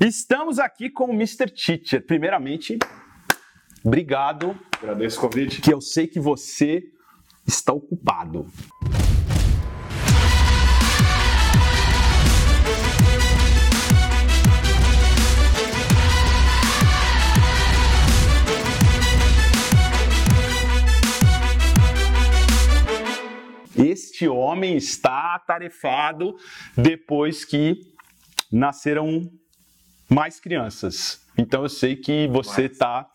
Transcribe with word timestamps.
Estamos 0.00 0.58
aqui 0.58 0.90
com 0.90 1.04
o 1.04 1.12
Mr. 1.12 1.48
Teacher. 1.50 2.04
Primeiramente, 2.04 2.78
obrigado, 3.84 4.58
Agradeço 4.76 5.18
o 5.18 5.20
convite. 5.20 5.60
que 5.60 5.72
eu 5.72 5.80
sei 5.80 6.08
que 6.08 6.18
você 6.18 6.82
está 7.46 7.72
ocupado. 7.72 8.46
Este 23.76 24.26
homem 24.26 24.76
está 24.76 25.34
atarefado 25.34 26.36
depois 26.76 27.44
que 27.44 27.78
nasceram 28.50 29.30
mais 30.14 30.38
crianças. 30.38 31.20
Então 31.36 31.64
eu 31.64 31.68
sei 31.68 31.96
que 31.96 32.28
você 32.28 32.66
está 32.66 33.10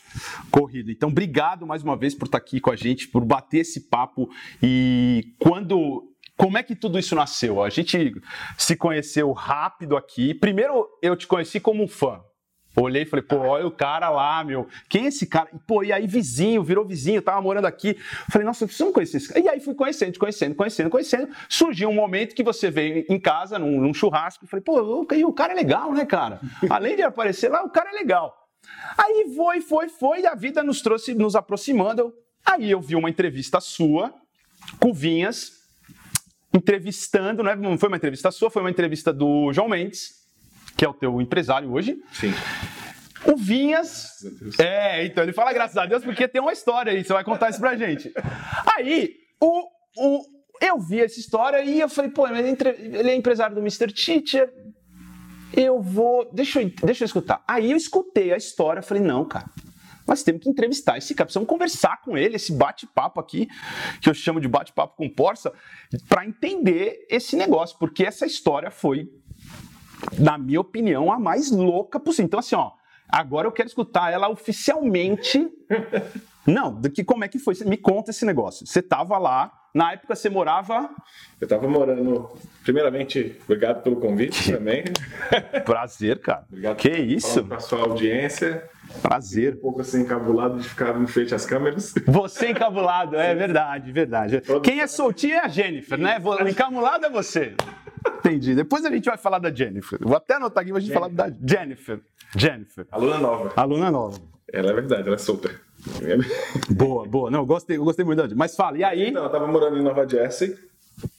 corrido. 0.51 0.91
Então 0.91 1.09
obrigado 1.09 1.65
mais 1.65 1.81
uma 1.81 1.95
vez 1.95 2.13
por 2.13 2.25
estar 2.25 2.37
aqui 2.37 2.59
com 2.59 2.69
a 2.69 2.75
gente, 2.75 3.07
por 3.07 3.23
bater 3.23 3.59
esse 3.59 3.87
papo. 3.89 4.29
E 4.61 5.33
quando. 5.39 6.05
Como 6.35 6.57
é 6.57 6.63
que 6.63 6.73
tudo 6.73 6.97
isso 6.97 7.15
nasceu? 7.15 7.61
A 7.61 7.69
gente 7.69 8.13
se 8.57 8.75
conheceu 8.75 9.31
rápido 9.33 9.97
aqui. 9.97 10.33
Primeiro 10.33 10.87
eu 11.01 11.15
te 11.15 11.27
conheci 11.27 11.59
como 11.59 11.83
um 11.83 11.87
fã. 11.87 12.21
Olhei 12.81 13.03
e 13.03 13.05
falei, 13.05 13.23
pô, 13.23 13.37
olha 13.37 13.67
o 13.67 13.71
cara 13.71 14.09
lá, 14.09 14.43
meu. 14.43 14.67
Quem 14.87 15.05
é 15.05 15.07
esse 15.07 15.25
cara? 15.25 15.49
E, 15.53 15.59
pô, 15.59 15.83
e 15.83 15.91
aí 15.91 16.07
vizinho, 16.07 16.63
virou 16.63 16.85
vizinho, 16.85 17.21
tava 17.21 17.41
morando 17.41 17.65
aqui. 17.65 17.97
Falei, 18.31 18.45
nossa, 18.45 18.65
precisamos 18.65 18.93
conhecer 18.93 19.17
esse 19.17 19.29
cara. 19.29 19.39
E 19.39 19.49
aí 19.49 19.59
fui 19.59 19.73
conhecendo, 19.73 20.17
conhecendo, 20.17 20.55
conhecendo, 20.55 20.89
conhecendo. 20.89 21.29
Surgiu 21.47 21.89
um 21.89 21.93
momento 21.93 22.35
que 22.35 22.43
você 22.43 22.69
veio 22.69 23.05
em 23.09 23.19
casa, 23.19 23.59
num, 23.59 23.79
num 23.79 23.93
churrasco, 23.93 24.45
e 24.45 24.47
falei, 24.47 24.63
pô, 24.63 24.81
o, 24.81 25.13
e 25.13 25.25
o 25.25 25.33
cara 25.33 25.53
é 25.53 25.55
legal, 25.55 25.93
né, 25.93 26.05
cara? 26.05 26.39
Além 26.69 26.95
de 26.95 27.01
aparecer 27.01 27.49
lá, 27.49 27.63
o 27.63 27.69
cara 27.69 27.89
é 27.91 27.93
legal. 27.93 28.35
Aí 28.97 29.33
foi, 29.35 29.61
foi, 29.61 29.89
foi, 29.89 30.21
e 30.21 30.27
a 30.27 30.35
vida 30.35 30.63
nos 30.63 30.81
trouxe, 30.81 31.13
nos 31.13 31.35
aproximando. 31.35 32.13
Aí 32.45 32.69
eu 32.71 32.81
vi 32.81 32.95
uma 32.95 33.09
entrevista 33.09 33.59
sua, 33.59 34.13
com 34.79 34.93
Vinhas, 34.93 35.51
entrevistando, 36.53 37.43
né? 37.43 37.55
não 37.55 37.77
foi 37.77 37.89
uma 37.89 37.97
entrevista 37.97 38.31
sua, 38.31 38.49
foi 38.49 38.61
uma 38.61 38.71
entrevista 38.71 39.13
do 39.13 39.53
João 39.53 39.69
Mendes, 39.69 40.19
que 40.75 40.83
é 40.83 40.89
o 40.89 40.93
teu 40.93 41.21
empresário 41.21 41.71
hoje. 41.71 41.97
Sim. 42.11 42.33
O 43.25 43.35
Vinhas. 43.35 44.11
É, 44.57 45.05
então 45.05 45.23
ele 45.23 45.33
fala 45.33 45.51
graças 45.53 45.75
a 45.77 45.85
Deus 45.85 46.03
porque 46.03 46.27
tem 46.27 46.41
uma 46.41 46.53
história 46.53 46.91
aí, 46.91 47.03
você 47.03 47.13
vai 47.13 47.23
contar 47.23 47.49
isso 47.49 47.59
pra 47.59 47.75
gente. 47.75 48.11
Aí, 48.75 49.13
o, 49.41 49.63
o, 49.97 50.23
eu 50.61 50.79
vi 50.79 51.01
essa 51.01 51.19
história 51.19 51.61
e 51.63 51.79
eu 51.79 51.89
falei, 51.89 52.11
pô, 52.11 52.27
ele 52.27 52.49
é, 52.49 53.11
é 53.11 53.15
empresário 53.15 53.55
do 53.55 53.61
Mr. 53.61 53.91
Teacher. 53.91 54.51
Eu 55.55 55.81
vou. 55.81 56.29
Deixa 56.33 56.61
eu, 56.61 56.71
deixa 56.83 57.03
eu 57.03 57.07
escutar. 57.07 57.43
Aí 57.47 57.71
eu 57.71 57.77
escutei 57.77 58.31
a 58.31 58.37
história, 58.37 58.81
falei, 58.81 59.03
não, 59.03 59.25
cara. 59.25 59.49
Nós 60.07 60.23
temos 60.23 60.41
que 60.41 60.49
entrevistar 60.49 60.97
esse 60.97 61.13
cara, 61.13 61.25
precisamos 61.25 61.47
conversar 61.47 62.01
com 62.01 62.17
ele, 62.17 62.35
esse 62.35 62.51
bate-papo 62.51 63.19
aqui, 63.19 63.47
que 64.01 64.09
eu 64.09 64.13
chamo 64.13 64.41
de 64.41 64.47
bate-papo 64.47 64.95
com 64.97 65.07
Porça, 65.07 65.53
para 66.07 66.25
entender 66.25 67.05
esse 67.11 67.35
negócio, 67.35 67.77
porque 67.77 68.03
essa 68.03 68.25
história 68.25 68.71
foi 68.71 69.07
na 70.17 70.37
minha 70.37 70.61
opinião, 70.61 71.11
a 71.11 71.19
mais 71.19 71.51
louca 71.51 71.99
possível. 71.99 72.25
Então, 72.25 72.39
assim, 72.39 72.55
ó, 72.55 72.71
agora 73.09 73.47
eu 73.47 73.51
quero 73.51 73.67
escutar 73.67 74.11
ela 74.11 74.29
oficialmente. 74.29 75.49
Não, 76.47 76.73
do 76.73 76.89
que, 76.89 77.03
como 77.03 77.23
é 77.23 77.27
que 77.27 77.37
foi? 77.37 77.53
Me 77.65 77.77
conta 77.77 78.11
esse 78.11 78.25
negócio. 78.25 78.65
Você 78.65 78.81
tava 78.81 79.17
lá, 79.19 79.51
na 79.73 79.93
época 79.93 80.15
você 80.15 80.29
morava. 80.29 80.89
Eu 81.39 81.47
tava 81.47 81.67
morando. 81.67 82.27
Primeiramente, 82.63 83.39
obrigado 83.43 83.83
pelo 83.83 83.97
convite 83.97 84.49
também. 84.51 84.83
Prazer, 85.63 86.19
cara. 86.19 86.45
Obrigado 86.49 86.77
Que 86.77 86.89
isso? 86.89 87.43
pra 87.43 87.59
sua 87.59 87.81
audiência. 87.81 88.67
Prazer. 89.01 89.55
Um 89.55 89.61
pouco 89.61 89.81
assim, 89.81 90.01
encabulado 90.01 90.57
de 90.57 90.67
ficar 90.67 90.99
em 90.99 91.05
frente 91.05 91.35
às 91.35 91.45
câmeras. 91.45 91.93
Você 92.07 92.49
encabulado, 92.49 93.15
é 93.15 93.35
verdade, 93.35 93.91
verdade. 93.91 94.41
Todos 94.41 94.67
Quem 94.67 94.79
é 94.81 94.87
soltinho 94.87 95.35
é 95.35 95.39
a 95.45 95.47
Jennifer, 95.47 95.99
né? 95.99 96.17
Encabulado 96.49 97.05
é 97.05 97.09
você. 97.09 97.53
Entendi. 98.19 98.55
Depois 98.55 98.85
a 98.85 98.91
gente 98.91 99.05
vai 99.05 99.17
falar 99.17 99.39
da 99.39 99.53
Jennifer. 99.53 99.99
Vou 100.01 100.15
até 100.15 100.35
anotar 100.35 100.61
aqui 100.61 100.71
pra 100.71 100.79
gente 100.79 100.93
falar 100.93 101.09
da 101.09 101.29
Jennifer. 101.45 101.99
Jennifer, 102.35 102.85
Aluna 102.91 103.17
nova. 103.17 103.53
aluna 103.55 103.89
nova. 103.91 104.19
Ela 104.51 104.71
é 104.71 104.73
verdade, 104.73 105.03
ela 105.07 105.15
é 105.15 105.17
solta. 105.19 105.49
Boa, 106.69 107.05
boa. 107.07 107.31
Não, 107.31 107.39
eu 107.39 107.45
gostei, 107.45 107.77
eu 107.77 107.83
gostei 107.83 108.03
muito 108.05 108.27
da 108.27 108.35
Mas 108.35 108.55
fala, 108.55 108.77
e 108.77 108.83
aí? 108.83 109.09
Então, 109.09 109.23
eu 109.23 109.29
tava 109.29 109.47
morando 109.47 109.77
em 109.77 109.81
Nova 109.83 110.07
Jersey. 110.07 110.55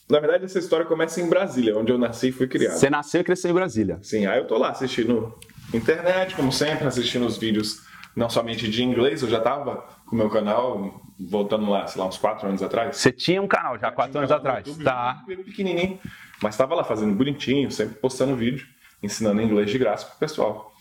Na 0.08 0.18
verdade, 0.20 0.44
essa 0.44 0.58
história 0.58 0.84
começa 0.84 1.20
em 1.20 1.28
Brasília, 1.28 1.76
onde 1.78 1.90
eu 1.92 1.98
nasci 1.98 2.28
e 2.28 2.32
fui 2.32 2.46
criado. 2.46 2.74
Você 2.76 2.90
nasceu 2.90 3.20
e 3.20 3.24
cresceu 3.24 3.50
em 3.50 3.54
Brasília. 3.54 3.98
Sim, 4.02 4.26
aí 4.26 4.38
eu 4.38 4.46
tô 4.46 4.58
lá 4.58 4.70
assistindo 4.70 5.34
internet, 5.72 6.34
como 6.34 6.52
sempre, 6.52 6.86
assistindo 6.86 7.24
os 7.26 7.38
vídeos 7.38 7.82
não 8.16 8.28
somente 8.28 8.68
de 8.68 8.82
inglês, 8.82 9.22
eu 9.22 9.28
já 9.28 9.40
tava 9.40 9.84
com 10.04 10.16
o 10.16 10.18
meu 10.18 10.28
canal, 10.28 11.00
voltando 11.18 11.70
lá, 11.70 11.86
sei 11.86 12.02
lá, 12.02 12.08
uns 12.08 12.18
4 12.18 12.48
anos 12.48 12.60
atrás. 12.62 12.96
Você 12.96 13.12
tinha 13.12 13.40
um 13.40 13.46
canal 13.46 13.78
já 13.78 13.92
quatro 13.92 14.18
anos 14.18 14.32
atrás. 14.32 14.66
YouTube, 14.66 14.84
Tá. 14.84 15.22
pequenininho, 15.44 15.98
mas 16.42 16.56
tava 16.56 16.74
lá 16.74 16.84
fazendo 16.84 17.14
bonitinho, 17.14 17.70
sempre 17.70 17.96
postando 17.96 18.34
vídeo, 18.36 18.66
ensinando 19.02 19.40
inglês 19.42 19.70
de 19.70 19.78
graça 19.78 20.06
pro 20.06 20.18
pessoal. 20.18 20.72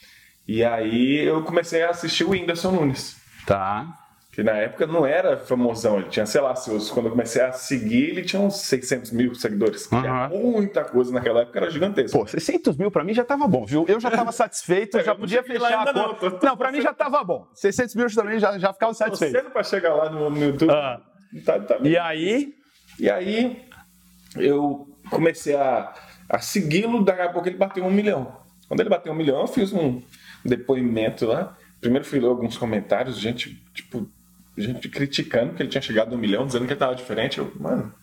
E 0.48 0.64
aí 0.64 1.20
eu 1.20 1.44
comecei 1.44 1.84
a 1.84 1.90
assistir 1.92 2.24
o 2.24 2.32
Whindersson 2.32 2.72
Nunes, 2.72 3.18
Tá. 3.46 3.86
que 4.32 4.42
na 4.44 4.54
época 4.54 4.88
não 4.88 5.06
era 5.06 5.38
famosão, 5.38 6.00
ele 6.00 6.10
tinha, 6.10 6.26
sei 6.26 6.40
lá, 6.42 6.56
seus, 6.56 6.90
quando 6.90 7.08
eu 7.08 7.12
comecei 7.12 7.42
a 7.42 7.52
seguir, 7.52 8.10
ele 8.10 8.24
tinha 8.24 8.42
uns 8.42 8.56
600 8.62 9.12
mil 9.12 9.36
seguidores, 9.36 9.86
que 9.86 9.96
é 9.96 10.00
Aham. 10.00 10.30
muita 10.30 10.84
coisa 10.84 11.12
naquela 11.12 11.42
época, 11.42 11.60
era 11.60 11.70
gigantesco. 11.70 12.18
Pô, 12.18 12.26
600 12.28 12.78
mil 12.78 12.90
pra 12.90 13.04
mim 13.04 13.14
já 13.14 13.24
tava 13.24 13.48
bom, 13.48 13.66
viu? 13.66 13.86
Eu 13.88 14.00
já 14.00 14.10
tava 14.10 14.32
satisfeito, 14.34 14.98
É, 14.98 15.04
já 15.04 15.14
podia 15.14 15.44
fechar 15.44 15.74
a 15.74 15.80
ainda 15.80 15.94
não, 15.94 16.10
conta. 16.16 16.32
tô- 16.32 16.46
Não, 16.46 16.58
pra 16.58 16.72
mim 16.72 16.82
já 16.82 16.94
tava 16.94 17.24
bom. 17.24 17.46
600 17.54 17.96
mil 17.96 18.08
também 18.16 18.40
já, 18.40 18.58
já 18.58 18.72
ficava 18.74 18.94
satisfeito. 18.94 19.32
cedo 19.32 19.52
pra 19.52 19.64
chegar 19.64 19.94
lá 19.94 20.10
no, 20.10 20.30
no 20.30 20.44
YouTube. 20.44 20.72
Ah. 20.72 21.00
Tá, 21.46 21.60
tá 21.60 21.78
E 21.84 21.96
aí, 21.98 22.54
E 23.00 23.10
aí 23.10 23.62
eu 24.36 24.88
comecei 25.10 25.56
a, 25.56 25.94
a 26.30 26.40
segui-lo, 26.40 27.04
daqui 27.04 27.22
a 27.22 27.30
pouco 27.30 27.48
ele 27.48 27.58
bateu 27.58 27.84
um 27.86 27.92
milhão. 27.92 28.36
Quando 28.68 28.82
ele 28.82 28.90
bateu 28.90 29.12
um 29.12 29.16
milhão, 29.16 29.42
eu 29.42 29.48
fiz 29.48 29.74
um 29.74 30.02
depoimento 30.46 31.26
lá. 31.26 31.58
Primeiro 31.82 32.06
fui 32.06 32.20
ler 32.20 32.28
alguns 32.28 32.58
comentários, 32.58 33.18
gente, 33.18 33.62
tipo, 33.74 34.08
gente 34.58 34.90
criticando 34.90 35.54
que 35.54 35.64
ele 35.64 35.70
tinha 35.70 35.82
chegado 35.82 36.14
a 36.14 36.16
um 36.16 36.20
milhão, 36.20 36.46
dizendo 36.46 36.66
que 36.66 36.74
ele 36.74 36.80
tava 36.80 36.96
diferente. 36.96 37.40
Eu, 37.40 37.52
mano, 37.60 37.94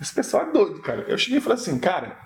esse 0.00 0.14
pessoal 0.14 0.48
é 0.48 0.52
doido, 0.52 0.80
cara. 0.80 1.04
Eu 1.08 1.18
cheguei 1.18 1.38
e 1.38 1.40
falei 1.40 1.58
assim, 1.58 1.78
cara, 1.78 2.16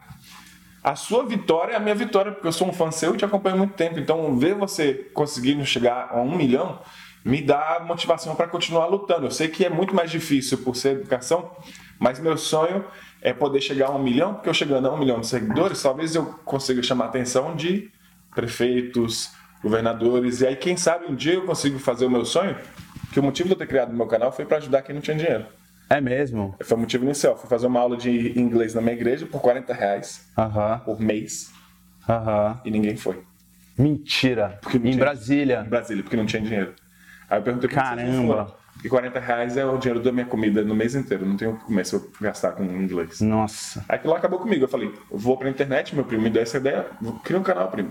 a 0.82 0.94
sua 0.94 1.24
vitória 1.24 1.72
é 1.72 1.76
a 1.76 1.80
minha 1.80 1.94
vitória, 1.94 2.32
porque 2.32 2.46
eu 2.46 2.52
sou 2.52 2.68
um 2.68 2.72
fã 2.72 2.90
seu 2.90 3.14
e 3.14 3.18
te 3.18 3.24
acompanho 3.24 3.56
há 3.56 3.58
muito 3.58 3.74
tempo. 3.74 3.98
Então, 3.98 4.38
ver 4.38 4.54
você 4.54 4.94
conseguindo 5.14 5.64
chegar 5.64 6.08
a 6.10 6.20
um 6.20 6.36
milhão 6.36 6.80
me 7.24 7.42
dá 7.42 7.80
motivação 7.86 8.34
para 8.34 8.48
continuar 8.48 8.86
lutando. 8.86 9.26
Eu 9.26 9.30
sei 9.30 9.48
que 9.48 9.64
é 9.64 9.68
muito 9.68 9.94
mais 9.94 10.10
difícil 10.10 10.58
por 10.58 10.76
ser 10.76 10.92
educação, 10.96 11.50
mas 11.98 12.18
meu 12.18 12.36
sonho 12.36 12.84
é 13.22 13.32
poder 13.32 13.60
chegar 13.60 13.88
a 13.88 13.90
um 13.94 14.02
milhão, 14.02 14.34
porque 14.34 14.48
eu 14.48 14.54
chegando 14.54 14.88
a 14.88 14.92
um 14.94 14.98
milhão 14.98 15.20
de 15.20 15.26
seguidores, 15.26 15.82
talvez 15.82 16.14
eu 16.14 16.24
consiga 16.44 16.82
chamar 16.82 17.06
a 17.06 17.08
atenção 17.08 17.54
de 17.56 17.90
prefeitos, 18.34 19.30
governadores, 19.62 20.40
e 20.40 20.46
aí 20.46 20.56
quem 20.56 20.76
sabe 20.76 21.06
um 21.06 21.14
dia 21.14 21.34
eu 21.34 21.44
consigo 21.44 21.78
fazer 21.78 22.06
o 22.06 22.10
meu 22.10 22.24
sonho, 22.24 22.56
que 23.12 23.18
o 23.18 23.22
motivo 23.22 23.48
de 23.48 23.54
eu 23.54 23.58
ter 23.58 23.66
criado 23.66 23.90
o 23.90 23.96
meu 23.96 24.06
canal 24.06 24.30
foi 24.30 24.44
para 24.44 24.58
ajudar 24.58 24.82
quem 24.82 24.94
não 24.94 25.02
tinha 25.02 25.16
dinheiro. 25.16 25.46
é 25.90 26.00
mesmo. 26.00 26.54
Foi 26.62 26.76
o 26.76 26.80
motivo 26.80 27.04
inicial. 27.04 27.36
Fui 27.36 27.48
fazer 27.48 27.66
uma 27.66 27.80
aula 27.80 27.96
de 27.96 28.38
inglês 28.38 28.74
na 28.74 28.80
minha 28.80 28.92
igreja 28.94 29.26
por 29.26 29.40
40 29.40 29.72
reais 29.74 30.30
Aham, 30.36 30.78
por 30.84 31.00
mês 31.00 31.50
aham. 32.08 32.60
e 32.64 32.70
ninguém 32.70 32.96
foi. 32.96 33.22
Mentira. 33.76 34.60
Em 34.74 34.78
tinha- 34.78 34.96
Brasília. 34.98 35.62
Em 35.66 35.68
Brasília, 35.68 36.02
porque 36.02 36.16
não 36.16 36.26
tinha 36.26 36.42
dinheiro. 36.42 36.74
Aí 37.30 37.38
eu 37.38 37.42
perguntei 37.42 37.68
Caramba. 37.70 38.54
E 38.84 38.88
40 38.88 39.18
reais 39.18 39.56
é 39.56 39.66
o 39.66 39.76
dinheiro 39.76 40.00
da 40.00 40.12
minha 40.12 40.24
comida 40.26 40.62
no 40.62 40.74
mês 40.74 40.94
inteiro. 40.94 41.26
Não 41.26 41.36
tenho 41.36 41.52
o 41.52 41.56
que 41.58 41.64
comer 41.64 41.84
se 41.84 41.94
eu 41.96 42.10
gastar 42.20 42.52
com 42.52 42.62
inglês. 42.64 43.20
Nossa. 43.20 43.84
Aí 43.88 43.96
aquilo 43.96 44.12
lá 44.12 44.18
acabou 44.18 44.38
comigo. 44.38 44.64
Eu 44.64 44.68
falei, 44.68 44.92
vou 45.10 45.36
pra 45.36 45.48
internet, 45.50 45.94
meu 45.94 46.04
primo 46.04 46.22
me 46.22 46.30
deu 46.30 46.42
essa 46.42 46.58
ideia, 46.58 46.86
vou 47.00 47.14
criar 47.14 47.38
um 47.38 47.42
canal, 47.42 47.68
primo. 47.70 47.90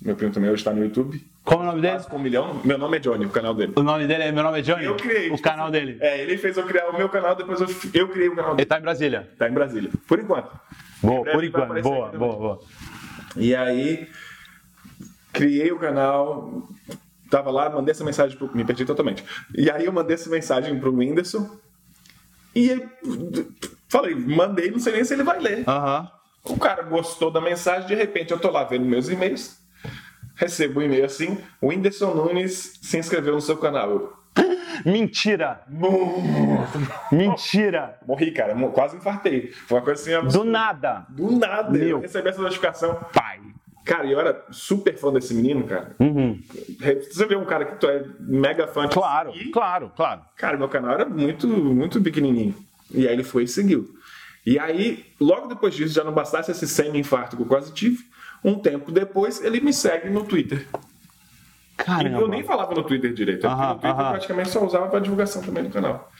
Meu 0.00 0.14
primo 0.14 0.32
também 0.32 0.48
hoje 0.50 0.62
tá 0.62 0.72
no 0.72 0.82
YouTube. 0.84 1.24
Qual 1.44 1.60
é 1.60 1.62
o 1.62 1.66
nome 1.66 1.80
dele? 1.80 1.94
Quase 1.94 2.08
com 2.08 2.16
um 2.16 2.20
milhão. 2.20 2.60
Meu 2.64 2.78
nome 2.78 2.96
é 2.98 3.00
Johnny, 3.00 3.26
o 3.26 3.30
canal 3.30 3.54
dele. 3.54 3.72
O 3.74 3.82
nome 3.82 4.06
dele 4.06 4.22
é 4.24 4.32
Meu 4.32 4.44
Nome 4.44 4.58
é 4.58 4.62
Johnny? 4.62 4.84
Eu 4.84 4.96
criei. 4.96 5.30
O 5.30 5.40
canal 5.40 5.70
dele. 5.70 5.98
É, 6.00 6.20
ele 6.22 6.36
fez 6.36 6.56
eu 6.56 6.64
criar 6.64 6.88
o 6.88 6.96
meu 6.96 7.08
canal, 7.08 7.34
depois 7.34 7.60
eu, 7.60 7.68
eu 7.94 8.08
criei 8.08 8.28
o 8.28 8.34
canal 8.36 8.50
Ele 8.50 8.56
dele. 8.58 8.68
tá 8.68 8.78
em 8.78 8.82
Brasília. 8.82 9.28
Tá 9.38 9.48
em 9.48 9.52
Brasília. 9.52 9.90
Por 10.06 10.18
enquanto. 10.20 10.50
Boa, 11.02 11.24
por 11.24 11.42
enquanto. 11.44 11.82
Boa, 11.82 12.08
boa, 12.10 12.36
boa. 12.36 12.60
E 13.36 13.54
aí, 13.56 14.08
criei 15.32 15.72
o 15.72 15.78
canal, 15.78 16.68
tava 17.30 17.50
lá, 17.50 17.68
mandei 17.70 17.92
essa 17.92 18.04
mensagem 18.04 18.36
pro... 18.36 18.54
Me 18.56 18.64
perdi 18.64 18.84
totalmente. 18.84 19.24
E 19.56 19.70
aí 19.70 19.84
eu 19.84 19.92
mandei 19.92 20.14
essa 20.14 20.28
mensagem 20.30 20.78
pro 20.78 20.94
Whindersson 20.94 21.58
e 22.54 22.82
falei, 23.88 24.14
mandei, 24.14 24.70
não 24.70 24.78
sei 24.78 24.94
nem 24.94 25.04
se 25.04 25.14
ele 25.14 25.22
vai 25.22 25.38
ler. 25.38 25.64
Aham. 25.68 26.10
O 26.44 26.56
cara 26.58 26.82
gostou 26.82 27.30
da 27.30 27.40
mensagem, 27.40 27.86
de 27.86 27.94
repente 27.94 28.32
eu 28.32 28.38
tô 28.38 28.50
lá 28.50 28.64
vendo 28.64 28.84
meus 28.84 29.08
e-mails, 29.08 29.58
recebo 30.34 30.80
um 30.80 30.82
e-mail 30.82 31.04
assim, 31.04 31.36
o 31.60 31.68
Whindersson 31.68 32.14
Nunes 32.14 32.78
se 32.80 32.96
inscreveu 32.98 33.34
no 33.34 33.40
seu 33.40 33.56
canal. 33.58 33.90
Eu, 33.90 34.12
Mentira. 34.86 35.62
Mentira. 37.10 37.98
morri, 38.06 38.30
cara, 38.30 38.54
quase 38.70 38.96
infartei. 38.96 39.50
Foi 39.66 39.78
uma 39.78 39.84
coisa 39.84 40.00
assim 40.00 40.12
Do 40.12 40.18
absurda. 40.18 40.50
nada. 40.50 41.06
Do 41.08 41.32
nada, 41.36 41.70
Meu. 41.70 41.88
eu 41.88 42.00
recebi 42.00 42.28
essa 42.28 42.40
notificação. 42.40 42.94
Pai. 43.12 43.40
Cara, 43.88 44.06
e 44.06 44.12
eu 44.12 44.20
era 44.20 44.44
super 44.50 44.94
fã 44.98 45.10
desse 45.10 45.32
menino, 45.32 45.64
cara. 45.66 45.96
Uhum. 45.98 46.38
Você 47.10 47.24
vê 47.24 47.34
um 47.36 47.44
cara 47.46 47.64
que 47.64 47.76
tu 47.80 47.88
é 47.88 48.04
mega 48.20 48.66
fã 48.68 48.86
de 48.86 48.92
Claro, 48.92 49.32
seguir, 49.32 49.50
claro, 49.50 49.90
claro. 49.96 50.20
Cara, 50.36 50.58
meu 50.58 50.68
canal 50.68 50.92
era 50.92 51.06
muito, 51.08 51.48
muito 51.48 51.98
pequenininho. 52.02 52.54
E 52.92 53.08
aí 53.08 53.14
ele 53.14 53.24
foi 53.24 53.44
e 53.44 53.48
seguiu. 53.48 53.88
E 54.44 54.58
aí, 54.58 55.06
logo 55.18 55.46
depois 55.46 55.74
disso, 55.74 55.94
já 55.94 56.04
não 56.04 56.12
bastasse 56.12 56.50
esse 56.50 56.68
semi-infarto 56.68 57.34
que 57.34 57.42
eu 57.42 57.46
quase 57.46 57.72
tive, 57.72 57.98
um 58.44 58.58
tempo 58.58 58.92
depois 58.92 59.42
ele 59.42 59.58
me 59.58 59.72
segue 59.72 60.10
no 60.10 60.22
Twitter. 60.24 60.66
E 61.78 61.82
Caramba. 61.82 62.20
eu 62.20 62.28
nem 62.28 62.42
falava 62.44 62.74
no 62.74 62.82
Twitter 62.82 63.12
direito. 63.14 63.46
Aham, 63.46 63.68
no 63.68 63.74
Twitter 63.80 63.90
aham. 63.90 64.10
praticamente 64.10 64.50
só 64.50 64.62
usava 64.66 64.88
para 64.88 65.00
divulgação 65.00 65.40
também 65.42 65.64
do 65.64 65.70
canal. 65.70 66.12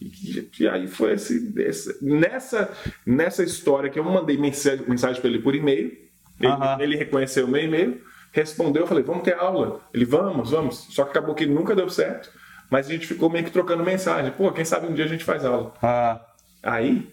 E, 0.00 0.48
e 0.58 0.68
aí 0.68 0.86
foi 0.88 1.12
esse, 1.12 1.52
esse- 1.58 1.98
nessa, 2.02 2.72
nessa 3.04 3.42
história 3.42 3.90
que 3.90 3.98
eu 3.98 4.04
mandei 4.04 4.38
mensagem, 4.38 4.84
mensagem 4.88 5.20
para 5.20 5.28
ele 5.28 5.40
por 5.40 5.54
e-mail. 5.54 6.08
Ele, 6.40 6.82
ele 6.82 6.96
reconheceu 6.96 7.44
o 7.46 7.48
meu 7.48 7.62
e-mail, 7.62 8.02
respondeu, 8.32 8.82
eu 8.82 8.86
falei, 8.88 9.04
vamos 9.04 9.22
ter 9.22 9.34
aula. 9.34 9.80
Ele, 9.92 10.04
vamos, 10.04 10.50
vamos. 10.50 10.76
Só 10.90 11.04
que 11.04 11.10
acabou 11.10 11.34
que 11.34 11.44
nunca 11.46 11.74
deu 11.76 11.88
certo. 11.90 12.30
Mas 12.70 12.86
a 12.86 12.92
gente 12.92 13.06
ficou 13.06 13.28
meio 13.28 13.44
que 13.44 13.50
trocando 13.50 13.82
mensagem. 13.84 14.30
Pô, 14.32 14.50
quem 14.52 14.64
sabe 14.64 14.86
um 14.86 14.94
dia 14.94 15.04
a 15.04 15.08
gente 15.08 15.24
faz 15.24 15.44
aula. 15.44 15.74
Ah, 15.82 16.20
Aí. 16.62 17.12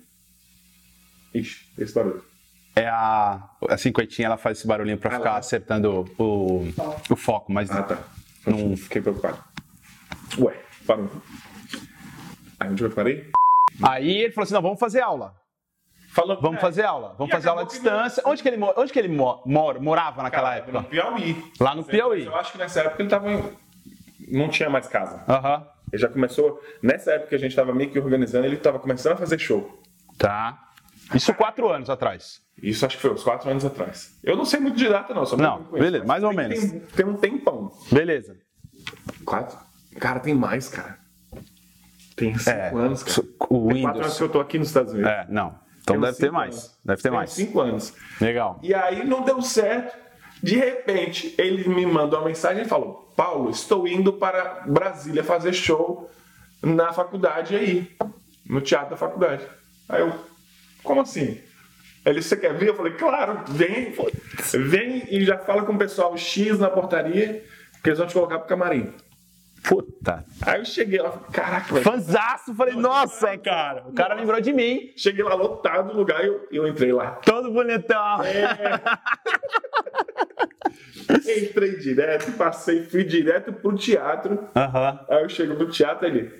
Ixi, 1.34 1.66
esse 1.78 1.94
barulho. 1.94 2.24
é 2.76 2.88
a, 2.88 3.44
a 3.70 3.78
cinquentinha, 3.78 4.28
ela 4.28 4.38
faz 4.38 4.58
esse 4.60 4.68
barulhinho 4.68 4.98
pra 4.98 5.10
Ah, 5.16 5.18
ficar 5.18 5.32
lá. 5.34 5.38
acertando 5.38 6.06
o, 6.18 6.68
o 7.10 7.16
foco, 7.16 7.52
mas 7.52 7.70
Ah, 7.72 7.84
tá. 7.84 7.98
Não- 8.46 8.76
Fiquei 8.78 9.02
preocupado. 9.02 9.44
Ué, 10.40 10.54
parou. 10.86 11.10
Aí 12.60 12.70
onde 12.70 12.84
eu 12.84 12.90
parei? 12.92 13.30
Aí 13.84 14.18
ele 14.18 14.34
falou 14.34 14.46
assim: 14.46 14.54
não, 14.54 14.62
vamos 14.62 14.80
fazer 14.80 15.02
aula. 15.02 15.36
Falou, 16.18 16.42
Vamos 16.42 16.58
é, 16.58 16.62
fazer 16.62 16.84
aula. 16.84 17.14
Vamos 17.16 17.32
fazer 17.32 17.48
aula 17.50 17.62
à 17.62 17.66
distância. 17.66 18.24
Onde 18.26 18.42
que 18.42 18.50
ele, 18.50 18.58
onde 18.76 18.92
que 18.92 18.98
ele 18.98 19.08
mo- 19.08 19.40
mora- 19.46 19.80
morava 19.80 20.24
naquela 20.24 20.50
Cara, 20.50 20.56
época? 20.58 20.72
No 20.80 20.84
Piauí. 20.84 21.52
Lá 21.60 21.76
no 21.76 21.84
Piauí. 21.84 22.26
Eu 22.26 22.36
acho 22.36 22.52
que 22.54 22.58
nessa 22.58 22.80
época 22.82 23.04
ele 23.04 23.10
tava 23.10 23.32
em... 23.32 23.44
Não 24.30 24.50
tinha 24.50 24.68
mais 24.68 24.88
casa. 24.88 25.24
Aham. 25.30 25.64
Ele 25.94 26.02
já 26.02 26.10
começou... 26.10 26.60
Nessa 26.82 27.12
época 27.12 27.30
que 27.30 27.36
a 27.36 27.38
gente 27.38 27.56
tava 27.56 27.72
meio 27.72 27.92
que 27.92 28.00
organizando, 28.00 28.48
ele 28.48 28.58
tava 28.58 28.80
começando 28.80 29.14
a 29.14 29.16
fazer 29.16 29.38
show. 29.38 29.80
Tá. 30.18 30.58
Isso 31.14 31.32
quatro 31.36 31.70
anos 31.70 31.88
atrás. 31.90 32.42
Isso 32.64 32.84
acho 32.84 32.96
que 32.96 33.02
foi 33.04 33.12
uns 33.14 33.24
quatro 33.24 33.48
anos 33.52 33.64
atrás. 33.64 34.18
Eu 34.24 34.36
não 34.36 34.44
sei 34.44 34.60
muito 34.60 34.76
de 34.76 34.90
data, 34.90 35.14
não. 35.14 35.24
Só 35.24 35.38
Não, 35.38 35.64
conheço, 35.66 35.72
beleza, 35.92 36.06
mais 36.06 36.24
ou 36.24 36.34
menos. 36.34 36.60
Tem, 36.60 36.80
tem 36.80 37.06
um 37.06 37.14
tempão. 37.16 37.72
Beleza. 37.92 38.36
Quatro? 39.24 39.56
Cara, 40.00 40.20
tem 40.20 40.34
mais, 40.34 40.68
cara. 40.68 40.98
Tem 42.16 42.36
cinco 42.36 42.50
É, 42.50 42.70
anos, 42.74 43.04
cara. 43.04 43.28
O 43.52 43.68
Tem 43.68 43.82
quatro 43.84 44.02
anos 44.02 44.14
Windows. 44.14 44.18
que 44.18 44.24
eu 44.24 44.30
tô 44.30 44.40
aqui 44.40 44.58
nos 44.58 44.70
Estados 44.70 44.92
Unidos. 44.94 45.12
É, 45.12 45.28
não. 45.30 45.67
Então 45.88 46.02
deve 46.02 46.18
ter 46.18 46.32
mais. 46.32 46.54
anos. 46.54 46.80
Deve 46.84 47.02
ter 47.02 47.10
Tem 47.10 47.18
mais. 47.18 47.30
cinco 47.32 47.62
anos. 47.62 47.94
Legal. 48.20 48.60
E 48.62 48.74
aí 48.74 49.06
não 49.06 49.22
deu 49.22 49.42
certo. 49.42 49.96
De 50.44 50.56
repente, 50.58 51.34
ele 51.38 51.68
me 51.70 51.86
mandou 51.86 52.20
uma 52.20 52.28
mensagem 52.28 52.64
e 52.64 52.68
falou: 52.68 53.12
Paulo, 53.16 53.50
estou 53.50 53.88
indo 53.88 54.12
para 54.14 54.64
Brasília 54.68 55.24
fazer 55.24 55.54
show 55.54 56.12
na 56.62 56.92
faculdade 56.92 57.56
aí, 57.56 57.96
no 58.46 58.60
teatro 58.60 58.92
da 58.92 58.98
faculdade. 58.98 59.46
Aí 59.88 60.02
eu, 60.02 60.14
como 60.84 61.02
assim? 61.02 61.40
Ele, 62.06 62.22
você 62.22 62.36
quer 62.38 62.54
vir? 62.54 62.68
Eu 62.68 62.76
falei, 62.76 62.94
claro, 62.94 63.42
vem, 63.48 63.94
vem 64.54 65.04
e 65.10 65.26
já 65.26 65.38
fala 65.38 65.64
com 65.64 65.74
o 65.74 65.78
pessoal 65.78 66.16
X 66.18 66.58
na 66.60 66.70
portaria, 66.70 67.44
que 67.84 67.90
eles 67.90 68.00
vão 68.00 68.08
te 68.08 68.14
colocar 68.14 68.40
pro 68.40 68.48
camarim. 68.48 68.94
Puta. 69.64 70.24
Aí 70.42 70.60
eu 70.60 70.66
cheguei 70.66 71.00
lá, 71.00 71.12
falei, 71.12 71.28
caraca, 71.32 71.74
velho. 71.74 71.84
Fanzaço. 71.84 72.54
Falei, 72.56 72.76
nossa, 72.76 73.38
cara. 73.38 73.84
O 73.88 73.94
cara 73.94 74.14
lembrou 74.16 74.40
de 74.40 74.54
mim. 74.54 74.92
Cheguei 74.96 75.24
lá 75.24 75.36
lotado 75.36 75.94
no 75.94 76.00
lugar 76.00 76.24
e 76.24 76.28
eu, 76.28 76.48
eu 76.52 76.68
entrei 76.68 76.94
lá. 76.94 77.12
Todo 77.26 77.52
bonitão. 77.52 78.18
Entrei 81.10 81.78
direto, 81.78 82.32
passei, 82.34 82.84
fui 82.84 83.04
direto 83.04 83.54
pro 83.54 83.76
teatro. 83.76 84.48
Aham. 84.56 85.00
Aí 85.10 85.24
eu 85.24 85.30
chego 85.30 85.54
no 85.54 85.70
teatro 85.70 86.08
ele. 86.08 86.32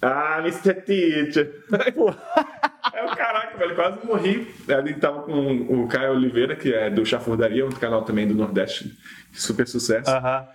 Ah, 0.00 0.38
Mr. 0.40 0.74
Teacher. 0.82 1.64
Aí 1.72 1.92
eu, 1.96 3.06
caraca, 3.16 3.56
velho, 3.56 3.74
quase 3.74 4.04
morri. 4.04 4.52
Ali 4.68 4.94
tava 4.94 5.22
com 5.22 5.56
o 5.56 5.88
Caio 5.88 6.12
Oliveira, 6.12 6.56
que 6.56 6.74
é 6.74 6.90
do 6.90 7.06
Chafurdaria, 7.06 7.64
um 7.64 7.70
canal 7.70 8.02
também 8.02 8.26
do 8.26 8.34
Nordeste, 8.34 8.92
super 9.32 9.66
sucesso. 9.66 10.10
Aham. 10.10 10.46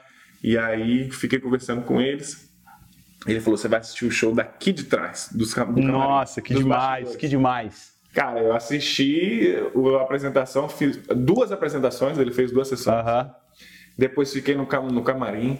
E 0.43 0.57
aí 0.57 1.09
fiquei 1.11 1.39
conversando 1.39 1.81
com 1.83 1.99
eles. 2.01 2.47
Ele 3.25 3.39
falou: 3.39 3.57
você 3.57 3.67
vai 3.67 3.79
assistir 3.79 4.05
o 4.05 4.11
show 4.11 4.33
daqui 4.33 4.71
de 4.71 4.83
trás, 4.85 5.29
dos 5.33 5.49
do 5.49 5.55
camarim, 5.55 5.85
Nossa, 5.87 6.41
que 6.41 6.53
demais, 6.53 6.79
bastidores." 6.79 7.15
que 7.17 7.27
demais. 7.27 7.97
Cara, 8.13 8.39
eu 8.39 8.53
assisti 8.55 9.53
a 9.97 10.01
apresentação, 10.01 10.67
fiz 10.69 10.97
duas 11.15 11.51
apresentações, 11.51 12.17
ele 12.17 12.31
fez 12.31 12.51
duas 12.51 12.67
sessões. 12.67 13.05
Depois 13.97 14.31
fiquei 14.33 14.55
no, 14.55 14.65
cam- 14.65 14.87
no 14.87 15.03
camarim. 15.03 15.59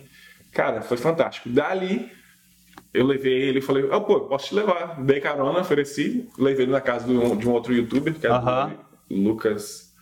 Cara, 0.52 0.82
foi 0.82 0.98
fantástico. 0.98 1.50
Dali, 1.50 2.12
eu 2.94 3.06
levei 3.06 3.34
ele 3.44 3.60
e 3.60 3.62
falei, 3.62 3.88
ah, 3.92 4.00
pô, 4.00 4.22
posso 4.22 4.48
te 4.48 4.56
levar. 4.56 5.00
Dei 5.04 5.20
carona, 5.20 5.60
ofereci. 5.60 6.28
Levei 6.38 6.66
ele 6.66 6.72
na 6.72 6.82
casa 6.82 7.06
de 7.06 7.12
um, 7.14 7.36
de 7.36 7.48
um 7.48 7.52
outro 7.52 7.74
youtuber, 7.74 8.14
que 8.14 8.26
é 8.26 8.30
Aham. 8.32 8.74
o 9.10 9.16
Lucas, 9.16 9.94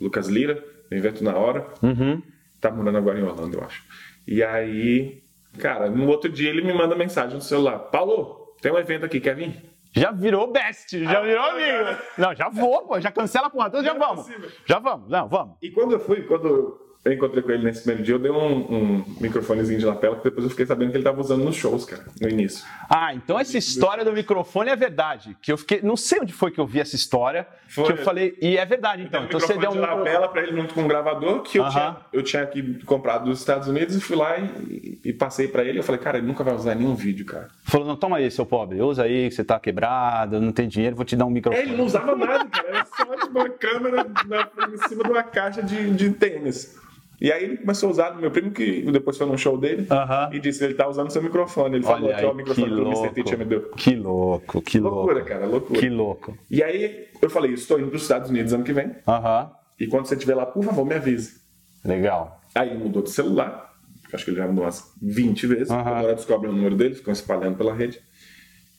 Lucas 0.00 0.26
Lira, 0.28 0.64
Invento 0.90 1.22
na 1.22 1.36
Hora. 1.36 1.66
Uhum. 1.82 2.20
Tá 2.60 2.70
morando 2.72 2.98
agora 2.98 3.18
em 3.18 3.22
Orlando, 3.22 3.58
eu 3.58 3.64
acho. 3.64 3.84
E 4.30 4.42
aí, 4.44 5.24
cara, 5.58 5.90
no 5.90 6.06
outro 6.08 6.30
dia 6.30 6.48
ele 6.48 6.62
me 6.62 6.72
manda 6.72 6.94
mensagem 6.94 7.34
no 7.34 7.42
celular. 7.42 7.78
Paulo, 7.90 8.54
tem 8.62 8.70
um 8.72 8.78
evento 8.78 9.04
aqui, 9.04 9.18
quer 9.20 9.34
vir? 9.34 9.68
Já 9.92 10.12
virou 10.12 10.52
best, 10.52 10.96
já 11.02 11.20
virou 11.20 11.42
Ah, 11.42 11.50
amigo. 11.50 11.84
cara. 11.84 12.02
Não, 12.16 12.34
já 12.34 12.48
vou, 12.48 12.86
pô, 12.86 13.00
já 13.00 13.10
cancela 13.10 13.48
a 13.48 13.50
porra 13.50 13.68
toda, 13.70 13.82
já 13.82 13.90
é 13.92 13.98
vamos. 13.98 14.28
Já 14.64 14.78
vamos, 14.78 15.10
não, 15.10 15.28
vamos. 15.28 15.56
E 15.60 15.68
quando 15.72 15.90
eu 15.92 15.98
fui, 15.98 16.22
quando 16.22 16.78
eu 17.04 17.12
encontrei 17.12 17.42
com 17.42 17.50
ele 17.50 17.64
nesse 17.64 17.80
primeiro 17.82 18.02
dia, 18.02 18.14
eu 18.14 18.18
dei 18.18 18.30
um, 18.30 18.74
um 18.74 19.04
microfonezinho 19.20 19.78
de 19.78 19.86
lapela, 19.86 20.16
que 20.16 20.24
depois 20.24 20.44
eu 20.44 20.50
fiquei 20.50 20.66
sabendo 20.66 20.90
que 20.90 20.96
ele 20.98 21.04
tava 21.04 21.20
usando 21.20 21.42
nos 21.44 21.56
shows, 21.56 21.84
cara, 21.84 22.04
no 22.20 22.28
início. 22.28 22.64
Ah, 22.90 23.14
então 23.14 23.38
essa 23.38 23.56
história 23.56 24.04
do 24.04 24.12
microfone 24.12 24.70
é 24.70 24.76
verdade. 24.76 25.36
Que 25.40 25.50
eu 25.52 25.56
fiquei. 25.56 25.80
Não 25.82 25.96
sei 25.96 26.20
onde 26.20 26.32
foi 26.32 26.50
que 26.50 26.58
eu 26.60 26.66
vi 26.66 26.80
essa 26.80 26.94
história. 26.96 27.46
Foi. 27.68 27.84
Que 27.84 27.92
eu 27.92 27.96
falei. 27.98 28.36
E 28.42 28.56
é 28.58 28.66
verdade, 28.66 29.02
então. 29.04 29.22
Um 29.22 29.24
Então 29.26 29.40
você 29.40 29.56
deu 29.56 29.70
um. 29.70 29.74
de 29.74 29.78
lapela 29.78 30.28
pra 30.28 30.42
ele 30.42 30.56
junto 30.60 30.74
com 30.74 30.82
um 30.82 30.88
gravador 30.88 31.42
que 31.42 31.58
eu, 31.58 31.64
Aham. 31.64 31.70
tinha, 31.70 31.96
eu 32.12 32.22
tinha 32.22 32.42
aqui 32.42 32.84
comprado 32.84 33.24
dos 33.24 33.38
Estados 33.38 33.66
Unidos 33.68 33.94
e 33.96 34.00
fui 34.00 34.16
lá 34.16 34.38
e, 34.38 35.00
e 35.04 35.12
passei 35.12 35.48
pra 35.48 35.62
ele. 35.64 35.78
Eu 35.78 35.82
falei, 35.82 36.00
cara, 36.00 36.18
ele 36.18 36.26
nunca 36.26 36.44
vai 36.44 36.54
usar 36.54 36.74
nenhum 36.74 36.94
vídeo, 36.94 37.24
cara. 37.24 37.48
Falou, 37.64 37.86
não, 37.86 37.96
toma 37.96 38.18
aí, 38.18 38.30
seu 38.30 38.44
pobre. 38.44 38.82
Usa 38.82 39.04
aí, 39.04 39.28
que 39.28 39.34
você 39.34 39.44
tá 39.44 39.58
quebrado, 39.58 40.40
não 40.40 40.52
tem 40.52 40.68
dinheiro, 40.68 40.96
vou 40.96 41.04
te 41.04 41.16
dar 41.16 41.24
um 41.26 41.30
microfone. 41.30 41.62
Ele 41.66 41.76
não 41.76 41.84
usava 41.86 42.14
nada, 42.16 42.44
cara. 42.46 42.68
Era 42.68 42.84
só 42.86 43.28
uma 43.30 43.48
câmera 43.48 44.04
na- 44.26 44.50
em 44.74 44.88
cima 44.88 45.04
de 45.04 45.10
uma 45.10 45.22
caixa 45.22 45.62
de, 45.62 45.90
de 45.92 46.10
tênis. 46.10 46.78
E 47.20 47.30
aí 47.30 47.44
ele 47.44 47.56
começou 47.58 47.88
a 47.88 47.92
usar, 47.92 48.16
meu 48.16 48.30
primo 48.30 48.50
que 48.50 48.80
depois 48.90 49.18
foi 49.18 49.26
num 49.26 49.36
show 49.36 49.58
dele 49.58 49.86
Aham. 49.90 50.30
e 50.32 50.40
disse 50.40 50.64
ele 50.64 50.72
tá 50.74 50.88
usando 50.88 51.10
seu 51.10 51.22
microfone. 51.22 51.76
Ele 51.76 51.84
falou 51.84 52.08
Olha 52.08 52.16
ó, 52.16 52.18
aí, 52.18 52.24
o 52.24 52.30
que 52.30 52.36
microfone 52.36 52.66
que 52.68 52.80
o 52.80 52.86
Mr. 52.86 53.10
Teacher 53.14 53.38
me 53.38 53.44
deu. 53.44 53.70
Que 53.72 53.94
louco, 53.94 54.62
que 54.62 54.78
Loucura, 54.78 55.14
louco. 55.16 55.28
cara, 55.28 55.46
loucura. 55.46 55.80
Que 55.80 55.88
louco. 55.90 56.38
E 56.50 56.62
aí 56.62 57.08
eu 57.20 57.28
falei, 57.28 57.52
estou 57.52 57.78
indo 57.78 57.88
para 57.88 57.96
os 57.96 58.02
Estados 58.02 58.30
Unidos 58.30 58.52
ano 58.54 58.64
que 58.64 58.72
vem. 58.72 58.96
Aham. 59.06 59.50
E 59.78 59.86
quando 59.86 60.06
você 60.06 60.14
estiver 60.14 60.34
lá, 60.34 60.46
por 60.46 60.64
favor, 60.64 60.84
me 60.86 60.94
avise. 60.94 61.40
Legal. 61.84 62.40
Aí 62.54 62.76
mudou 62.76 63.02
de 63.02 63.10
celular. 63.10 63.70
Acho 64.12 64.24
que 64.24 64.30
ele 64.30 64.38
já 64.38 64.46
mudou 64.48 64.64
umas 64.64 64.82
20 65.02 65.46
vezes. 65.46 65.70
Agora 65.70 66.14
descobre 66.14 66.48
o 66.48 66.52
número 66.52 66.74
dele, 66.74 66.94
ficam 66.94 67.12
espalhando 67.12 67.56
pela 67.56 67.74
rede. 67.74 68.00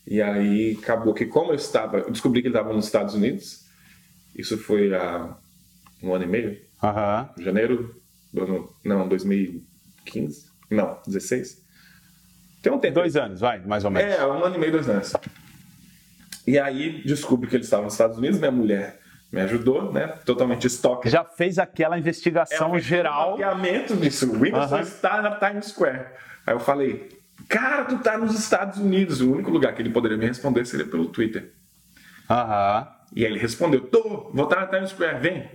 E 0.06 0.20
aí 0.22 0.78
acabou 0.82 1.14
que 1.14 1.26
como 1.26 1.52
eu 1.52 1.56
estava, 1.56 2.00
eu 2.00 2.12
descobri 2.12 2.42
que 2.42 2.48
ele 2.48 2.56
estava 2.56 2.74
nos 2.74 2.86
Estados 2.86 3.14
Unidos. 3.14 3.66
Isso 4.36 4.58
foi 4.58 4.94
há 4.96 5.36
um 6.04 6.14
ano 6.14 6.24
e 6.24 6.28
meio, 6.28 6.58
Aham. 6.84 7.30
janeiro 7.40 8.01
do 8.34 8.44
ano, 8.44 8.76
não, 8.84 9.08
2015, 9.08 10.50
não, 10.70 11.00
16. 11.06 11.62
Tem 12.62 12.72
um 12.72 12.80
tempo. 12.80 12.96
Dois 12.96 13.16
anos, 13.16 13.40
vai, 13.40 13.60
mais 13.60 13.84
ou 13.84 13.92
menos. 13.92 14.14
É, 14.14 14.26
um 14.26 14.44
ano 14.44 14.56
e 14.56 14.60
meio, 14.60 14.72
dois 14.72 14.88
anos. 14.88 15.14
E 16.46 16.60
aí 16.60 17.02
descubro 17.04 17.50
que 17.50 17.56
ele 17.56 17.64
estava 17.64 17.84
nos 17.84 17.94
Estados 17.94 18.18
Unidos, 18.18 18.40
minha 18.40 18.52
mulher 18.52 19.00
me 19.32 19.42
ajudou, 19.42 19.92
né? 19.94 20.08
Totalmente 20.26 20.68
estoque. 20.68 21.10
Já 21.10 21.24
fez 21.24 21.58
aquela 21.58 21.98
investigação 21.98 22.72
fez 22.72 22.84
geral. 22.84 23.32
Mapeamento 23.32 23.96
disso. 23.96 24.30
O 24.30 24.40
Whindersson 24.42 24.80
está 24.80 25.22
na 25.22 25.36
Times 25.36 25.68
Square. 25.68 26.08
Aí 26.46 26.54
eu 26.54 26.60
falei, 26.60 27.10
cara, 27.48 27.86
tu 27.86 27.98
tá 28.00 28.18
nos 28.18 28.38
Estados 28.38 28.78
Unidos. 28.78 29.22
O 29.22 29.32
único 29.32 29.50
lugar 29.50 29.74
que 29.74 29.82
ele 29.82 29.90
poderia 29.90 30.18
me 30.18 30.26
responder 30.26 30.66
seria 30.66 30.86
pelo 30.86 31.06
Twitter. 31.06 31.54
Aham. 32.30 32.88
E 33.16 33.26
aí 33.26 33.32
ele 33.32 33.40
respondeu, 33.40 33.82
tô, 33.82 34.30
vou 34.34 34.44
estar 34.44 34.62
na 34.62 34.68
Times 34.68 34.90
Square, 34.90 35.20
vem. 35.20 35.50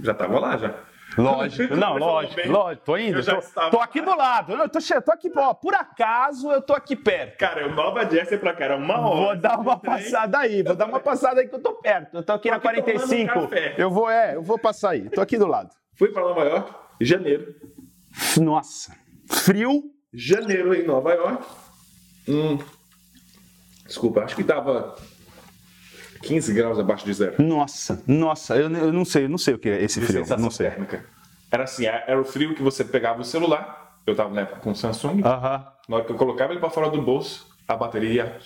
Já 0.00 0.12
tava 0.12 0.38
lá, 0.38 0.56
já. 0.58 0.74
Lógico, 1.16 1.76
não, 1.76 1.96
lógico, 1.96 2.34
bem, 2.34 2.48
lógico, 2.48 2.84
tô 2.86 2.96
indo, 2.96 3.24
tô, 3.24 3.38
estava- 3.38 3.70
tô 3.70 3.78
aqui 3.78 4.00
do 4.00 4.16
lado, 4.16 4.52
eu 4.54 4.68
tô, 4.68 4.78
tô 5.04 5.12
aqui, 5.12 5.30
ó, 5.36 5.54
por 5.54 5.72
acaso 5.74 6.50
eu 6.50 6.60
tô 6.60 6.72
aqui 6.74 6.96
perto. 6.96 7.38
Cara, 7.38 7.60
eu 7.60 7.72
Nova 7.72 8.04
Jersey 8.10 8.36
pra 8.36 8.52
cá, 8.52 8.64
era 8.64 8.76
uma 8.76 8.98
hora. 8.98 9.14
Vou 9.26 9.36
dar 9.36 9.58
uma 9.60 9.78
Trem. 9.78 9.92
passada 9.92 10.38
aí, 10.38 10.62
vou 10.64 10.74
dar 10.74 10.86
uma 10.86 10.98
passada 10.98 11.40
aí 11.40 11.46
que 11.48 11.54
eu 11.54 11.62
tô 11.62 11.74
perto. 11.74 12.16
Eu 12.16 12.22
tô 12.24 12.32
aqui 12.32 12.48
Tô 12.48 12.50
na 12.50 12.56
aqui 12.56 12.82
tomando 12.82 12.84
45. 13.06 13.32
café. 13.32 13.74
Eu 13.78 13.90
vou, 13.90 14.10
é, 14.10 14.34
eu 14.34 14.42
vou 14.42 14.58
passar 14.58 14.90
aí. 14.90 15.08
Tô 15.08 15.20
aqui 15.20 15.38
do 15.38 15.46
lado. 15.46 15.70
Fui 15.96 16.08
pra 16.08 16.22
Nova 16.22 16.42
York, 16.42 16.72
janeiro. 17.00 17.54
Nossa. 18.40 18.96
Frio. 19.30 19.84
Janeiro 20.12 20.74
em 20.74 20.84
Nova 20.84 21.12
York. 21.12 21.44
Hum, 22.28 22.58
desculpa, 23.86 24.22
acho 24.24 24.34
que 24.34 24.42
tava 24.42 24.96
15 26.24 26.52
graus 26.54 26.78
abaixo 26.78 27.04
de 27.04 27.12
zero. 27.12 27.34
Nossa, 27.42 28.02
nossa, 28.06 28.56
eu, 28.56 28.70
eu 28.70 28.92
não 28.92 29.04
sei, 29.04 29.24
eu 29.24 29.28
não 29.28 29.38
sei 29.38 29.54
o 29.54 29.58
que 29.58 29.68
é 29.68 29.82
esse 29.82 30.00
De 30.00 30.06
frio. 30.06 30.24
Não 30.38 30.50
sei. 30.50 30.70
térmica. 30.70 31.04
Era 31.50 31.64
assim, 31.64 31.86
era 31.86 32.20
o 32.20 32.24
frio 32.24 32.54
que 32.54 32.62
você 32.62 32.84
pegava 32.84 33.20
o 33.20 33.24
celular, 33.24 33.98
eu 34.06 34.14
tava 34.16 34.34
na 34.34 34.40
época 34.42 34.60
com 34.60 34.70
o 34.72 34.74
Samsung, 34.76 35.22
Aham. 35.24 35.64
na 35.88 35.96
hora 35.96 36.04
que 36.04 36.10
eu 36.12 36.16
colocava 36.16 36.52
ele 36.52 36.60
pra 36.60 36.68
fora 36.70 36.90
do 36.90 37.00
bolso, 37.00 37.46
a 37.68 37.76
bateria 37.76 38.12
ia 38.12 38.38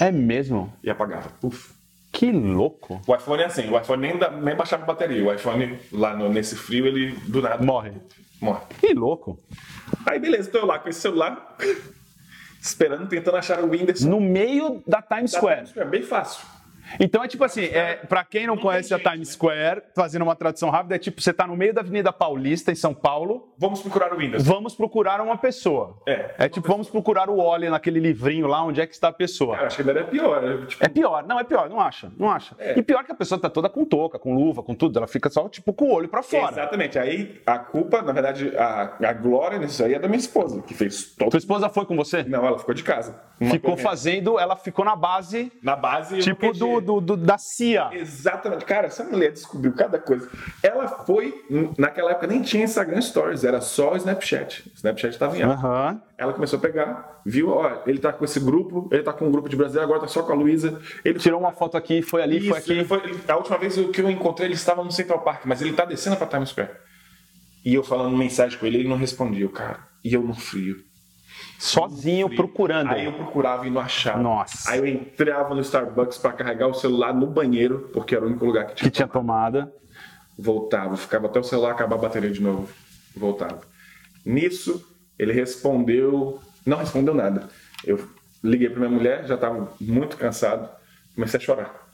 É 0.00 0.10
mesmo? 0.10 0.72
e 0.82 0.90
apagava. 0.90 1.28
Puf. 1.40 1.70
Que 2.10 2.30
louco. 2.30 3.00
O 3.06 3.14
iPhone 3.14 3.42
é 3.42 3.46
assim, 3.46 3.70
o 3.70 3.78
iPhone 3.80 4.02
nem, 4.02 4.18
nem 4.42 4.54
baixava 4.56 4.82
a 4.82 4.86
bateria. 4.86 5.24
O 5.24 5.32
iPhone, 5.32 5.78
lá 5.92 6.14
no- 6.14 6.28
nesse 6.28 6.56
frio, 6.56 6.86
ele 6.86 7.12
do 7.28 7.40
nada 7.40 7.64
Morre. 7.64 7.92
morre. 8.40 8.60
Que 8.80 8.92
louco. 8.92 9.38
Aí 10.04 10.18
beleza, 10.18 10.50
tô 10.50 10.58
eu 10.58 10.66
lá 10.66 10.78
com 10.78 10.88
esse 10.90 11.00
celular, 11.00 11.56
esperando, 12.60 13.08
tentando 13.08 13.36
achar 13.36 13.60
o 13.64 13.70
Whindersson. 13.70 14.08
No 14.08 14.20
meio 14.20 14.82
da 14.86 15.00
Times 15.00 15.32
Da 15.32 15.38
Square. 15.38 15.56
Times 15.58 15.70
Square, 15.70 15.88
bem 15.90 16.02
fácil. 16.02 16.44
Então 17.00 17.22
é 17.22 17.28
tipo 17.28 17.44
assim, 17.44 17.64
é, 17.64 17.96
para 17.96 18.24
quem 18.24 18.46
não, 18.46 18.54
Não 18.54 18.62
conhece 18.62 18.92
a 18.94 18.98
Times 18.98 19.28
né? 19.28 19.34
Square, 19.34 19.82
fazendo 19.94 20.22
uma 20.22 20.36
tradução 20.36 20.70
rápida, 20.70 20.96
é 20.96 20.98
tipo, 20.98 21.20
você 21.20 21.32
tá 21.32 21.46
no 21.46 21.56
meio 21.56 21.72
da 21.74 21.80
Avenida 21.80 22.12
Paulista, 22.12 22.70
em 22.70 22.74
São 22.74 22.92
Paulo, 22.94 23.52
Vamos 23.58 23.80
procurar 23.80 24.12
o 24.12 24.16
Whindersson. 24.18 24.52
vamos 24.52 24.74
procurar 24.74 25.20
uma 25.20 25.36
pessoa. 25.36 25.96
É. 26.06 26.34
É 26.38 26.48
tipo, 26.48 26.66
vamos 26.68 26.88
procurar 26.90 27.28
o 27.30 27.38
Oli 27.38 27.68
naquele 27.68 27.98
livrinho 28.00 28.46
lá, 28.46 28.62
onde 28.62 28.80
é 28.80 28.86
que 28.86 28.94
está 28.94 29.08
a 29.08 29.12
pessoa. 29.12 29.54
Cara, 29.54 29.66
acho 29.68 29.76
que 29.76 29.82
ainda 29.82 29.92
era 30.00 30.04
pior. 30.04 30.66
Tipo, 30.66 30.84
É 30.84 30.88
pior, 30.88 31.24
não, 31.26 31.38
é 31.40 31.44
pior, 31.44 31.68
não 31.68 31.80
acha, 31.80 32.12
não 32.18 32.30
acha. 32.30 32.54
É. 32.58 32.78
E 32.78 32.82
pior 32.82 33.04
que 33.04 33.12
a 33.12 33.14
pessoa 33.14 33.40
tá 33.40 33.48
toda 33.48 33.68
com 33.68 33.84
touca, 33.84 34.18
com 34.18 34.34
luva, 34.34 34.62
com 34.62 34.74
tudo, 34.74 34.98
ela 34.98 35.06
fica 35.06 35.30
só, 35.30 35.48
tipo, 35.48 35.72
com 35.72 35.86
o 35.86 35.92
olho 35.92 36.08
pra 36.08 36.22
fora. 36.22 36.52
Exatamente. 36.52 36.98
Aí 36.98 37.40
a 37.46 37.58
culpa, 37.58 38.02
na 38.02 38.12
verdade, 38.12 38.52
a, 38.56 38.96
a 39.00 39.12
glória 39.12 39.58
nisso 39.58 39.84
aí 39.84 39.94
é 39.94 39.98
da 39.98 40.08
minha 40.08 40.18
esposa, 40.18 40.60
que 40.62 40.74
fez 40.74 41.14
todo. 41.14 41.30
Tua 41.30 41.38
esposa 41.38 41.68
foi 41.68 41.86
com 41.86 41.96
você? 41.96 42.22
Não, 42.24 42.44
ela 42.44 42.58
ficou 42.58 42.74
de 42.74 42.82
casa. 42.82 43.20
Ficou 43.38 43.70
corrente. 43.72 43.82
fazendo, 43.82 44.38
ela 44.38 44.56
ficou 44.56 44.84
na 44.84 44.94
base, 44.94 45.52
Na 45.62 45.74
base. 45.74 46.16
eu 46.16 46.22
tipo, 46.22 46.52
do. 46.52 46.80
Do, 46.82 47.00
do- 47.00 47.16
da 47.16 47.38
CIA. 47.38 47.88
Exatamente. 47.92 48.64
Cara, 48.64 48.88
essa 48.88 49.02
mulher 49.04 49.32
descobriu 49.32 49.72
cada 49.72 49.98
coisa. 49.98 50.28
Ela 50.62 50.86
foi. 50.88 51.32
Naquela 51.78 52.10
época 52.10 52.26
nem 52.26 52.42
tinha 52.42 52.64
Instagram 52.64 53.00
Stories, 53.00 53.44
era 53.44 53.60
só 53.60 53.92
o 53.92 53.96
Snapchat. 53.96 54.68
O 54.68 54.76
Snapchat 54.76 55.18
tava 55.18 55.38
em 55.38 55.42
alta. 55.42 55.54
Aham. 55.66 56.02
Ela 56.18 56.32
começou 56.32 56.58
a 56.58 56.62
pegar, 56.62 57.20
viu, 57.26 57.48
ó, 57.50 57.82
ele 57.86 57.98
tá 57.98 58.12
com 58.12 58.24
esse 58.24 58.38
grupo, 58.38 58.88
ele 58.92 59.02
tá 59.02 59.12
com 59.12 59.26
um 59.26 59.30
grupo 59.32 59.48
de 59.48 59.56
Brasil, 59.56 59.80
agora 59.80 60.00
tá 60.00 60.06
só 60.08 60.22
com 60.22 60.32
a 60.32 60.34
Luísa. 60.36 60.80
Ele 61.04 61.18
Tirou 61.18 61.40
uma 61.40 61.52
foto 61.52 61.76
aqui, 61.76 62.02
foi 62.02 62.22
ali, 62.22 62.38
foi 62.40 62.48
Isso, 62.48 62.58
aqui. 62.58 62.72
ele 62.72 62.84
foi- 62.84 63.02
ele- 63.04 63.18
a 63.26 63.36
última 63.36 63.58
vez 63.58 63.74
que 63.74 64.00
eu 64.00 64.10
encontrei, 64.10 64.46
ele 64.48 64.54
estava 64.54 64.84
no 64.84 64.90
Central 64.92 65.20
Park, 65.22 65.42
mas 65.46 65.60
ele 65.62 65.72
tá 65.72 65.84
descendo 65.84 66.16
pra 66.16 66.26
Times 66.26 66.50
Square. 66.50 66.70
E 67.64 67.74
eu 67.74 67.82
falando 67.82 68.16
mensagem 68.16 68.58
com 68.58 68.66
ele, 68.66 68.78
ele 68.78 68.88
não 68.88 68.96
respondia, 68.96 69.48
cara. 69.48 69.78
E 70.04 70.12
eu 70.14 70.22
no 70.22 70.34
frio. 70.34 70.76
Sozinho, 71.62 72.28
procurando. 72.34 72.90
Aí 72.90 73.04
eu 73.04 73.12
procurava 73.12 73.64
e 73.64 73.70
não 73.70 73.80
achava. 73.80 74.20
Nossa. 74.20 74.68
Aí 74.68 74.78
eu 74.80 74.86
entrava 74.86 75.54
no 75.54 75.60
Starbucks 75.60 76.18
pra 76.18 76.32
carregar 76.32 76.66
o 76.66 76.74
celular 76.74 77.14
no 77.14 77.24
banheiro, 77.24 77.88
porque 77.92 78.16
era 78.16 78.24
o 78.24 78.28
único 78.28 78.44
lugar 78.44 78.66
que 78.66 78.74
tinha. 78.74 78.90
Que 78.90 78.96
tinha 78.96 79.06
tomada. 79.06 79.72
Voltava, 80.36 80.96
ficava 80.96 81.26
até 81.28 81.38
o 81.38 81.44
celular 81.44 81.70
acabar 81.70 81.94
a 81.94 81.98
bateria 82.00 82.30
de 82.32 82.42
novo. 82.42 82.68
Voltava. 83.16 83.60
Nisso, 84.26 84.84
ele 85.16 85.32
respondeu. 85.32 86.40
Não 86.66 86.78
respondeu 86.78 87.14
nada. 87.14 87.48
Eu 87.84 88.08
liguei 88.42 88.68
pra 88.68 88.80
minha 88.80 88.90
mulher, 88.90 89.24
já 89.26 89.36
tava 89.36 89.72
muito 89.80 90.16
cansado, 90.16 90.68
comecei 91.14 91.38
a 91.38 91.42
chorar. 91.42 91.88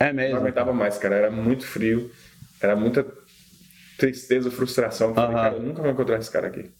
É 0.00 0.08
Não 0.08 0.14
mesmo. 0.14 0.36
aguentava 0.38 0.72
mais, 0.72 0.98
cara. 0.98 1.14
Era 1.14 1.30
muito 1.30 1.64
frio, 1.64 2.10
era 2.60 2.74
muita 2.74 3.06
tristeza, 3.96 4.50
frustração. 4.50 5.14
Falei, 5.14 5.36
cara, 5.36 5.54
eu 5.54 5.62
nunca 5.62 5.80
vou 5.80 5.90
encontrar 5.92 6.18
esse 6.18 6.30
cara 6.30 6.48
aqui. 6.48 6.72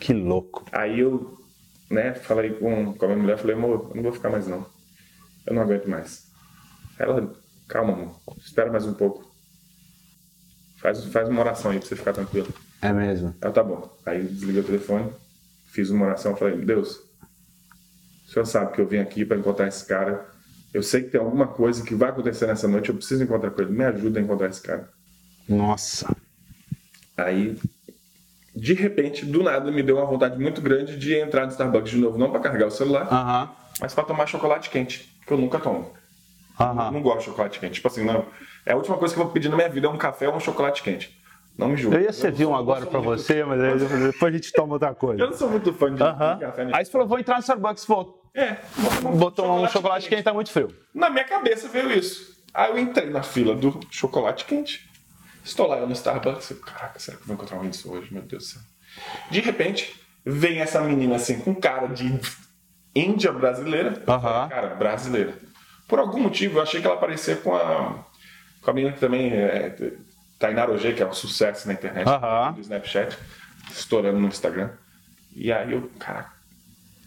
Que 0.00 0.14
louco. 0.14 0.64
Aí 0.72 0.98
eu, 1.00 1.38
né, 1.94 2.14
falei 2.14 2.52
com, 2.54 2.92
com 2.94 3.04
a 3.04 3.08
minha 3.08 3.22
mulher, 3.22 3.38
falei, 3.38 3.56
amor, 3.56 3.88
eu 3.90 3.96
não 3.96 4.02
vou 4.02 4.12
ficar 4.12 4.30
mais 4.30 4.46
não. 4.46 4.66
Eu 5.46 5.54
não 5.54 5.62
aguento 5.62 5.88
mais. 5.88 6.24
Ela, 6.98 7.32
calma, 7.68 7.92
amor, 7.92 8.20
espera 8.38 8.70
mais 8.70 8.84
um 8.84 8.94
pouco. 8.94 9.32
Faz, 10.78 11.04
faz 11.06 11.28
uma 11.28 11.40
oração 11.40 11.70
aí 11.70 11.78
pra 11.78 11.88
você 11.88 11.96
ficar 11.96 12.12
tranquilo. 12.12 12.52
É 12.82 12.92
mesmo. 12.92 13.34
Ela, 13.40 13.52
tá 13.52 13.62
bom. 13.62 13.90
Aí 14.04 14.20
eu 14.20 14.26
desliguei 14.26 14.60
o 14.60 14.64
telefone, 14.64 15.12
fiz 15.66 15.90
uma 15.90 16.06
oração, 16.06 16.36
falei, 16.36 16.62
Deus, 16.64 17.00
o 18.26 18.30
senhor 18.30 18.44
sabe 18.44 18.72
que 18.72 18.80
eu 18.80 18.86
vim 18.86 18.98
aqui 18.98 19.24
para 19.24 19.38
encontrar 19.38 19.68
esse 19.68 19.86
cara. 19.86 20.26
Eu 20.72 20.82
sei 20.82 21.02
que 21.02 21.10
tem 21.10 21.20
alguma 21.20 21.46
coisa 21.46 21.84
que 21.84 21.94
vai 21.94 22.10
acontecer 22.10 22.46
nessa 22.46 22.66
noite, 22.66 22.88
eu 22.88 22.96
preciso 22.96 23.22
encontrar 23.22 23.50
com 23.50 23.62
ele. 23.62 23.72
Me 23.72 23.84
ajuda 23.84 24.18
a 24.18 24.22
encontrar 24.22 24.48
esse 24.48 24.60
cara. 24.60 24.88
Nossa. 25.48 26.14
Aí, 27.16 27.56
de 28.54 28.72
repente, 28.74 29.24
do 29.24 29.42
nada, 29.42 29.70
me 29.70 29.82
deu 29.82 29.96
uma 29.96 30.06
vontade 30.06 30.38
muito 30.38 30.60
grande 30.60 30.96
de 30.96 31.14
entrar 31.18 31.44
no 31.44 31.50
Starbucks 31.50 31.90
de 31.90 31.98
novo, 31.98 32.16
não 32.18 32.30
para 32.30 32.40
carregar 32.40 32.66
o 32.66 32.70
celular, 32.70 33.08
Aham. 33.12 33.50
mas 33.80 33.92
para 33.94 34.04
tomar 34.04 34.26
chocolate 34.26 34.70
quente, 34.70 35.08
que 35.26 35.32
eu 35.32 35.38
nunca 35.38 35.58
tomo. 35.58 35.92
Aham. 36.58 36.90
Não 36.92 37.02
gosto 37.02 37.18
de 37.20 37.24
chocolate 37.26 37.58
quente. 37.58 37.74
Tipo 37.74 37.88
assim, 37.88 38.04
não. 38.04 38.26
É 38.64 38.72
a 38.72 38.76
última 38.76 38.96
coisa 38.96 39.12
que 39.12 39.18
eu 39.20 39.24
vou 39.24 39.32
pedir 39.32 39.48
na 39.48 39.56
minha 39.56 39.68
vida 39.68 39.86
é 39.88 39.90
um 39.90 39.98
café 39.98 40.28
ou 40.28 40.36
um 40.36 40.40
chocolate 40.40 40.82
quente. 40.84 41.18
Não 41.58 41.68
me 41.68 41.76
julgue. 41.76 41.96
Eu 41.96 42.02
ia 42.02 42.12
servir 42.12 42.46
um 42.46 42.54
agora 42.54 42.86
pra 42.86 43.00
você, 43.00 43.44
mas 43.44 43.60
depois 43.60 44.34
a 44.34 44.36
gente 44.36 44.52
toma 44.52 44.74
outra 44.74 44.88
Eu 44.90 44.94
coisa. 44.94 45.26
não 45.26 45.32
sou 45.32 45.48
muito 45.50 45.72
fã 45.72 45.90
de, 45.90 45.96
de 45.96 46.02
Aham. 46.02 46.38
café. 46.38 46.64
né? 46.64 46.70
Aí 46.74 46.84
você 46.84 46.90
falou, 46.92 47.06
vou 47.08 47.18
entrar 47.18 47.34
no 47.34 47.40
Starbucks, 47.40 47.84
vou. 47.86 48.22
É, 48.34 48.56
vou 49.02 49.12
Botou 49.16 49.50
um 49.64 49.68
chocolate 49.68 50.08
quente, 50.08 50.22
tá 50.22 50.32
muito 50.34 50.50
frio. 50.50 50.68
Na 50.94 51.10
minha 51.10 51.24
cabeça 51.24 51.68
veio 51.68 51.90
isso. 51.92 52.34
Aí 52.52 52.70
eu 52.70 52.78
entrei 52.78 53.10
na 53.10 53.22
fila 53.22 53.54
do 53.54 53.78
chocolate 53.90 54.44
quente. 54.44 54.88
Estou 55.44 55.66
lá 55.66 55.76
eu 55.78 55.86
no 55.86 55.92
Starbucks. 55.92 56.50
Eu, 56.50 56.56
Caraca, 56.60 56.98
será 56.98 57.16
que 57.16 57.22
eu 57.22 57.26
vou 57.26 57.36
encontrar 57.36 57.58
um 57.58 57.68
isso 57.68 57.92
hoje? 57.92 58.12
Meu 58.12 58.22
Deus 58.22 58.44
do 58.44 58.48
céu. 58.48 58.62
De 59.30 59.40
repente, 59.40 59.94
vem 60.24 60.60
essa 60.60 60.80
menina 60.80 61.16
assim, 61.16 61.38
com 61.40 61.54
cara 61.54 61.86
de 61.88 62.18
índia 62.94 63.30
brasileira. 63.32 63.92
Falei, 64.06 64.48
Cara, 64.48 64.74
brasileira. 64.74 65.34
Por 65.86 65.98
algum 65.98 66.20
motivo, 66.20 66.58
eu 66.58 66.62
achei 66.62 66.80
que 66.80 66.86
ela 66.86 66.96
parecia 66.96 67.36
com 67.36 67.54
a, 67.54 68.04
com 68.62 68.70
a 68.70 68.74
menina 68.74 68.94
que 68.94 69.00
também 69.00 69.32
é 69.32 69.76
Tainara 70.38 70.72
Ogê, 70.72 70.92
que 70.92 71.02
é 71.02 71.06
um 71.06 71.12
sucesso 71.12 71.66
na 71.68 71.74
internet, 71.74 72.08
Aham. 72.08 72.52
do 72.52 72.60
Snapchat, 72.60 73.18
estourando 73.70 74.18
no 74.18 74.28
Instagram. 74.28 74.70
E 75.36 75.52
aí 75.52 75.72
eu, 75.72 75.90
caraca, 75.98 76.32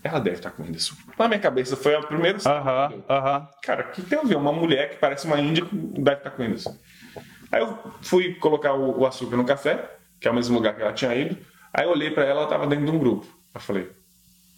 ela 0.04 0.20
deve 0.20 0.38
estar 0.38 0.52
com 0.52 0.64
isso. 0.66 0.96
Na 1.18 1.28
minha 1.28 1.40
cabeça 1.40 1.76
foi 1.76 1.96
o 1.96 2.06
primeiro 2.06 2.38
Aham, 2.46 3.04
aham. 3.10 3.50
Cara, 3.64 3.88
o 3.88 3.92
que 3.92 4.02
tem 4.04 4.20
a 4.20 4.24
ver? 4.24 4.36
Uma 4.38 4.54
mulher 4.54 4.92
que 4.92 4.98
parece 4.98 5.26
uma 5.26 5.40
índia 5.40 5.66
deve 5.72 6.18
estar 6.18 6.32
com 6.32 6.44
isso. 6.44 6.80
Aí 7.52 7.62
eu 7.62 7.78
fui 8.02 8.36
colocar 8.36 8.74
o, 8.74 9.00
o 9.00 9.06
açúcar 9.06 9.38
no 9.38 9.46
café, 9.46 9.98
que 10.20 10.28
é 10.28 10.32
o 10.32 10.34
mesmo 10.36 10.56
lugar 10.56 10.76
que 10.76 10.82
ela 10.82 10.94
tinha 10.94 11.14
ido. 11.16 11.38
Aí 11.74 11.86
eu 11.86 11.92
olhei 11.92 12.12
pra 12.12 12.24
ela, 12.24 12.42
ela 12.42 12.50
tava 12.50 12.68
dentro 12.68 12.86
de 12.86 12.92
um 12.92 13.00
grupo. 13.00 13.28
Eu 13.54 13.62
falei, 13.62 13.90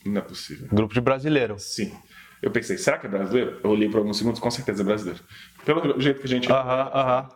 não 0.06 0.18
é 0.20 0.22
possível. 0.22 0.68
Grupo 0.72 0.94
de 0.94 1.02
brasileiro. 1.02 1.58
Sim. 1.60 1.94
Eu 2.42 2.52
pensei, 2.52 2.78
será 2.78 2.98
que 2.98 3.06
é 3.06 3.10
brasileiro? 3.10 3.60
Eu 3.64 3.70
olhei 3.70 3.90
por 3.90 3.98
alguns 3.98 4.18
segundos, 4.18 4.40
com 4.40 4.50
certeza 4.50 4.82
é 4.82 4.86
brasileiro. 4.86 5.20
Pelo 5.66 6.00
jeito 6.00 6.22
que 6.22 6.26
a 6.26 6.30
gente. 6.30 6.52
Aham, 6.52 6.92
aham. 6.94 7.30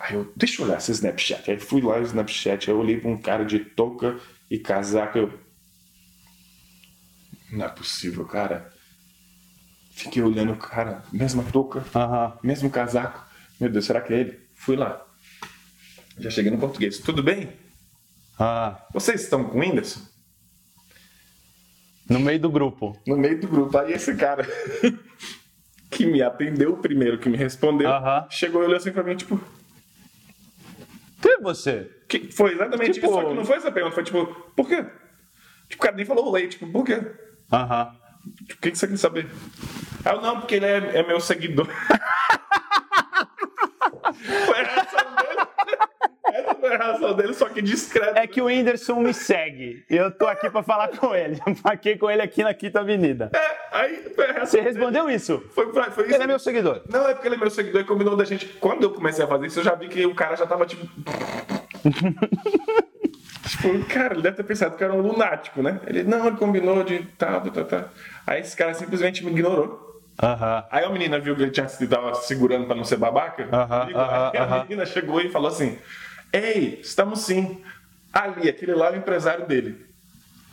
Aí 0.00 0.14
eu, 0.14 0.32
deixa 0.34 0.60
eu 0.60 0.66
olhar 0.66 0.78
esse 0.78 0.90
Snapchat. 0.92 1.50
Aí 1.50 1.58
fui 1.60 1.80
lá 1.80 1.98
no 1.98 2.04
Snapchat, 2.04 2.68
aí 2.68 2.76
eu 2.76 2.80
olhei 2.80 2.98
pra 2.98 3.10
um 3.10 3.20
cara 3.20 3.44
de 3.44 3.60
touca 3.60 4.18
e 4.50 4.58
casaco. 4.58 5.18
Eu. 5.18 5.32
Não 7.52 7.66
é 7.66 7.68
possível, 7.68 8.24
cara. 8.24 8.72
Fiquei 9.92 10.22
olhando 10.22 10.52
o 10.52 10.56
cara, 10.56 11.04
mesma 11.12 11.42
touca, 11.42 11.84
Aham. 11.94 12.38
mesmo 12.42 12.70
casaco. 12.70 13.24
Meu 13.60 13.70
Deus, 13.70 13.84
será 13.84 14.00
que 14.00 14.14
é 14.14 14.20
ele? 14.20 14.40
Fui 14.60 14.76
lá. 14.76 15.04
Já 16.18 16.30
cheguei 16.30 16.50
no 16.50 16.58
português. 16.58 16.98
Tudo 16.98 17.22
bem? 17.22 17.52
Ah, 18.38 18.86
Vocês 18.92 19.22
estão 19.22 19.44
com 19.44 19.58
o 19.58 19.60
Whindersson? 19.60 20.00
no 22.08 22.18
meio 22.18 22.40
do 22.40 22.50
grupo. 22.50 23.00
No 23.06 23.16
meio 23.16 23.40
do 23.40 23.46
grupo. 23.46 23.78
Aí 23.78 23.92
esse 23.92 24.16
cara 24.16 24.44
que 25.90 26.04
me 26.06 26.20
atendeu 26.20 26.76
primeiro, 26.78 27.18
que 27.18 27.28
me 27.28 27.36
respondeu, 27.36 27.88
Aham. 27.88 28.26
chegou 28.28 28.62
e 28.62 28.64
olhou 28.66 28.76
assim 28.78 28.90
pra 28.90 29.04
mim, 29.04 29.14
tipo, 29.16 29.40
Quem 31.22 31.32
é 31.34 31.40
você? 31.40 31.88
que 32.08 32.32
foi 32.32 32.54
exatamente 32.54 32.94
Tipo- 32.94 33.06
isso. 33.06 33.14
Só 33.14 33.28
que 33.28 33.34
não 33.34 33.44
foi 33.44 33.56
essa 33.58 33.70
pergunta, 33.70 33.94
foi 33.94 34.02
tipo, 34.02 34.26
por 34.56 34.66
quê? 34.66 34.82
Tipo, 35.68 35.82
o 35.82 35.86
cara 35.86 35.94
nem 35.96 36.04
falou 36.04 36.32
oi, 36.32 36.48
tipo, 36.48 36.66
por 36.72 36.84
quê? 36.84 37.00
Aham. 37.52 37.92
Tipo, 38.38 38.54
o 38.54 38.56
que 38.60 38.70
que 38.72 38.78
você 38.78 38.88
quer 38.88 38.96
saber? 38.98 39.30
Eu, 40.04 40.20
não, 40.20 40.40
porque 40.40 40.56
ele 40.56 40.66
é, 40.66 40.98
é 40.98 41.06
meu 41.06 41.20
seguidor. 41.20 41.68
foi 44.46 44.60
a 44.60 44.64
reação 44.64 45.14
dele. 45.14 45.40
Essa 46.32 46.54
foi 46.56 46.59
a 46.74 46.76
reação 46.76 47.14
dele, 47.14 47.34
só 47.34 47.48
que 47.48 47.60
discreta. 47.62 48.18
É 48.18 48.26
que 48.26 48.40
o 48.40 48.46
Whindersson 48.46 49.00
me 49.00 49.12
segue. 49.14 49.84
E 49.90 49.96
eu 49.96 50.10
tô 50.10 50.26
aqui 50.26 50.48
pra 50.50 50.62
falar 50.62 50.88
com 50.88 51.14
ele. 51.14 51.40
Marquei 51.64 51.96
com 51.96 52.10
ele 52.10 52.22
aqui 52.22 52.42
na 52.42 52.52
Quinta 52.54 52.80
Avenida. 52.80 53.30
É, 53.34 53.56
aí 53.72 53.96
foi 54.14 54.24
a 54.26 54.32
reação 54.32 54.46
Você 54.46 54.56
dele. 54.58 54.68
respondeu 54.70 55.10
isso? 55.10 55.42
Foi, 55.54 55.72
pra- 55.72 55.90
foi 55.90 56.04
isso. 56.06 56.14
Ele 56.14 56.22
é 56.24 56.26
meu 56.26 56.38
seguidor. 56.38 56.82
Não, 56.88 57.08
é 57.08 57.14
porque 57.14 57.28
ele 57.28 57.34
é 57.36 57.38
meu 57.38 57.50
seguidor 57.50 57.80
e 57.80 57.84
combinou 57.84 58.16
da 58.16 58.24
gente. 58.24 58.46
Quando 58.46 58.82
eu 58.84 58.90
comecei 58.90 59.24
a 59.24 59.28
fazer 59.28 59.46
isso, 59.46 59.60
eu 59.60 59.64
já 59.64 59.74
vi 59.74 59.88
que 59.88 60.04
o 60.06 60.14
cara 60.14 60.36
já 60.36 60.46
tava 60.46 60.66
tipo. 60.66 60.86
tipo, 63.48 63.84
cara, 63.88 64.14
ele 64.14 64.22
deve 64.22 64.36
ter 64.36 64.42
pensado 64.44 64.76
que 64.76 64.82
eu 64.84 64.88
era 64.88 64.96
um 64.96 65.00
lunático, 65.02 65.62
né? 65.62 65.80
Ele, 65.86 66.02
não, 66.04 66.26
ele 66.26 66.36
combinou 66.36 66.82
de 66.84 67.00
tal, 67.18 67.40
tal, 67.40 67.64
tal. 67.64 67.84
Aí 68.26 68.40
esse 68.40 68.56
cara 68.56 68.74
simplesmente 68.74 69.24
me 69.24 69.30
ignorou. 69.32 69.88
Aham. 70.22 70.64
Aí 70.70 70.84
a 70.84 70.90
menina 70.90 71.18
viu 71.18 71.34
que 71.34 71.42
ele 71.42 71.50
tinha 71.50 71.66
se 71.66 71.86
tava 71.88 72.14
segurando 72.14 72.66
pra 72.66 72.74
não 72.76 72.84
ser 72.84 72.96
babaca. 72.96 73.48
Aí 74.32 74.38
a 74.38 74.62
menina 74.64 74.84
chegou 74.84 75.20
e 75.20 75.30
falou 75.30 75.48
assim: 75.48 75.78
Ei, 76.32 76.80
estamos 76.80 77.20
sim. 77.20 77.62
Ali, 78.12 78.48
aquele 78.48 78.74
lá 78.74 78.88
é 78.88 78.92
o 78.92 78.96
empresário 78.96 79.46
dele. 79.46 79.86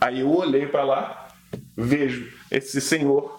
Aí 0.00 0.20
eu 0.20 0.30
olhei 0.30 0.66
pra 0.66 0.84
lá, 0.84 1.28
vejo 1.76 2.32
esse 2.50 2.80
senhor 2.80 3.38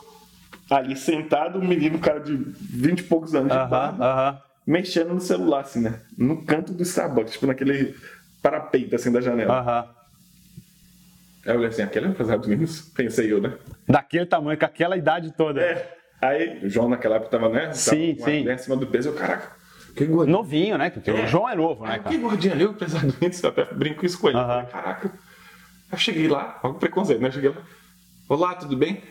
ali 0.70 0.96
sentado, 0.96 1.60
um 1.60 1.68
menino, 1.68 1.98
um 1.98 2.02
cara 2.02 2.20
de 2.20 2.36
20 2.36 3.00
e 3.00 3.04
poucos 3.04 3.34
anos 3.34 3.52
de 3.52 3.58
barba, 3.58 4.06
aham. 4.06 4.42
mexendo 4.68 5.14
no 5.14 5.22
celular, 5.22 5.62
assim, 5.62 5.82
né? 5.82 6.02
No 6.18 6.46
canto 6.46 6.74
do 6.74 6.84
Starbucks, 6.84 7.34
tipo 7.34 7.48
naquele 7.48 7.96
parapeito, 8.42 8.96
assim, 8.96 9.12
da 9.12 9.22
janela. 9.22 9.60
Aham. 9.60 9.88
Aí 11.46 11.54
eu 11.54 11.58
olhei 11.58 11.70
assim, 11.70 11.82
aquele 11.82 12.06
é 12.06 12.10
o 12.10 12.12
empresário 12.12 12.42
do 12.42 12.50
Windows? 12.50 12.82
Pensei 12.96 13.32
eu, 13.32 13.42
né? 13.42 13.58
Daquele 13.88 14.26
tamanho, 14.26 14.60
com 14.60 14.66
aquela 14.66 14.98
idade 14.98 15.34
toda. 15.36 15.62
É. 15.62 15.98
Aí 16.22 16.66
o 16.66 16.70
João 16.70 16.90
naquela 16.90 17.16
época 17.16 17.32
tava, 17.32 17.50
né? 17.50 17.72
Sim, 17.72 18.16
tava 18.16 18.30
sim. 18.30 18.44
Bem 18.44 18.54
acima 18.54 18.76
do 18.76 18.86
peso, 18.86 19.10
eu, 19.10 19.16
caraca, 19.16 19.52
que 19.96 20.06
gordinho. 20.06 20.38
Novinho, 20.38 20.78
né? 20.78 20.90
Porque 20.90 21.12
o 21.12 21.28
João 21.28 21.50
é 21.50 21.56
novo, 21.56 21.84
né, 21.86 21.94
Aí, 21.94 22.00
cara? 22.00 22.10
que 22.16 22.22
gordinho 22.22 22.54
ali, 22.54 22.66
o 22.66 22.72
empresário 22.72 23.12
do 23.12 23.18
Windows, 23.20 23.44
eu 23.44 23.50
até 23.50 23.66
brinco 23.74 24.06
isso 24.06 24.20
com 24.20 24.30
ele. 24.30 24.38
Falei, 24.38 24.66
caraca. 24.68 25.12
Eu 25.92 25.98
cheguei 25.98 26.28
lá, 26.28 26.60
o 26.64 26.74
preconceito, 26.74 27.22
né? 27.22 27.28
Eu 27.30 27.32
cheguei 27.32 27.50
lá, 27.50 27.58
olá, 28.28 28.56
tudo 28.56 28.78
bem? 28.78 29.02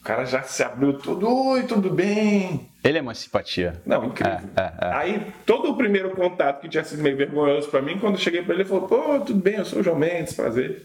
O 0.00 0.04
cara 0.06 0.24
já 0.24 0.42
se 0.42 0.62
abriu 0.62 0.98
todo, 0.98 1.28
oi, 1.28 1.64
tudo 1.64 1.90
bem? 1.90 2.68
Ele 2.84 2.98
é 2.98 3.00
uma 3.02 3.14
simpatia. 3.14 3.82
Não, 3.84 4.04
incrível. 4.04 4.38
É, 4.56 4.60
é, 4.60 4.72
é. 4.80 4.92
Aí, 4.94 5.32
todo 5.44 5.70
o 5.70 5.76
primeiro 5.76 6.10
contato 6.10 6.60
que 6.60 6.68
tinha 6.68 6.84
sido 6.84 7.02
meio 7.02 7.16
vergonhoso 7.16 7.68
pra 7.68 7.82
mim, 7.82 7.98
quando 7.98 8.14
eu 8.14 8.20
cheguei 8.20 8.42
pra 8.42 8.54
ele, 8.54 8.62
ele 8.62 8.68
falou: 8.68 8.86
Pô, 8.86 9.18
tudo 9.20 9.40
bem, 9.40 9.56
eu 9.56 9.64
sou 9.64 9.80
o 9.80 9.82
João 9.82 9.98
Mendes, 9.98 10.32
prazer. 10.34 10.84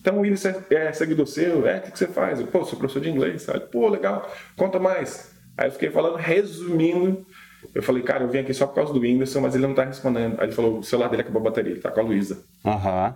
Então, 0.00 0.18
o 0.18 0.20
Willis 0.20 0.44
é, 0.44 0.62
é 0.70 0.92
seguidor 0.92 1.26
seu? 1.26 1.66
É, 1.66 1.78
o 1.78 1.80
que, 1.82 1.90
que 1.92 1.98
você 1.98 2.06
faz? 2.06 2.38
Eu, 2.38 2.46
Pô, 2.46 2.64
sou 2.64 2.78
professor 2.78 3.00
de 3.00 3.10
inglês. 3.10 3.42
Sabe? 3.42 3.60
Pô, 3.60 3.88
legal, 3.88 4.30
conta 4.56 4.78
mais. 4.78 5.34
Aí 5.56 5.66
eu 5.66 5.72
fiquei 5.72 5.90
falando, 5.90 6.16
resumindo. 6.16 7.26
Eu 7.72 7.82
falei, 7.82 8.02
cara, 8.02 8.24
eu 8.24 8.28
vim 8.28 8.38
aqui 8.38 8.52
só 8.52 8.66
por 8.66 8.74
causa 8.74 8.92
do 8.92 9.00
Whindersson, 9.00 9.40
mas 9.40 9.54
ele 9.54 9.66
não 9.66 9.74
tá 9.74 9.84
respondendo. 9.84 10.38
Aí 10.40 10.46
ele 10.46 10.52
falou: 10.52 10.78
o 10.78 10.82
celular 10.82 11.08
dele 11.08 11.22
acabou 11.22 11.40
a 11.40 11.44
bateria, 11.44 11.72
ele 11.72 11.80
tá 11.80 11.90
com 11.90 12.00
a 12.00 12.02
Luísa. 12.02 12.44
Aham. 12.64 13.14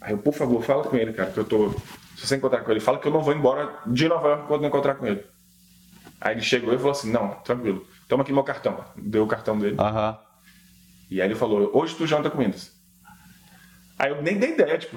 Aí 0.00 0.12
eu, 0.12 0.18
por 0.18 0.34
favor, 0.34 0.62
fala 0.62 0.84
com 0.84 0.96
ele, 0.96 1.12
cara, 1.12 1.30
que 1.30 1.38
eu 1.38 1.44
tô. 1.44 1.70
Se 2.16 2.26
você 2.26 2.36
encontrar 2.36 2.60
com 2.62 2.70
ele, 2.70 2.80
fala 2.80 2.98
que 2.98 3.08
eu 3.08 3.12
não 3.12 3.22
vou 3.22 3.34
embora 3.34 3.74
de 3.86 4.06
Nova 4.08 4.28
York 4.28 4.46
quando 4.48 4.62
eu 4.62 4.68
encontrar 4.68 4.94
com 4.96 5.06
ele. 5.06 5.24
Aí 6.20 6.34
ele 6.34 6.42
chegou 6.42 6.72
e 6.74 6.76
falou 6.76 6.92
assim: 6.92 7.10
não, 7.10 7.28
tranquilo, 7.44 7.86
toma 8.08 8.22
aqui 8.22 8.32
meu 8.32 8.44
cartão. 8.44 8.84
Deu 8.96 9.24
o 9.24 9.26
cartão 9.28 9.58
dele. 9.58 9.76
Aham. 9.78 10.18
E 11.10 11.20
aí 11.20 11.26
ele 11.28 11.34
falou: 11.34 11.70
hoje 11.74 11.94
tu 11.96 12.06
janta 12.06 12.30
com 12.30 12.38
Windows. 12.38 12.72
Aí 13.98 14.10
eu 14.10 14.20
nem 14.22 14.38
dei 14.38 14.50
ideia, 14.54 14.76
tipo, 14.76 14.96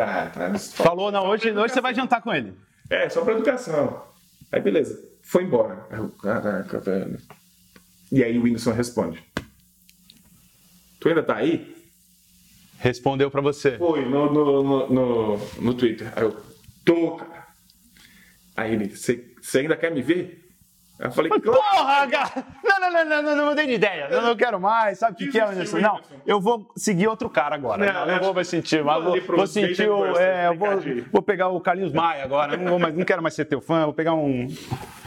ah, 0.00 0.30
pra- 0.32 0.58
Falou, 0.58 1.12
não, 1.12 1.26
hoje, 1.26 1.52
hoje 1.52 1.74
você 1.74 1.80
vai 1.80 1.94
jantar 1.94 2.22
com 2.22 2.32
ele. 2.32 2.54
É, 2.88 3.08
só 3.08 3.22
pra 3.22 3.34
educação. 3.34 4.02
Aí 4.50 4.60
beleza, 4.60 4.98
foi 5.22 5.44
embora. 5.44 5.86
Aí 5.90 5.98
eu, 5.98 6.08
caraca, 6.08 6.80
velho. 6.80 7.18
E 8.10 8.24
aí 8.24 8.38
o 8.38 8.42
Whindersson 8.42 8.72
responde: 8.72 9.22
Tu 10.98 11.08
ainda 11.08 11.22
tá 11.22 11.36
aí? 11.36 11.76
Respondeu 12.78 13.30
pra 13.30 13.40
você. 13.40 13.76
Foi, 13.76 14.04
no, 14.04 14.32
no, 14.32 14.62
no, 14.62 14.88
no, 14.88 15.36
no 15.60 15.74
Twitter. 15.74 16.12
Aí 16.16 16.22
eu, 16.22 16.34
tô, 16.84 17.16
cara. 17.16 17.46
Aí 18.56 18.72
ele, 18.72 18.88
você 18.88 19.34
ainda 19.54 19.76
quer 19.76 19.92
me 19.92 20.02
ver? 20.02 20.39
Eu 21.00 21.10
falei, 21.10 21.30
claro. 21.30 21.42
Porra, 21.42 22.06
cara! 22.08 22.44
Não, 22.62 22.78
não, 22.78 22.92
não, 22.92 23.04
não, 23.04 23.22
não, 23.22 23.36
não 23.36 23.46
mudei 23.46 23.66
de 23.66 23.72
ideia. 23.72 24.08
Eu 24.10 24.20
não 24.20 24.36
quero 24.36 24.60
mais. 24.60 24.98
Sabe 24.98 25.14
o 25.14 25.16
que, 25.16 25.28
que 25.28 25.40
é, 25.40 25.46
Desistiu, 25.46 25.78
Anderson? 25.78 25.94
Não, 25.94 26.20
eu 26.26 26.38
vou 26.38 26.70
seguir 26.76 27.08
outro 27.08 27.30
cara 27.30 27.54
agora. 27.54 27.84
Não, 27.84 27.92
Não, 27.92 28.06
não, 28.06 28.14
não 28.16 28.22
vou 28.24 28.34
mais 28.34 28.48
sentir, 28.48 28.84
mas 28.84 29.02
vou 29.02 29.20
pro 29.22 29.36
vou 29.38 29.46
sentir 29.46 29.88
o. 29.88 30.14
É, 30.16 30.54
vou, 30.54 30.68
vou 31.10 31.22
pegar 31.22 31.48
o 31.48 31.58
Carlinhos 31.58 31.92
Maia 31.92 32.22
agora. 32.22 32.54
Não, 32.58 32.72
vou 32.72 32.78
mais, 32.78 32.94
não 32.94 33.04
quero 33.04 33.22
mais 33.22 33.34
ser 33.34 33.46
teu 33.46 33.62
fã, 33.62 33.84
vou 33.84 33.94
pegar 33.94 34.12
um. 34.12 34.46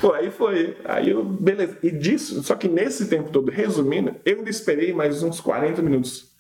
Pô, 0.02 0.14
aí 0.14 0.32
foi. 0.32 0.76
Aí 0.84 1.12
eu, 1.12 1.24
beleza. 1.24 1.78
E 1.84 1.92
disso, 1.92 2.42
só 2.42 2.56
que 2.56 2.68
nesse 2.68 3.08
tempo 3.08 3.30
todo, 3.30 3.52
resumindo, 3.52 4.16
eu 4.26 4.38
ainda 4.38 4.50
esperei 4.50 4.94
mais 4.94 5.22
uns 5.22 5.40
40 5.40 5.80
minutos. 5.84 6.33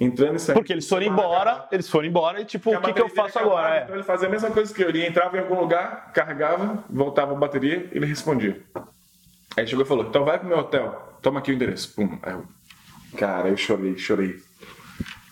Entrando 0.00 0.36
e 0.36 0.38
saindo. 0.38 0.58
Porque 0.60 0.72
eles 0.72 0.88
foram 0.88 1.06
embora, 1.06 1.66
eles 1.72 1.88
foram 1.88 2.06
embora 2.06 2.40
e 2.40 2.44
tipo, 2.44 2.72
o 2.74 2.80
que, 2.80 2.92
que 2.92 3.02
eu 3.02 3.08
faço 3.08 3.38
agora? 3.38 3.82
Então 3.82 3.94
É. 3.94 3.98
ele 3.98 4.04
fazia 4.04 4.28
a 4.28 4.30
mesma 4.30 4.50
coisa 4.50 4.72
que 4.72 4.82
eu. 4.82 4.88
Ele 4.88 5.04
entrava 5.04 5.36
em 5.36 5.40
algum 5.40 5.58
lugar, 5.60 6.12
carregava, 6.12 6.84
voltava 6.88 7.32
a 7.32 7.36
bateria, 7.36 7.88
ele 7.90 8.06
respondia. 8.06 8.62
Aí 9.56 9.66
chegou 9.66 9.84
e 9.84 9.88
falou: 9.88 10.06
então 10.06 10.24
vai 10.24 10.38
pro 10.38 10.46
meu 10.48 10.58
hotel, 10.58 11.18
toma 11.20 11.40
aqui 11.40 11.50
o 11.50 11.54
endereço. 11.54 11.92
Pum. 11.96 12.16
Aí 12.22 12.32
eu, 12.32 12.44
cara, 13.16 13.48
eu 13.48 13.56
chorei, 13.56 13.98
chorei. 13.98 14.36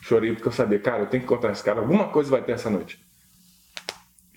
Chorei 0.02 0.32
porque 0.32 0.48
eu 0.48 0.52
sabia, 0.52 0.78
cara, 0.80 0.98
eu 1.02 1.06
tenho 1.06 1.22
que 1.22 1.26
encontrar 1.32 1.52
esse 1.52 1.62
cara, 1.64 1.80
alguma 1.80 2.08
coisa 2.08 2.30
vai 2.30 2.42
ter 2.42 2.52
essa 2.52 2.68
noite. 2.70 2.98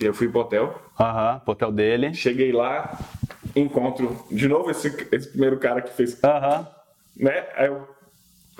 E 0.00 0.04
eu 0.04 0.14
fui 0.14 0.28
pro 0.28 0.40
hotel, 0.40 0.80
Aham, 0.98 1.40
pro 1.40 1.52
hotel 1.52 1.70
dele. 1.72 2.14
cheguei 2.14 2.52
lá, 2.52 2.98
encontro 3.54 4.24
de 4.30 4.48
novo 4.48 4.70
esse, 4.70 4.88
esse 5.12 5.28
primeiro 5.28 5.58
cara 5.58 5.82
que 5.82 5.92
fez, 5.92 6.22
Aham. 6.24 6.66
né? 7.16 7.46
Aí 7.56 7.66
eu, 7.66 7.86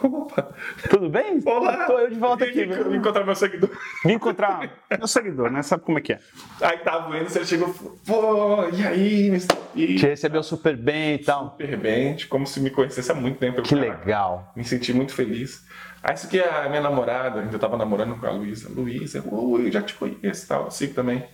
opa, 0.02 0.54
Tudo 0.88 1.08
bem? 1.08 1.40
olá, 1.44 1.84
Tô 1.86 1.98
eu 1.98 2.10
de 2.10 2.18
volta 2.18 2.44
vim 2.46 2.50
aqui. 2.50 2.66
Vim 2.88 2.96
encontrar 2.96 3.24
meu 3.24 3.34
seguidor. 3.34 3.70
Vim 4.04 4.12
encontrar 4.14 4.70
meu 4.96 5.06
seguidor, 5.06 5.50
né? 5.50 5.62
Sabe 5.62 5.82
como 5.84 5.98
é 5.98 6.00
que 6.02 6.12
é? 6.14 6.20
Aí 6.60 6.78
tava 6.78 7.16
indo, 7.18 7.34
ele 7.34 7.44
chegou, 7.44 7.74
pô, 8.06 8.68
e 8.72 8.86
aí, 8.86 9.26
Mr. 9.28 9.56
P? 9.74 9.94
Te 9.96 10.06
recebeu 10.06 10.42
super 10.42 10.76
bem 10.76 11.14
e 11.14 11.18
tal. 11.18 11.50
super 11.52 11.76
bem, 11.76 12.16
como 12.28 12.46
se 12.46 12.60
me 12.60 12.70
conhecesse 12.70 13.10
há 13.10 13.14
muito 13.14 13.38
tempo. 13.38 13.62
Que 13.62 13.74
caraca, 13.74 14.00
legal. 14.04 14.52
Me 14.56 14.64
senti 14.64 14.92
muito 14.92 15.12
feliz. 15.14 15.64
Aí 16.02 16.14
isso 16.14 16.26
aqui 16.26 16.38
é 16.40 16.48
a 16.48 16.68
minha 16.68 16.80
namorada, 16.80 17.40
ainda 17.40 17.58
tava 17.58 17.76
namorando 17.76 18.18
com 18.18 18.26
a 18.26 18.30
Luísa. 18.30 18.70
Luísa, 18.70 19.22
oi, 19.30 19.70
já 19.70 19.82
te 19.82 19.94
conheço 19.94 20.44
e 20.44 20.48
tal, 20.48 20.70
sigo 20.70 20.94
também. 20.94 21.24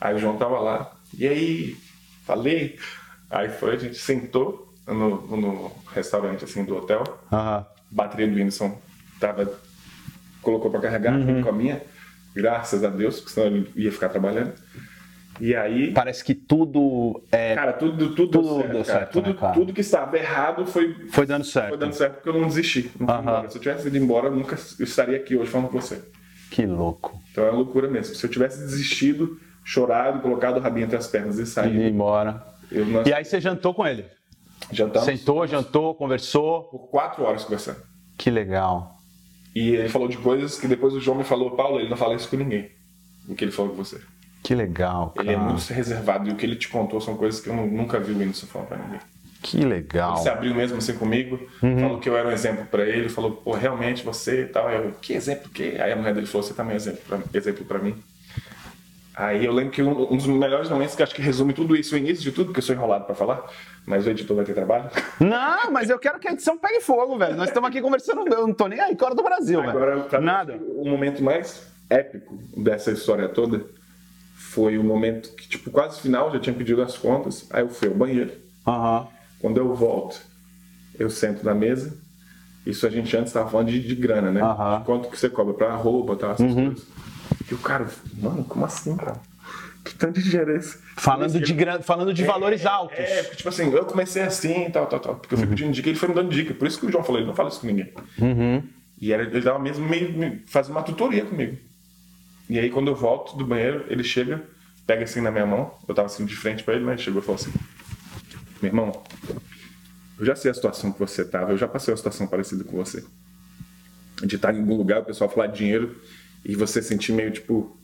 Aí 0.00 0.14
o 0.14 0.18
João 0.18 0.36
tava 0.36 0.58
lá. 0.58 0.92
E 1.16 1.26
aí, 1.26 1.76
falei. 2.26 2.78
Aí 3.30 3.48
foi, 3.48 3.74
a 3.74 3.78
gente 3.78 3.96
sentou 3.96 4.74
no, 4.86 5.36
no 5.36 5.72
restaurante 5.94 6.44
assim 6.44 6.64
do 6.64 6.76
hotel. 6.76 7.02
Aham. 7.32 7.64
Bateria 7.92 8.26
do 8.26 8.34
Whindersson 8.34 8.78
tava, 9.20 9.52
colocou 10.40 10.70
para 10.70 10.80
carregar, 10.80 11.14
Uhum. 11.14 11.42
com 11.42 11.48
a 11.48 11.52
minha, 11.52 11.82
graças 12.34 12.82
a 12.82 12.88
Deus, 12.88 13.20
porque 13.20 13.32
senão 13.34 13.46
ele 13.48 13.70
ia 13.76 13.92
ficar 13.92 14.08
trabalhando. 14.08 14.52
E 15.40 15.54
aí, 15.56 15.92
Parece 15.92 16.22
que 16.24 16.34
tudo 16.34 17.22
é, 17.32 17.54
cara, 17.54 17.72
tudo, 17.72 18.14
tudo, 18.14 18.30
Tudo 18.30 18.42
deu 18.42 18.54
certo, 18.58 18.72
deu 18.72 18.84
cara. 18.84 18.98
certo, 18.98 19.12
tudo, 19.12 19.30
né, 19.30 19.36
cara? 19.40 19.52
tudo 19.54 19.72
que 19.72 19.80
estava 19.80 20.16
errado 20.18 20.66
foi, 20.66 20.94
foi 21.10 21.26
dando 21.26 21.44
certo. 21.44 21.68
foi 21.70 21.78
dando 21.78 21.92
certo 21.94 22.14
porque 22.16 22.28
eu 22.28 22.34
não 22.40 22.48
desisti. 22.48 22.90
Não 23.00 23.20
embora. 23.20 23.48
Se 23.50 23.56
eu 23.56 23.62
tivesse 23.62 23.88
ido 23.88 23.96
embora, 23.96 24.26
eu 24.28 24.32
nunca 24.36 24.54
estaria 24.54 25.16
aqui 25.16 25.34
hoje 25.36 25.50
falando 25.50 25.68
com 25.70 25.80
você. 25.80 26.02
Que 26.50 26.66
louco. 26.66 27.18
Então 27.32 27.44
é 27.44 27.48
uma 27.50 27.56
loucura 27.56 27.88
mesmo. 27.88 28.14
Se 28.14 28.24
eu 28.24 28.30
tivesse 28.30 28.58
desistido, 28.58 29.40
chorado, 29.64 30.20
colocado 30.20 30.58
o 30.58 30.60
rabinho 30.60 30.84
entre 30.84 30.96
as 30.98 31.06
pernas 31.06 31.38
e 31.38 31.42
Ir 31.42 31.46
saído, 31.46 31.82
embora. 31.82 32.44
eu 32.70 32.84
não 32.84 33.02
E 33.06 33.12
aí 33.12 33.24
você 33.24 33.40
jantou 33.40 33.72
com 33.72 33.86
ele? 33.86 34.04
Jantamos 34.72 35.06
Sentou, 35.06 35.46
jantou, 35.46 35.94
conversou. 35.94 36.64
por 36.64 36.88
quatro 36.90 37.24
horas 37.24 37.44
conversando. 37.44 37.78
Que 38.18 38.30
legal. 38.30 38.96
E 39.54 39.70
ele 39.70 39.88
falou 39.88 40.08
de 40.08 40.16
coisas 40.18 40.58
que 40.58 40.66
depois 40.66 40.94
o 40.94 41.00
João 41.00 41.18
me 41.18 41.24
falou, 41.24 41.50
Paulo, 41.52 41.78
ele 41.80 41.88
não 41.90 41.96
fala 41.96 42.14
isso 42.14 42.28
com 42.28 42.36
ninguém. 42.36 42.70
O 43.28 43.34
que 43.34 43.44
ele 43.44 43.52
falou 43.52 43.72
com 43.74 43.84
você. 43.84 44.00
Que 44.42 44.54
legal, 44.54 45.10
cara. 45.10 45.26
Ele 45.28 45.34
é 45.34 45.38
muito 45.38 45.72
reservado 45.72 46.28
e 46.28 46.32
o 46.32 46.36
que 46.36 46.44
ele 46.44 46.56
te 46.56 46.68
contou 46.68 47.00
são 47.00 47.16
coisas 47.16 47.40
que 47.40 47.48
eu 47.48 47.54
nu- 47.54 47.66
nunca 47.70 48.00
vi 48.00 48.12
o 48.12 48.18
Whindersson 48.18 48.46
falar 48.46 48.64
pra 48.66 48.76
ninguém. 48.78 48.98
Que 49.42 49.58
legal. 49.64 50.14
Ele 50.14 50.22
se 50.22 50.28
abriu 50.28 50.54
mesmo 50.54 50.78
assim 50.78 50.94
comigo, 50.94 51.38
Uhum. 51.62 51.78
falou 51.80 51.98
que 52.00 52.08
eu 52.08 52.16
era 52.16 52.28
um 52.28 52.32
exemplo 52.32 52.64
pra 52.66 52.84
ele, 52.84 53.08
falou, 53.08 53.32
pô, 53.32 53.52
realmente 53.52 54.04
você 54.04 54.42
e 54.42 54.46
tal. 54.46 54.70
Eu, 54.70 54.92
que 55.00 55.12
exemplo 55.12 55.50
que? 55.50 55.80
Aí 55.80 55.92
a 55.92 55.96
mulher 55.96 56.14
dele 56.14 56.26
falou, 56.26 56.46
você 56.46 56.54
também 56.54 56.74
é 56.74 56.76
exemplo 56.76 57.00
pra, 57.06 57.18
exemplo 57.34 57.64
pra 57.64 57.78
mim. 57.78 57.94
Aí 59.14 59.44
eu 59.44 59.52
lembro 59.52 59.72
que 59.72 59.82
um, 59.82 60.12
um 60.12 60.16
dos 60.16 60.26
melhores 60.26 60.70
momentos 60.70 60.94
que 60.94 61.02
acho 61.02 61.14
que 61.14 61.20
resume 61.20 61.52
tudo 61.52 61.76
isso, 61.76 61.94
o 61.94 61.98
início 61.98 62.24
de 62.24 62.32
tudo, 62.32 62.46
porque 62.46 62.60
eu 62.60 62.64
sou 62.64 62.74
enrolado 62.74 63.04
pra 63.04 63.14
falar, 63.14 63.44
mas 63.84 64.06
o 64.06 64.10
editor 64.10 64.36
vai 64.36 64.44
ter 64.44 64.54
trabalho. 64.54 64.90
Não, 65.20 65.70
mas 65.70 65.90
eu 65.90 65.98
quero 65.98 66.18
que 66.18 66.28
a 66.28 66.32
edição 66.32 66.56
pegue 66.56 66.80
fogo, 66.80 67.18
velho. 67.18 67.36
Nós 67.36 67.48
estamos 67.48 67.68
aqui 67.68 67.82
conversando, 67.82 68.26
eu 68.26 68.46
não 68.46 68.54
tô 68.54 68.68
nem 68.68 68.80
aí, 68.80 68.96
hora 69.00 69.14
do 69.14 69.22
Brasil, 69.22 69.60
Agora, 69.60 69.96
velho. 69.96 70.20
mim, 70.20 70.24
Nada. 70.26 70.58
O 70.76 70.88
momento 70.88 71.22
mais 71.22 71.66
épico 71.90 72.38
dessa 72.56 72.90
história 72.90 73.28
toda 73.28 73.66
foi 74.34 74.78
o 74.78 74.84
momento 74.84 75.34
que, 75.34 75.46
tipo, 75.46 75.70
quase 75.70 76.00
final, 76.00 76.32
já 76.32 76.40
tinha 76.40 76.54
pedido 76.54 76.80
as 76.80 76.96
contas, 76.96 77.46
aí 77.50 77.62
eu 77.62 77.68
fui 77.68 77.88
ao 77.88 77.94
banheiro. 77.94 78.32
Aham. 78.66 79.08
Quando 79.40 79.58
eu 79.58 79.74
volto, 79.74 80.20
eu 80.98 81.10
sento 81.10 81.44
na 81.44 81.54
mesa. 81.54 82.00
Isso 82.64 82.86
a 82.86 82.90
gente 82.90 83.14
antes 83.16 83.30
estava 83.30 83.50
falando 83.50 83.68
de, 83.68 83.80
de 83.80 83.94
grana, 83.94 84.30
né? 84.30 84.42
Uhum. 84.42 84.78
De 84.78 84.84
quanto 84.84 85.08
que 85.08 85.18
você 85.18 85.28
cobra 85.28 85.52
pra 85.52 85.74
roupa, 85.74 86.14
tal, 86.16 86.30
essas 86.32 86.54
coisas. 86.54 86.86
E 87.52 87.54
o 87.54 87.58
cara, 87.58 87.86
mano, 88.14 88.42
como 88.44 88.64
assim, 88.64 88.96
cara? 88.96 89.20
Que 89.84 89.94
tanto 89.94 90.18
de 90.18 90.30
dinheiro 90.30 90.52
é 90.52 90.56
esse? 90.56 90.78
Falando 90.96 91.38
de, 91.38 91.52
gran... 91.52 91.82
Falando 91.82 92.14
de 92.14 92.24
valores 92.24 92.64
altos. 92.64 92.96
Uhum. 92.96 93.04
É, 93.04 93.22
porque, 93.24 93.36
tipo 93.36 93.48
assim, 93.50 93.70
eu 93.70 93.84
comecei 93.84 94.22
assim, 94.22 94.70
tal, 94.70 94.86
tal, 94.86 95.00
tal. 95.00 95.16
Porque 95.16 95.34
eu 95.34 95.38
fui 95.38 95.46
pedindo 95.46 95.70
dica 95.70 95.86
e 95.86 95.92
ele 95.92 95.98
foi 95.98 96.08
me 96.08 96.14
dando 96.14 96.30
dica. 96.30 96.54
Por 96.54 96.66
isso 96.66 96.80
que 96.80 96.86
o 96.86 96.90
João 96.90 97.04
falou, 97.04 97.20
ele 97.20 97.26
não 97.26 97.34
fala 97.34 97.50
isso 97.50 97.60
com 97.60 97.66
ninguém. 97.66 97.92
Uhum. 98.18 98.62
E 98.98 99.12
era, 99.12 99.24
ele 99.24 99.42
tava 99.42 99.58
mesmo 99.58 99.86
meio, 99.86 100.40
fazendo 100.46 100.76
uma 100.76 100.82
tutoria 100.82 101.26
comigo. 101.26 101.58
E 102.48 102.58
aí, 102.58 102.70
quando 102.70 102.88
eu 102.88 102.94
volto 102.94 103.36
do 103.36 103.44
banheiro, 103.44 103.84
ele 103.86 104.02
chega, 104.02 104.42
pega 104.86 105.04
assim 105.04 105.20
na 105.20 105.30
minha 105.30 105.44
mão. 105.44 105.74
Eu 105.86 105.94
tava 105.94 106.06
assim 106.06 106.24
de 106.24 106.34
frente 106.34 106.64
pra 106.64 106.72
ele, 106.72 106.86
né? 106.86 106.92
Ele 106.92 107.02
chegou 107.02 107.20
e 107.20 107.24
falou 107.24 107.38
assim: 107.38 107.52
Meu 108.62 108.70
irmão, 108.70 109.02
eu 110.18 110.24
já 110.24 110.34
sei 110.34 110.50
a 110.50 110.54
situação 110.54 110.90
que 110.90 110.98
você 110.98 111.22
tava, 111.22 111.50
eu 111.50 111.58
já 111.58 111.68
passei 111.68 111.92
uma 111.92 111.98
situação 111.98 112.26
parecida 112.26 112.64
com 112.64 112.78
você. 112.78 113.04
De 114.24 114.36
estar 114.36 114.54
em 114.54 114.60
algum 114.60 114.76
lugar, 114.76 115.00
o 115.00 115.04
pessoal 115.04 115.28
falar 115.28 115.48
de 115.48 115.58
dinheiro 115.58 116.00
e 116.44 116.54
você 116.54 116.82
sentir 116.82 117.12
meio 117.12 117.30
tipo, 117.30 117.76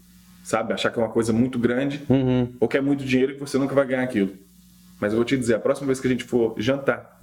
sabe, 0.42 0.72
achar 0.72 0.90
que 0.90 0.98
é 0.98 1.02
uma 1.02 1.10
coisa 1.12 1.32
muito 1.32 1.58
grande 1.58 2.02
ou 2.60 2.68
que 2.68 2.76
é 2.76 2.80
muito 2.80 3.04
dinheiro 3.04 3.32
e 3.32 3.34
que 3.34 3.40
você 3.40 3.58
nunca 3.58 3.74
vai 3.74 3.86
ganhar 3.86 4.02
aquilo. 4.02 4.32
Mas 5.00 5.12
eu 5.12 5.16
vou 5.16 5.24
te 5.24 5.36
dizer, 5.36 5.54
a 5.54 5.58
próxima 5.60 5.86
vez 5.86 6.00
que 6.00 6.06
a 6.06 6.10
gente 6.10 6.24
for 6.24 6.54
jantar, 6.58 7.18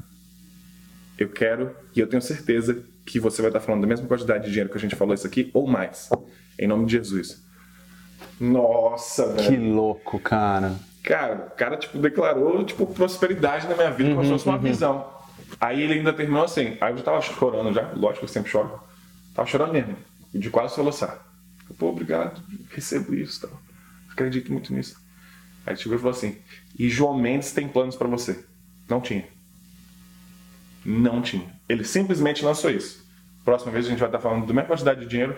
eu 1.17 1.29
quero 1.29 1.71
e 1.95 1.99
eu 1.99 2.07
tenho 2.07 2.21
certeza 2.21 2.83
que 3.05 3.19
você 3.19 3.41
vai 3.41 3.49
estar 3.49 3.59
falando 3.59 3.81
da 3.81 3.87
mesma 3.87 4.07
quantidade 4.07 4.43
de 4.45 4.49
dinheiro 4.49 4.69
que 4.69 4.77
a 4.77 4.81
gente 4.81 4.95
falou 4.95 5.13
isso 5.13 5.27
aqui 5.27 5.49
ou 5.53 5.67
mais. 5.67 6.09
Em 6.57 6.67
nome 6.67 6.85
de 6.85 6.93
Jesus. 6.93 7.43
Nossa, 8.39 9.33
Que 9.33 9.51
velho. 9.51 9.73
louco, 9.73 10.19
cara. 10.19 10.73
Cara, 11.03 11.47
o 11.53 11.55
cara, 11.55 11.77
tipo, 11.77 11.97
declarou, 11.99 12.63
tipo, 12.63 12.85
prosperidade 12.87 13.67
na 13.67 13.75
minha 13.75 13.91
vida, 13.91 14.09
como 14.11 14.23
se 14.23 14.29
fosse 14.31 14.45
uma 14.47 14.57
visão. 14.57 15.05
Aí 15.59 15.81
ele 15.81 15.93
ainda 15.93 16.11
terminou 16.11 16.43
assim. 16.43 16.77
Aí 16.81 16.91
eu 16.93 16.97
já 16.97 17.03
tava 17.03 17.21
chorando 17.21 17.71
já, 17.73 17.91
lógico 17.95 18.19
que 18.19 18.23
eu 18.25 18.29
sempre 18.29 18.51
choro. 18.51 18.79
Tava 19.33 19.47
chorando 19.47 19.71
mesmo, 19.73 19.95
de 20.39 20.49
quase 20.49 20.75
soluçar. 20.75 21.25
Eu, 21.69 21.75
Pô, 21.75 21.89
obrigado, 21.89 22.41
recebo 22.69 23.15
isso, 23.15 23.41
tal. 23.41 23.61
Acredito 24.11 24.51
muito 24.51 24.73
nisso. 24.73 24.97
Aí 25.65 25.73
ele 25.73 25.81
chegou 25.81 25.97
e 25.97 26.01
falou 26.01 26.15
assim, 26.15 26.37
e 26.77 26.89
João 26.89 27.17
Mendes 27.17 27.51
tem 27.51 27.67
planos 27.67 27.95
pra 27.95 28.07
você. 28.07 28.45
Não 28.87 29.01
tinha. 29.01 29.25
Não 30.85 31.21
tinha. 31.21 31.51
Ele 31.67 31.83
simplesmente 31.83 32.45
lançou 32.45 32.69
isso. 32.69 33.03
Próxima 33.43 33.71
vez 33.71 33.85
a 33.85 33.89
gente 33.89 33.99
vai 33.99 34.07
estar 34.07 34.19
falando 34.19 34.45
da 34.45 34.53
mesma 34.53 34.67
quantidade 34.67 35.01
de 35.01 35.07
dinheiro 35.07 35.35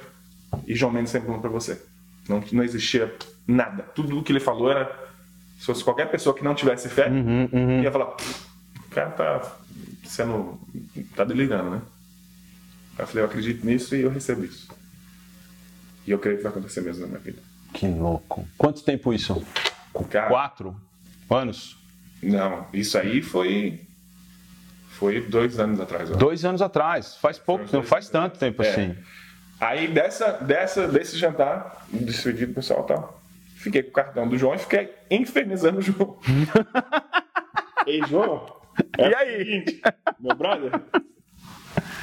e 0.66 0.76
João 0.76 0.92
Mendes 0.92 1.12
tem 1.12 1.22
plano 1.22 1.42
pra 1.42 1.50
você. 1.50 1.82
Não, 2.28 2.44
não 2.52 2.64
existia 2.64 3.14
nada. 3.48 3.84
Tudo 3.84 4.20
o 4.20 4.24
que 4.24 4.32
ele 4.32 4.40
falou 4.40 4.70
era. 4.70 5.08
Se 5.58 5.66
fosse 5.66 5.84
qualquer 5.84 6.10
pessoa 6.12 6.36
que 6.36 6.44
não 6.44 6.54
tivesse 6.54 6.88
fé, 6.88 7.10
ia 7.82 7.92
falar: 7.92 8.06
"Pff, 8.08 8.46
o 8.86 8.90
cara 8.90 9.10
tá 9.12 9.58
sendo. 10.04 10.60
tá 11.16 11.24
delirando, 11.24 11.72
né? 11.72 11.82
Aí 12.98 13.04
eu 13.04 13.08
falei: 13.08 13.24
eu 13.24 13.28
acredito 13.28 13.66
nisso 13.66 13.96
e 13.96 14.02
eu 14.02 14.10
recebo 14.10 14.46
isso. 14.46 14.67
E 16.08 16.12
eu 16.12 16.18
creio 16.20 16.38
que 16.38 16.44
vai 16.44 16.52
acontecer 16.52 16.82
mesmo 16.82 17.02
na 17.02 17.08
minha 17.08 17.20
vida. 17.20 17.42
Que 17.74 17.88
louco. 17.88 18.48
Quanto 18.58 18.82
tempo 18.84 19.14
isso? 19.14 19.46
Cara, 20.10 20.28
Quatro 20.30 20.76
anos? 21.30 21.78
Não, 22.24 22.66
isso 22.74 22.98
aí 22.98 23.22
foi. 23.22 23.82
Foi 24.90 25.22
dois 25.22 25.60
anos 25.60 25.80
atrás. 25.80 26.10
ó. 26.10 26.16
Dois 26.16 26.44
anos 26.46 26.62
atrás. 26.62 27.16
Faz 27.18 27.38
pouco, 27.38 27.66
não 27.72 27.84
faz 27.84 28.10
tanto 28.10 28.40
tempo 28.40 28.64
É. 28.64 28.70
assim. 28.70 28.96
Aí 29.60 29.88
dessa, 29.88 30.32
dessa, 30.34 30.88
desse 30.88 31.18
jantar, 31.18 31.86
despedido 31.92 32.52
do 32.52 32.56
pessoal 32.56 32.84
e 32.84 32.88
tal, 32.88 33.22
fiquei 33.56 33.82
com 33.84 33.90
o 33.90 33.94
cartão 33.94 34.28
do 34.28 34.38
João 34.38 34.54
e 34.56 34.60
fiquei 34.60 34.94
infernizando 35.12 35.80
o 35.80 35.82
João. 35.82 36.18
Ei, 37.86 38.02
João. 38.08 38.46
é 38.98 39.10
E 39.10 39.16
aí? 39.16 39.38
seguinte, 39.46 39.82
meu 40.20 40.36
brother, 40.36 40.72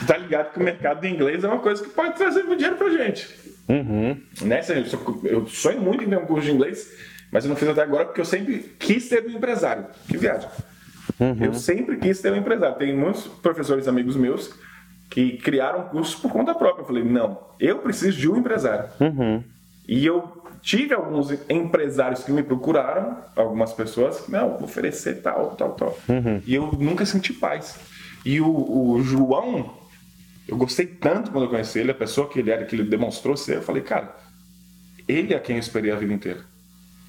tá 0.07 0.17
ligado 0.17 0.53
que 0.53 0.59
o 0.59 0.62
mercado 0.62 1.01
de 1.01 1.09
inglês 1.09 1.45
é 1.45 1.49
uma 1.49 1.61
coisa 1.61 1.83
que 1.83 1.90
pode 1.90 2.17
trazer 2.17 2.43
muito 2.45 2.59
dinheiro 2.59 2.77
pra 2.77 2.90
gente. 2.90 3.29
Uhum. 3.69 4.21
Nessa, 4.43 4.75
eu, 4.75 5.47
sonho 5.47 5.81
muito 5.81 6.05
em 6.05 6.09
ter 6.09 6.19
um 6.19 6.27
curso 6.27 6.47
de 6.47 6.53
inglês, 6.53 6.93
mas 7.33 7.45
eu 7.45 7.49
não 7.49 7.57
fiz 7.57 7.69
até 7.69 7.83
agora 7.83 8.07
porque 8.07 8.21
eu 8.21 8.25
sempre 8.25 8.59
quis 8.79 9.09
ter 9.09 9.25
um 9.25 9.31
empresário. 9.31 9.87
Que 10.09 10.17
viagem. 10.17 10.49
Eu 11.40 11.55
sempre 11.55 11.97
quis 11.97 12.21
ter 12.21 12.33
um 12.33 12.37
empresário. 12.37 12.77
Tem 12.77 12.95
muitos 12.95 13.27
professores 13.27 13.88
amigos 13.88 14.17
meus 14.17 14.53
que 15.11 15.37
criaram 15.38 15.85
cursos 15.85 16.14
por 16.14 16.31
conta 16.33 16.55
própria. 16.55 16.83
Eu 16.83 16.87
falei, 16.87 17.05
não, 17.05 17.38
eu 17.61 17.79
preciso 17.79 18.19
de 18.19 18.29
um 18.29 18.37
empresário. 18.37 18.88
E 19.87 20.05
eu 20.05 20.43
tive 20.61 20.95
alguns 20.95 21.31
empresários 21.49 22.25
que 22.25 22.33
me 22.33 22.43
procuraram, 22.43 23.19
algumas 23.37 23.73
pessoas, 23.73 24.21
que, 24.21 24.33
não, 24.33 24.51
vou 24.51 24.64
oferecer 24.64 25.21
tal, 25.21 25.51
tal, 25.57 25.73
tal. 25.73 25.99
E 26.47 26.55
eu 26.55 26.73
nunca 26.79 27.05
senti 27.05 27.33
paz. 27.33 27.79
E 28.25 28.40
o, 28.40 28.49
o 28.49 29.03
João, 29.03 29.71
eu 30.46 30.57
gostei 30.57 30.87
tanto 30.87 31.30
quando 31.30 31.44
eu 31.44 31.50
conheci 31.50 31.78
ele, 31.78 31.90
a 31.90 31.94
pessoa 31.94 32.28
que 32.28 32.38
ele 32.38 32.50
era, 32.50 32.64
que 32.64 32.76
ele 32.76 32.85
demonstrou 32.85 33.37
ser, 33.37 33.57
eu 33.57 33.62
falei, 33.62 33.83
cara, 33.83 34.14
ele 35.09 35.35
é 35.35 35.38
quem 35.38 35.57
eu 35.57 35.61
esperei 35.61 35.90
a 35.90 35.96
vida 35.96 36.12
inteira. 36.12 36.40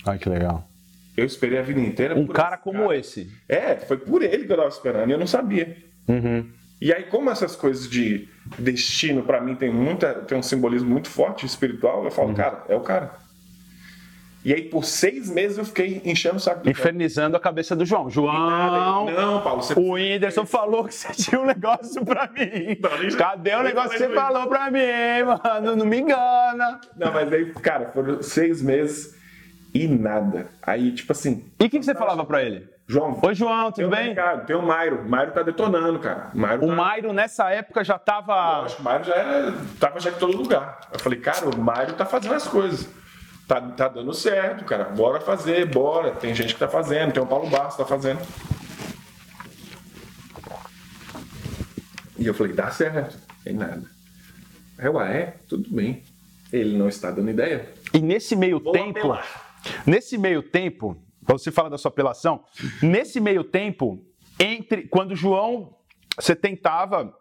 Ai, 0.05 0.17
que 0.17 0.29
legal. 0.29 0.67
Eu 1.15 1.25
esperei 1.25 1.57
a 1.57 1.61
vida 1.61 1.79
inteira 1.79 2.17
Um 2.17 2.27
cara 2.27 2.55
esse 2.55 2.63
como 2.63 2.91
esse. 2.91 3.31
É, 3.47 3.75
foi 3.77 3.97
por 3.97 4.21
ele 4.21 4.45
que 4.45 4.51
eu 4.51 4.57
tava 4.57 4.69
esperando 4.69 5.09
e 5.09 5.13
eu 5.13 5.17
não 5.17 5.27
sabia. 5.27 5.77
E 6.79 6.93
aí, 6.93 7.03
como 7.03 7.29
essas 7.29 7.55
coisas 7.55 7.89
de 7.89 8.27
destino, 8.59 9.23
pra 9.23 9.39
mim, 9.39 9.55
tem, 9.55 9.71
muita, 9.71 10.13
tem 10.13 10.37
um 10.37 10.43
simbolismo 10.43 10.89
muito 10.89 11.09
forte 11.09 11.45
espiritual, 11.45 12.03
eu 12.03 12.11
falo, 12.11 12.33
cara, 12.33 12.65
é 12.67 12.75
o 12.75 12.81
cara. 12.81 13.13
E 14.45 14.53
aí, 14.53 14.61
por 14.61 14.85
seis 14.85 15.27
meses, 15.27 15.57
eu 15.57 15.65
fiquei 15.65 16.03
enchendo 16.05 16.35
o 16.35 16.39
saco 16.39 16.59
do 16.59 16.63
cara. 16.65 16.69
Infernizando 16.71 17.35
a 17.35 17.39
cabeça 17.39 17.75
do 17.75 17.83
João. 17.83 18.11
João, 18.11 19.07
Não, 19.09 19.41
Paulo, 19.41 19.63
você 19.63 19.73
o 19.73 19.93
Whindersson 19.93 20.45
falou 20.45 20.85
que 20.85 20.93
você 20.93 21.11
tinha 21.13 21.41
um 21.41 21.45
negócio 21.47 22.05
pra 22.05 22.27
mim. 22.27 22.77
Não, 22.79 23.17
Cadê 23.17 23.55
o 23.55 23.63
negócio 23.63 23.89
que 23.89 23.97
você 23.97 24.09
falou 24.09 24.45
pra 24.47 24.69
mim, 24.69 24.79
mano? 25.25 25.75
Não 25.75 25.85
me 25.87 25.99
engana. 25.99 26.79
Não, 26.95 27.11
mas 27.11 27.33
aí, 27.33 27.51
cara, 27.53 27.89
foram 27.91 28.21
seis 28.21 28.61
meses 28.61 29.15
e 29.73 29.87
nada. 29.87 30.47
Aí, 30.61 30.91
tipo 30.91 31.11
assim, 31.11 31.51
E 31.59 31.65
o 31.65 31.69
que, 31.69 31.79
que 31.79 31.85
você 31.85 31.95
falava 31.95 32.23
pra 32.23 32.43
ele? 32.43 32.69
João, 32.87 33.19
Oi, 33.23 33.33
João, 33.33 33.71
tudo 33.71 33.89
bem? 33.89 34.09
mercado, 34.13 34.45
tem 34.45 34.55
o 34.55 34.61
Mairo. 34.61 35.01
O 35.01 35.09
Mairo 35.09 35.31
tá 35.31 35.41
detonando, 35.41 35.97
cara. 35.97 36.29
O 36.35 36.37
Mairo 36.37 36.63
O 36.65 36.67
tá... 36.67 36.75
Mairo, 36.75 37.13
nessa 37.13 37.49
época, 37.49 37.83
já 37.83 37.97
tava. 37.97 38.61
Acho 38.61 38.75
que 38.75 38.81
o 38.83 38.85
Mário 38.85 39.05
já 39.05 39.15
era, 39.15 39.53
tava 39.79 39.99
já 39.99 40.11
em 40.11 40.13
todo 40.13 40.37
lugar. 40.37 40.81
Eu 40.93 40.99
falei, 40.99 41.19
cara, 41.19 41.49
o 41.49 41.57
Mário 41.57 41.95
tá 41.95 42.05
fazendo 42.05 42.35
as 42.35 42.47
coisas. 42.47 42.87
Tá, 43.47 43.61
tá 43.61 43.87
dando 43.87 44.13
certo, 44.13 44.65
cara. 44.65 44.85
Bora 44.85 45.21
fazer, 45.21 45.65
bora. 45.67 46.11
Tem 46.11 46.33
gente 46.33 46.53
que 46.53 46.59
tá 46.59 46.67
fazendo, 46.67 47.13
tem 47.13 47.21
o 47.21 47.27
Paulo 47.27 47.49
Bastos 47.49 47.75
que 47.75 47.83
tá 47.83 47.85
fazendo. 47.87 48.19
E 52.17 52.25
eu 52.25 52.33
falei, 52.33 52.53
dá 52.53 52.71
certo. 52.71 53.17
Tem 53.43 53.53
nada. 53.53 53.83
Aí 54.77 54.85
eu, 54.87 54.97
ah, 54.97 55.07
é? 55.07 55.37
Tudo 55.47 55.69
bem. 55.69 56.03
Ele 56.51 56.77
não 56.77 56.87
está 56.87 57.11
dando 57.11 57.29
ideia. 57.29 57.71
E 57.93 57.99
nesse 57.99 58.35
meio 58.35 58.59
Vou 58.59 58.73
tempo, 58.73 58.99
apelar. 58.99 59.61
nesse 59.85 60.17
meio 60.17 60.41
tempo, 60.41 60.97
você 61.21 61.51
falar 61.51 61.69
da 61.69 61.77
sua 61.77 61.89
apelação, 61.89 62.43
nesse 62.81 63.19
meio 63.19 63.43
tempo, 63.43 64.03
entre 64.39 64.87
quando 64.87 65.11
o 65.11 65.15
João 65.15 65.75
você 66.15 66.35
tentava 66.35 67.13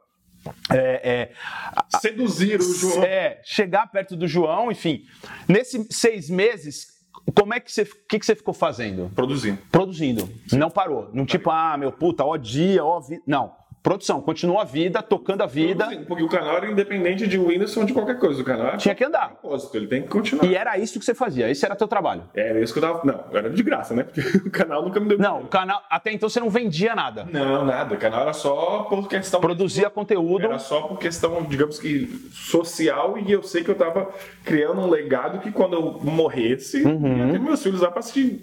é, 0.70 1.30
é, 1.32 1.98
Seduzir 2.00 2.60
o 2.60 2.74
João. 2.74 3.02
é, 3.02 3.40
chegar 3.44 3.86
perto 3.90 4.16
do 4.16 4.26
João, 4.26 4.70
enfim, 4.70 5.04
nesses 5.48 5.86
seis 5.90 6.28
meses, 6.28 6.88
como 7.34 7.54
é 7.54 7.60
que 7.60 7.70
você, 7.72 7.82
o 7.82 7.88
que, 8.08 8.18
que 8.18 8.26
você 8.26 8.34
ficou 8.34 8.52
fazendo? 8.52 9.10
Produzindo. 9.14 9.58
Produzindo, 9.70 10.28
não 10.52 10.70
parou, 10.70 11.10
não 11.12 11.24
tipo, 11.24 11.50
ah, 11.50 11.76
meu 11.76 11.92
puta, 11.92 12.24
ó 12.24 12.36
dia, 12.36 12.84
ó 12.84 13.00
vida, 13.00 13.22
não. 13.26 13.52
Produção, 13.84 14.18
continua 14.22 14.62
a 14.62 14.64
vida, 14.64 15.02
tocando 15.02 15.42
a 15.42 15.46
vida, 15.46 15.84
Produzindo, 15.84 16.06
Porque 16.06 16.22
o 16.22 16.28
canal 16.28 16.56
era 16.56 16.70
independente 16.70 17.26
de 17.28 17.36
Whindersson 17.38 17.80
ou 17.80 17.86
de 17.86 17.92
qualquer 17.92 18.18
coisa. 18.18 18.40
O 18.40 18.44
canal 18.44 18.68
era 18.68 18.76
tinha 18.78 18.94
que 18.94 19.04
andar. 19.04 19.36
propósito, 19.38 19.76
ele 19.76 19.86
tem 19.86 20.00
que 20.00 20.08
continuar. 20.08 20.46
E 20.46 20.54
era 20.54 20.78
isso 20.78 20.98
que 20.98 21.04
você 21.04 21.14
fazia, 21.14 21.50
esse 21.50 21.66
era 21.66 21.76
teu 21.76 21.86
trabalho. 21.86 22.22
Era 22.34 22.58
isso 22.62 22.72
que 22.72 22.78
eu 22.78 22.82
tava. 22.82 23.02
Não, 23.04 23.24
era 23.36 23.50
de 23.50 23.62
graça, 23.62 23.92
né? 23.94 24.04
Porque 24.10 24.48
o 24.48 24.50
canal 24.50 24.82
nunca 24.82 24.98
me 24.98 25.08
deu. 25.08 25.18
Não, 25.18 25.42
o 25.42 25.48
canal, 25.48 25.82
até 25.90 26.10
então 26.10 26.30
você 26.30 26.40
não 26.40 26.48
vendia 26.48 26.94
nada. 26.94 27.28
Não, 27.30 27.62
nada. 27.62 27.94
O 27.94 27.98
canal 27.98 28.22
era 28.22 28.32
só 28.32 28.84
por 28.84 29.06
questão. 29.06 29.38
Produzia 29.38 29.90
conteúdo. 29.90 30.46
Era 30.46 30.58
só 30.58 30.80
por 30.80 30.98
questão, 30.98 31.42
digamos 31.44 31.78
que, 31.78 32.06
social. 32.32 33.18
E 33.18 33.30
eu 33.30 33.42
sei 33.42 33.62
que 33.62 33.70
eu 33.70 33.74
tava 33.74 34.08
criando 34.46 34.80
um 34.80 34.88
legado 34.88 35.40
que 35.40 35.52
quando 35.52 35.74
eu 35.74 36.00
morresse, 36.02 36.82
Uhum. 36.82 37.26
ia 37.26 37.32
ter 37.32 37.38
meus 37.38 37.62
filhos 37.62 37.82
lá 37.82 37.90
pra 37.90 38.00
assistir 38.00 38.40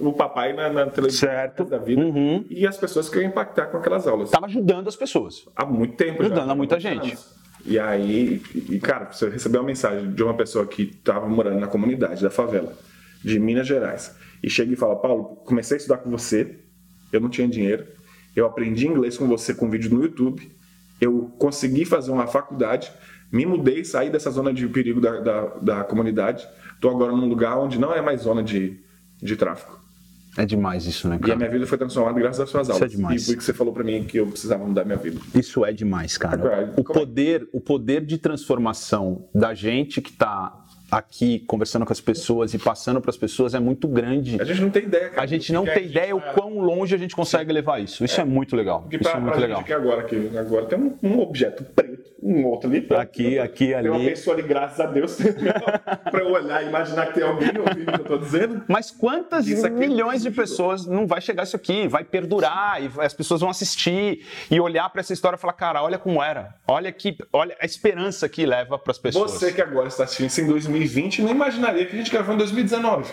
o 0.00 0.12
papai 0.12 0.52
na, 0.52 0.68
na 0.70 0.86
televisão 0.86 1.28
Certo. 1.28 1.64
da 1.64 1.78
vida. 1.78 2.02
Uhum. 2.02 2.44
E 2.48 2.66
as 2.66 2.76
pessoas 2.76 3.08
que 3.08 3.18
eu 3.18 3.22
ia 3.22 3.28
impactar 3.28 3.66
com 3.66 3.78
aquelas 3.78 4.06
aulas. 4.06 4.30
Tava 4.30 4.46
ajudando 4.46 4.88
as 4.88 4.96
pessoas. 4.96 5.46
Há 5.54 5.64
muito 5.64 5.96
tempo 5.96 6.22
já. 6.22 6.26
Ajudando 6.26 6.50
a 6.50 6.54
muita 6.54 6.78
gente. 6.80 7.08
anos. 7.08 7.36
E 7.64 7.80
aí, 7.80 8.40
e 8.54 8.78
cara, 8.78 9.12
você 9.12 9.28
recebeu 9.28 9.60
uma 9.60 9.66
mensagem 9.66 10.12
de 10.12 10.22
uma 10.22 10.34
pessoa 10.34 10.64
que 10.66 10.82
estava 10.82 11.28
morando 11.28 11.58
na 11.58 11.66
comunidade 11.66 12.22
da 12.22 12.30
favela, 12.30 12.72
de 13.24 13.40
Minas 13.40 13.66
Gerais, 13.66 14.14
e 14.40 14.48
chega 14.48 14.72
e 14.72 14.76
fala: 14.76 14.94
Paulo, 14.94 15.36
comecei 15.44 15.76
a 15.76 15.78
estudar 15.78 15.98
com 15.98 16.08
você, 16.08 16.60
eu 17.12 17.20
não 17.20 17.28
tinha 17.28 17.48
dinheiro, 17.48 17.84
eu 18.36 18.46
aprendi 18.46 18.86
inglês 18.86 19.18
com 19.18 19.26
você 19.26 19.52
com 19.52 19.68
vídeo 19.68 19.92
no 19.92 20.00
YouTube, 20.00 20.48
eu 21.00 21.34
consegui 21.38 21.84
fazer 21.84 22.12
uma 22.12 22.28
faculdade, 22.28 22.92
me 23.32 23.44
mudei, 23.44 23.84
saí 23.84 24.10
dessa 24.10 24.30
zona 24.30 24.52
de 24.52 24.68
perigo 24.68 25.00
da, 25.00 25.18
da, 25.18 25.46
da 25.60 25.84
comunidade, 25.84 26.46
estou 26.74 26.92
agora 26.92 27.10
num 27.10 27.28
lugar 27.28 27.58
onde 27.58 27.80
não 27.80 27.92
é 27.92 28.00
mais 28.00 28.20
zona 28.20 28.44
de, 28.44 28.80
de 29.20 29.36
tráfico. 29.36 29.75
É 30.36 30.44
demais 30.44 30.86
isso, 30.86 31.08
né, 31.08 31.18
E 31.26 31.30
a 31.32 31.36
minha 31.36 31.48
vida 31.48 31.66
foi 31.66 31.78
transformada 31.78 32.18
graças 32.20 32.40
às 32.40 32.50
suas 32.50 32.68
Isso 32.68 32.72
é 32.72 32.74
aulas. 32.80 32.90
demais. 32.90 33.22
E 33.22 33.26
foi 33.26 33.36
que 33.36 33.44
você 33.44 33.54
falou 33.54 33.72
para 33.72 33.82
mim 33.84 34.04
que 34.04 34.18
eu 34.18 34.26
precisava 34.26 34.64
mudar 34.64 34.84
minha 34.84 34.98
vida. 34.98 35.18
Isso 35.34 35.64
é 35.64 35.72
demais, 35.72 36.18
cara. 36.18 36.34
Agora, 36.34 36.74
O 36.76 36.80
é- 36.80 36.84
poder, 36.94 37.48
o 37.52 37.60
poder 37.60 38.04
de 38.04 38.18
transformação 38.18 39.28
da 39.34 39.54
gente 39.54 40.00
que 40.02 40.12
tá 40.12 40.62
aqui 40.90 41.40
conversando 41.48 41.84
com 41.84 41.92
as 41.92 42.00
pessoas 42.00 42.54
e 42.54 42.58
passando 42.58 43.00
para 43.00 43.10
as 43.10 43.16
pessoas 43.16 43.54
é 43.54 43.58
muito 43.60 43.88
grande. 43.88 44.40
A 44.40 44.44
gente 44.44 44.60
não 44.60 44.70
tem 44.70 44.84
ideia. 44.84 45.08
cara, 45.10 45.22
A 45.22 45.26
gente 45.26 45.52
não 45.52 45.64
que 45.64 45.70
é 45.70 45.74
tem 45.74 45.82
que 45.84 45.88
ideia 45.90 46.14
o 46.14 46.20
tá- 46.20 46.32
quão 46.32 46.60
longe 46.60 46.94
a 46.94 46.98
gente 46.98 47.16
consegue 47.16 47.52
levar 47.52 47.80
isso. 47.82 48.04
Isso 48.04 48.20
é, 48.20 48.24
muito 48.24 48.54
legal. 48.54 48.82
Porque 48.82 48.96
Isso 48.96 49.02
pra, 49.04 49.12
é 49.12 49.20
muito 49.20 49.32
pra 49.32 49.40
legal. 49.40 49.64
agora, 49.68 50.00
aqui, 50.02 50.30
agora 50.38 50.66
tem 50.66 50.78
um, 50.78 50.94
um 51.02 51.18
objeto 51.20 51.64
preto, 51.64 52.05
um 52.22 52.44
outro 52.46 52.68
ali. 52.68 52.86
Aqui, 52.96 53.38
aqui, 53.38 53.66
Tem 53.68 53.88
uma 53.88 53.96
ali. 53.96 54.06
pessoa 54.10 54.36
ali, 54.36 54.42
graças 54.42 54.80
a 54.80 54.86
Deus, 54.86 55.16
pra 56.10 56.20
eu 56.20 56.32
olhar 56.32 56.64
e 56.64 56.68
imaginar 56.68 57.06
que 57.06 57.14
tem 57.14 57.22
alguém 57.22 57.48
ouvindo 57.58 57.88
o 57.88 57.92
que 57.92 58.00
eu 58.00 58.04
tô 58.04 58.18
dizendo. 58.18 58.64
Mas 58.68 58.90
quantas 58.90 59.48
é 59.48 59.70
milhões 59.70 60.22
de 60.22 60.30
pessoas 60.30 60.86
não 60.86 61.06
vai 61.06 61.20
chegar 61.20 61.42
isso 61.42 61.56
aqui? 61.56 61.86
Vai 61.88 62.04
perdurar 62.04 62.82
e 62.82 62.90
as 63.00 63.14
pessoas 63.14 63.40
vão 63.40 63.50
assistir 63.50 64.26
e 64.50 64.60
olhar 64.60 64.88
para 64.90 65.00
essa 65.00 65.12
história 65.12 65.36
e 65.36 65.38
falar, 65.38 65.52
cara, 65.52 65.82
olha 65.82 65.98
como 65.98 66.22
era. 66.22 66.54
Olha 66.66 66.90
que, 66.90 67.16
olha 67.32 67.56
a 67.60 67.66
esperança 67.66 68.28
que 68.28 68.46
leva 68.46 68.78
para 68.78 68.90
as 68.90 68.98
pessoas. 68.98 69.32
Você 69.32 69.52
que 69.52 69.60
agora 69.60 69.88
está 69.88 70.04
assistindo 70.04 70.28
isso 70.28 70.40
em 70.40 70.46
2020 70.46 71.22
não 71.22 71.30
imaginaria 71.30 71.86
que 71.86 71.94
a 71.94 71.98
gente 71.98 72.10
gravou 72.10 72.34
em 72.34 72.38
2019. 72.38 73.12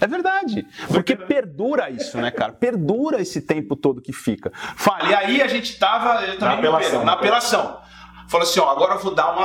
É 0.00 0.06
verdade. 0.06 0.66
Porque 0.88 1.14
perdura 1.14 1.90
isso, 1.90 2.16
né, 2.16 2.30
cara? 2.30 2.52
Perdura 2.52 3.20
esse 3.20 3.42
tempo 3.42 3.76
todo 3.76 4.00
que 4.00 4.12
fica. 4.14 4.50
Fala, 4.54 5.10
e 5.10 5.14
aí 5.14 5.42
a 5.42 5.46
gente 5.46 5.78
tava 5.78 6.22
Na 6.38 6.54
apelação. 6.54 7.04
Na 7.04 7.12
apelação. 7.12 7.80
Falou 8.30 8.46
assim, 8.46 8.60
ó, 8.60 8.70
agora 8.70 8.94
eu 8.94 9.00
vou 9.00 9.14
dar 9.14 9.32
uma 9.32 9.42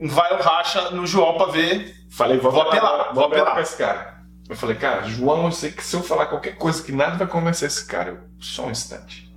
um 0.00 0.08
vai 0.08 0.32
o 0.34 0.42
racha 0.42 0.90
no 0.90 1.06
João 1.06 1.34
pra 1.36 1.46
ver. 1.46 1.94
Falei, 2.10 2.38
vou, 2.38 2.50
Vou 2.50 2.62
apelar, 2.62 2.88
apelar, 2.88 3.14
vou 3.14 3.24
apelar 3.24 3.52
pra 3.52 3.62
esse 3.62 3.76
cara. 3.76 4.18
Eu 4.48 4.56
falei, 4.56 4.74
cara, 4.74 5.02
João, 5.04 5.44
eu 5.44 5.52
sei 5.52 5.70
que 5.70 5.84
se 5.84 5.94
eu 5.94 6.02
falar 6.02 6.26
qualquer 6.26 6.56
coisa 6.56 6.82
que 6.82 6.90
nada 6.90 7.16
vai 7.16 7.26
convencer 7.26 7.68
esse 7.68 7.86
cara, 7.86 8.10
eu, 8.10 8.18
só 8.40 8.66
um 8.66 8.70
instante. 8.70 9.30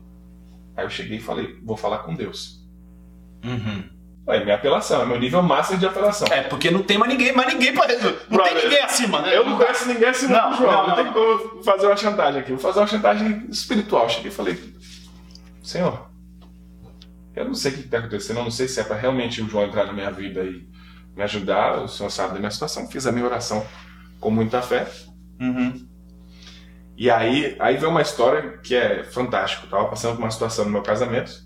Aí 0.76 0.84
eu 0.84 0.90
cheguei 0.90 1.18
e 1.18 1.22
falei, 1.22 1.60
vou 1.64 1.78
falar 1.78 2.00
com 2.00 2.16
Deus. 2.16 2.64
Uhum. 3.46 3.84
É 4.26 4.44
minha 4.44 4.56
apelação, 4.56 5.02
é 5.02 5.06
meu 5.06 5.20
nível 5.20 5.44
máximo 5.44 5.78
de 5.78 5.86
apelação. 5.86 6.28
É, 6.32 6.42
porque 6.44 6.72
não 6.72 6.82
tem 6.82 6.98
mais 6.98 7.12
ninguém, 7.12 7.34
mais 7.34 7.54
ninguém 7.54 7.74
pra 7.74 7.86
resolver. 7.86 8.22
Não 8.30 8.38
Brother, 8.38 8.54
tem 8.56 8.64
ninguém 8.64 8.84
acima, 8.84 9.22
né? 9.22 9.38
Eu 9.38 9.46
não 9.46 9.58
conheço 9.58 9.86
ninguém 9.88 10.12
Não, 10.30 10.50
não, 10.50 10.58
João. 10.58 10.72
não, 10.72 10.88
Não, 10.88 10.88
não. 10.88 10.96
tem 10.96 11.14
como 11.14 11.64
fazer 11.64 11.86
uma 11.86 11.98
chantagem 11.98 12.40
aqui. 12.40 12.52
Vou 12.52 12.60
fazer 12.60 12.80
uma 12.80 12.88
chantagem 12.88 13.46
espiritual. 13.52 14.10
Cheguei 14.10 14.32
e 14.32 14.34
falei, 14.34 14.74
Senhor, 15.62 16.10
eu 17.36 17.46
não 17.46 17.54
sei 17.54 17.72
o 17.72 17.76
que 17.76 17.80
está 17.82 17.98
acontecendo, 18.00 18.38
eu 18.38 18.44
não 18.44 18.52
sei 18.52 18.68
se 18.68 18.80
é 18.80 18.84
para 18.84 18.96
realmente 18.96 19.42
o 19.42 19.48
João 19.50 19.66
entrar 19.66 19.86
na 19.86 19.94
minha 19.94 20.12
vida 20.12 20.44
e 20.44 20.68
me 21.16 21.24
ajudar. 21.24 21.84
O 21.84 21.88
Senhor 21.88 22.10
sabe 22.10 22.34
da 22.34 22.40
minha 22.40 22.52
situação. 22.52 22.88
Fiz 22.88 23.06
a 23.08 23.12
minha 23.12 23.26
oração 23.26 23.66
com 24.20 24.30
muita 24.32 24.62
fé. 24.62 24.88
Uhum. 25.40 25.88
E 26.96 27.10
aí, 27.10 27.56
aí 27.60 27.78
vem 27.78 27.90
uma 27.90 28.02
história 28.02 28.58
que 28.60 28.76
é 28.76 29.04
fantástica. 29.04 29.66
Eu 29.66 29.70
tava 29.70 29.88
passando 29.90 30.16
por 30.16 30.22
uma 30.24 30.32
situação 30.32 30.66
no 30.66 30.72
meu 30.72 30.82
casamento 30.84 31.44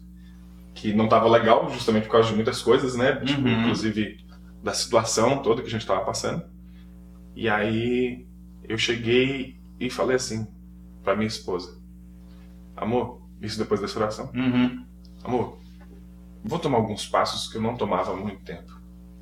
que 0.75 0.93
não 0.93 1.07
tava 1.07 1.27
legal, 1.27 1.69
justamente 1.71 2.03
por 2.05 2.11
causa 2.11 2.29
de 2.29 2.35
muitas 2.35 2.61
coisas, 2.61 2.95
né? 2.95 3.15
Tipo, 3.25 3.41
Uhum. 3.41 3.61
inclusive 3.61 4.17
da 4.61 4.73
situação 4.73 5.41
toda 5.41 5.61
que 5.61 5.67
a 5.67 5.71
gente 5.71 5.85
tava 5.87 6.03
passando. 6.05 6.43
E 7.35 7.47
aí 7.49 8.27
eu 8.63 8.77
cheguei 8.77 9.57
e 9.79 9.89
falei 9.89 10.17
assim 10.17 10.45
pra 11.03 11.15
minha 11.15 11.27
esposa: 11.27 11.79
Amor, 12.75 13.21
isso 13.41 13.57
depois 13.57 13.79
dessa 13.81 13.97
oração. 13.97 14.29
Uhum. 14.35 14.85
Amor, 15.23 15.57
vou 16.47 16.59
tomar 16.59 16.77
alguns 16.77 17.05
passos 17.07 17.51
que 17.51 17.57
eu 17.57 17.61
não 17.61 17.75
tomava 17.75 18.11
há 18.11 18.15
muito 18.15 18.43
tempo. 18.43 18.75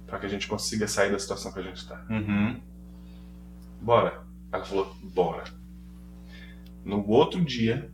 Pra 0.05 0.19
que 0.19 0.25
a 0.25 0.29
gente 0.29 0.47
consiga 0.47 0.87
sair 0.87 1.11
da 1.11 1.19
situação 1.19 1.51
que 1.51 1.59
a 1.59 1.63
gente 1.63 1.87
tá. 1.87 2.05
Uhum. 2.09 2.61
Bora. 3.81 4.23
Ela 4.51 4.63
falou, 4.63 4.95
bora. 5.03 5.43
No 6.83 7.05
outro 7.09 7.43
dia 7.43 7.91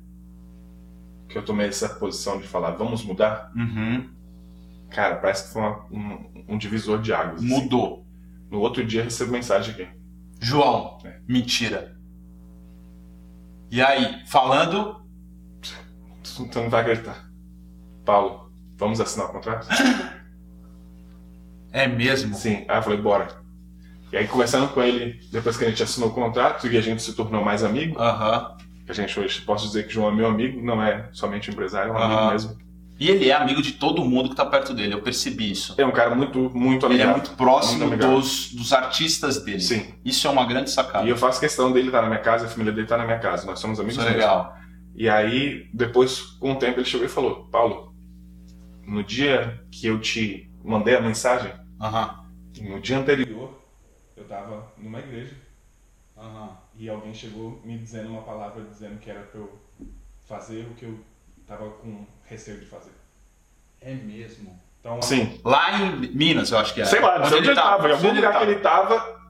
que 1.29 1.37
eu 1.37 1.45
tomei 1.45 1.67
essa 1.67 1.87
posição 1.87 2.39
de 2.41 2.47
falar, 2.47 2.71
vamos 2.71 3.03
mudar, 3.05 3.51
Uhum. 3.55 4.09
cara, 4.89 5.15
parece 5.15 5.47
que 5.47 5.53
foi 5.53 5.61
uma- 5.61 5.85
um, 5.89 6.45
um 6.49 6.57
divisor 6.57 7.01
de 7.01 7.13
águas. 7.13 7.37
assim. 7.41 7.47
Mudou. 7.47 8.05
No 8.49 8.59
outro 8.59 8.85
dia 8.85 9.03
recebo 9.03 9.31
mensagem 9.31 9.73
aqui. 9.73 9.87
João, 10.41 10.97
É. 11.05 11.21
mentira. 11.27 11.97
E 13.69 13.81
aí, 13.81 14.25
falando. 14.27 14.99
Tu 16.23 16.59
não 16.59 16.69
vai 16.69 16.81
acreditar. 16.81 17.29
Paulo, 18.05 18.40
vamos 18.81 18.99
assinar 18.99 19.27
o 19.27 19.31
contrato? 19.31 19.67
É 21.71 21.87
mesmo? 21.87 22.35
Sim. 22.35 22.65
Aí 22.67 22.77
eu 22.79 22.83
falei, 22.83 22.99
bora. 22.99 23.27
E 24.11 24.17
aí 24.17 24.27
conversando 24.27 24.67
com 24.73 24.81
ele, 24.83 25.21
depois 25.31 25.55
que 25.55 25.63
a 25.63 25.69
gente 25.69 25.81
assinou 25.81 26.09
o 26.09 26.13
contrato 26.13 26.67
e 26.67 26.77
a 26.77 26.81
gente 26.81 27.01
se 27.01 27.13
tornou 27.13 27.45
mais 27.45 27.63
amigo, 27.63 27.97
Aham. 27.97 28.57
a 28.89 28.93
gente 28.93 29.17
hoje 29.17 29.39
posso 29.41 29.67
dizer 29.67 29.87
que 29.87 29.93
João 29.93 30.09
é 30.11 30.15
meu 30.15 30.27
amigo, 30.27 30.61
não 30.61 30.83
é 30.83 31.07
somente 31.13 31.49
um 31.49 31.53
empresário, 31.53 31.91
é 31.91 31.93
um 31.93 31.97
Aham. 31.97 32.13
amigo 32.17 32.31
mesmo. 32.31 32.57
E 32.99 33.09
ele 33.09 33.29
é 33.29 33.33
amigo 33.33 33.61
de 33.61 33.71
todo 33.71 34.03
mundo 34.03 34.29
que 34.29 34.35
tá 34.35 34.45
perto 34.45 34.73
dele, 34.73 34.93
eu 34.93 35.01
percebi 35.01 35.49
isso. 35.51 35.73
É 35.77 35.85
um 35.85 35.91
cara 35.91 36.13
muito, 36.13 36.37
muito 36.53 36.85
Ele 36.85 36.95
é 36.95 37.03
amigável. 37.03 37.13
muito 37.13 37.31
próximo 37.37 37.79
Muito 37.79 37.93
amigável. 37.93 38.19
dos, 38.19 38.51
dos 38.53 38.73
artistas 38.73 39.43
dele. 39.43 39.59
Sim. 39.61 39.93
Isso 40.03 40.27
é 40.27 40.29
uma 40.29 40.45
grande 40.45 40.69
sacada. 40.69 41.05
E 41.05 41.09
eu 41.09 41.17
faço 41.17 41.39
questão 41.39 41.71
dele 41.71 41.87
estar 41.87 42.01
na 42.01 42.09
minha 42.09 42.19
casa, 42.19 42.45
a 42.45 42.49
família 42.49 42.71
dele 42.73 42.85
estar 42.85 42.97
na 42.97 43.05
minha 43.05 43.17
casa. 43.17 43.45
Nós 43.47 43.59
somos 43.59 43.79
amigos 43.79 43.95
Isso 43.97 44.05
é 44.07 44.11
mesmo. 44.11 44.19
legal. 44.27 44.55
E 44.93 45.07
aí, 45.09 45.67
depois, 45.73 46.19
com 46.39 46.51
o 46.51 46.55
tempo, 46.57 46.79
ele 46.79 46.85
chegou 46.85 47.05
e 47.05 47.09
falou: 47.09 47.45
Paulo, 47.49 47.90
no 48.85 49.03
dia 49.03 49.63
que 49.71 49.87
eu 49.87 49.99
te 49.99 50.49
mandei 50.63 50.95
a 50.95 51.01
mensagem, 51.01 51.51
Aham. 51.79 52.25
no 52.61 52.79
dia 52.79 52.97
anterior, 52.97 53.59
eu 54.15 54.23
estava 54.23 54.71
numa 54.77 54.99
igreja 54.99 55.35
Aham. 56.17 56.57
e 56.77 56.89
alguém 56.89 57.13
chegou 57.13 57.61
me 57.63 57.77
dizendo 57.77 58.09
uma 58.09 58.21
palavra 58.21 58.63
dizendo 58.63 58.99
que 58.99 59.09
era 59.09 59.21
para 59.21 59.39
eu 59.39 59.59
fazer 60.27 60.65
o 60.67 60.75
que 60.75 60.85
eu 60.85 60.99
estava 61.41 61.69
com 61.69 62.05
receio 62.25 62.59
de 62.59 62.65
fazer. 62.65 62.91
É 63.79 63.93
mesmo. 63.93 64.57
Então, 64.79 65.01
sim. 65.01 65.39
Lá 65.43 65.79
em 65.79 66.13
Minas, 66.15 66.51
eu 66.51 66.57
acho 66.57 66.73
que 66.73 66.81
é. 66.81 66.85
Sei 66.85 66.99
lá, 66.99 67.19
não 67.19 67.25
sei 67.25 67.37
onde 67.39 67.47
ele 67.49 67.57
estava. 67.57 67.87
Em 67.87 67.91
algum 67.91 68.07
Onde 68.07 68.15
lugar 68.17 68.31
que 68.33 68.39
tava? 68.39 68.51
ele 68.51 68.57
estava, 68.57 69.21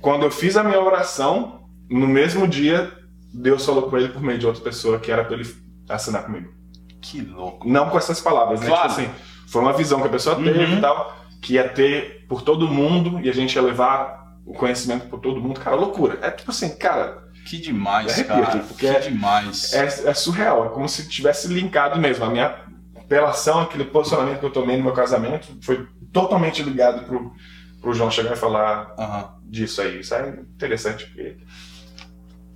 quando 0.00 0.22
eu 0.24 0.30
fiz 0.30 0.56
a 0.56 0.64
minha 0.64 0.80
oração, 0.80 1.68
no 1.88 2.06
mesmo 2.06 2.46
dia, 2.46 2.92
Deus 3.32 3.64
falou 3.64 3.88
com 3.88 3.96
ele 3.96 4.08
por 4.08 4.22
meio 4.22 4.38
de 4.38 4.46
outra 4.46 4.62
pessoa 4.62 4.98
que 5.00 5.10
era 5.10 5.24
para 5.24 5.34
ele 5.36 5.54
assinar 5.88 6.24
comigo. 6.24 6.52
Que 7.00 7.20
louco. 7.20 7.68
Não 7.68 7.88
com 7.88 7.98
essas 7.98 8.20
palavras, 8.20 8.60
né? 8.60 8.66
Claro. 8.66 8.88
Tipo 8.88 9.00
assim, 9.00 9.10
foi 9.48 9.62
uma 9.62 9.72
visão 9.72 10.00
que 10.00 10.06
a 10.06 10.10
pessoa 10.10 10.36
teve 10.36 10.64
Uhum. 10.64 10.78
e 10.78 10.80
tal, 10.80 11.16
que 11.42 11.54
ia 11.54 11.68
ter 11.68 12.26
por 12.28 12.42
todo 12.42 12.68
mundo 12.68 13.20
e 13.24 13.28
a 13.28 13.32
gente 13.32 13.54
ia 13.54 13.62
levar 13.62 14.20
o 14.46 14.52
conhecimento 14.52 15.06
por 15.06 15.18
todo 15.20 15.40
mundo. 15.40 15.58
Cara, 15.60 15.76
loucura. 15.76 16.18
É 16.22 16.30
tipo 16.30 16.50
assim, 16.50 16.76
cara, 16.76 17.28
Que 17.46 17.56
demais, 17.58 18.12
Arrepia 18.12 18.34
cara. 18.34 18.46
aqui, 18.58 18.58
porque 18.68 18.86
que 18.86 18.94
é- 18.96 19.00
demais. 19.00 19.72
é, 19.72 19.84
é 20.10 20.14
surreal. 20.14 20.66
É 20.66 20.68
como 20.68 20.86
se 20.88 21.08
tivesse 21.08 21.48
linkado 21.48 21.98
mesmo. 21.98 22.24
A 22.24 22.28
minha 22.30 22.54
apelação, 22.96 23.60
aquele 23.60 23.84
posicionamento 23.84 24.38
que 24.40 24.46
eu 24.46 24.50
tomei 24.52 24.76
no 24.76 24.84
meu 24.84 24.92
casamento, 24.92 25.48
foi 25.62 25.86
totalmente 26.12 26.62
ligado 26.62 27.04
pro, 27.06 27.32
pro 27.80 27.94
João 27.94 28.10
chegar 28.10 28.34
e 28.34 28.36
falar 28.36 28.94
Aham. 28.98 29.34
disso 29.44 29.80
aí. 29.80 30.00
Isso 30.00 30.14
é 30.14 30.28
interessante, 30.54 31.06
porque 31.06 31.36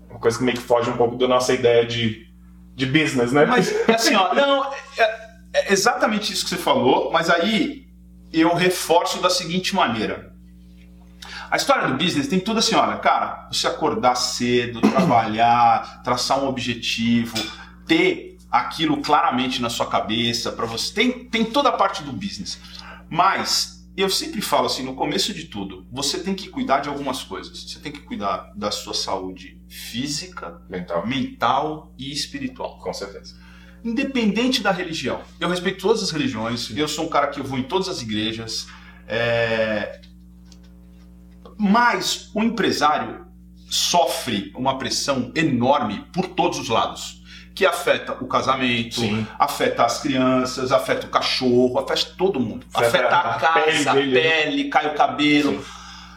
é 0.09 0.11
uma 0.12 0.20
coisa 0.20 0.37
que 0.38 0.44
meio 0.44 0.57
que 0.59 0.62
foge 0.62 0.90
um 0.90 0.96
pouco 0.96 1.16
da 1.16 1.26
nossa 1.26 1.52
ideia 1.52 1.85
de, 1.87 2.26
de 2.74 2.87
business, 2.87 3.32
né? 3.32 3.44
Mas, 3.44 3.72
assim, 3.88 4.14
ó, 4.14 4.34
não, 4.34 4.72
é, 4.98 5.02
é 5.52 5.72
exatamente 5.72 6.32
isso 6.32 6.44
que 6.44 6.50
você 6.50 6.56
falou, 6.56 7.10
mas 7.12 7.30
aí 7.30 7.87
eu 8.32 8.54
reforço 8.54 9.20
da 9.20 9.30
seguinte 9.30 9.74
maneira. 9.74 10.32
A 11.50 11.56
história 11.56 11.87
do 11.87 11.94
business 11.94 12.26
tem 12.26 12.40
tudo 12.40 12.58
assim, 12.58 12.74
olha, 12.74 12.96
cara, 12.96 13.46
você 13.50 13.68
acordar 13.68 14.16
cedo, 14.16 14.80
trabalhar, 14.90 16.02
traçar 16.02 16.42
um 16.42 16.48
objetivo, 16.48 17.34
ter 17.87 18.37
aquilo 18.50 19.00
claramente 19.00 19.62
na 19.62 19.70
sua 19.70 19.87
cabeça 19.87 20.50
para 20.50 20.66
você. 20.66 20.92
Tem, 20.92 21.24
tem 21.28 21.44
toda 21.44 21.68
a 21.68 21.72
parte 21.72 22.02
do 22.02 22.12
business. 22.12 22.58
Mas 23.08 23.73
eu 23.96 24.11
sempre 24.11 24.40
falo 24.40 24.66
assim, 24.66 24.83
no 24.83 24.94
começo 24.94 25.33
de 25.33 25.44
tudo, 25.44 25.87
você 25.92 26.18
tem 26.18 26.35
que 26.35 26.48
cuidar 26.48 26.80
de 26.80 26.88
algumas 26.88 27.22
coisas. 27.22 27.62
Você 27.62 27.78
tem 27.78 27.92
que 27.92 28.00
cuidar 28.00 28.52
da 28.57 28.70
sua 28.70 28.94
saúde 28.94 29.61
física, 29.68 30.61
Mental, 30.68 31.07
mental 31.07 31.94
e 31.98 32.11
espiritual 32.12 32.78
com 32.78 32.92
certeza. 32.92 33.37
independente 33.85 34.62
da 34.62 34.70
religião. 34.72 35.20
Eu 35.38 35.48
respeito 35.48 35.80
todas 35.80 36.02
as 36.02 36.11
religiões, 36.11 36.70
eu 36.76 36.88
sou 36.88 37.04
um 37.04 37.09
cara 37.09 37.28
que 37.28 37.38
eu 37.38 37.44
vou 37.44 37.59
em 37.59 37.62
todas 37.64 37.88
as 37.88 38.02
igrejas. 38.02 38.66
é, 39.07 40.00
Mas 41.59 42.30
o 42.35 42.42
empresário 42.42 43.26
sofre 43.68 44.52
uma 44.57 44.78
pressão 44.78 45.33
enorme 45.35 46.04
por 46.12 46.28
todos 46.28 46.59
os 46.59 46.68
lados. 46.68 47.22
Que 47.54 47.64
afeta 47.64 48.12
o 48.20 48.26
casamento, 48.26 48.96
Sim. 49.00 49.26
afeta 49.38 49.84
as 49.84 50.00
crianças, 50.00 50.72
afeta 50.72 51.06
o 51.06 51.10
cachorro, 51.10 51.78
afeta 51.78 52.12
todo 52.18 52.40
mundo. 52.40 52.66
Afeta 52.74 52.98
Afeta, 52.98 53.14
a, 53.14 53.36
a 53.36 53.38
casa, 53.38 53.64
pele 53.64 53.88
a 53.88 53.94
dele, 53.94 54.12
né? 54.14 54.20
pele, 54.20 54.64
cai 54.68 54.86
o 54.88 54.94
cabelo. 54.94 55.62
Sim. 55.62 55.70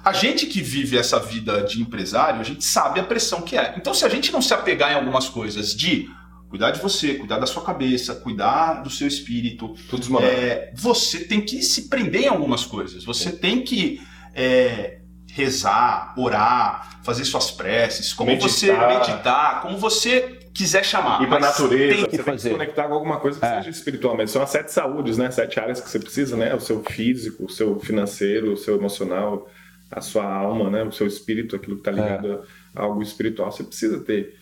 A 0.03 0.13
gente 0.13 0.45
que 0.45 0.61
vive 0.61 0.97
essa 0.97 1.19
vida 1.19 1.63
de 1.63 1.81
empresário, 1.81 2.39
a 2.39 2.43
gente 2.43 2.63
sabe 2.63 2.99
a 2.99 3.03
pressão 3.03 3.41
que 3.41 3.57
é. 3.57 3.75
Então, 3.77 3.93
se 3.93 4.05
a 4.05 4.09
gente 4.09 4.31
não 4.31 4.41
se 4.41 4.53
apegar 4.53 4.91
em 4.91 4.95
algumas 4.95 5.27
coisas 5.27 5.75
de 5.75 6.09
cuidar 6.49 6.71
de 6.71 6.79
você, 6.79 7.15
cuidar 7.15 7.39
da 7.39 7.45
sua 7.45 7.61
cabeça, 7.61 8.15
cuidar 8.15 8.81
do 8.81 8.89
seu 8.89 9.05
espírito, 9.05 9.75
desmoronado. 9.91 10.33
é, 10.33 10.71
você 10.73 11.25
tem 11.25 11.41
que 11.41 11.61
se 11.61 11.89
prender 11.89 12.23
em 12.23 12.27
algumas 12.27 12.65
coisas. 12.65 13.03
Você 13.03 13.31
tem 13.33 13.61
que 13.63 13.99
é, 14.33 14.99
rezar, 15.29 16.13
orar, 16.17 16.99
fazer 17.03 17.25
suas 17.25 17.51
preces, 17.51 18.13
como 18.13 18.31
Meditar. 18.31 18.49
você 18.49 18.71
meditar, 18.73 19.61
como 19.61 19.77
você 19.77 20.36
quiser 20.57 20.83
chamar. 20.83 21.19
Pra 21.19 21.27
mas 21.27 21.41
natureza, 21.41 21.95
tem 21.95 21.95
que 21.95 22.01
você 22.01 22.07
tem 22.09 22.17
que 22.19 22.23
fazer. 22.23 22.49
se 22.49 22.55
conectar 22.55 22.87
com 22.87 22.93
alguma 22.93 23.19
coisa 23.19 23.39
que 23.39 23.45
É. 23.45 23.57
seja 23.57 23.69
espiritual 23.69 24.15
mesmo. 24.17 24.29
São 24.29 24.41
as 24.41 24.49
sete 24.49 24.71
saúdes, 24.71 25.17
né? 25.17 25.29
Sete 25.31 25.59
áreas 25.59 25.79
que 25.79 25.89
você 25.89 25.99
precisa, 25.99 26.35
né? 26.35 26.53
O 26.55 26.59
seu 26.59 26.83
físico, 26.83 27.45
o 27.45 27.49
seu 27.49 27.79
financeiro, 27.79 28.53
o 28.53 28.57
seu 28.57 28.75
emocional, 28.75 29.49
a 29.91 30.01
sua 30.01 30.25
alma, 30.25 30.69
né? 30.69 30.83
O 30.83 30.91
seu 30.91 31.05
espírito, 31.07 31.55
aquilo 31.55 31.75
que 31.75 31.81
está 31.81 31.91
ligado 31.91 32.41
a 32.75 32.81
algo 32.83 33.01
espiritual. 33.01 33.51
Você 33.51 33.63
precisa 33.63 33.99
ter 34.01 34.35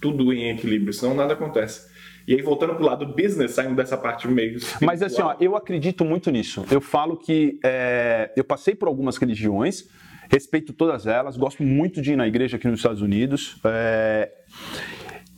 tudo 0.00 0.32
em 0.32 0.50
equilíbrio, 0.50 0.92
senão 0.92 1.14
nada 1.14 1.32
acontece. 1.34 1.90
E 2.26 2.34
aí, 2.34 2.42
voltando 2.42 2.74
pro 2.76 2.84
lado 2.84 3.04
business, 3.06 3.52
saindo 3.52 3.74
dessa 3.74 3.96
parte 3.96 4.28
meio. 4.28 4.58
Mas 4.80 5.02
assim, 5.02 5.20
ó, 5.22 5.32
espiritual, 5.32 5.36
eu 5.40 5.56
acredito 5.56 6.04
muito 6.04 6.30
nisso. 6.30 6.64
Eu 6.70 6.80
falo 6.80 7.16
que 7.16 7.58
é, 7.64 8.30
eu 8.36 8.44
passei 8.44 8.74
por 8.76 8.86
algumas 8.86 9.16
religiões, 9.16 9.88
respeito 10.30 10.72
todas 10.72 11.06
elas, 11.06 11.36
gosto 11.36 11.62
muito 11.64 12.00
de 12.00 12.12
ir 12.12 12.16
na 12.16 12.26
igreja 12.28 12.56
aqui 12.56 12.68
nos 12.68 12.78
Estados 12.78 13.02
Unidos. 13.02 13.56
é, 13.64 14.30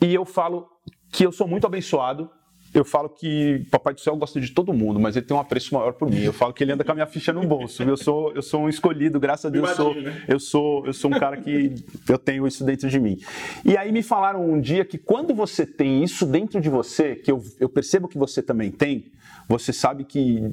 e 0.05 0.15
eu 0.15 0.25
falo 0.25 0.69
que 1.11 1.25
eu 1.25 1.33
sou 1.33 1.47
muito 1.47 1.67
abençoado. 1.67 2.31
Eu 2.73 2.85
falo 2.85 3.09
que 3.09 3.63
o 3.67 3.71
Papai 3.71 3.95
do 3.95 4.01
Céu 4.01 4.17
gosta 4.17 4.41
de 4.41 4.51
todo 4.51 4.73
mundo, 4.73 4.99
mas 4.99 5.15
ele 5.15 5.25
tem 5.25 5.37
um 5.37 5.39
apreço 5.39 5.73
maior 5.73 5.93
por 5.93 6.11
mim. 6.11 6.23
Eu 6.23 6.33
falo 6.33 6.53
que 6.53 6.65
ele 6.65 6.73
anda 6.73 6.83
com 6.83 6.91
a 6.91 6.95
minha 6.95 7.07
ficha 7.07 7.33
no 7.33 7.47
bolso. 7.47 7.85
Eu 7.85 7.97
sou, 7.97 8.33
eu 8.35 8.43
sou 8.43 8.63
um 8.63 8.69
escolhido, 8.69 9.21
graças 9.21 9.45
a 9.45 9.49
Deus. 9.49 9.69
Eu 9.71 9.77
sou, 9.77 9.95
né? 9.95 10.25
eu 10.27 10.41
sou, 10.41 10.87
eu 10.87 10.93
sou 10.93 11.15
um 11.15 11.17
cara 11.17 11.37
que 11.37 11.73
eu 12.09 12.19
tenho 12.19 12.45
isso 12.49 12.65
dentro 12.65 12.91
de 12.91 12.99
mim. 12.99 13.17
E 13.65 13.77
aí 13.77 13.93
me 13.93 14.03
falaram 14.03 14.45
um 14.45 14.61
dia 14.61 14.85
que 14.85 14.99
quando 14.99 15.33
você 15.33 15.65
tem 15.65 16.03
isso 16.03 16.27
dentro 16.27 16.61
de 16.61 16.69
você, 16.69 17.15
que 17.15 17.31
eu, 17.31 17.41
eu 17.61 17.69
percebo 17.69 18.09
que 18.09 18.19
você 18.19 18.43
também 18.43 18.73
tem, 18.73 19.13
você 19.49 19.73
sabe 19.73 20.05
que, 20.05 20.53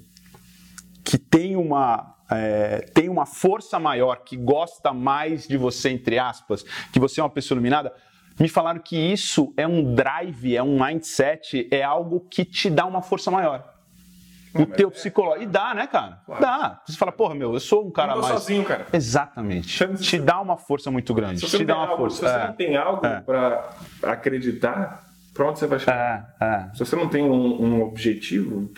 que 1.03 1.17
tem 1.17 1.55
uma 1.55 2.15
é, 2.31 2.85
tem 2.93 3.09
uma 3.09 3.25
força 3.25 3.77
maior 3.77 4.23
que 4.23 4.37
gosta 4.37 4.93
mais 4.93 5.47
de 5.47 5.57
você, 5.57 5.89
entre 5.89 6.17
aspas, 6.17 6.63
que 6.93 6.99
você 6.99 7.19
é 7.19 7.23
uma 7.23 7.29
pessoa 7.29 7.57
iluminada, 7.57 7.91
me 8.39 8.47
falaram 8.49 8.79
que 8.79 8.95
isso 8.97 9.53
é 9.57 9.67
um 9.67 9.93
drive, 9.93 10.55
é 10.55 10.63
um 10.63 10.83
mindset, 10.83 11.67
é 11.71 11.83
algo 11.83 12.21
que 12.29 12.43
te 12.45 12.69
dá 12.69 12.85
uma 12.85 13.01
força 13.01 13.29
maior. 13.31 13.69
O 14.53 14.65
teu 14.65 14.89
é, 14.89 14.91
psicológico. 14.91 15.43
E 15.43 15.45
dá, 15.45 15.73
né, 15.73 15.87
cara? 15.87 16.19
Claro. 16.25 16.41
Dá. 16.41 16.81
Você 16.85 16.97
fala, 16.97 17.11
porra, 17.13 17.33
meu, 17.33 17.53
eu 17.53 17.59
sou 17.61 17.87
um 17.87 17.91
cara 17.91 18.15
Não 18.15 18.21
tô 18.21 18.27
mais. 18.27 18.41
sozinho, 18.41 18.65
cara. 18.65 18.85
Exatamente. 18.91 19.85
Te 20.01 20.19
dá 20.19 20.41
uma 20.41 20.57
força 20.57 20.91
muito 20.91 21.13
grande. 21.13 21.39
Se 21.39 21.47
você, 21.49 21.57
Te 21.59 21.63
não 21.63 21.67
dá 21.67 21.73
tem 21.75 21.83
uma 21.83 21.89
algo, 21.91 22.03
força. 22.03 22.15
se 22.17 22.21
você 22.21 22.35
É. 22.43 22.47
não 22.47 22.53
tem 22.53 22.75
algo 22.75 23.05
É. 23.05 23.21
pra 23.21 23.69
acreditar, 24.03 25.03
pra 25.33 25.47
onde 25.49 25.59
você 25.59 25.67
vai 25.67 25.79
chegar? 25.79 26.35
É, 26.41 26.45
é. 26.45 26.69
Se 26.73 26.79
você 26.79 26.95
não 26.97 27.07
tem 27.07 27.23
um, 27.23 27.61
um 27.63 27.81
objetivo, 27.81 28.69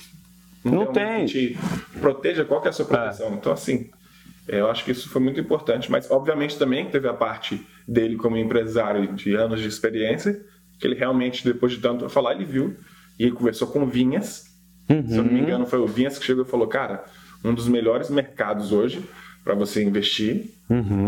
Não 0.64 0.82
alguém 0.84 0.94
tem. 0.94 1.26
que 1.26 1.56
te 1.58 2.00
proteja, 2.00 2.46
qual 2.46 2.62
que 2.62 2.68
é 2.68 2.70
a 2.70 2.74
sua 2.74 2.86
proteção? 2.86 3.34
Então, 3.34 3.52
assim, 3.52 3.90
é, 3.90 4.03
eu 4.48 4.70
acho 4.70 4.84
que 4.84 4.92
isso 4.92 5.10
foi 5.10 5.22
muito 5.22 5.40
importante, 5.40 5.90
mas 5.92 6.10
obviamente 6.12 6.58
também 6.58 6.86
teve 6.90 7.08
a 7.08 7.14
parte 7.14 7.66
dele 7.88 8.16
como 8.18 8.38
empresário 8.38 9.14
de 9.14 9.36
anos 9.36 9.62
de 9.62 9.68
experiência, 9.68 10.42
que 10.80 10.86
ele 10.88 10.96
realmente, 10.96 11.44
depois 11.46 11.72
de 11.72 11.80
tanto 11.80 12.08
falar, 12.10 12.34
ele 12.36 12.46
viu 12.46 12.76
e 13.18 13.24
ele 13.24 13.32
conversou 13.32 13.68
com 13.68 13.84
o 13.84 13.86
Vinhas. 13.88 14.52
Se 14.88 14.94
eu 14.94 15.24
não 15.24 15.32
me 15.32 15.40
Uhum. 15.40 15.44
engano, 15.46 15.66
foi 15.66 15.80
o 15.80 15.88
Vinhas 15.88 16.18
que 16.20 16.26
chegou 16.26 16.44
e 16.44 16.48
falou: 16.48 16.68
Cara, 16.68 17.06
um 17.44 17.54
dos 17.54 17.68
melhores 17.70 18.10
mercados 18.10 18.72
hoje 18.74 19.02
para 19.44 19.54
você 19.56 19.84
investir 19.84 20.46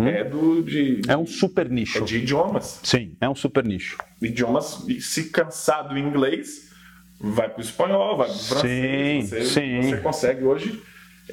é 0.07 0.23
do 0.23 0.61
de, 0.63 0.95
Uhum. 0.95 1.01
É 1.07 1.17
um 1.17 1.25
super 1.25 1.69
nicho. 1.69 1.97
é 1.97 2.01
de 2.01 2.17
idiomas 2.17 2.79
Sim, 2.83 3.15
é 3.19 3.27
um 3.29 3.35
super 3.35 3.63
nicho. 3.65 3.97
idiomas 4.21 4.85
se 5.01 5.29
cansar 5.29 5.87
do 5.89 5.97
inglês, 5.97 6.69
vai 7.19 7.49
para 7.49 7.59
o 7.59 7.61
espanhol, 7.61 8.17
vai 8.17 8.27
para 8.27 8.35
o 8.35 8.39
francês. 8.39 9.25
Sim, 9.29 9.35
Você, 9.37 9.45
sim. 9.45 9.81
você 9.81 9.97
consegue 9.97 10.43
hoje, 10.43 10.81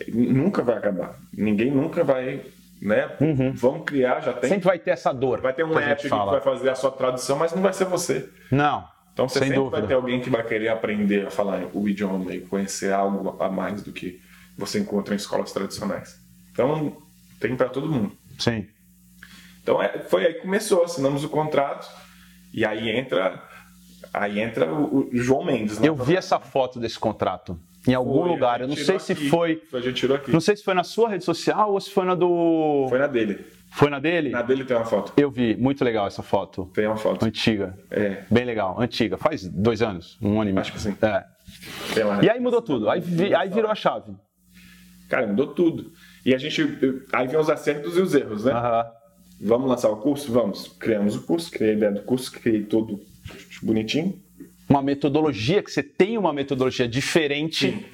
nunca 0.08 0.62
vai 0.62 0.76
acabar. 0.76 1.18
Ninguém 1.32 1.70
nunca 1.70 2.02
vai, 2.04 2.42
né? 2.80 3.10
Vamos 3.54 3.84
criar, 3.84 4.20
já 4.20 4.32
tem. 4.32 4.50
Sempre 4.50 4.66
vai 4.66 4.78
ter 4.78 4.90
essa 4.90 5.12
dor. 5.12 5.40
Vai 5.40 5.52
ter 5.52 5.64
um 5.64 5.78
app 5.78 6.02
que 6.02 6.08
vai 6.08 6.40
fazer 6.40 6.70
a 6.70 6.74
sua 6.74 6.90
tradução, 6.90 7.38
mas 7.38 7.52
não 7.52 7.62
vai 7.62 7.72
ser 7.72 7.84
você. 7.84 8.28
Não. 8.50 8.86
Então 9.12 9.28
você 9.28 9.40
sem 9.40 9.48
sempre 9.48 9.62
dúvida. 9.62 9.78
vai 9.78 9.86
ter 9.86 9.94
alguém 9.94 10.20
que 10.20 10.30
vai 10.30 10.42
querer 10.42 10.68
aprender 10.68 11.26
a 11.26 11.30
falar 11.30 11.64
o 11.74 11.88
idioma 11.88 12.34
e 12.34 12.40
conhecer 12.40 12.92
algo 12.92 13.36
a 13.42 13.48
mais 13.48 13.82
do 13.82 13.92
que 13.92 14.20
você 14.56 14.78
encontra 14.78 15.14
em 15.14 15.16
escolas 15.16 15.52
tradicionais. 15.52 16.18
Então 16.50 16.96
tem 17.38 17.54
para 17.54 17.68
todo 17.68 17.90
mundo. 17.90 18.12
Sim. 18.38 18.66
Então 19.62 19.82
é, 19.82 19.98
foi 19.98 20.26
aí 20.26 20.34
que 20.34 20.40
começou, 20.40 20.82
assinamos 20.82 21.24
o 21.24 21.28
contrato 21.28 21.86
e 22.52 22.64
aí 22.64 22.88
entra 22.90 23.42
aí 24.12 24.40
entra 24.40 24.72
o, 24.72 25.08
o 25.08 25.10
João 25.12 25.44
Mendes. 25.44 25.78
né? 25.78 25.88
Eu 25.88 25.94
vi 25.94 26.16
essa 26.16 26.38
foto 26.38 26.80
desse 26.80 26.98
contrato 26.98 27.58
em 27.86 27.94
algum 27.94 28.20
Foi, 28.20 28.28
lugar. 28.28 28.60
Eu 28.60 28.68
não 28.68 28.76
sei 28.76 28.98
se 28.98 29.12
aqui. 29.12 29.28
foi. 29.28 29.62
A 29.72 29.80
gente 29.80 29.94
tirou 29.96 30.16
aqui. 30.16 30.30
Não 30.30 30.40
sei 30.40 30.56
se 30.56 30.62
foi 30.64 30.74
na 30.74 30.84
sua 30.84 31.08
rede 31.08 31.24
social 31.24 31.72
ou 31.72 31.80
se 31.80 31.90
foi 31.90 32.04
na 32.04 32.14
do. 32.14 32.86
Foi 32.88 32.98
na 32.98 33.06
dele. 33.06 33.44
Foi 33.74 33.88
na 33.88 33.98
dele? 33.98 34.28
Na 34.30 34.42
dele 34.42 34.64
tem 34.64 34.76
uma 34.76 34.84
foto. 34.84 35.12
Eu 35.16 35.30
vi. 35.30 35.56
Muito 35.56 35.82
legal 35.82 36.06
essa 36.06 36.22
foto. 36.22 36.70
Tem 36.74 36.86
uma 36.86 36.96
foto. 36.96 37.24
Antiga. 37.24 37.74
É. 37.90 38.22
Bem 38.30 38.44
legal. 38.44 38.78
Antiga. 38.78 39.16
Faz 39.16 39.48
dois 39.48 39.80
anos? 39.80 40.18
Um 40.20 40.40
ano 40.40 40.50
e 40.50 40.52
meio. 40.52 40.60
Acho 40.60 40.72
que 40.72 40.80
sim. 40.80 40.94
É. 41.00 41.24
E 42.24 42.28
aí 42.30 42.38
mudou 42.38 42.60
tudo. 42.62 42.88
Aí, 42.90 43.00
vi- 43.00 43.34
aí 43.34 43.48
virou 43.48 43.70
a 43.70 43.74
chave. 43.74 44.12
Cara, 45.08 45.26
mudou 45.26 45.48
tudo. 45.48 45.90
E 46.24 46.34
a 46.34 46.38
gente. 46.38 46.62
Aí 47.12 47.26
vem 47.26 47.38
os 47.40 47.48
acertos 47.50 47.96
e 47.96 48.00
os 48.00 48.14
erros, 48.14 48.44
né? 48.44 48.52
Aham. 48.52 48.84
Vamos 49.40 49.68
lançar 49.68 49.90
o 49.90 49.96
curso? 49.96 50.30
Vamos. 50.32 50.68
Criamos 50.78 51.16
o 51.16 51.22
curso, 51.26 51.50
criei 51.50 51.70
a 51.72 51.76
ideia 51.76 51.92
do 51.92 52.02
curso, 52.02 52.30
criei 52.30 52.62
tudo 52.62 53.00
bonitinho. 53.62 54.14
Uma 54.72 54.80
metodologia, 54.82 55.62
que 55.62 55.70
você 55.70 55.82
tem 55.82 56.16
uma 56.16 56.32
metodologia 56.32 56.88
diferente, 56.88 57.86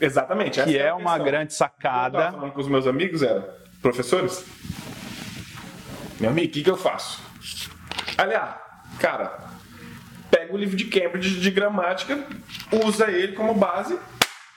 Exatamente. 0.00 0.58
essa 0.60 0.70
que 0.70 0.78
é 0.78 0.88
a 0.88 0.94
uma 0.94 1.10
questão. 1.10 1.24
grande 1.26 1.52
Eu 1.52 1.56
sacada. 1.56 2.32
falando 2.32 2.52
com 2.52 2.60
os 2.62 2.68
meus 2.68 2.86
amigos, 2.86 3.22
era, 3.22 3.54
professores, 3.82 4.42
meu 6.18 6.30
amigo, 6.30 6.48
o 6.48 6.50
que, 6.50 6.62
que 6.62 6.70
eu 6.70 6.76
faço? 6.78 7.20
Aliás, 8.16 8.54
cara, 8.98 9.38
pega 10.30 10.54
o 10.54 10.56
livro 10.56 10.74
de 10.74 10.84
Cambridge 10.86 11.38
de 11.38 11.50
gramática, 11.50 12.24
usa 12.86 13.10
ele 13.10 13.32
como 13.34 13.52
base 13.54 13.98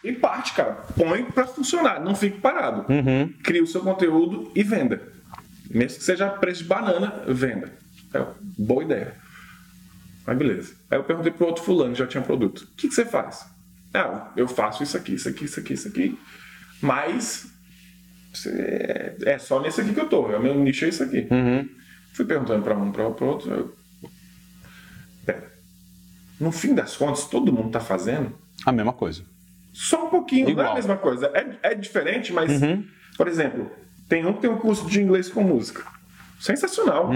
e 0.01 0.13
parte, 0.13 0.53
cara. 0.53 0.77
Põe 0.95 1.25
pra 1.25 1.45
funcionar, 1.45 1.99
não 1.99 2.15
fique 2.15 2.39
parado. 2.39 2.85
Uhum. 2.89 3.33
Cria 3.43 3.61
o 3.63 3.67
seu 3.67 3.81
conteúdo 3.81 4.49
e 4.55 4.63
venda. 4.63 5.01
Mesmo 5.69 5.97
que 5.97 6.03
seja 6.05 6.29
preço 6.29 6.63
de 6.63 6.69
banana, 6.69 7.21
venda. 7.27 7.73
É, 8.13 8.23
boa 8.57 8.81
ideia. 8.83 9.13
Mas 10.25 10.37
beleza. 10.37 10.75
Aí 10.95 10.99
eu 11.01 11.03
perguntei 11.03 11.29
pro 11.31 11.45
outro 11.47 11.61
fulano, 11.61 11.91
que 11.91 11.99
já 11.99 12.07
tinha 12.07 12.23
produto. 12.23 12.59
O 12.61 12.75
que, 12.77 12.87
que 12.87 12.93
você 12.93 13.03
faz? 13.05 13.45
Ah, 13.93 14.31
eu 14.37 14.47
faço 14.47 14.81
isso 14.81 14.95
aqui, 14.95 15.15
isso 15.15 15.27
aqui, 15.27 15.43
isso 15.43 15.59
aqui, 15.59 15.73
isso 15.73 15.87
aqui. 15.89 16.17
Mas 16.81 17.47
você- 18.33 19.17
é 19.25 19.37
só 19.37 19.61
nesse 19.61 19.81
aqui 19.81 19.93
que 19.93 19.99
eu 19.99 20.07
tô. 20.07 20.21
O 20.25 20.39
meu 20.41 20.55
nicho 20.55 20.85
é 20.85 20.89
isso 20.89 21.03
aqui. 21.03 21.27
Uhum. 21.29 21.67
Fui 22.13 22.23
perguntando 22.23 22.63
para 22.63 22.77
um, 22.77 22.91
para 22.93 23.03
o 23.03 23.25
outro. 23.27 23.51
Eu... 23.51 23.75
Pera. 25.25 25.51
No 26.39 26.51
fim 26.51 26.73
das 26.73 26.95
contas, 26.95 27.25
todo 27.25 27.51
mundo 27.51 27.71
tá 27.71 27.79
fazendo 27.81 28.37
A 28.65 28.71
mesma 28.71 28.93
coisa. 28.93 29.23
só 29.73 30.07
um 30.07 30.09
pouquinho. 30.09 30.43
Não 30.43 30.49
é 30.49 30.51
Igual. 30.53 30.71
a 30.71 30.75
mesma 30.75 30.95
coisa. 30.97 31.27
É, 31.33 31.71
é 31.71 31.75
diferente, 31.75 32.31
mas, 32.31 32.51
por 33.17 33.27
exemplo, 33.27 33.69
tem 34.07 34.25
um 34.25 34.31
que 34.33 34.41
tem 34.41 34.49
um 34.49 34.57
curso 34.57 34.87
de 34.89 35.01
inglês 35.01 35.27
com 35.27 35.43
música. 35.43 35.83
Sensacional. 36.39 37.11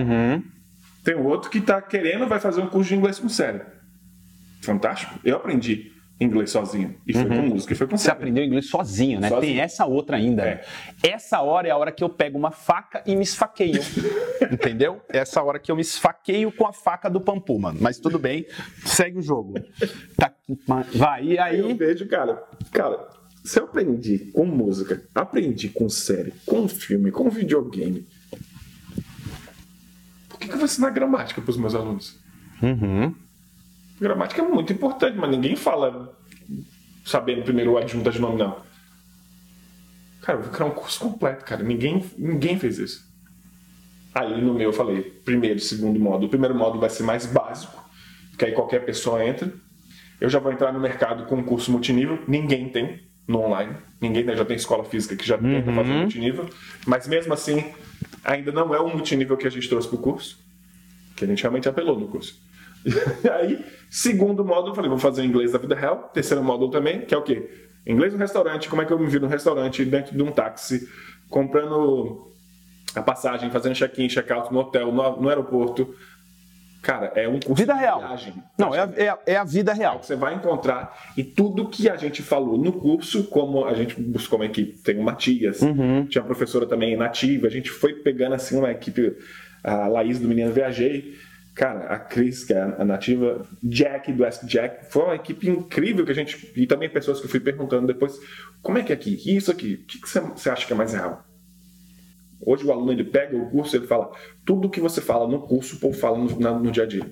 Tem 1.04 1.16
outro 1.16 1.50
que 1.50 1.62
tá 1.62 1.82
querendo, 1.82 2.28
vai 2.28 2.40
fazer 2.40 2.62
um 2.62 2.68
curso 2.68 2.90
de 2.90 2.96
inglês 2.96 3.20
com 3.20 3.30
série. 3.30 3.62
Fantástico. 4.62 5.20
Eu 5.24 5.38
aprendi 5.38 5.92
inglês 6.20 6.52
sozinho. 6.52 6.96
E 7.08 7.14
foi 7.14 7.26
com 7.26 7.42
música, 7.42 7.74
e 7.74 7.76
foi 7.76 7.88
com 7.88 7.98
Você 7.98 8.12
aprendeu 8.12 8.44
inglês 8.44 8.70
sozinho, 8.70 9.20
né? 9.20 9.30
Sozinho. 9.30 9.54
Tem 9.54 9.62
essa 9.62 9.86
outra 9.86 10.18
ainda. 10.18 10.44
É. 10.44 10.56
né? 10.56 10.62
Essa 11.02 11.42
hora 11.42 11.68
é 11.68 11.72
a 11.72 11.78
hora 11.78 11.92
que 11.92 12.04
eu 12.04 12.10
pego 12.10 12.38
uma 12.38 12.52
faca 12.52 13.02
e 13.06 13.16
me 13.16 13.24
esfaqueio. 13.24 13.82
Entendeu? 14.52 15.02
Essa 15.10 15.42
hora 15.42 15.60
que 15.60 15.72
eu 15.72 15.76
me 15.76 15.82
esfaqueio 15.82 16.52
com 16.52 16.68
a 16.68 16.74
faca 16.74 17.10
do 17.10 17.22
Pampu, 17.22 17.58
mano. 17.58 17.80
Mas 17.82 18.00
tudo 18.00 18.20
bem, 18.20 18.46
segue 18.86 19.20
o 19.20 19.22
jogo. 19.22 19.54
Tá, 20.18 20.34
vai, 20.94 21.24
e 21.24 21.40
Aí 21.40 21.60
eu 21.60 21.76
vejo, 21.76 22.08
cara, 22.08 22.44
cara, 22.72 23.08
se 23.44 23.60
eu 23.60 23.64
aprendi 23.64 24.32
com 24.34 24.46
música, 24.46 25.02
aprendi 25.16 25.70
com 25.70 25.88
série, 25.88 26.34
com 26.46 26.68
filme, 26.68 27.12
com 27.12 27.30
videogame, 27.30 28.06
que, 30.50 30.52
que 30.52 30.56
eu 30.56 30.60
vou 30.60 30.66
ensinar 30.66 30.90
gramática 30.90 31.42
para 31.42 31.50
os 31.50 31.58
meus 31.58 31.76
alunos? 31.76 32.20
Uhum. 32.62 33.14
Gramática 34.00 34.42
é 34.42 34.46
muito 34.48 34.74
importante, 34.74 35.18
mas 35.18 35.30
ninguém 35.30 35.56
fala 35.56 36.18
sabendo 37.06 37.44
primeiro 37.44 37.72
o 37.72 37.78
adjunto 37.78 38.10
adnominal. 38.10 38.66
Cara, 40.22 40.38
eu 40.38 40.44
vou 40.44 40.52
criar 40.52 40.66
um 40.66 40.72
curso 40.72 41.00
completo, 41.00 41.46
cara. 41.46 41.64
Ninguém, 41.64 42.04
ninguém 42.18 42.60
fez 42.60 42.78
isso. 42.78 43.10
Aí 44.14 44.42
no 44.42 44.54
meu 44.54 44.70
eu 44.70 44.74
falei, 44.74 45.02
primeiro, 45.02 45.60
segundo 45.60 46.00
módulo. 46.00 46.26
O 46.26 46.30
primeiro 46.30 46.56
módulo 46.56 46.82
vai 46.82 46.90
ser 46.90 47.04
mais 47.04 47.26
básico, 47.26 47.84
que 48.38 48.46
aí 48.46 48.52
qualquer 48.52 48.86
pessoa 48.86 49.24
entra. 49.24 49.52
Eu 50.20 50.30
já 50.30 50.40
vou 50.40 50.52
entrar 50.52 50.74
no 50.74 50.80
mercado 50.80 51.26
com 51.26 51.36
um 51.38 51.44
curso 51.44 51.72
multinível. 51.72 52.22
Ninguém 52.28 52.70
tem 52.70 53.08
no 53.28 53.40
online. 53.40 53.76
Ninguém 54.02 54.24
né, 54.24 54.36
já 54.36 54.44
tem 54.44 54.58
escola 54.58 54.84
física 54.84 55.16
que 55.16 55.26
já 55.26 55.38
tenta 55.38 55.72
fazer 55.72 55.92
um 55.92 56.00
multinível. 56.00 56.50
Mas 56.86 57.08
mesmo 57.08 57.34
assim, 57.34 57.64
ainda 58.24 58.52
não 58.52 58.74
é 58.74 58.80
o 58.80 58.88
multinível 58.88 59.38
que 59.38 59.48
a 59.48 59.50
gente 59.50 59.68
trouxe 59.68 59.88
para 59.88 59.98
o 59.98 60.02
curso. 60.02 60.38
Que 61.16 61.26
a 61.26 61.28
gente 61.28 61.42
realmente 61.42 61.68
apelou 61.68 62.00
no 62.00 62.08
curso. 62.08 62.40
E 63.24 63.30
aí, 63.30 63.66
segundo 63.90 64.46
módulo, 64.46 64.74
falei, 64.74 64.90
vou 64.90 64.98
fazer 64.98 65.24
inglês 65.26 65.52
da 65.52 65.58
vida 65.58 65.76
real. 65.76 66.10
Terceiro 66.14 66.44
módulo 66.44 66.72
também, 66.72 67.02
que 67.02 67.14
é 67.14 67.18
o 67.18 67.22
quê? 67.22 67.68
Inglês 67.86 68.14
no 68.14 68.20
restaurante, 68.20 68.70
como 68.70 68.82
é 68.82 68.86
que 68.86 68.94
eu 68.94 69.00
me 69.00 69.08
viro 69.08 69.26
no 69.26 69.30
restaurante, 69.30 69.84
dentro 69.84 70.16
de 70.16 70.24
um 70.24 70.32
táxi, 70.32 70.88
comprando 71.30 72.32
a 72.96 73.02
passagem, 73.02 73.50
fazendo 73.50 73.76
check-in, 73.76 74.08
check-out 74.08 74.52
no 74.52 74.60
hotel, 74.60 74.92
no, 74.92 75.22
no 75.22 75.30
aeroporto. 75.30 75.94
Cara, 76.82 77.12
é 77.16 77.28
um 77.28 77.40
curso 77.40 77.56
Vida 77.56 77.74
de 77.74 77.80
real. 77.80 78.00
viagem. 78.00 78.34
Não, 78.58 78.74
é 78.74 78.80
a, 78.80 78.90
é 78.96 79.10
a- 79.10 79.20
é 79.26 79.36
a 79.36 79.44
vida 79.44 79.74
real. 79.74 80.02
Você 80.02 80.16
vai 80.16 80.34
encontrar 80.36 80.98
e 81.18 81.24
tudo 81.24 81.68
que 81.68 81.90
a 81.90 81.98
gente 81.98 82.22
falou 82.22 82.58
no 82.58 82.72
curso, 82.72 83.26
como 83.26 83.66
a 83.66 83.74
gente 83.74 84.00
buscou 84.00 84.40
uma 84.40 84.46
equipe, 84.46 84.78
tem 84.80 84.98
o 84.98 85.04
Matias, 85.04 85.62
Uhum. 85.62 86.06
tinha 86.06 86.22
uma 86.22 86.28
professora 86.28 86.66
também 86.66 86.96
nativa, 86.96 87.48
a 87.48 87.50
gente 87.50 87.70
foi 87.70 87.94
pegando 87.96 88.36
assim 88.36 88.58
uma 88.58 88.72
equipe, 88.72 89.14
a 89.64 89.88
Laís 89.88 90.20
do 90.20 90.28
Menino 90.28 90.54
Viajei, 90.54 91.16
cara, 91.54 91.88
a 91.94 92.00
Cris, 92.00 92.46
que 92.46 92.54
é 92.54 92.62
a 92.62 92.86
nativa, 92.86 93.46
Jack 93.62 94.14
do 94.14 94.26
Ask 94.26 94.46
Jack, 94.46 94.90
foi 94.90 95.04
uma 95.04 95.16
equipe 95.16 95.50
incrível 95.50 96.06
que 96.06 96.12
a 96.12 96.16
gente, 96.16 96.54
e 96.56 96.66
também 96.66 96.90
pessoas 96.90 97.20
que 97.20 97.26
eu 97.26 97.30
fui 97.30 97.42
perguntando 97.42 97.86
depois, 97.88 98.14
como 98.62 98.78
é 98.78 98.84
que 98.84 98.94
é 98.94 98.96
aqui? 98.96 99.22
E 99.26 99.36
isso 99.36 99.52
aqui? 99.52 99.74
O 99.84 99.86
que, 99.86 100.00
que 100.00 100.08
você, 100.08 100.22
você 100.22 100.50
acha 100.50 100.66
que 100.66 100.72
é 100.72 100.76
mais 100.78 100.94
real? 100.94 101.26
Hoje 102.50 102.66
o 102.66 102.72
aluno 102.72 102.92
ele 102.92 103.04
pega 103.04 103.38
o 103.38 103.48
curso 103.52 103.76
e 103.76 103.80
ele 103.80 103.86
fala 103.88 104.10
tudo 104.44 104.70
que 104.70 104.82
você 104.82 105.00
fala 105.02 105.28
no 105.28 105.40
curso, 105.42 105.76
o 105.76 105.80
povo 105.80 105.96
fala 105.98 106.18
no, 106.18 106.40
na- 106.40 106.58
no 106.58 106.72
dia 106.72 106.84
a 106.84 106.88
dia. 106.88 107.06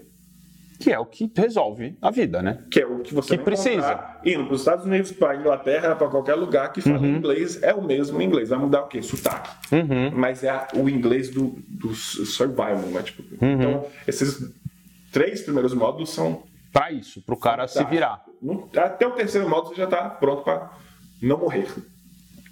Que 0.79 0.91
é 0.91 0.97
o 0.99 1.05
que 1.05 1.31
resolve 1.35 1.95
a 2.01 2.09
vida, 2.09 2.41
né? 2.41 2.63
Que 2.71 2.81
é 2.81 2.85
o 2.88 2.99
que 2.99 3.13
você 3.13 3.38
Que 3.38 3.43
precisa. 3.43 4.17
Indo 4.25 4.45
para 4.45 4.53
os 4.53 4.61
Estados 4.61 4.85
Unidos, 4.85 5.11
para 5.11 5.33
a 5.33 5.35
Inglaterra, 5.35 5.95
para 5.95 6.07
qualquer 6.07 6.33
lugar 6.35 6.71
que 6.71 6.81
fala 6.81 6.99
Uhum. 6.99 7.17
inglês, 7.17 7.61
é 7.61 7.71
o 7.73 7.83
mesmo 7.83 8.19
inglês. 8.21 8.49
Vai 8.49 8.57
mudar 8.59 8.81
o 8.83 8.88
quê? 8.88 8.99
Sotaque. 9.01 9.49
Uhum. 9.75 10.11
Mas 10.15 10.43
é 10.43 10.49
a- 10.49 10.67
o 10.75 10.89
inglês 10.89 11.29
do, 11.29 11.55
do 11.67 11.93
survival, 11.93 12.77
né? 12.91 13.03
Tipo, 13.03 13.21
Uhum. 13.43 13.53
Então, 13.53 13.85
esses 14.07 14.39
três 15.11 15.41
primeiros 15.41 15.73
módulos 15.73 16.09
são. 16.11 16.43
Pra 16.73 16.91
isso, 16.91 17.21
pro 17.23 17.38
cara 17.38 17.67
se 17.67 17.83
virar. 17.85 18.23
No- 18.41 18.69
Até 18.75 19.05
o 19.07 19.11
terceiro 19.11 19.47
módulo 19.49 19.69
você 19.75 19.81
já 19.81 19.85
está 19.85 20.09
pronto 20.09 20.43
para 20.43 20.71
não 21.21 21.38
morrer. 21.39 21.67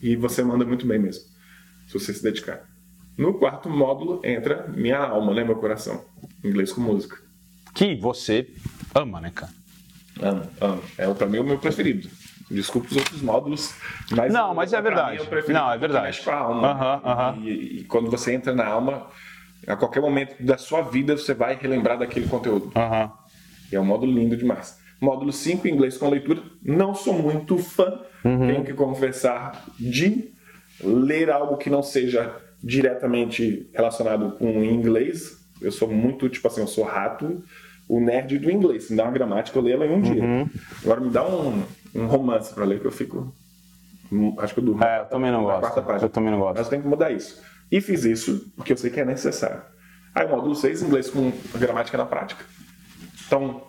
E 0.02 0.16
você 0.16 0.44
manda 0.44 0.64
muito 0.66 0.86
bem 0.88 0.98
mesmo, 1.00 1.24
se 1.88 1.94
você 1.94 2.14
se 2.14 2.22
dedicar. 2.24 2.62
No 3.18 3.34
quarto 3.36 3.70
módulo 3.70 4.20
entra 4.24 4.68
minha 4.68 4.98
alma, 5.00 5.34
né? 5.34 5.44
Meu 5.44 5.56
coração. 5.56 6.04
Inglês 6.44 6.72
com 6.72 6.82
música. 6.82 7.18
Que 7.74 7.96
você 7.96 8.48
ama, 8.94 9.20
né, 9.22 9.32
cara? 9.34 9.52
Amo, 10.22 10.44
amo. 10.62 10.82
É 10.98 11.14
pra 11.14 11.28
mim 11.28 11.40
o 11.40 11.44
meu 11.44 11.58
preferido. 11.58 12.10
Desculpa 12.50 12.88
os 12.90 12.98
outros 12.98 13.22
módulos, 13.22 13.74
mas. 14.12 14.32
Não, 14.32 14.54
mas 14.54 14.72
é 14.72 14.78
mim 14.78 14.84
verdade. 14.84 15.22
o 15.22 15.26
preferido 15.26 15.60
Não, 15.60 15.72
é 15.72 15.78
verdade. 15.78 16.06
mexe 16.06 16.24
com 16.24 16.30
a 16.32 16.36
alma. 16.36 16.72
Aham, 16.72 17.02
aham. 17.04 17.38
E, 17.44 17.80
e 17.80 17.84
quando 17.86 18.10
você 18.12 18.34
entra 18.34 18.54
na 18.54 18.66
alma, 18.68 19.08
a 19.68 19.76
qualquer 19.76 20.00
momento 20.02 20.42
da 20.44 20.58
sua 20.58 20.82
vida 20.82 21.18
você 21.18 21.34
vai 21.34 21.56
relembrar 21.56 21.98
daquele 21.98 22.28
conteúdo. 22.28 22.72
Aham. 22.76 23.12
E 23.72 23.76
é 23.76 23.80
um 23.80 23.86
módulo 23.86 24.12
lindo 24.14 24.38
demais. 24.38 24.78
Módulo 25.02 25.34
5, 25.34 25.68
inglês 25.68 25.98
com 25.98 26.10
leitura. 26.10 26.42
Não 26.64 26.94
sou 26.94 27.14
muito 27.14 27.58
fã, 27.58 28.00
Uhum. 28.24 28.48
tenho 28.48 28.64
que 28.64 28.74
confessar, 28.74 29.66
de 29.80 30.32
ler 30.84 31.30
algo 31.30 31.58
que 31.58 31.70
não 31.70 31.84
seja 31.84 32.36
diretamente 32.66 33.70
relacionado 33.74 34.32
com 34.38 34.64
inglês. 34.64 35.38
Eu 35.62 35.72
sou 35.72 35.88
muito, 35.88 36.28
tipo 36.28 36.48
assim, 36.48 36.62
eu 36.62 36.68
sou 36.68 36.84
rato, 36.84 37.44
o 37.88 38.00
nerd 38.00 38.40
do 38.40 38.50
inglês. 38.52 38.90
Me 38.90 38.98
dá 38.98 39.04
uma 39.04 39.12
gramática, 39.12 39.58
eu 39.58 39.62
leio 39.62 39.76
ela 39.76 39.86
em 39.86 39.92
um 39.94 40.02
dia. 40.02 40.24
Uhum. 40.24 40.50
Agora 40.84 41.00
me 41.00 41.10
dá 41.12 41.26
um, 41.26 41.64
um 41.94 42.08
romance 42.08 42.54
pra 42.54 42.66
ler 42.66 42.80
que 42.80 42.88
eu 42.88 42.92
fico. 42.92 43.32
hum, 44.12 44.36
Acho 44.40 44.56
que 44.56 44.60
eu 44.60 44.66
durmo. 44.66 44.84
É, 44.84 45.02
eu 45.02 45.06
também 45.06 45.32
não 45.32 45.44
gosto. 45.44 45.80
Eu 46.02 46.10
também 46.10 46.32
não 46.32 46.40
gosto. 46.40 46.58
Mas 46.58 46.66
eu 46.66 46.70
tenho 46.72 46.82
que 46.82 46.88
mudar 46.88 47.12
isso. 47.12 47.40
E 47.72 47.80
fiz 47.80 48.04
isso 48.04 48.52
porque 48.56 48.74
eu 48.74 48.78
sei 48.78 48.90
que 48.90 49.00
é 49.00 49.06
necessário. 49.06 49.62
Aí, 50.14 50.28
módulo 50.28 50.56
6, 50.56 50.82
inglês 50.82 51.10
com 51.10 51.32
gramática 51.56 51.98
na 51.98 52.06
prática. 52.06 52.44
Então, 53.28 53.62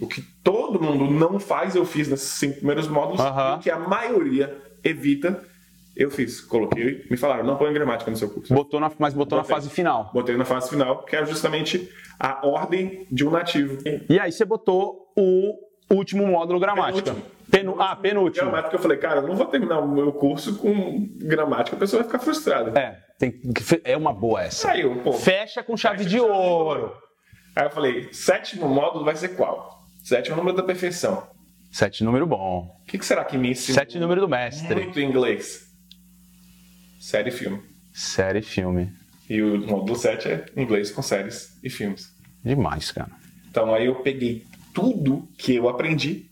o 0.00 0.06
que 0.06 0.20
todo 0.42 0.80
mundo 0.82 1.10
não 1.10 1.38
faz, 1.38 1.74
eu 1.74 1.84
fiz 1.84 2.08
nesses 2.08 2.28
cinco 2.30 2.56
primeiros 2.56 2.88
módulos. 2.88 3.20
Aham. 3.20 3.54
E 3.54 3.56
o 3.56 3.60
que 3.60 3.70
a 3.70 3.78
maioria 3.78 4.56
evita, 4.84 5.42
eu 5.96 6.10
fiz. 6.10 6.40
Coloquei, 6.40 7.06
me 7.10 7.16
falaram, 7.16 7.44
não 7.44 7.56
põe 7.56 7.72
gramática 7.72 8.10
no 8.10 8.16
seu 8.16 8.30
curso. 8.30 8.52
Botou 8.52 8.80
na, 8.80 8.90
mas 8.98 9.14
botou 9.14 9.36
na 9.36 9.42
Botei. 9.42 9.56
fase 9.56 9.70
final. 9.70 10.10
Botei 10.12 10.36
na 10.36 10.44
fase 10.44 10.70
final, 10.70 11.04
que 11.04 11.16
é 11.16 11.24
justamente 11.24 11.88
a 12.18 12.46
ordem 12.46 13.06
de 13.10 13.26
um 13.26 13.30
nativo. 13.30 13.78
E 14.08 14.18
aí 14.18 14.32
você 14.32 14.44
botou 14.44 15.12
o 15.16 15.58
último 15.90 16.26
módulo 16.26 16.58
gramática. 16.58 17.12
Penúltimo. 17.12 17.42
Penu, 17.50 17.76
ah, 17.78 17.94
penúltimo. 17.94 18.50
Gramática, 18.50 18.76
eu 18.76 18.80
falei, 18.80 18.96
cara, 18.96 19.20
eu 19.20 19.26
não 19.26 19.36
vou 19.36 19.44
terminar 19.44 19.80
o 19.80 19.86
meu 19.86 20.10
curso 20.12 20.56
com 20.56 21.06
gramática, 21.18 21.76
a 21.76 21.78
pessoa 21.78 22.02
vai 22.02 22.10
ficar 22.10 22.24
frustrada. 22.24 22.78
É, 22.80 22.98
tem, 23.18 23.38
é 23.84 23.94
uma 23.94 24.14
boa 24.14 24.42
essa. 24.42 24.74
Eu, 24.74 24.96
pô, 25.02 25.12
Fecha 25.12 25.62
com 25.62 25.76
chave 25.76 25.98
Fecha 25.98 26.08
de 26.08 26.16
chave 26.16 26.26
de 26.26 26.32
ouro. 26.32 26.96
Aí 27.54 27.66
eu 27.66 27.70
falei, 27.70 28.08
sétimo 28.10 28.66
módulo 28.66 29.04
vai 29.04 29.14
ser 29.16 29.36
qual? 29.36 29.82
Sétimo 30.02 30.36
número 30.36 30.56
da 30.56 30.62
perfeição. 30.62 31.26
Sete 31.70 32.04
número 32.04 32.26
bom. 32.26 32.70
O 32.82 32.86
que, 32.86 32.98
que 32.98 33.04
será 33.04 33.24
que 33.24 33.38
me 33.38 33.50
ensina? 33.50 33.78
Sete 33.78 33.98
número 33.98 34.20
do 34.20 34.28
mestre. 34.28 34.74
Muito 34.74 35.00
inglês. 35.00 35.71
Série 37.02 37.30
e 37.30 37.32
filme. 37.32 37.60
Série 37.92 38.38
e 38.38 38.42
filme. 38.42 38.92
E 39.28 39.42
o 39.42 39.58
módulo 39.66 39.98
7 39.98 40.28
é 40.28 40.44
inglês 40.56 40.90
com 40.92 41.02
séries 41.02 41.58
e 41.62 41.68
filmes. 41.68 42.08
Demais, 42.44 42.92
cara. 42.92 43.10
Então 43.50 43.74
aí 43.74 43.86
eu 43.86 43.96
peguei 43.96 44.44
tudo 44.72 45.28
que 45.36 45.54
eu 45.56 45.68
aprendi, 45.68 46.30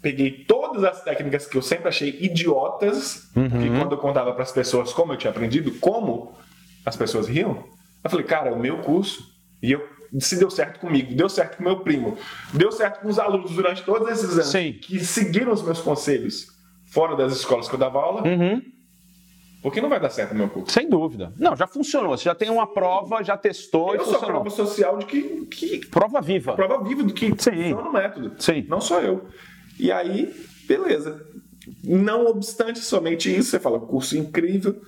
peguei 0.00 0.44
todas 0.44 0.84
as 0.84 1.04
técnicas 1.04 1.46
que 1.46 1.56
eu 1.58 1.62
sempre 1.62 1.88
achei 1.88 2.16
idiotas, 2.20 3.30
Uhum. 3.36 3.48
que 3.48 3.68
quando 3.78 3.92
eu 3.92 3.98
contava 3.98 4.32
para 4.32 4.42
as 4.42 4.52
pessoas 4.52 4.90
como 4.92 5.12
eu 5.12 5.18
tinha 5.18 5.30
aprendido, 5.30 5.70
como 5.80 6.32
as 6.86 6.96
pessoas 6.96 7.28
riam, 7.28 7.62
eu 8.02 8.08
falei, 8.10 8.24
cara, 8.24 8.48
é 8.48 8.52
o 8.52 8.58
meu 8.58 8.78
curso, 8.78 9.22
e 9.62 9.70
eu 9.72 9.86
se 10.18 10.36
deu 10.38 10.50
certo 10.50 10.80
comigo, 10.80 11.14
deu 11.14 11.28
certo 11.28 11.58
com 11.58 11.62
meu 11.62 11.80
primo, 11.80 12.16
deu 12.54 12.72
certo 12.72 13.00
com 13.02 13.08
os 13.08 13.18
alunos 13.18 13.50
durante 13.52 13.82
todos 13.84 14.08
esses 14.08 14.32
anos 14.32 14.46
Sim. 14.46 14.72
que 14.72 14.98
seguiram 15.04 15.52
os 15.52 15.62
meus 15.62 15.80
conselhos 15.80 16.46
fora 16.90 17.14
das 17.14 17.32
escolas 17.32 17.68
que 17.68 17.74
eu 17.74 17.78
dava 17.78 17.98
aula, 18.00 18.26
Uhum. 18.26 18.62
Por 19.62 19.72
que 19.72 19.80
não 19.80 19.88
vai 19.88 20.00
dar 20.00 20.10
certo 20.10 20.32
no 20.32 20.38
meu 20.38 20.48
curso? 20.48 20.72
Sem 20.72 20.88
dúvida. 20.88 21.32
Não, 21.36 21.54
já 21.56 21.66
funcionou. 21.66 22.16
Você 22.16 22.24
já 22.24 22.34
tem 22.34 22.48
uma 22.50 22.66
prova, 22.66 23.22
já 23.22 23.36
testou 23.36 23.94
e 23.94 23.98
Eu 23.98 24.04
sou 24.04 24.14
a 24.14 24.18
funcionou. 24.18 24.40
prova 24.42 24.50
social 24.56 24.98
de 24.98 25.06
que, 25.06 25.46
que 25.46 25.86
Prova 25.86 26.20
viva. 26.20 26.54
prova 26.54 26.82
viva 26.82 27.02
do 27.02 27.12
que 27.12 27.26
Sim. 27.26 27.52
funciona 27.52 27.82
no 27.82 27.92
método. 27.92 28.32
Sim. 28.38 28.64
Não 28.68 28.80
sou 28.80 29.00
eu. 29.00 29.26
E 29.78 29.90
aí, 29.92 30.34
beleza. 30.66 31.26
Não 31.84 32.26
obstante 32.26 32.78
somente 32.80 33.34
isso, 33.34 33.50
você 33.50 33.60
fala, 33.60 33.78
curso 33.78 34.16
incrível. 34.16 34.80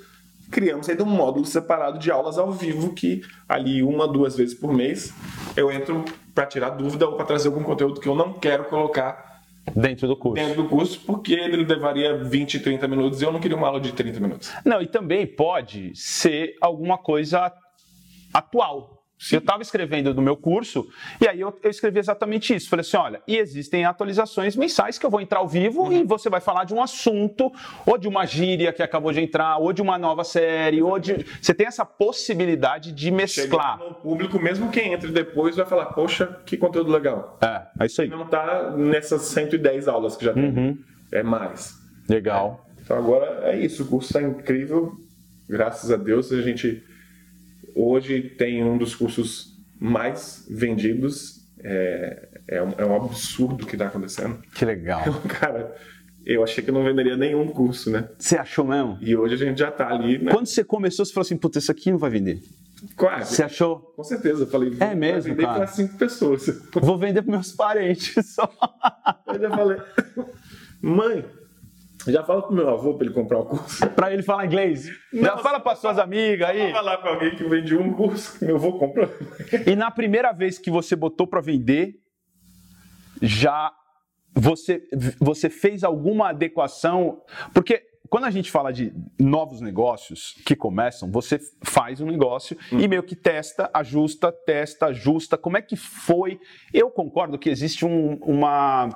Criamos 0.51 0.89
ainda 0.89 1.03
um 1.03 1.07
módulo 1.07 1.47
separado 1.47 1.99
de 1.99 2.11
aulas 2.11 2.37
ao 2.37 2.51
vivo 2.53 2.93
que 2.93 3.23
ali 3.49 3.83
uma, 3.83 4.07
duas 4.07 4.37
vezes 4.37 4.55
por 4.55 4.73
mês 4.73 5.13
eu 5.57 5.71
entro 5.71 6.05
para 6.35 6.45
tirar 6.47 6.71
dúvida 6.71 7.07
ou 7.09 7.17
para 7.17 7.25
trazer 7.25 7.49
algum 7.49 7.63
conteúdo 7.63 8.01
que 8.01 8.09
eu 8.09 8.15
não 8.15 8.35
quero 8.35 8.65
colocar 8.65 9.32
Dentro 9.77 10.09
do 10.09 10.17
curso. 10.17 10.45
dentro 10.45 10.63
do 10.63 10.69
curso, 10.69 11.01
porque 11.07 11.35
ele 11.35 11.65
levaria 11.65 12.17
20, 12.17 12.61
30 12.61 12.89
minutos 12.89 13.23
e 13.23 13.25
eu 13.25 13.33
não 13.33 13.39
queria 13.39 13.57
uma 13.57 13.69
aula 13.69 13.81
de 13.81 13.93
30 13.93 14.21
minutos. 14.21 14.53
Não, 14.65 14.83
e 14.83 14.87
também 14.87 15.27
pode 15.27 15.93
ser 15.95 16.57
alguma 16.61 16.99
coisa 16.99 17.53
atual. 18.35 19.02
Eu 19.31 19.39
estava 19.39 19.63
escrevendo 19.63 20.13
do 20.13 20.23
meu 20.23 20.37
curso 20.37 20.89
e 21.21 21.29
aí 21.29 21.41
eu, 21.41 21.57
eu 21.63 21.71
escrevi 21.71 21.99
exatamente 21.99 22.55
isso. 22.55 22.69
Falei 22.69 22.81
assim: 22.81 22.97
olha, 22.97 23.23
e 23.27 23.37
existem 23.37 23.85
atualizações 23.85 24.57
mensais 24.57 24.99
que 24.99 25.07
eu 25.07 25.11
vou 25.11 25.21
entrar 25.21 25.41
ao 25.41 25.49
vivo 25.49 25.93
e 25.93 26.03
você 26.03 26.29
vai 26.29 26.41
falar 26.41 26.65
de 26.65 26.75
um 26.75 26.83
assunto, 26.83 27.53
ou 27.87 27.99
de 27.99 28.09
uma 28.09 28.27
gíria 28.27 28.73
que 28.73 28.83
acabou 28.83 29.13
de 29.13 29.21
entrar, 29.21 29.59
ou 29.59 29.73
de 29.73 29.83
uma 29.83 29.99
nova 29.99 30.25
série, 30.25 30.83
ou 30.83 30.99
de. 30.99 31.25
Você 31.41 31.55
tem 31.55 31.67
essa 31.67 31.85
possibilidade 31.85 32.93
de 32.93 33.11
mesclar. 33.11 33.79
No 33.79 33.95
público, 33.95 34.39
mesmo 34.39 34.71
quem 34.71 34.93
entre 34.93 35.11
depois 35.11 35.57
vai 35.57 35.67
falar, 35.67 35.87
poxa, 35.87 36.41
que 36.47 36.57
conteúdo 36.57 36.91
legal. 36.91 37.39
É, 37.43 37.85
é 37.85 37.87
isso 37.87 38.03
aí. 38.03 38.09
Não 38.09 38.27
tá 38.27 38.73
nessas 38.77 39.23
110 39.23 39.89
aulas 39.89 40.17
que 40.17 40.25
já 40.25 40.33
tem. 40.33 40.45
Uhum. 40.45 40.79
É 41.13 41.23
mais. 41.23 41.75
Legal. 42.09 42.67
Então 42.83 42.97
agora 42.97 43.41
é 43.45 43.59
isso, 43.59 43.85
o 43.85 43.87
curso 43.87 44.09
está 44.09 44.21
incrível, 44.21 44.93
graças 45.49 45.91
a 45.91 45.97
Deus. 45.97 46.33
A 46.33 46.43
gente 46.43 46.83
hoje 47.75 48.23
tem 48.23 48.63
um 48.65 48.79
dos 48.79 48.95
cursos 48.95 49.59
mais 49.79 50.47
vendidos. 50.51 51.41
É, 51.65 52.29
é, 52.49 52.63
um, 52.63 52.73
é 52.77 52.85
um 52.85 52.97
absurdo 52.97 53.65
o 53.65 53.67
que 53.67 53.77
está 53.77 53.87
acontecendo. 53.87 54.41
Que 54.55 54.65
legal. 54.65 55.03
Cara, 55.29 55.75
eu 56.25 56.43
achei 56.43 56.63
que 56.63 56.71
eu 56.71 56.75
não 56.75 56.85
venderia 56.85 57.17
nenhum 57.17 57.47
curso, 57.49 57.91
né? 57.91 58.09
Você 58.19 58.37
achou 58.37 58.65
mesmo? 58.65 58.99
E 59.01 59.17
hoje 59.17 59.35
a 59.35 59.37
gente 59.37 59.59
já 59.59 59.69
está 59.69 59.89
ali, 59.89 60.19
né? 60.19 60.33
Quando 60.33 60.47
você 60.47 60.65
começou, 60.65 61.05
você 61.05 61.13
falou 61.13 61.25
assim: 61.25 61.37
puta, 61.37 61.59
isso 61.59 61.71
aqui 61.71 61.91
não 61.91 61.99
vai 61.99 62.11
vender. 62.11 62.43
Quase. 62.97 63.37
Você 63.37 63.43
achou? 63.45 63.79
Com 63.95 64.03
certeza. 64.03 64.43
Eu 64.43 64.47
falei, 64.49 64.73
É 64.81 64.95
mesmo, 64.95 65.31
vender 65.31 65.47
para 65.47 65.67
cinco 65.69 65.97
pessoas. 65.97 66.47
Vou 66.73 66.99
vender 66.99 67.23
para 67.23 67.31
meus 67.31 67.53
parentes 67.53 68.15
só. 68.35 68.51
Eu 69.29 69.41
já 69.41 69.51
falei, 69.51 69.79
mãe, 70.81 71.25
já 72.09 72.25
fala 72.25 72.43
pro 72.43 72.55
meu 72.55 72.69
avô 72.69 72.95
para 72.95 73.07
ele 73.07 73.15
comprar 73.15 73.39
o 73.41 73.47
curso. 73.47 73.87
Pra 73.95 74.13
ele 74.13 74.23
falar 74.23 74.47
inglês. 74.47 74.87
Já 75.13 75.37
Não, 75.37 75.39
fala 75.39 75.61
para 75.61 75.77
suas 75.77 75.99
amigas 75.99 76.49
aí. 76.51 76.63
Vou 76.65 76.73
falar 76.73 76.99
para 76.99 77.11
alguém 77.13 77.37
que 77.37 77.45
vende 77.45 77.77
um 77.77 77.93
curso 77.93 78.39
que 78.39 78.45
meu 78.45 78.57
avô 78.57 78.79
comprou. 78.79 79.09
E 79.67 79.77
na 79.77 79.91
primeira 79.91 80.33
vez 80.33 80.59
que 80.59 80.71
você 80.71 80.97
botou 80.97 81.27
para 81.27 81.41
vender, 81.41 81.95
já 83.21 83.71
você, 84.35 84.83
você 85.21 85.51
fez 85.51 85.85
alguma 85.85 86.31
adequação? 86.31 87.21
Porque 87.53 87.83
quando 88.09 88.25
a 88.25 88.31
gente 88.31 88.51
fala 88.51 88.73
de 88.73 88.93
novos 89.19 89.61
negócios 89.61 90.35
que 90.45 90.57
começam, 90.57 91.11
você 91.11 91.39
faz 91.63 92.01
um 92.01 92.07
negócio 92.07 92.57
e 92.73 92.89
meio 92.89 93.03
que 93.03 93.15
testa, 93.17 93.71
ajusta, 93.73 94.33
testa, 94.33 94.87
ajusta. 94.87 95.39
Como 95.39 95.57
é 95.57 95.63
que 95.63 95.77
foi? 95.77 96.39
Eu 96.75 96.91
concordo 96.91 97.39
que 97.39 97.49
existe 97.49 97.85
um- 97.87 98.17
uma, 98.23 98.89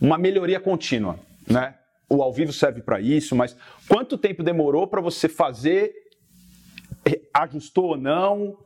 uma 0.00 0.16
melhoria 0.18 0.60
contínua, 0.60 1.18
né? 1.50 1.74
O 2.08 2.22
ao 2.22 2.32
vivo 2.32 2.52
serve 2.52 2.82
para 2.82 3.00
isso, 3.00 3.34
mas 3.34 3.56
quanto 3.88 4.18
tempo 4.18 4.42
demorou 4.42 4.86
para 4.86 5.00
você 5.00 5.28
fazer? 5.28 5.92
Ajustou 7.32 7.86
ou 7.90 7.96
não? 7.96 8.56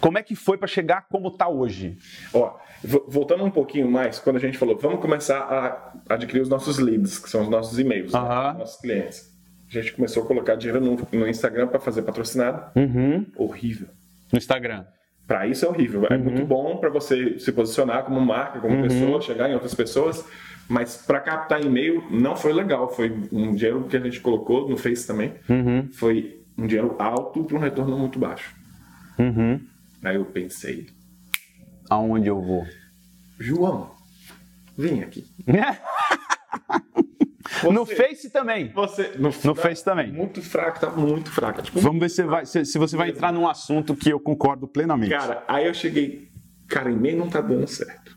Como 0.00 0.18
é 0.18 0.22
que 0.22 0.34
foi 0.34 0.58
para 0.58 0.66
chegar 0.66 1.06
como 1.08 1.28
está 1.28 1.48
hoje? 1.48 1.96
Ó, 2.34 2.56
vo- 2.82 3.04
voltando 3.08 3.44
um 3.44 3.50
pouquinho 3.50 3.88
mais, 3.88 4.18
quando 4.18 4.36
a 4.36 4.40
gente 4.40 4.58
falou, 4.58 4.76
vamos 4.76 5.00
começar 5.00 5.38
a 5.38 6.14
adquirir 6.14 6.40
os 6.40 6.48
nossos 6.48 6.78
leads, 6.78 7.18
que 7.20 7.30
são 7.30 7.42
os 7.42 7.48
nossos 7.48 7.78
e-mails, 7.78 8.12
né, 8.12 8.18
Aham. 8.18 8.58
nossos 8.58 8.80
clientes. 8.80 9.32
A 9.68 9.72
gente 9.72 9.92
começou 9.92 10.24
a 10.24 10.26
colocar 10.26 10.56
dinheiro 10.56 10.80
no, 10.84 10.96
no 11.12 11.28
Instagram 11.28 11.68
para 11.68 11.78
fazer 11.78 12.02
patrocinado. 12.02 12.78
Uhum. 12.78 13.24
Horrível. 13.36 13.88
No 14.32 14.38
Instagram. 14.38 14.84
Para 15.26 15.46
isso 15.46 15.64
é 15.64 15.68
horrível. 15.68 16.04
É 16.10 16.18
muito 16.18 16.44
bom 16.44 16.76
para 16.78 16.90
você 16.90 17.38
se 17.38 17.52
posicionar 17.52 18.04
como 18.04 18.20
marca, 18.20 18.60
como 18.60 18.82
pessoa, 18.82 19.20
chegar 19.20 19.48
em 19.48 19.54
outras 19.54 19.74
pessoas. 19.74 20.24
Mas 20.68 20.96
para 20.96 21.20
captar 21.20 21.62
e-mail 21.64 22.02
não 22.10 22.34
foi 22.36 22.52
legal. 22.52 22.88
Foi 22.94 23.10
um 23.30 23.54
dinheiro 23.54 23.84
que 23.88 23.96
a 23.96 24.00
gente 24.00 24.20
colocou 24.20 24.68
no 24.68 24.76
Face 24.76 25.06
também. 25.06 25.34
Foi 25.94 26.42
um 26.56 26.66
dinheiro 26.66 26.96
alto 26.98 27.44
para 27.44 27.56
um 27.56 27.60
retorno 27.60 27.98
muito 27.98 28.18
baixo. 28.18 28.54
Uhum. 29.18 29.60
Aí 30.02 30.16
eu 30.16 30.24
pensei, 30.24 30.86
Aonde 31.90 32.28
eu 32.28 32.40
vou? 32.40 32.64
João, 33.38 33.90
vem 34.78 35.02
aqui. 35.02 35.26
no 37.70 37.84
Face 37.84 38.30
também. 38.30 38.72
Você 38.72 39.12
no, 39.16 39.30
No 39.44 39.54
Face 39.54 39.84
também. 39.84 40.10
Muito 40.12 40.40
fraca, 40.42 40.80
tá 40.80 40.90
muito 40.90 41.30
fraca. 41.30 41.62
Tipo, 41.62 41.80
Vamos 41.80 42.00
ver 42.00 42.08
se, 42.08 42.22
vai- 42.22 42.46
se- 42.46 42.64
se 42.64 42.78
você 42.78 42.96
vai 42.96 43.10
entrar 43.10 43.32
num 43.32 43.46
assunto 43.48 43.94
que 43.94 44.10
eu 44.10 44.18
concordo 44.20 44.66
plenamente. 44.66 45.10
cara, 45.10 45.44
aí 45.46 45.66
eu 45.66 45.74
cheguei, 45.74 46.30
cara, 46.68 46.90
e-mail 46.90 47.18
não 47.18 47.28
tá 47.28 47.40
dando 47.40 47.66
certo. 47.68 48.16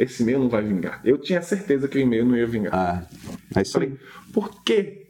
Esse 0.00 0.22
e-mail 0.22 0.38
não 0.38 0.48
vai 0.48 0.62
vingar. 0.62 1.00
Eu 1.04 1.18
tinha 1.18 1.42
certeza 1.42 1.86
que 1.86 1.98
o 1.98 2.00
e-mail 2.00 2.24
não 2.24 2.34
ia 2.34 2.46
vingar. 2.46 2.74
Ah, 2.74 3.02
é 3.54 3.62
isso. 3.62 3.72
Falei, 3.72 3.98
por 4.32 4.62
que 4.62 5.06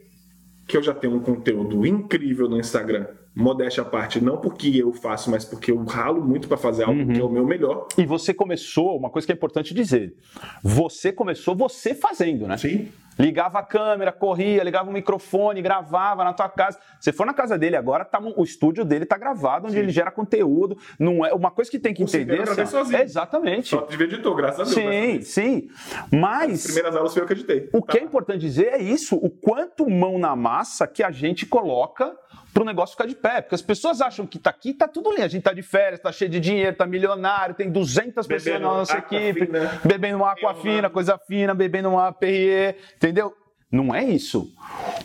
que 0.67 0.75
eu 0.75 0.83
já 0.83 0.93
tenho 0.93 1.15
um 1.15 1.19
conteúdo 1.19 1.85
incrível 1.85 2.49
no 2.49 2.59
Instagram, 2.59 3.07
modéstia 3.35 3.83
à 3.83 3.85
parte, 3.85 4.21
não 4.21 4.37
porque 4.37 4.69
eu 4.69 4.93
faço, 4.93 5.31
mas 5.31 5.45
porque 5.45 5.71
eu 5.71 5.83
ralo 5.83 6.21
muito 6.21 6.47
para 6.47 6.57
fazer 6.57 6.83
algo 6.83 7.07
que 7.13 7.19
é 7.19 7.23
o 7.23 7.29
meu 7.29 7.45
melhor. 7.45 7.87
E 7.97 8.05
você 8.05 8.33
começou, 8.33 8.97
uma 8.97 9.09
coisa 9.09 9.25
que 9.25 9.31
é 9.31 9.35
importante 9.35 9.73
dizer, 9.73 10.13
você 10.61 11.11
começou 11.11 11.55
você 11.55 11.93
fazendo, 11.93 12.47
né? 12.47 12.57
Sim. 12.57 12.89
Ligava 13.19 13.59
a 13.59 13.63
câmera, 13.63 14.11
corria, 14.11 14.63
ligava 14.63 14.89
o 14.89 14.93
microfone, 14.93 15.61
gravava 15.61 16.23
na 16.23 16.33
tua 16.33 16.49
casa. 16.49 16.79
Você 16.99 17.11
for 17.11 17.25
na 17.25 17.33
casa 17.33 17.57
dele 17.57 17.75
agora, 17.75 18.03
tá, 18.05 18.19
o 18.19 18.43
estúdio 18.43 18.83
dele 18.85 19.05
tá 19.05 19.17
gravado, 19.17 19.65
onde 19.67 19.75
Sim. 19.75 19.79
ele 19.81 19.91
gera 19.91 20.09
conteúdo. 20.11 20.77
Não 20.97 21.25
é 21.25 21.33
uma 21.33 21.51
coisa 21.51 21.69
que 21.69 21.77
tem 21.77 21.93
que 21.93 22.03
O 22.03 22.05
entender. 22.05 22.37
gravei 22.43 22.63
assim, 22.63 22.71
sozinho. 22.71 23.01
Exatamente. 23.01 23.67
Só 23.69 23.81
de 23.81 24.01
editor, 24.01 24.35
graças 24.35 24.59
a 24.59 24.63
Deus. 24.63 24.73
Sim, 24.75 25.17
As 25.17 25.27
sim. 25.27 25.67
Mas 26.11 26.63
primeiras 26.63 26.95
aulas 26.95 27.13
foi 27.13 27.21
eu 27.21 27.27
que 27.27 27.33
editei. 27.33 27.69
o 27.73 27.81
que 27.83 27.97
é 27.97 28.03
importante 28.03 28.39
dizer 28.39 28.67
é 28.73 28.81
isso, 28.81 29.15
o 29.15 29.29
quanto 29.29 29.89
mão 29.89 30.17
na 30.17 30.35
massa 30.35 30.87
que 30.87 31.03
a 31.03 31.11
gente 31.11 31.45
coloca 31.45 32.15
para 32.53 32.63
o 32.63 32.65
negócio 32.65 32.93
ficar 32.95 33.07
de 33.07 33.15
pé. 33.15 33.41
Porque 33.41 33.55
as 33.55 33.61
pessoas 33.61 34.01
acham 34.01 34.25
que 34.25 34.39
tá 34.39 34.49
aqui, 34.49 34.73
tá 34.73 34.87
tudo 34.87 35.11
lindo. 35.11 35.23
A 35.23 35.27
gente 35.27 35.43
tá 35.43 35.53
de 35.53 35.61
férias, 35.61 35.99
tá 35.99 36.11
cheio 36.11 36.29
de 36.29 36.39
dinheiro, 36.39 36.75
tá 36.75 36.85
milionário, 36.85 37.55
tem 37.55 37.71
200 37.71 38.27
pessoas 38.27 38.43
Bebendo 38.43 38.65
na 38.65 38.73
nossa 38.73 38.97
equipe, 38.97 39.45
fina. 39.45 39.81
bebendo 39.83 40.17
uma 40.17 40.31
água 40.31 40.55
fina, 40.55 40.89
coisa 40.89 41.17
fina, 41.17 41.53
bebendo 41.53 41.89
uma 41.89 42.11
Perrier, 42.11 42.77
entendeu? 42.95 43.33
Não 43.71 43.95
é 43.95 44.03
isso. 44.03 44.53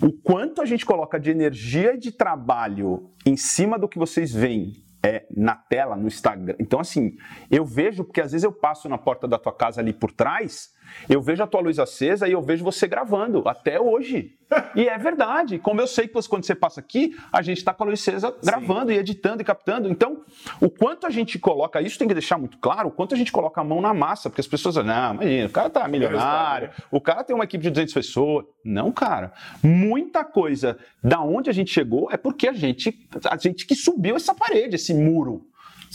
O 0.02 0.10
quanto 0.12 0.60
a 0.60 0.64
gente 0.64 0.84
coloca 0.84 1.20
de 1.20 1.30
energia 1.30 1.94
e 1.94 1.98
de 1.98 2.10
trabalho 2.10 3.10
em 3.24 3.36
cima 3.36 3.78
do 3.78 3.88
que 3.88 3.98
vocês 3.98 4.32
veem 4.32 4.72
é, 5.04 5.24
na 5.30 5.54
tela, 5.54 5.94
no 5.94 6.08
Instagram. 6.08 6.56
Então, 6.58 6.80
assim, 6.80 7.16
eu 7.48 7.64
vejo, 7.64 8.02
porque 8.02 8.20
às 8.20 8.32
vezes 8.32 8.42
eu 8.42 8.50
passo 8.52 8.88
na 8.88 8.98
porta 8.98 9.28
da 9.28 9.38
tua 9.38 9.52
casa 9.52 9.80
ali 9.80 9.92
por 9.92 10.10
trás, 10.10 10.70
eu 11.08 11.20
vejo 11.20 11.42
a 11.42 11.46
tua 11.46 11.60
luz 11.60 11.78
acesa 11.78 12.28
e 12.28 12.32
eu 12.32 12.42
vejo 12.42 12.64
você 12.64 12.86
gravando, 12.86 13.42
até 13.48 13.80
hoje. 13.80 14.32
E 14.76 14.86
é 14.88 14.96
verdade. 14.96 15.58
Como 15.58 15.80
eu 15.80 15.86
sei 15.88 16.06
que 16.06 16.14
você- 16.14 16.28
quando 16.28 16.44
você 16.44 16.54
passa 16.54 16.78
aqui, 16.80 17.16
a 17.32 17.42
gente 17.42 17.58
está 17.58 17.74
com 17.74 17.82
a 17.82 17.86
luz 17.86 18.00
acesa 18.00 18.32
gravando 18.44 18.92
e 18.92 18.96
editando 18.96 19.42
e 19.42 19.44
captando. 19.44 19.88
Então, 19.88 20.22
o 20.60 20.70
quanto 20.70 21.06
a 21.06 21.10
gente 21.10 21.36
coloca, 21.38 21.80
isso 21.80 21.98
tem 21.98 22.06
que 22.06 22.14
deixar 22.14 22.38
muito 22.38 22.56
claro, 22.58 22.88
o 22.88 22.92
quanto 22.92 23.14
a 23.14 23.18
gente 23.18 23.32
coloca 23.32 23.60
a 23.60 23.64
mão 23.64 23.80
na 23.80 23.92
massa, 23.92 24.30
porque 24.30 24.40
as 24.40 24.46
pessoas, 24.46 24.76
não, 24.76 25.14
imagina, 25.14 25.46
o 25.46 25.50
cara 25.50 25.68
tá 25.68 25.88
milionário, 25.88 26.70
o 26.92 27.00
cara 27.00 27.24
tem 27.24 27.34
uma 27.34 27.44
equipe 27.44 27.62
de 27.64 27.70
200 27.70 27.92
pessoas. 27.94 28.44
Não, 28.64 28.92
cara. 28.92 29.32
Muita 29.62 30.24
coisa 30.24 30.78
da 31.02 31.20
onde 31.20 31.50
a 31.50 31.52
gente 31.52 31.70
chegou 31.72 32.08
é 32.12 32.16
porque 32.16 32.46
a 32.48 32.52
gente, 32.52 32.96
a 33.28 33.36
gente 33.36 33.66
que 33.66 33.74
subiu 33.74 34.14
essa 34.16 34.34
parede, 34.34 34.76
esse 34.76 34.94
muro. 34.94 35.42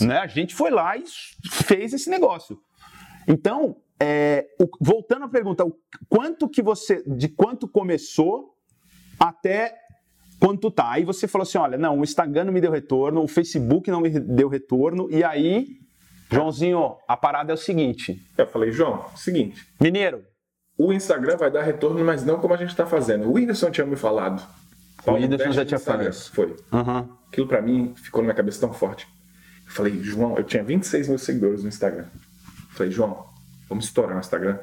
Né? 0.00 0.18
A 0.18 0.26
gente 0.26 0.54
foi 0.54 0.70
lá 0.70 0.96
e 0.96 1.04
fez 1.50 1.92
esse 1.92 2.08
negócio. 2.10 2.58
Então, 3.28 3.76
é, 4.00 4.46
o- 4.60 4.68
voltando 4.80 5.24
à 5.24 5.28
pergunta, 5.28 5.64
o 5.64 5.76
quanto 6.08 6.48
que 6.48 6.62
você, 6.62 7.02
de 7.06 7.28
quanto 7.28 7.68
começou 7.68 8.54
até 9.18 9.74
quanto 10.40 10.70
tá? 10.70 10.90
Aí 10.90 11.04
você 11.04 11.28
falou 11.28 11.42
assim, 11.44 11.58
olha, 11.58 11.78
não, 11.78 12.00
o 12.00 12.02
Instagram 12.04 12.44
não 12.44 12.52
me 12.52 12.60
deu 12.60 12.70
retorno, 12.72 13.22
o 13.22 13.28
Facebook 13.28 13.90
não 13.90 14.00
me 14.00 14.10
deu 14.10 14.48
retorno, 14.48 15.08
e 15.10 15.22
aí, 15.22 15.68
Joãozinho, 16.30 16.96
a 17.06 17.16
parada 17.16 17.52
é 17.52 17.54
o 17.54 17.58
seguinte, 17.58 18.20
Eu 18.36 18.46
falei, 18.46 18.72
João, 18.72 19.04
seguinte, 19.14 19.64
mineiro, 19.80 20.24
o 20.76 20.92
Instagram 20.92 21.36
vai 21.36 21.50
dar 21.50 21.62
retorno, 21.62 22.04
mas 22.04 22.24
não 22.24 22.40
como 22.40 22.54
a 22.54 22.56
gente 22.56 22.70
está 22.70 22.86
fazendo. 22.86 23.28
O 23.28 23.34
Whindersson 23.34 23.70
tinha 23.70 23.86
me 23.86 23.94
falado. 23.94 24.42
O 25.06 25.12
Whindersson 25.12 25.52
já 25.52 25.64
tinha 25.64 25.78
falado 25.78 26.08
isso. 26.08 26.32
Foi. 26.32 26.56
aham, 26.72 27.08
Aquilo 27.28 27.46
pra 27.46 27.60
mim 27.62 27.92
ficou 27.94 28.20
na 28.22 28.26
minha 28.26 28.34
cabeça 28.34 28.60
tão 28.60 28.72
forte. 28.72 29.06
Eu 29.66 29.70
falei, 29.72 30.02
João, 30.02 30.36
eu 30.36 30.42
tinha 30.44 30.64
26 30.64 31.08
mil 31.08 31.18
seguidores 31.18 31.62
no 31.62 31.68
Instagram. 31.68 32.04
Eu 32.04 32.70
falei, 32.76 32.90
João, 32.90 33.26
vamos 33.68 33.86
estourar 33.86 34.14
no 34.14 34.20
Instagram. 34.20 34.58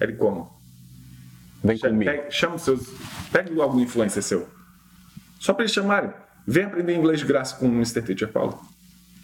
Ele 0.00 0.14
como? 0.14 0.50
vem 1.62 1.76
Chama, 1.76 1.92
comigo. 1.92 2.10
pega, 2.10 2.30
chama 2.30 2.54
os 2.56 2.62
seus. 2.62 2.88
Pega 3.30 3.62
algum 3.62 3.80
influencer 3.80 4.22
seu. 4.22 4.48
Só 5.38 5.52
pra 5.52 5.64
eles 5.64 5.72
chamarem. 5.72 6.12
Vem 6.46 6.64
aprender 6.64 6.96
inglês 6.96 7.20
de 7.20 7.26
graça 7.26 7.56
com 7.56 7.66
o 7.66 7.72
Mr. 7.72 8.02
Teacher 8.02 8.28
Paulo. 8.28 8.60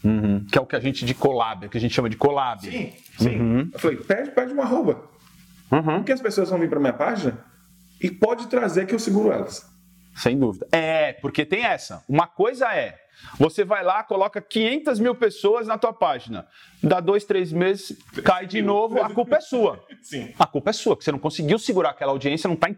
Uhum. 0.05 0.45
Que 0.45 0.57
é 0.57 0.61
o 0.61 0.67
que 0.67 0.77
a 0.77 0.81
gente 0.81 1.05
de 1.05 1.15
collab, 1.15 1.69
que 1.69 1.77
a 1.77 1.81
gente 1.81 1.93
chama 1.95 2.09
de 2.09 2.17
collab. 2.17 2.61
Sim, 2.61 2.93
sim. 3.19 3.71
Eu 3.73 3.79
falei, 3.79 3.97
pede, 3.97 4.31
pede 4.31 4.53
uma 4.53 4.63
arroba. 4.63 5.03
Uhum. 5.71 5.97
Porque 5.97 6.13
as 6.13 6.21
pessoas 6.21 6.51
vão 6.51 6.59
vir 6.59 6.71
pra 6.71 6.79
minha 6.79 6.93
página 6.93 7.39
e 8.01 8.11
pode 8.11 8.47
trazer 8.47 8.87
que 8.87 8.95
eu 8.95 8.99
seguro 8.99 9.33
elas. 9.33 9.69
Sem 10.19 10.39
dúvida. 10.39 10.67
É, 10.73 11.13
porque 11.15 11.45
tem 11.45 11.65
essa. 11.65 12.05
Uma 12.09 12.27
coisa 12.27 12.75
é, 12.75 12.99
você 13.39 13.65
vai 13.65 13.83
lá, 13.85 14.03
coloca 14.03 14.41
500 14.41 14.99
mil 15.01 15.15
pessoas 15.15 15.67
na 15.67 15.79
tua 15.79 15.93
página. 15.93 16.47
Dá 16.83 17.01
dois, 17.01 17.25
três 17.25 17.53
meses, 17.53 17.97
cai 18.25 18.47
de 18.47 18.63
novo, 18.63 19.01
a 19.01 19.11
culpa 19.11 19.37
é 19.37 19.41
sua. 19.41 19.85
Sim. 20.03 20.33
A 20.39 20.47
culpa 20.47 20.71
é 20.71 20.73
sua, 20.73 20.97
que 20.97 21.05
você 21.05 21.11
não 21.13 21.19
conseguiu 21.19 21.59
segurar 21.59 21.91
aquela 21.91 22.13
audiência, 22.13 22.47
não 22.47 22.55
está 22.55 22.69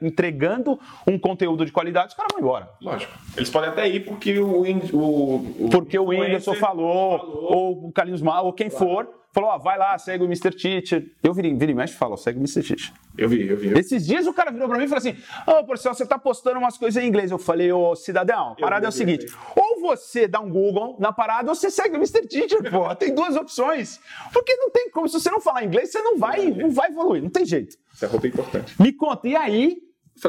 entregando 0.00 0.78
um 1.06 1.18
conteúdo 1.18 1.64
de 1.66 1.72
qualidade, 1.72 2.08
os 2.08 2.14
caras 2.14 2.32
vão 2.32 2.40
embora. 2.40 2.70
Lógico. 2.80 3.12
Eles 3.36 3.50
podem 3.50 3.70
até 3.70 3.88
ir 3.88 4.00
porque 4.00 4.38
o. 4.38 4.62
o, 4.92 5.66
o 5.66 5.70
Porque 5.70 5.98
o 5.98 6.06
Whindersson 6.06 6.54
falou, 6.54 7.18
falou. 7.18 7.52
ou 7.52 7.86
o 7.88 7.92
Carlinhos 7.92 8.22
Mal, 8.22 8.46
ou 8.46 8.52
quem 8.52 8.70
for, 8.70 9.19
falou, 9.32 9.50
ó, 9.50 9.58
vai 9.58 9.78
lá, 9.78 9.96
segue 9.98 10.22
o 10.24 10.26
Mr. 10.26 10.50
Teacher. 10.50 11.04
Eu 11.22 11.32
vira 11.34 11.48
e 11.48 11.74
mexe 11.74 11.94
e 11.94 11.96
falo, 11.96 12.14
ó, 12.14 12.16
segue 12.16 12.38
o 12.38 12.40
Mr. 12.40 12.62
Teacher. 12.62 12.92
Eu 13.18 13.28
vi, 13.28 13.46
eu 13.48 13.56
vi. 13.56 13.66
Eu 13.68 13.74
vi. 13.74 13.80
Esses 13.80 14.06
dias 14.06 14.26
o 14.26 14.32
cara 14.32 14.50
virou 14.50 14.68
pra 14.68 14.78
mim 14.78 14.84
e 14.84 14.88
falou 14.88 14.98
assim: 14.98 15.16
Ô, 15.46 15.64
Porcel, 15.64 15.92
você 15.92 16.06
tá 16.06 16.18
postando 16.18 16.58
umas 16.58 16.78
coisas 16.78 17.02
em 17.02 17.06
inglês. 17.06 17.30
Eu 17.30 17.38
falei, 17.38 17.70
ô, 17.72 17.94
cidadão, 17.96 18.52
a 18.52 18.54
parada 18.56 18.86
é 18.86 18.88
o 18.88 18.92
vi, 18.92 18.96
seguinte: 18.98 19.26
ou 19.56 19.80
você 19.80 20.26
dá 20.28 20.40
um 20.40 20.48
Google 20.48 20.96
na 20.98 21.12
parada, 21.12 21.50
ou 21.50 21.54
você 21.54 21.70
segue 21.70 21.96
o 21.96 21.98
Mr. 21.98 22.26
Teacher, 22.26 22.70
pô. 22.70 22.94
Tem 22.94 23.14
duas 23.14 23.36
opções. 23.36 24.00
Porque 24.32 24.54
não 24.56 24.70
tem 24.70 24.90
como, 24.90 25.08
se 25.08 25.20
você 25.20 25.30
não 25.30 25.40
falar 25.40 25.64
inglês, 25.64 25.90
você 25.90 26.00
não 26.00 26.16
vai, 26.18 26.46
não 26.50 26.70
vai 26.70 26.88
evoluir, 26.90 27.22
não 27.22 27.30
tem 27.30 27.44
jeito. 27.44 27.76
Roupa 28.08 28.26
é 28.26 28.30
importante. 28.30 28.80
Me 28.80 28.92
conta, 28.92 29.28
e 29.28 29.36
aí? 29.36 29.76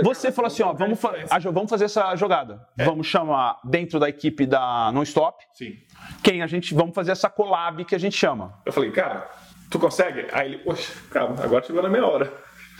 Você 0.03 0.31
falou 0.31 0.47
assim, 0.47 0.63
ó, 0.63 0.71
vamos 0.73 0.99
fa- 0.99 1.09
influência. 1.09 1.35
a 1.35 1.39
jo- 1.39 1.51
vamos 1.51 1.69
fazer 1.69 1.85
essa 1.85 2.15
jogada. 2.15 2.65
Vamos 2.77 3.07
chamar 3.07 3.59
dentro 3.65 3.99
da 3.99 4.07
equipe 4.07 4.45
da 4.45 4.89
Non-Stop, 4.93 5.43
Sim. 5.53 5.73
Quem 6.23 6.41
a 6.41 6.47
gente, 6.47 6.73
vamos 6.73 6.93
fazer 6.93 7.11
essa 7.11 7.29
collab 7.29 7.83
que 7.85 7.95
a 7.95 7.99
gente 7.99 8.15
chama. 8.15 8.53
Eu 8.65 8.71
falei, 8.73 8.91
cara, 8.91 9.29
tu 9.69 9.79
consegue? 9.79 10.27
Aí 10.31 10.47
ele, 10.47 10.57
poxa, 10.59 10.93
calma, 11.09 11.35
agora 11.43 11.63
chegou 11.65 11.81
na 11.81 11.89
minha 11.89 12.05
hora. 12.05 12.31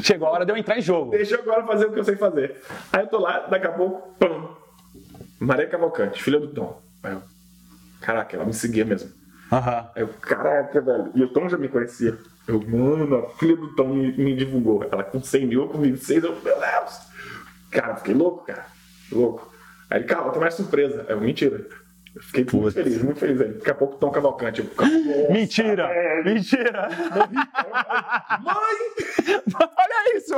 Chegou 0.02 0.28
a 0.28 0.32
hora 0.32 0.46
de 0.46 0.52
eu 0.52 0.58
entrar 0.58 0.78
em 0.78 0.82
jogo. 0.82 1.12
Deixa 1.12 1.36
eu 1.36 1.42
agora 1.42 1.66
fazer 1.66 1.86
o 1.86 1.94
que 1.94 2.00
eu 2.00 2.04
sei 2.04 2.16
fazer. 2.16 2.62
Aí 2.92 3.02
eu 3.02 3.08
tô 3.08 3.20
lá, 3.20 3.40
daqui 3.42 3.68
a 3.68 3.72
pouco, 3.72 4.16
pam. 4.18 4.50
Maria 5.40 5.68
Cavalcante, 5.68 6.22
filha 6.22 6.40
do 6.40 6.48
Tom. 6.48 6.82
Aí 7.04 7.14
eu, 7.14 7.24
caraca, 8.00 8.36
ela 8.36 8.46
me 8.46 8.54
seguia 8.54 8.86
mesmo. 8.86 9.12
Aham. 9.52 9.90
Aí 9.96 10.04
eu, 10.04 10.08
caraca, 10.08 10.80
velho. 10.80 11.12
E 11.14 11.24
o 11.24 11.28
Tom 11.30 11.50
já 11.50 11.58
me 11.58 11.68
conhecia. 11.68 12.18
Eu, 12.48 12.62
mano, 12.68 13.16
a 13.18 13.30
filha 13.38 13.56
do 13.56 13.76
Tom 13.76 13.90
me, 13.90 14.12
me 14.14 14.36
divulgou. 14.36 14.84
Ela 14.92 15.04
com 15.04 15.22
100 15.22 15.48
mil, 15.48 15.62
eu 15.64 15.68
com 15.68 15.80
26, 15.80 16.24
eu, 16.24 16.32
meu 16.42 16.60
Deus. 16.60 17.02
Cara, 17.70 17.94
eu 17.94 17.98
fiquei 17.98 18.14
louco, 18.14 18.46
cara. 18.46 18.66
Louco. 19.12 19.52
Aí 19.90 20.00
ele, 20.00 20.08
calma, 20.08 20.32
tem 20.32 20.42
mais 20.42 20.54
surpresa. 20.54 21.06
Aí 21.08 21.14
eu, 21.16 21.22
mentira. 21.22 21.68
Eu 22.14 22.22
fiquei 22.22 22.46
muito 22.60 22.72
feliz, 22.74 23.02
muito 23.02 23.20
feliz. 23.20 23.40
Aí 23.42 23.54
daqui 23.54 23.70
a 23.70 23.76
pouco 23.76 23.96
Tom 23.96 24.12
Cavalcante. 24.12 24.62
Eu, 24.78 24.86
nossa, 24.86 25.32
Mentira! 25.32 25.90
Mentira! 26.26 26.90
Mãe! 28.42 29.36
Olha 29.56 30.18
isso! 30.18 30.36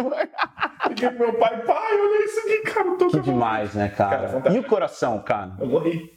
Liguei 0.87 1.09
pro 1.09 1.19
meu 1.19 1.33
pai, 1.33 1.61
pai, 1.63 1.99
olha 1.99 2.25
isso 2.25 2.39
aqui, 2.41 2.57
cara. 2.71 2.95
Tô 2.97 3.07
Que 3.07 3.19
demais, 3.21 3.73
né, 3.73 3.89
cara? 3.89 4.39
Cara, 4.41 4.55
e 4.55 4.59
o 4.59 4.63
coração, 4.63 5.19
cara? 5.23 5.53
Eu 5.59 5.67
morri. 5.67 6.13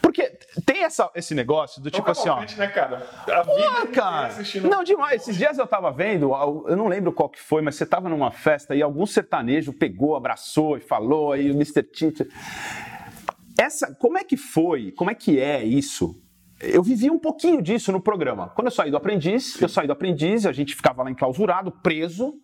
Porque 0.00 0.30
tem 0.64 0.84
essa, 0.84 1.10
esse 1.16 1.34
negócio 1.34 1.82
do 1.82 1.90
tipo 1.90 2.04
Tom 2.04 2.12
assim, 2.12 2.28
ó. 2.28 2.40
Né, 2.56 2.68
cara? 2.68 3.04
A 3.26 3.40
inteira 3.40 3.86
cara, 3.88 4.26
assistindo- 4.28 4.68
não 4.68 4.84
demais. 4.84 5.22
Esses 5.22 5.36
dias 5.36 5.58
eu 5.58 5.66
tava 5.66 5.90
vendo, 5.90 6.30
eu 6.68 6.76
não 6.76 6.86
lembro 6.86 7.12
qual 7.12 7.28
que 7.28 7.40
foi, 7.40 7.60
mas 7.60 7.74
você 7.74 7.84
tava 7.84 8.08
numa 8.08 8.30
festa 8.30 8.74
e 8.76 8.82
algum 8.82 9.04
sertanejo 9.04 9.72
pegou, 9.72 10.14
abraçou 10.14 10.76
e 10.76 10.80
falou 10.80 11.32
aí 11.32 11.50
o 11.50 11.54
Mr. 11.54 11.82
Teacher. 11.82 12.28
Essa, 13.58 13.94
como 13.94 14.18
é 14.18 14.24
que 14.24 14.36
foi? 14.36 14.92
Como 14.92 15.10
é 15.10 15.14
que 15.14 15.38
é 15.38 15.64
isso? 15.64 16.20
Eu 16.60 16.82
vivi 16.82 17.10
um 17.10 17.18
pouquinho 17.18 17.60
disso 17.60 17.92
no 17.92 18.00
programa. 18.00 18.48
Quando 18.48 18.68
eu 18.68 18.72
saí 18.72 18.90
do 18.90 18.96
aprendiz, 18.96 19.60
eu 19.60 19.68
saí 19.68 19.86
do 19.86 19.92
aprendiz, 19.92 20.46
a 20.46 20.52
gente 20.52 20.74
ficava 20.74 21.02
lá 21.02 21.10
enclausurado, 21.10 21.70
preso. 21.70 22.34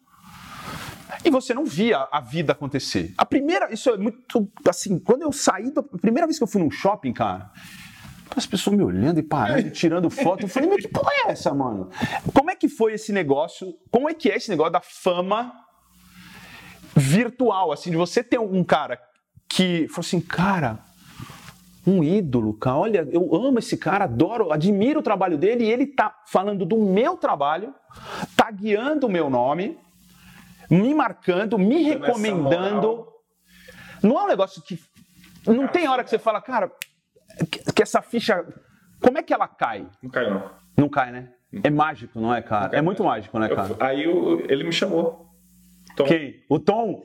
E 1.24 1.30
você 1.30 1.52
não 1.52 1.64
via 1.64 2.08
a 2.10 2.20
vida 2.20 2.52
acontecer. 2.52 3.12
A 3.18 3.24
primeira, 3.24 3.72
isso 3.72 3.90
é 3.90 3.98
muito 3.98 4.48
assim, 4.68 4.98
quando 4.98 5.22
eu 5.22 5.32
saí, 5.32 5.70
da, 5.72 5.80
a 5.80 5.98
primeira 5.98 6.26
vez 6.26 6.38
que 6.38 6.44
eu 6.44 6.48
fui 6.48 6.62
num 6.62 6.70
shopping, 6.70 7.12
cara, 7.12 7.50
as 8.36 8.46
pessoas 8.46 8.76
me 8.76 8.82
olhando 8.82 9.18
e 9.18 9.22
parando, 9.22 9.66
e 9.66 9.70
tirando 9.70 10.08
foto. 10.08 10.44
Eu 10.44 10.48
falei, 10.48 10.68
meu, 10.68 10.78
que 10.78 10.88
porra 10.88 11.10
é 11.26 11.32
essa, 11.32 11.52
mano? 11.52 11.90
Como 12.32 12.50
é 12.50 12.54
que 12.54 12.68
foi 12.68 12.94
esse 12.94 13.12
negócio? 13.12 13.74
Como 13.90 14.08
é 14.08 14.14
que 14.14 14.30
é 14.30 14.36
esse 14.36 14.50
negócio 14.50 14.72
da 14.72 14.80
fama 14.80 15.52
virtual, 16.94 17.72
assim, 17.72 17.90
de 17.90 17.96
você 17.96 18.22
ter 18.22 18.38
um 18.38 18.62
cara 18.62 19.00
que 19.48 19.88
falou 19.88 20.00
assim, 20.06 20.20
cara, 20.20 20.78
um 21.86 22.04
ídolo, 22.04 22.54
cara, 22.54 22.76
olha, 22.76 23.08
eu 23.10 23.34
amo 23.34 23.58
esse 23.58 23.76
cara, 23.76 24.04
adoro, 24.04 24.52
admiro 24.52 25.00
o 25.00 25.02
trabalho 25.02 25.38
dele 25.38 25.64
e 25.64 25.70
ele 25.72 25.86
tá 25.86 26.14
falando 26.26 26.64
do 26.66 26.76
meu 26.76 27.16
trabalho, 27.16 27.74
tá 28.36 28.50
guiando 28.50 29.06
o 29.06 29.10
meu 29.10 29.30
nome, 29.30 29.78
me 30.70 30.94
marcando, 30.94 31.58
me 31.58 31.82
recomendando. 31.82 33.06
Não 34.02 34.18
é 34.18 34.24
um 34.24 34.28
negócio 34.28 34.62
que. 34.62 34.78
Não 35.46 35.66
tem 35.68 35.88
hora 35.88 36.04
que 36.04 36.10
você 36.10 36.18
fala, 36.18 36.40
cara, 36.40 36.70
que, 37.74 37.82
essa 37.82 38.02
ficha. 38.02 38.44
Como 39.00 39.16
é 39.18 39.22
que 39.22 39.32
ela 39.32 39.48
cai? 39.48 39.86
Não 40.02 40.10
caiu, 40.10 40.34
não. 40.34 40.50
Não 40.76 40.88
cai, 40.88 41.10
né? 41.10 41.30
É 41.64 41.70
mágico, 41.70 42.20
não 42.20 42.32
é, 42.34 42.40
cara? 42.42 42.68
cai 42.70 42.78
É 42.78 42.82
muito 42.82 43.02
mágico, 43.02 43.38
né, 43.38 43.50
Eu- 43.50 43.56
cara? 43.56 43.76
aí 43.80 44.06
o- 44.06 44.40
ele 44.50 44.62
me 44.64 44.72
chamou. 44.72 45.26
Tom, 45.96 46.04
Quem? 46.04 46.44
O 46.48 46.58
Tom? 46.58 47.02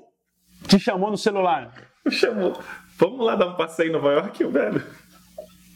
Te 0.67 0.77
chamou 0.79 1.09
no 1.09 1.17
celular. 1.17 1.73
Me 2.05 2.11
chamou. 2.11 2.53
Vamos 2.97 3.25
lá 3.25 3.35
dar 3.35 3.47
um 3.47 3.55
passeio 3.55 3.89
em 3.89 3.91
Nova 3.91 4.11
York, 4.11 4.43
velho. 4.45 4.83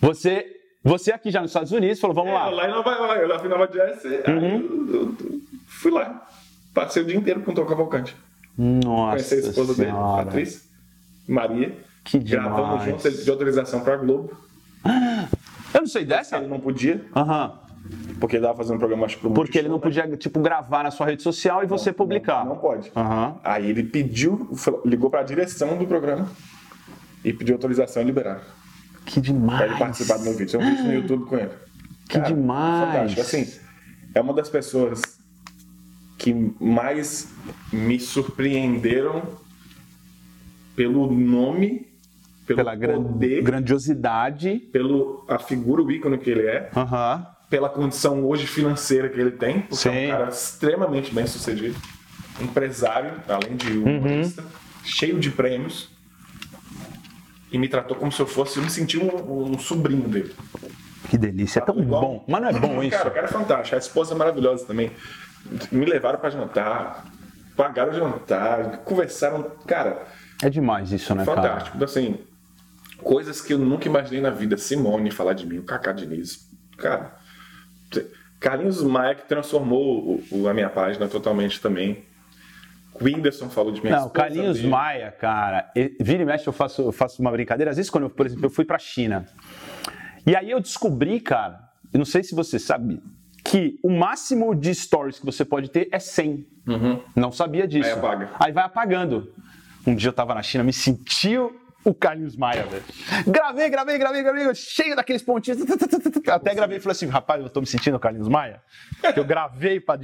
Você, 0.02 0.46
você 0.84 1.12
aqui 1.12 1.30
já 1.30 1.42
nos 1.42 1.50
Estados 1.52 1.72
Unidos 1.72 2.00
falou, 2.00 2.16
vamos 2.16 2.32
É, 2.32 2.34
lá. 2.36 2.50
lá 2.50 2.68
em 2.68 2.72
Nova 2.72 2.92
York, 2.92 3.22
eu 3.22 3.28
lá 3.28 3.40
fui 3.40 3.48
em 3.48 3.52
Nova 3.52 3.70
Jersey, 3.72 4.22
aí 4.26 4.34
Uhum. 4.34 4.88
eu, 4.90 4.94
eu- 4.94 5.02
eu 5.02 5.40
fui 5.68 5.92
lá. 5.92 6.26
Passei 6.74 7.04
o 7.04 7.06
dia 7.06 7.18
inteiro 7.18 7.42
com 7.42 7.52
o 7.52 7.56
Tom 7.56 7.66
Cavalcante. 7.66 8.16
Nossa 8.58 9.12
Conheci 9.12 9.34
a 9.36 9.38
esposa 9.50 9.74
dele, 9.76 9.90
a 9.90 9.94
senhora. 9.94 10.22
atriz, 10.30 10.70
Maria. 11.28 11.78
Que 12.04 12.18
Gravamos 12.20 12.70
demais. 12.72 12.84
juntos, 12.86 13.06
ele 13.06 13.18
pediu 13.18 13.34
autorização 13.34 13.82
pra 13.82 13.98
Globo. 13.98 14.38
Eu 15.74 15.82
não 15.82 15.88
sei 15.88 16.04
dessa? 16.06 16.38
Ele 16.38 16.48
não 16.48 16.60
podia, 16.60 17.06
Aham. 17.16 17.60
porque 18.20 18.38
ele 18.38 18.44
tava 18.46 18.58
fazendo 18.58 18.78
um 18.78 18.80
programa, 18.80 19.06
acho 19.06 19.16
que 19.18 19.22
pro 19.22 19.32
Porque 19.32 19.58
ele 19.60 19.68
não 19.68 19.78
Multishow, 19.78 20.04
podia, 20.04 20.18
tipo, 20.18 20.40
gravar 20.40 20.84
na 20.84 20.90
sua 20.92 21.06
rede 21.06 21.22
social 21.22 21.64
e 21.64 21.68
você 21.68 21.90
né? 21.92 21.94
publicar. 21.94 22.44
Não, 22.44 22.56
não 22.56 22.62
pode. 22.62 22.92
Aham. 22.96 23.36
Aí 23.44 23.70
ele 23.70 23.84
pediu, 23.84 24.50
ligou 24.86 25.10
pra 25.12 25.22
direção 25.22 25.78
do 25.78 25.86
programa 25.86 26.28
e 27.24 27.34
pediu 27.34 27.56
autorização 27.56 28.02
e 28.02 28.06
liberaram. 28.06 28.42
Que 29.06 29.20
demais. 29.20 29.58
Pra 29.60 29.68
ele 29.68 29.78
participar 29.78 30.18
do 30.18 30.24
meu 30.24 30.34
vídeo. 30.38 30.58
Tem 30.60 30.68
um 30.68 30.70
vídeo 30.70 30.84
no 30.86 30.94
YouTube 30.94 31.26
com 31.26 31.38
ele. 31.38 31.52
Que 32.08 32.20
demais. 32.20 33.14
Fantástico. 33.14 33.22
Assim, 33.22 33.48
é 34.16 34.22
uma 34.22 34.34
das 34.34 34.50
pessoas 34.50 35.02
que 36.18 36.34
mais 36.60 37.32
me 37.72 38.00
surpreenderam 38.00 39.24
pelo 40.76 41.12
nome, 41.12 41.88
pelo 42.46 42.58
Pela 42.58 42.78
poder, 42.78 43.44
grandiosidade. 43.44 44.60
pelo 44.72 45.26
a 45.28 45.38
figura, 45.40 45.82
o 45.82 45.92
ícone 45.92 46.18
que 46.18 46.30
ele 46.30 46.48
é, 46.48 46.70
pela 47.50 47.70
condição 47.70 48.24
hoje 48.26 48.48
financeira 48.48 49.10
que 49.10 49.20
ele 49.20 49.32
tem, 49.32 49.62
porque 49.62 49.88
é 49.88 49.92
Sim. 49.92 50.08
um 50.08 50.10
cara 50.12 50.30
extremamente 50.30 51.14
bem 51.14 51.28
sucedido, 51.28 51.76
empresário, 52.42 53.12
além 53.28 53.56
de 53.56 53.72
Uhum. 53.78 53.98
humorista, 54.00 54.44
cheio 54.84 55.20
de 55.20 55.30
prêmios. 55.32 55.90
E 57.52 57.58
me 57.58 57.68
tratou 57.68 57.97
como 57.97 58.12
se 58.12 58.20
eu 58.22 58.28
fosse, 58.28 58.58
eu 58.58 58.64
me 58.64 58.70
senti 58.70 58.97
um, 58.97 59.52
um 59.54 59.58
sobrinho 59.60 60.08
dele. 60.08 60.36
Que 61.10 61.18
delícia. 61.18 61.60
É 61.60 61.62
tão 61.64 61.80
Igual- 61.80 62.02
bom. 62.02 62.26
Mas 62.28 62.41
não 62.41 62.50
é 62.50 62.54
bom 62.54 62.84
isso? 62.84 62.97
Cara, 62.97 63.10
o 63.10 63.12
cara 63.12 63.26
é 63.26 63.30
fantástico. 63.32 63.76
A 63.76 63.80
esposa 63.80 64.14
é 64.14 64.18
maravilhosa 64.18 64.66
também. 64.66 64.91
Me 65.72 65.86
levaram 65.86 66.20
pra 66.20 66.30
jantar, 66.30 67.06
pagaram 67.56 67.91
o 67.91 67.95
jantar, 67.95 68.80
conversaram. 68.84 69.43
Cara, 69.66 70.04
É 70.43 70.50
demais 70.50 70.91
isso, 70.91 71.16
né, 71.16 71.26
cara? 71.26 71.36
fantástico. 71.41 71.76
Então, 71.78 71.86
assim, 71.86 72.20
coisas 73.02 73.41
que 73.41 73.54
eu 73.54 73.58
nunca 73.58 73.88
imaginei 73.88 74.22
na 74.22 74.30
vida. 74.30 74.56
Simone 74.58 75.10
falar 75.10 75.34
de 75.34 75.47
mim, 75.47 75.58
o 75.58 75.64
Kaká 75.64 75.91
Diniz. 75.91 76.47
Cara, 76.78 77.16
Carlinhos 78.39 78.82
Maia 78.84 79.16
que 79.16 79.28
transformou 79.28 80.22
o- 80.32 80.41
o- 80.43 80.47
a 80.47 80.54
minha 80.54 80.70
página 80.70 81.08
totalmente 81.08 81.60
também. 81.60 82.06
O 83.00 83.04
Whindersson 83.06 83.50
falou 83.50 83.72
de 83.72 83.82
mim. 83.84 83.89
a 83.89 84.02
Não, 84.02 84.10
Carlinhos 84.10 84.58
dele. 84.58 84.70
Maia, 84.70 85.12
cara, 85.12 85.72
vira 86.00 86.24
e 86.24 86.26
mexe 86.26 86.47
eu 86.47 86.54
faço, 86.54 86.82
eu 86.82 86.91
faço 86.91 87.22
uma 87.22 87.32
brincadeira. 87.32 87.72
Às 87.72 87.78
vezes, 87.78 87.89
quando 87.89 88.06
eu, 88.06 88.10
por 88.10 88.26
exemplo, 88.26 88.45
eu 88.45 88.50
fui 88.50 88.66
pra 88.66 88.78
China. 88.78 89.26
E 90.26 90.36
aí 90.36 90.52
eu 90.52 90.60
descobri, 90.60 91.20
cara, 91.20 91.60
eu 91.93 91.97
não 91.97 92.06
sei 92.06 92.24
se 92.24 92.36
você 92.36 92.60
sabe, 92.60 93.02
que 93.43 93.80
o 93.84 93.89
máximo 93.89 94.54
de 94.54 94.74
stories 94.76 95.20
que 95.20 95.26
você 95.26 95.43
pode 95.43 95.70
ter 95.70 95.88
é 95.91 96.00
100. 96.00 96.45
Não 97.16 97.32
sabia 97.32 97.68
disso. 97.68 97.89
Aí 97.89 97.95
apaga. 97.95 98.30
Aí 98.39 98.52
vai 98.52 98.64
apagando. 98.64 99.34
Um 99.88 99.95
dia 99.95 100.10
eu 100.10 100.14
tava 100.14 100.36
na 100.36 100.43
China, 100.43 100.64
me 100.64 100.74
sentiu 100.74 101.56
o 101.84 101.94
Carlinhos 101.94 102.36
Maia, 102.36 102.66
velho. 102.66 102.84
Gravei, 103.28 103.70
gravei, 103.70 103.98
gravei, 103.98 104.24
gravei, 104.24 104.56
cheio 104.56 104.96
daqueles 104.96 105.22
pontinhos. 105.22 105.60
Até 106.28 106.54
gravei 106.54 106.78
e 106.78 106.80
falei 106.80 106.92
assim, 106.92 107.08
rapaz, 107.08 107.42
eu 107.42 107.50
tô 107.50 107.62
me 107.62 107.68
sentindo 107.68 107.96
o 107.96 108.00
Carlinhos 108.00 108.28
Maia. 108.28 108.62
Eu 109.16 109.24
gravei 109.24 109.80
pra. 109.80 109.98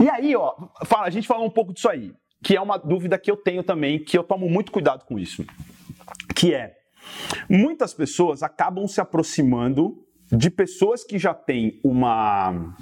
E 0.00 0.08
aí, 0.08 0.34
ó, 0.34 0.54
fala, 0.84 1.06
a 1.06 1.10
gente 1.10 1.26
falou 1.26 1.46
um 1.46 1.50
pouco 1.50 1.72
disso 1.72 1.88
aí, 1.88 2.12
que 2.42 2.56
é 2.56 2.60
uma 2.60 2.78
dúvida 2.78 3.18
que 3.18 3.30
eu 3.30 3.36
tenho 3.36 3.62
também, 3.62 4.02
que 4.02 4.16
eu 4.16 4.24
tomo 4.24 4.48
muito 4.48 4.72
cuidado 4.72 5.04
com 5.04 5.18
isso. 5.18 5.44
Que 6.34 6.54
é, 6.54 6.74
muitas 7.48 7.92
pessoas 7.92 8.42
acabam 8.42 8.86
se 8.86 9.00
aproximando 9.00 10.04
de 10.32 10.50
pessoas 10.50 11.04
que 11.04 11.18
já 11.18 11.34
têm 11.34 11.80
uma 11.84 12.74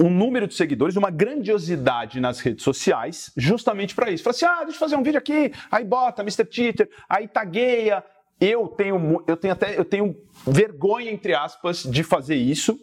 um 0.00 0.10
número 0.10 0.46
de 0.46 0.54
seguidores, 0.54 0.96
uma 0.96 1.10
grandiosidade 1.10 2.20
nas 2.20 2.40
redes 2.40 2.62
sociais, 2.62 3.32
justamente 3.36 3.94
para 3.94 4.10
isso. 4.10 4.22
Fala 4.22 4.34
assim: 4.34 4.44
ah, 4.44 4.64
deixa 4.64 4.76
eu 4.76 4.80
fazer 4.80 4.96
um 4.96 5.02
vídeo 5.02 5.18
aqui, 5.18 5.52
aí 5.70 5.84
bota 5.84 6.22
Mr. 6.22 6.44
Twitter, 6.44 6.88
aí 7.08 7.26
tagueia. 7.26 8.04
Eu 8.40 8.68
tenho, 8.68 9.24
eu 9.26 9.36
tenho 9.36 9.52
até, 9.52 9.76
eu 9.76 9.84
tenho 9.84 10.14
vergonha, 10.46 11.10
entre 11.10 11.34
aspas, 11.34 11.82
de 11.82 12.04
fazer 12.04 12.36
isso. 12.36 12.78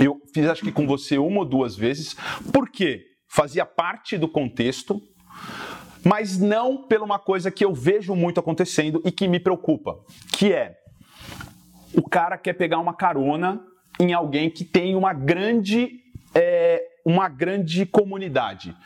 Eu 0.00 0.20
fiz 0.34 0.48
acho 0.48 0.62
que 0.62 0.72
com 0.72 0.86
você 0.86 1.18
uma 1.18 1.38
ou 1.38 1.44
duas 1.44 1.76
vezes, 1.76 2.16
porque 2.52 3.04
fazia 3.28 3.64
parte 3.64 4.18
do 4.18 4.26
contexto, 4.26 5.00
mas 6.04 6.36
não 6.38 6.88
por 6.88 7.00
uma 7.00 7.18
coisa 7.18 7.50
que 7.50 7.64
eu 7.64 7.72
vejo 7.72 8.14
muito 8.16 8.40
acontecendo 8.40 9.00
e 9.04 9.12
que 9.12 9.28
me 9.28 9.38
preocupa, 9.38 9.98
que 10.32 10.52
é 10.52 10.74
o 11.94 12.02
cara 12.02 12.36
quer 12.36 12.52
pegar 12.52 12.78
uma 12.78 12.94
carona 12.94 13.64
em 13.98 14.12
alguém 14.12 14.50
que 14.50 14.64
tem 14.64 14.94
uma 14.94 15.12
grande 15.12 15.88
é, 16.38 16.82
uma 17.04 17.28
grande 17.28 17.86
comunidade. 17.86 18.76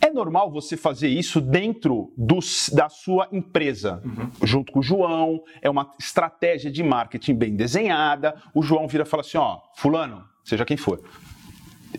É 0.00 0.10
normal 0.10 0.50
você 0.50 0.76
fazer 0.76 1.08
isso 1.08 1.40
dentro 1.40 2.12
dos- 2.16 2.68
da 2.74 2.88
sua 2.88 3.28
empresa, 3.30 4.02
junto 4.42 4.72
com 4.72 4.80
o 4.80 4.82
João. 4.82 5.42
É 5.62 5.70
uma 5.70 5.92
estratégia 6.00 6.70
de 6.70 6.82
marketing 6.82 7.34
bem 7.34 7.54
desenhada. 7.54 8.34
O 8.54 8.62
João 8.62 8.88
vira 8.88 9.04
e 9.04 9.06
fala 9.06 9.20
assim: 9.20 9.38
ó, 9.38 9.60
fulano, 9.76 10.24
seja 10.44 10.64
quem 10.64 10.76
for, 10.76 11.00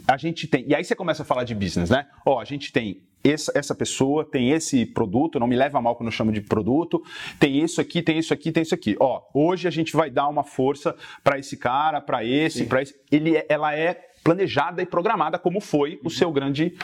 a 0.07 0.17
gente 0.17 0.47
tem. 0.47 0.65
E 0.67 0.75
aí 0.75 0.83
você 0.83 0.95
começa 0.95 1.23
a 1.23 1.25
falar 1.25 1.43
de 1.43 1.55
business, 1.55 1.89
né? 1.89 2.07
Ó, 2.25 2.39
a 2.39 2.45
gente 2.45 2.71
tem 2.73 3.01
essa, 3.23 3.51
essa 3.55 3.75
pessoa, 3.75 4.23
tem 4.23 4.51
esse 4.51 4.85
produto, 4.85 5.39
não 5.39 5.47
me 5.47 5.55
leva 5.55 5.81
mal 5.81 5.95
quando 5.95 6.07
eu 6.07 6.11
chamo 6.13 6.31
de 6.31 6.39
produto, 6.41 7.01
tem 7.39 7.61
isso 7.63 7.81
aqui, 7.81 8.01
tem 8.01 8.17
isso 8.19 8.33
aqui, 8.33 8.51
tem 8.51 8.63
isso 8.63 8.73
aqui. 8.75 8.95
Ó, 8.99 9.21
hoje 9.33 9.67
a 9.67 9.71
gente 9.71 9.93
vai 9.95 10.09
dar 10.09 10.27
uma 10.27 10.43
força 10.43 10.95
para 11.23 11.37
esse 11.37 11.57
cara, 11.57 11.99
para 12.01 12.23
esse, 12.23 12.65
para 12.65 12.81
esse. 12.81 12.95
Ele, 13.11 13.35
é- 13.35 13.45
ela 13.49 13.75
é 13.75 13.99
planejada 14.31 14.81
e 14.81 14.85
programada 14.85 15.39
como 15.39 15.61
foi 15.61 16.01
o 16.03 16.09
seu 16.09 16.29
grande 16.33 16.75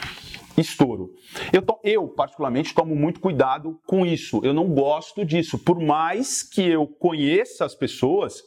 estouro. 0.56 1.10
Eu, 1.52 1.60
to- 1.60 1.78
eu, 1.84 2.08
particularmente, 2.08 2.72
tomo 2.72 2.96
muito 2.96 3.20
cuidado 3.20 3.78
com 3.86 4.06
isso. 4.06 4.40
Eu 4.42 4.54
não 4.54 4.66
gosto 4.68 5.26
disso. 5.26 5.58
Por 5.58 5.78
mais 5.78 6.42
que 6.42 6.66
eu 6.66 6.86
conheça 6.86 7.66
as 7.66 7.74
pessoas, 7.74 8.42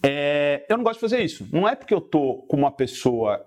é, 0.00 0.64
eu 0.68 0.76
não 0.76 0.84
gosto 0.84 0.98
de 0.98 1.00
fazer 1.00 1.24
isso. 1.24 1.48
Não 1.52 1.66
é 1.68 1.74
porque 1.74 1.92
eu 1.92 2.00
tô 2.00 2.44
com 2.48 2.56
uma 2.56 2.70
pessoa 2.70 3.44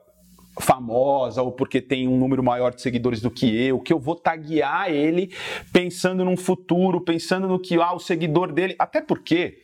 famosa 0.59 1.41
ou 1.41 1.53
porque 1.53 1.79
tem 1.81 2.05
um 2.05 2.17
número 2.17 2.43
maior 2.43 2.73
de 2.75 2.81
seguidores 2.81 3.21
do 3.21 3.31
que 3.31 3.45
eu, 3.65 3.79
que 3.79 3.93
eu 3.93 3.99
vou 3.99 4.15
taguear 4.15 4.89
ele 4.91 5.33
pensando 5.71 6.25
num 6.25 6.35
futuro, 6.35 6.99
pensando 6.99 7.47
no 7.47 7.57
que 7.57 7.75
ah, 7.79 7.93
o 7.93 7.99
seguidor 7.99 8.51
dele. 8.51 8.75
Até 8.77 8.99
porque 9.01 9.59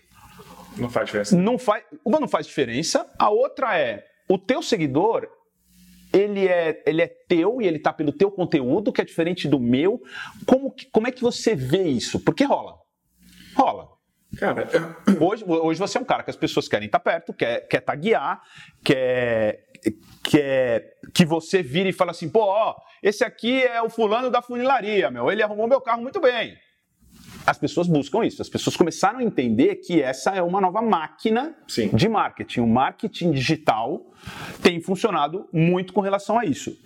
Não 0.77 0.89
faz 0.89 1.07
diferença. 1.07 1.35
não 1.35 1.57
faz, 1.59 1.83
uma 2.05 2.21
não 2.21 2.27
faz 2.27 2.47
diferença, 2.47 3.05
a 3.19 3.29
outra 3.29 3.77
é 3.77 4.05
o 4.29 4.37
teu 4.37 4.61
seguidor 4.61 5.27
ele 6.11 6.47
é, 6.47 6.81
ele 6.87 7.01
é 7.03 7.07
teu 7.27 7.61
e 7.61 7.67
ele 7.67 7.77
tá 7.79 7.93
pelo 7.93 8.11
teu 8.11 8.31
conteúdo, 8.31 8.91
que 8.91 8.99
é 9.01 9.05
diferente 9.05 9.47
do 9.47 9.59
meu. 9.59 9.99
Como, 10.45 10.71
que- 10.71 10.89
como 10.91 11.07
é 11.07 11.11
que 11.11 11.21
você 11.21 11.55
vê 11.55 11.83
isso? 11.83 12.19
Porque 12.23 12.43
rola. 12.43 12.75
Rola. 13.55 13.87
Cara, 14.37 14.67
Hoje, 15.21 15.43
hoje 15.47 15.79
você 15.79 15.97
é 15.97 16.01
um 16.01 16.05
cara 16.05 16.23
que 16.23 16.29
as 16.29 16.35
pessoas 16.35 16.67
querem 16.67 16.85
estar 16.87 16.99
perto, 16.99 17.33
quer, 17.33 17.67
quer 17.67 17.81
taguear, 17.81 18.41
quer, 18.83 19.59
quer 20.23 20.83
que 21.13 21.25
você 21.25 21.61
vire 21.63 21.89
e 21.89 21.93
fale 21.93 22.11
assim, 22.11 22.29
pô, 22.29 22.41
ó, 22.43 22.75
esse 23.03 23.23
aqui 23.23 23.61
é 23.63 23.81
o 23.81 23.89
fulano 23.89 24.29
da 24.29 24.41
funilaria, 24.41 25.09
meu, 25.11 25.31
ele 25.31 25.41
arrumou 25.43 25.67
meu 25.67 25.81
carro 25.81 26.01
muito 26.01 26.19
bem. 26.19 26.55
As 27.45 27.57
pessoas 27.57 27.87
buscam 27.87 28.23
isso, 28.23 28.41
as 28.41 28.49
pessoas 28.49 28.75
começaram 28.75 29.19
a 29.19 29.23
entender 29.23 29.75
que 29.77 30.01
essa 30.01 30.31
é 30.31 30.41
uma 30.41 30.61
nova 30.61 30.81
máquina 30.81 31.55
Sim. 31.67 31.89
de 31.93 32.07
marketing. 32.07 32.61
O 32.61 32.67
marketing 32.67 33.31
digital 33.31 34.05
tem 34.61 34.79
funcionado 34.81 35.47
muito 35.51 35.93
com 35.93 36.01
relação 36.01 36.37
a 36.37 36.45
isso. 36.45 36.77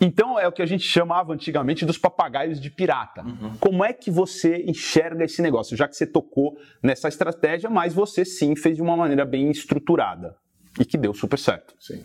Então 0.00 0.38
é 0.38 0.46
o 0.46 0.52
que 0.52 0.60
a 0.60 0.66
gente 0.66 0.84
chamava 0.84 1.32
antigamente 1.32 1.86
dos 1.86 1.96
papagaios 1.96 2.60
de 2.60 2.68
pirata. 2.68 3.24
Como 3.60 3.84
é 3.84 3.92
que 3.92 4.10
você 4.10 4.64
enxerga 4.66 5.24
esse 5.24 5.40
negócio? 5.40 5.76
Já 5.76 5.86
que 5.88 5.96
você 5.96 6.06
tocou 6.06 6.58
nessa 6.82 7.08
estratégia, 7.08 7.70
mas 7.70 7.94
você 7.94 8.24
sim 8.24 8.56
fez 8.56 8.76
de 8.76 8.82
uma 8.82 8.96
maneira 8.96 9.24
bem 9.24 9.50
estruturada 9.50 10.34
e 10.78 10.84
que 10.84 10.98
deu 10.98 11.14
super 11.14 11.38
certo. 11.38 11.74
sim. 11.80 12.04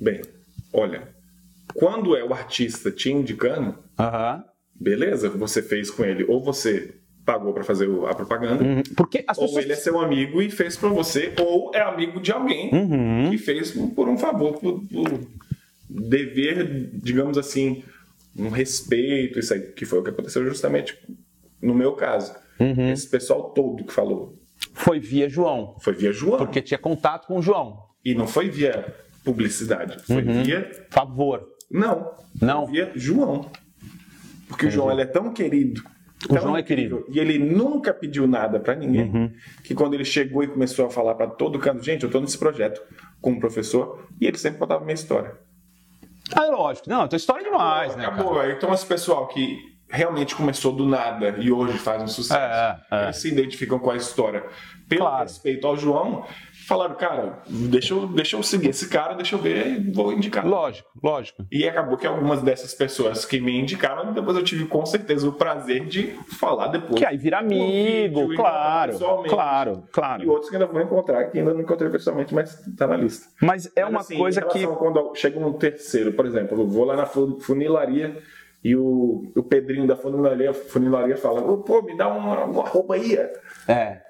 Bem, 0.00 0.22
olha, 0.72 1.08
quando 1.74 2.16
é 2.16 2.24
o 2.24 2.32
artista 2.32 2.90
te 2.90 3.12
indicando, 3.12 3.78
Aham. 3.98 4.42
beleza, 4.74 5.28
você 5.28 5.62
fez 5.62 5.90
com 5.90 6.02
ele, 6.02 6.24
ou 6.24 6.42
você 6.42 6.99
pagou 7.32 7.52
pra 7.52 7.62
fazer 7.62 7.88
a 8.08 8.14
propaganda, 8.14 8.64
Uhum. 8.64 8.82
Porque 8.96 9.22
as 9.28 9.38
ou 9.38 9.44
pessoas. 9.44 9.64
ele 9.64 9.72
é 9.72 9.76
seu 9.76 10.00
amigo 10.00 10.42
e 10.42 10.50
fez 10.50 10.76
pra 10.76 10.88
você, 10.88 11.32
ou 11.40 11.70
é 11.72 11.80
amigo 11.80 12.20
de 12.20 12.32
alguém 12.32 12.70
Uhum. 12.74 13.30
que 13.30 13.38
fez 13.38 13.70
por 13.94 14.08
um 14.08 14.16
favor, 14.18 14.54
por, 14.58 14.80
por 14.88 15.20
dever, 15.88 16.90
digamos 16.94 17.38
assim, 17.38 17.84
um 18.36 18.48
respeito, 18.48 19.38
isso 19.38 19.54
aí, 19.54 19.60
que 19.60 19.84
foi 19.84 20.00
o 20.00 20.02
que 20.02 20.10
aconteceu 20.10 20.44
justamente 20.44 20.96
no 21.62 21.74
meu 21.74 21.92
caso. 21.92 22.34
Uhum. 22.58 22.90
Esse 22.92 23.08
pessoal 23.08 23.50
todo 23.50 23.84
que 23.84 23.92
falou 23.92 24.36
Foi 24.74 24.98
via 25.00 25.28
João. 25.28 25.76
foi 25.80 25.94
via 25.94 26.12
João. 26.12 26.38
Porque 26.38 26.60
tinha 26.60 26.78
contato 26.78 27.26
com 27.26 27.38
o 27.38 27.42
João. 27.42 27.78
E 28.04 28.14
não 28.14 28.26
foi 28.26 28.48
via 28.50 28.94
publicidade, 29.24 30.02
foi 30.04 30.22
Uhum. 30.24 30.42
via. 30.42 30.68
Favor. 30.90 31.46
Não. 31.70 32.10
Não. 32.40 32.64
Foi 32.66 32.72
via 32.72 32.92
João. 32.96 33.50
Porque 34.48 34.66
o 34.66 34.70
João 34.70 34.90
ele 34.90 35.02
é 35.02 35.06
tão 35.06 35.32
querido. 35.32 35.82
O 36.24 36.28
tão 36.28 36.40
João 36.42 36.56
é 36.56 36.60
incrível, 36.60 37.02
querido. 37.02 37.16
E 37.16 37.18
ele 37.20 37.38
nunca 37.38 37.94
pediu 37.94 38.26
nada 38.26 38.60
pra 38.60 38.74
ninguém. 38.74 39.04
Uhum. 39.10 39.32
Que 39.64 39.74
quando 39.74 39.94
ele 39.94 40.04
chegou 40.04 40.42
e 40.42 40.48
começou 40.48 40.86
a 40.86 40.90
falar 40.90 41.14
pra 41.14 41.26
todo 41.26 41.58
canto, 41.58 41.82
gente, 41.82 42.04
eu 42.04 42.10
tô 42.10 42.20
nesse 42.20 42.36
projeto 42.38 42.80
com 43.20 43.30
um 43.32 43.40
professor, 43.40 44.06
e 44.20 44.26
ele 44.26 44.36
sempre 44.38 44.58
contava 44.58 44.82
a 44.82 44.84
minha 44.84 44.94
história. 44.94 45.32
Ah, 46.34 46.46
lógico. 46.46 46.88
Não, 46.88 47.08
tua 47.08 47.16
história 47.16 47.42
é 47.42 47.44
demais, 47.50 47.96
né? 47.96 48.06
Acabou. 48.06 48.34
cara? 48.34 48.52
Então 48.52 48.72
esse 48.72 48.86
pessoal 48.86 49.26
que 49.28 49.58
realmente 49.88 50.36
começou 50.36 50.72
do 50.72 50.86
nada 50.86 51.36
e 51.40 51.50
hoje 51.50 51.76
faz 51.78 52.00
um 52.02 52.06
sucesso, 52.06 52.38
É, 52.40 52.80
é. 52.90 53.04
eles 53.04 53.16
se 53.16 53.28
identificam 53.28 53.78
com 53.78 53.90
a 53.90 53.96
história. 53.96 54.44
Pelo 54.88 55.00
Claro. 55.02 55.22
respeito 55.22 55.66
ao 55.66 55.76
João, 55.76 56.24
falaram, 56.70 56.94
cara, 56.94 57.40
deixa 57.48 57.92
eu, 57.94 58.06
deixa 58.06 58.36
eu 58.36 58.42
seguir 58.44 58.68
esse 58.68 58.88
cara, 58.88 59.14
deixa 59.14 59.34
eu 59.34 59.40
ver 59.40 59.66
e 59.66 59.92
vou 59.92 60.12
indicar. 60.12 60.46
Lógico, 60.46 60.88
lógico. 61.02 61.44
E 61.50 61.68
acabou 61.68 61.96
que 61.96 62.06
algumas 62.06 62.40
dessas 62.42 62.72
pessoas 62.72 63.24
que 63.24 63.40
me 63.40 63.58
indicaram, 63.58 64.12
depois 64.12 64.36
eu 64.36 64.44
tive 64.44 64.66
com 64.66 64.86
certeza 64.86 65.28
o 65.28 65.32
prazer 65.32 65.84
de 65.86 66.12
falar 66.38 66.68
depois. 66.68 66.94
Que 66.98 67.04
aí 67.04 67.18
vira 67.18 67.38
amigo, 67.38 68.20
vídeo, 68.22 68.36
claro, 68.36 68.92
pessoalmente. 68.92 69.28
claro, 69.34 69.84
E 69.88 69.92
claro. 69.92 70.30
outros 70.30 70.48
que 70.48 70.54
ainda 70.56 70.66
vou 70.68 70.80
encontrar, 70.80 71.24
que 71.24 71.38
ainda 71.40 71.52
não 71.52 71.60
encontrei 71.60 71.90
pessoalmente, 71.90 72.32
mas 72.34 72.56
tá 72.78 72.86
na 72.86 72.96
lista. 72.96 73.26
Mas 73.42 73.66
é 73.74 73.82
Mas, 73.82 73.90
uma 73.90 74.00
assim, 74.00 74.16
coisa 74.16 74.40
que. 74.42 74.66
Quando 74.66 75.12
chega 75.16 75.38
um 75.40 75.52
terceiro, 75.52 76.12
por 76.12 76.24
exemplo, 76.24 76.58
eu 76.60 76.66
vou 76.68 76.84
lá 76.84 76.94
na 76.96 77.04
fu- 77.06 77.38
funilaria 77.40 78.16
e 78.62 78.76
o, 78.76 79.32
o 79.36 79.42
Pedrinho 79.42 79.86
da 79.86 79.96
funilaria, 79.96 80.52
funilaria 80.54 81.16
fala: 81.16 81.40
pô, 81.58 81.82
me 81.82 81.96
dá 81.96 82.06
uma, 82.08 82.44
uma 82.44 82.62
arroba 82.62 82.94
aí. 82.94 83.16
É. 83.66 84.02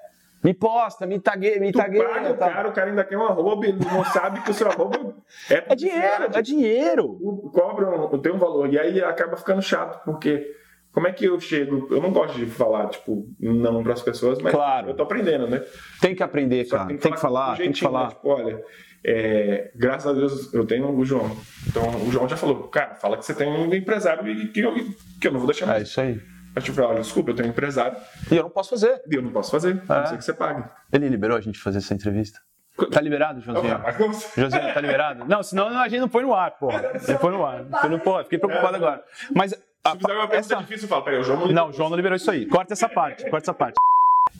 Me 0.43 0.53
posta, 0.53 1.05
me 1.05 1.19
tagueia, 1.19 1.59
me 1.59 1.71
Tu 1.71 1.77
tagueia. 1.77 2.07
paga 2.09 2.31
o 2.31 2.37
tá. 2.37 2.49
cara, 2.49 2.69
o 2.69 2.71
cara 2.73 2.89
ainda 2.89 3.03
quer 3.03 3.17
um 3.17 3.23
arroba, 3.25 3.65
ele 3.65 3.77
não 3.85 4.03
sabe 4.05 4.41
que 4.41 4.49
o 4.51 4.53
seu 4.53 4.67
arroba 4.69 5.15
é, 5.49 5.63
É 5.69 5.75
dinheiro, 5.75 6.23
é 6.33 6.41
dinheiro. 6.41 7.05
o- 7.21 7.49
cobram, 7.53 8.07
tem 8.19 8.31
um 8.31 8.37
valor. 8.39 8.71
E 8.73 8.79
aí 8.79 9.01
acaba 9.03 9.37
ficando 9.37 9.61
chato, 9.61 10.03
porque 10.03 10.45
como 10.91 11.07
é 11.07 11.11
que 11.11 11.25
eu 11.25 11.39
chego? 11.39 11.87
Eu 11.93 12.01
não 12.01 12.11
gosto 12.11 12.37
de 12.37 12.45
falar, 12.47 12.87
tipo, 12.89 13.27
não 13.39 13.83
para 13.83 13.93
as 13.93 14.01
pessoas, 14.01 14.39
mas 14.41 14.51
Claro. 14.53 14.89
eu 14.89 14.93
tô 14.95 15.03
aprendendo, 15.03 15.47
né? 15.47 15.63
Tem 16.01 16.15
que 16.15 16.23
aprender, 16.23 16.65
Só 16.65 16.77
cara. 16.77 16.87
Tem 16.97 17.11
que 17.11 17.19
falar, 17.19 17.51
com 17.51 17.57
tem 17.57 17.71
que 17.71 17.79
jeitinho, 17.79 17.91
falar. 17.91 18.03
né? 18.07 18.09
Tipo, 18.15 18.27
olha, 18.29 18.63
é, 19.05 19.71
graças 19.75 20.07
a 20.07 20.13
Deus 20.13 20.53
eu 20.53 20.65
tenho 20.65 20.89
o 20.89 21.05
João. 21.05 21.29
Então 21.67 21.83
o 22.07 22.11
João 22.11 22.27
já 22.27 22.35
falou, 22.35 22.63
cara, 22.67 22.95
fala 22.95 23.15
que 23.17 23.25
você 23.25 23.33
tem 23.35 23.47
um 23.47 23.73
empresário 23.73 24.27
e 24.27 24.47
que 24.47 24.59
eu, 24.61 24.73
que 25.19 25.27
eu 25.27 25.31
não 25.31 25.39
vou 25.39 25.47
deixar 25.47 25.65
É 25.65 25.69
mais. 25.69 25.87
isso 25.87 26.01
aí. 26.01 26.19
Aí 26.55 26.61
tipo, 26.61 26.81
olha, 26.81 27.01
desculpa, 27.01 27.31
eu 27.31 27.35
tenho 27.35 27.47
um 27.47 27.51
empresário 27.51 27.97
E 28.29 28.35
eu 28.35 28.43
não 28.43 28.49
posso 28.49 28.69
fazer. 28.71 29.01
e 29.09 29.15
eu 29.15 29.21
não 29.21 29.31
posso 29.31 29.51
fazer, 29.51 29.81
a 29.87 29.95
É. 29.95 29.99
não 29.99 30.05
ser 30.07 30.17
que 30.17 30.23
você 30.25 30.33
pague. 30.33 30.63
Ele 30.91 31.07
liberou 31.07 31.37
a 31.37 31.41
gente 31.41 31.57
fazer 31.59 31.77
essa 31.77 31.93
entrevista. 31.93 32.39
Tá 32.91 32.99
liberado? 33.01 33.41
Mas 33.83 33.97
como 33.97 34.13
você- 34.13 34.41
Josinho, 34.41 34.73
tá 34.73 34.81
liberado? 34.81 35.25
Não, 35.25 35.43
senão 35.43 35.67
a 35.67 35.87
gente 35.87 35.99
não 36.01 36.09
põe 36.09 36.23
no 36.23 36.33
ar, 36.33 36.51
porra. 36.57 36.91
Você 36.99 37.15
põe 37.15 37.31
no 37.31 37.45
ar. 37.45 37.63
Você 37.63 37.89
não 37.89 37.99
pode. 37.99 38.23
Fiquei 38.25 38.39
preocupado 38.39 38.75
agora. 38.77 39.03
Mas. 39.35 39.53
a- 39.83 39.91
Se 39.91 39.97
fizer 39.97 40.13
uma 40.13 40.27
pergunta 40.27 40.35
essa- 40.53 40.55
difícil, 40.55 40.85
eu 40.85 40.89
falo, 40.89 41.03
peraí, 41.03 41.19
o 41.19 41.23
João 41.23 41.39
não 41.39 41.47
Não, 41.51 41.69
o 41.69 41.73
João 41.73 41.89
não 41.89 41.97
liberou 41.97 42.15
isso 42.15 42.29
aí. 42.31 42.45
Corta 42.45 42.73
essa 42.73 42.87
parte, 42.89 43.23
corta 43.29 43.45
essa 43.45 43.53
parte. 43.53 43.75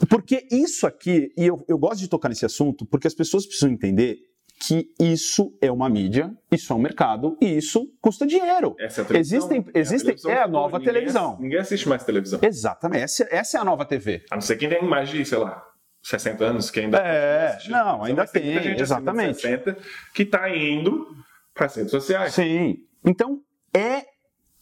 Porque 0.10 0.46
isso 0.52 0.88
aqui, 0.88 1.32
e 1.38 1.46
eu, 1.46 1.64
eu 1.68 1.78
gosto 1.78 2.00
de 2.00 2.08
tocar 2.08 2.30
nesse 2.30 2.46
assunto, 2.46 2.86
porque 2.86 3.08
as 3.08 3.14
pessoas 3.14 3.46
precisam 3.46 3.70
entender 3.70 4.18
que 4.64 4.94
isso 5.00 5.58
é 5.60 5.72
uma 5.72 5.90
mídia, 5.90 6.32
isso 6.52 6.72
é 6.72 6.76
um 6.76 6.80
mercado, 6.80 7.36
e 7.42 7.58
isso 7.58 7.92
custa 8.00 8.28
dinheiro. 8.28 8.76
Essa 8.80 9.02
é 9.02 9.04
a 9.04 9.08
televisão. 9.08 9.38
Existem, 9.40 9.66
É 9.74 9.78
a 9.78 9.82
existem, 9.82 10.06
televisão 10.16 10.32
é 10.32 10.42
a 10.44 10.48
nova 10.48 10.78
Ninguém 10.78 10.94
televisão. 10.94 11.38
Ninguém 11.40 11.60
assiste 11.60 11.90
mais 11.90 12.04
televisão. 12.04 12.40
Exatamente, 12.44 13.02
essa, 13.04 13.28
essa 13.32 13.58
é 13.58 13.62
a 13.62 13.64
nova 13.66 13.86
TV. 13.86 14.24
A 14.30 14.36
não 14.36 14.42
ser 14.42 14.58
quem 14.58 14.70
tem 14.70 14.84
mais 14.84 15.10
de, 15.10 15.26
sei 15.26 15.40
lá, 15.40 15.66
60 16.04 16.44
anos, 16.46 16.70
que 16.70 16.80
ainda 16.80 17.00
É, 17.00 17.58
não, 17.70 18.04
ainda 18.04 18.22
muita 18.24 18.40
tem, 18.40 18.54
gente 18.62 18.76
de 18.76 18.82
exatamente. 18.84 19.42
60 19.42 19.78
que 20.14 20.26
tá 20.26 20.48
indo 20.56 21.08
para 21.56 21.66
as 21.66 21.76
redes 21.76 21.92
sociais. 21.92 22.34
Sim. 22.34 22.78
Então, 23.04 23.42
é 23.76 24.06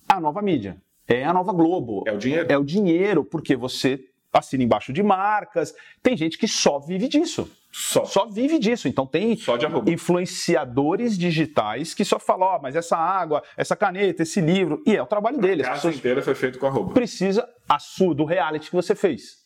a 0.08 0.20
nova 0.20 0.42
mídia, 0.42 0.82
é 1.08 1.26
a 1.26 1.34
nova 1.34 1.52
Globo, 1.52 2.04
É 2.08 2.14
o 2.14 2.18
dinheiro. 2.18 2.48
é 2.50 2.58
o 2.58 2.64
dinheiro, 2.64 3.26
porque 3.26 3.54
você 3.56 4.00
assina 4.32 4.64
embaixo 4.64 4.94
de 4.94 5.04
marcas. 5.04 5.74
Tem 6.02 6.16
gente 6.16 6.38
que 6.38 6.48
só 6.48 6.80
vive 6.80 7.08
disso. 7.10 7.52
Só. 7.72 8.04
Só 8.06 8.26
vive 8.26 8.58
disso. 8.60 8.88
Então 8.88 9.06
tem 9.06 9.38
influenciadores 9.88 11.18
digitais 11.18 11.94
que 11.94 12.04
só 12.04 12.20
falam, 12.20 12.48
ó, 12.48 12.60
mas 12.60 12.76
essa 12.76 12.98
água, 12.98 13.44
essa 13.56 13.76
caneta, 13.76 14.24
esse 14.24 14.42
livro, 14.42 14.82
e 14.86 14.96
é 14.96 15.02
o 15.02 15.06
trabalho 15.06 15.38
dele. 15.38 15.64
A 15.66 15.74
As 15.74 15.82
casa 15.84 15.96
inteira 15.96 16.22
foi 16.22 16.36
feita 16.36 16.58
com 16.60 16.66
arroba. 16.68 16.94
precisa 16.94 17.48
a 17.68 17.80
sua 17.80 18.14
do 18.16 18.26
reality 18.26 18.70
que 18.70 18.76
você 18.76 18.96
fez. 18.96 19.40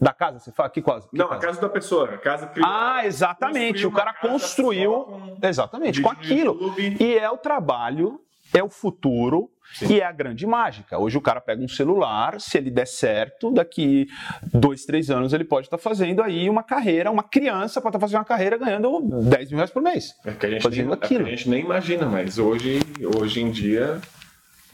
Da 0.00 0.12
casa, 0.12 0.38
você 0.38 0.52
fala 0.52 0.70
que 0.70 0.80
quase. 0.80 1.08
que 1.08 1.16
Não, 1.18 1.26
a 1.26 1.30
casa? 1.30 1.46
casa 1.46 1.60
da 1.60 1.68
pessoa. 1.68 2.04
A 2.14 2.18
casa 2.18 2.46
criou- 2.46 2.68
Ah, 2.68 3.04
exatamente. 3.04 3.84
O 3.86 3.90
cara 3.90 4.12
casa 4.12 4.28
construiu 4.32 4.92
com 5.04 5.38
exatamente 5.42 6.00
com 6.00 6.08
aquilo. 6.10 6.74
E 7.00 7.16
é 7.18 7.28
o 7.28 7.36
trabalho, 7.36 8.20
é 8.54 8.62
o 8.62 8.68
futuro 8.70 9.50
Sim. 9.74 9.94
e 9.94 10.00
é 10.00 10.04
a 10.04 10.12
grande 10.12 10.46
mágica. 10.46 10.98
Hoje 10.98 11.16
o 11.16 11.20
cara 11.20 11.40
pega 11.40 11.62
um 11.62 11.68
celular, 11.68 12.40
se 12.40 12.58
ele 12.58 12.70
der 12.70 12.86
certo, 12.86 13.50
daqui 13.52 14.06
dois, 14.52 14.84
três 14.84 15.10
anos 15.10 15.32
ele 15.32 15.44
pode 15.44 15.66
estar 15.66 15.78
fazendo 15.78 16.22
aí 16.22 16.48
uma 16.50 16.62
carreira, 16.62 17.10
uma 17.10 17.22
criança 17.22 17.80
pode 17.80 17.96
estar 17.96 18.00
fazendo 18.06 18.18
uma 18.18 18.24
carreira 18.24 18.56
ganhando 18.58 19.00
10 19.28 19.48
mil 19.50 19.56
reais 19.56 19.70
por 19.70 19.82
mês. 19.82 20.12
É 20.24 20.32
que 20.32 20.46
a 20.46 20.50
gente, 20.50 20.62
Fazendo 20.62 20.86
nem, 20.86 20.92
é 20.92 20.94
aquilo. 21.04 21.26
a 21.26 21.30
gente 21.30 21.48
nem 21.48 21.60
imagina, 21.64 22.06
mas 22.06 22.38
hoje, 22.38 22.80
hoje 23.18 23.40
em 23.40 23.50
dia, 23.50 24.00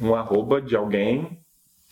um 0.01 0.14
arroba 0.14 0.61
de 0.61 0.74
alguém 0.76 1.39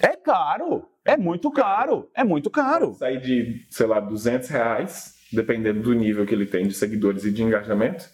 É 0.00 0.16
caro, 0.16 0.84
é 1.04 1.16
muito 1.16 1.50
caro, 1.50 2.08
é 2.14 2.24
muito 2.24 2.50
caro. 2.50 2.94
sair 2.94 3.20
de, 3.20 3.64
sei 3.70 3.86
lá, 3.86 4.00
200 4.00 4.48
reais, 4.48 5.14
dependendo 5.32 5.80
do 5.80 5.92
nível 5.94 6.26
que 6.26 6.34
ele 6.34 6.46
tem 6.46 6.66
de 6.66 6.74
seguidores 6.74 7.24
e 7.24 7.30
de 7.32 7.42
engajamento. 7.42 8.04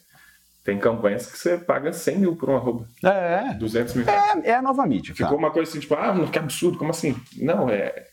Tem 0.64 0.78
campanhas 0.78 1.26
que 1.26 1.36
você 1.36 1.58
paga 1.58 1.92
100 1.92 2.18
mil 2.18 2.36
por 2.36 2.48
um 2.48 2.56
arroba, 2.56 2.86
É, 3.04 3.52
200 3.54 3.94
mil 3.94 4.08
é, 4.08 4.50
é 4.50 4.54
a 4.54 4.62
nova 4.62 4.86
mídia. 4.86 5.14
Ficou 5.14 5.36
uma 5.36 5.50
coisa 5.50 5.68
assim, 5.70 5.80
tipo, 5.80 5.94
ah, 5.94 6.14
que 6.30 6.38
absurdo, 6.38 6.78
como 6.78 6.90
assim? 6.90 7.16
Não, 7.36 7.68
é, 7.68 8.06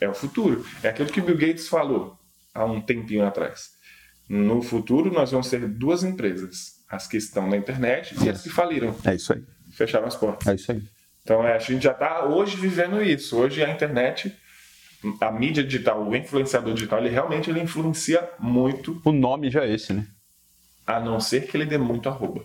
é 0.00 0.08
o 0.08 0.14
futuro. 0.14 0.64
É 0.82 0.88
aquilo 0.88 1.08
que 1.08 1.20
o 1.20 1.24
Bill 1.24 1.38
Gates 1.38 1.68
falou 1.68 2.18
há 2.52 2.64
um 2.64 2.80
tempinho 2.80 3.24
atrás. 3.24 3.70
No 4.28 4.60
futuro, 4.62 5.12
nós 5.12 5.30
vamos 5.30 5.48
ter 5.48 5.68
duas 5.68 6.02
empresas. 6.02 6.74
As 6.88 7.06
que 7.06 7.16
estão 7.16 7.48
na 7.48 7.56
internet 7.56 8.14
e 8.24 8.28
as 8.28 8.42
que 8.42 8.48
faliram. 8.50 8.94
É 9.04 9.14
isso 9.14 9.32
aí, 9.32 9.42
Fecharam 9.72 10.06
as 10.06 10.16
portas. 10.16 10.46
é 10.48 10.54
isso 10.54 10.72
aí. 10.72 10.82
Então, 11.22 11.46
é, 11.46 11.54
a 11.54 11.58
gente 11.58 11.82
já 11.82 11.92
está 11.92 12.26
hoje 12.26 12.56
vivendo 12.56 13.02
isso. 13.02 13.36
Hoje 13.38 13.64
a 13.64 13.70
internet, 13.70 14.34
a 15.20 15.32
mídia 15.32 15.62
digital, 15.64 16.06
o 16.06 16.14
influenciador 16.14 16.74
digital, 16.74 16.98
ele 16.98 17.08
realmente 17.08 17.50
ele 17.50 17.60
influencia 17.60 18.28
muito, 18.38 19.00
O 19.04 19.12
nome 19.12 19.50
já 19.50 19.64
é 19.64 19.72
esse, 19.72 19.92
né? 19.92 20.06
A 20.86 21.00
não 21.00 21.18
ser 21.20 21.46
que 21.46 21.56
ele 21.56 21.66
dê 21.66 21.78
muito 21.78 22.08
arroba. 22.08 22.44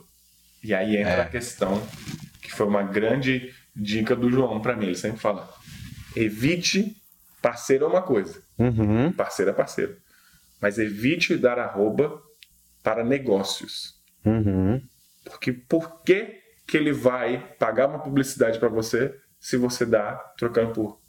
E 0.64 0.74
aí 0.74 0.98
entra 0.98 1.12
É. 1.14 1.22
a 1.22 1.30
questão, 1.30 1.82
que 2.42 2.52
foi 2.52 2.68
uma 2.68 2.84
grande 2.84 3.54
dica 3.76 4.16
do 4.16 4.30
João 4.30 4.62
para 4.62 4.76
mim. 4.76 4.88
Ele 4.88 4.96
sempre 4.96 5.20
fala: 5.20 5.50
evite 6.16 6.96
parceiro 7.42 7.86
é 7.86 7.88
uma 7.88 8.02
coisa, 8.02 8.42
Uhum. 8.58 9.12
parceiro 9.14 9.52
é 9.52 9.54
parceiro. 9.54 9.98
Mas 10.62 10.78
evite 10.78 11.38
dar 11.38 11.58
arroba 11.58 12.22
para 12.84 13.04
negócios. 13.04 13.96
Uhum. 14.26 14.82
Porque 15.24 15.54
por 15.54 16.02
que, 16.04 16.40
que 16.68 16.76
ele 16.76 16.92
vai 16.92 17.40
pagar 17.58 17.88
uma 17.88 18.00
publicidade 18.00 18.60
para 18.60 18.68
você 18.68 19.16
se 19.40 19.56
você 19.56 19.86
dá 19.86 20.16
trocando 20.38 20.74
por, 20.74 21.00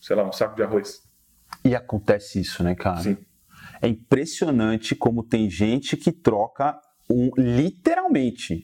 sei 0.00 0.14
lá, 0.14 0.22
um 0.24 0.32
saco 0.32 0.54
de 0.54 0.62
arroz? 0.62 1.00
E 1.64 1.74
acontece 1.74 2.40
isso, 2.40 2.62
né, 2.62 2.74
cara? 2.76 3.00
Sim. 3.02 3.16
É 3.82 3.88
impressionante 3.88 4.94
como 4.94 5.24
tem 5.24 5.50
gente 5.50 5.96
que 5.96 6.12
troca 6.12 6.80
um, 7.10 7.30
literalmente 7.36 8.62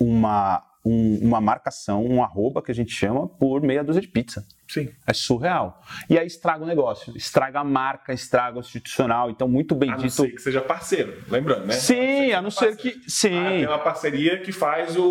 uma, 0.00 0.62
um- 0.84 1.18
uma 1.22 1.40
marcação, 1.40 2.04
um 2.04 2.22
arroba 2.22 2.62
que 2.62 2.70
a 2.70 2.74
gente 2.74 2.92
chama, 2.92 3.26
por 3.26 3.62
meia 3.62 3.82
dúzia 3.82 4.02
de 4.02 4.08
pizza. 4.08 4.44
Sim. 4.66 4.88
É 5.06 5.12
surreal. 5.12 5.80
E 6.08 6.18
aí 6.18 6.26
estraga 6.26 6.64
o 6.64 6.66
negócio, 6.66 7.14
estraga 7.16 7.60
a 7.60 7.64
marca, 7.64 8.12
estraga 8.14 8.56
o 8.56 8.60
institucional. 8.60 9.30
Então, 9.30 9.46
muito 9.46 9.74
bem 9.74 9.90
A 9.90 9.92
não 9.92 9.98
dito. 10.00 10.12
ser 10.14 10.28
que 10.30 10.40
seja 10.40 10.60
parceiro, 10.62 11.22
lembrando, 11.28 11.66
né? 11.66 11.74
Sim, 11.74 12.32
a 12.32 12.40
não 12.40 12.50
ser 12.50 12.74
que. 12.76 12.88
Ah, 12.88 13.00
Sim. 13.06 13.30
tem 13.42 13.66
uma 13.66 13.78
parceria 13.78 14.38
que 14.40 14.52
faz 14.52 14.96
o, 14.96 15.04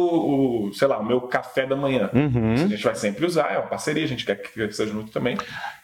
o, 0.69 0.73
sei 0.73 0.87
lá, 0.87 0.97
o 0.99 1.05
meu 1.05 1.21
café 1.21 1.67
da 1.67 1.75
manhã. 1.75 2.09
Uhum. 2.13 2.53
A 2.53 2.57
gente 2.57 2.83
vai 2.83 2.95
sempre 2.95 3.25
usar, 3.25 3.51
é 3.53 3.59
uma 3.59 3.67
parceria, 3.67 4.03
a 4.03 4.07
gente 4.07 4.25
quer 4.25 4.35
que 4.41 4.71
seja 4.73 4.91
junto 4.91 5.11
também. 5.11 5.37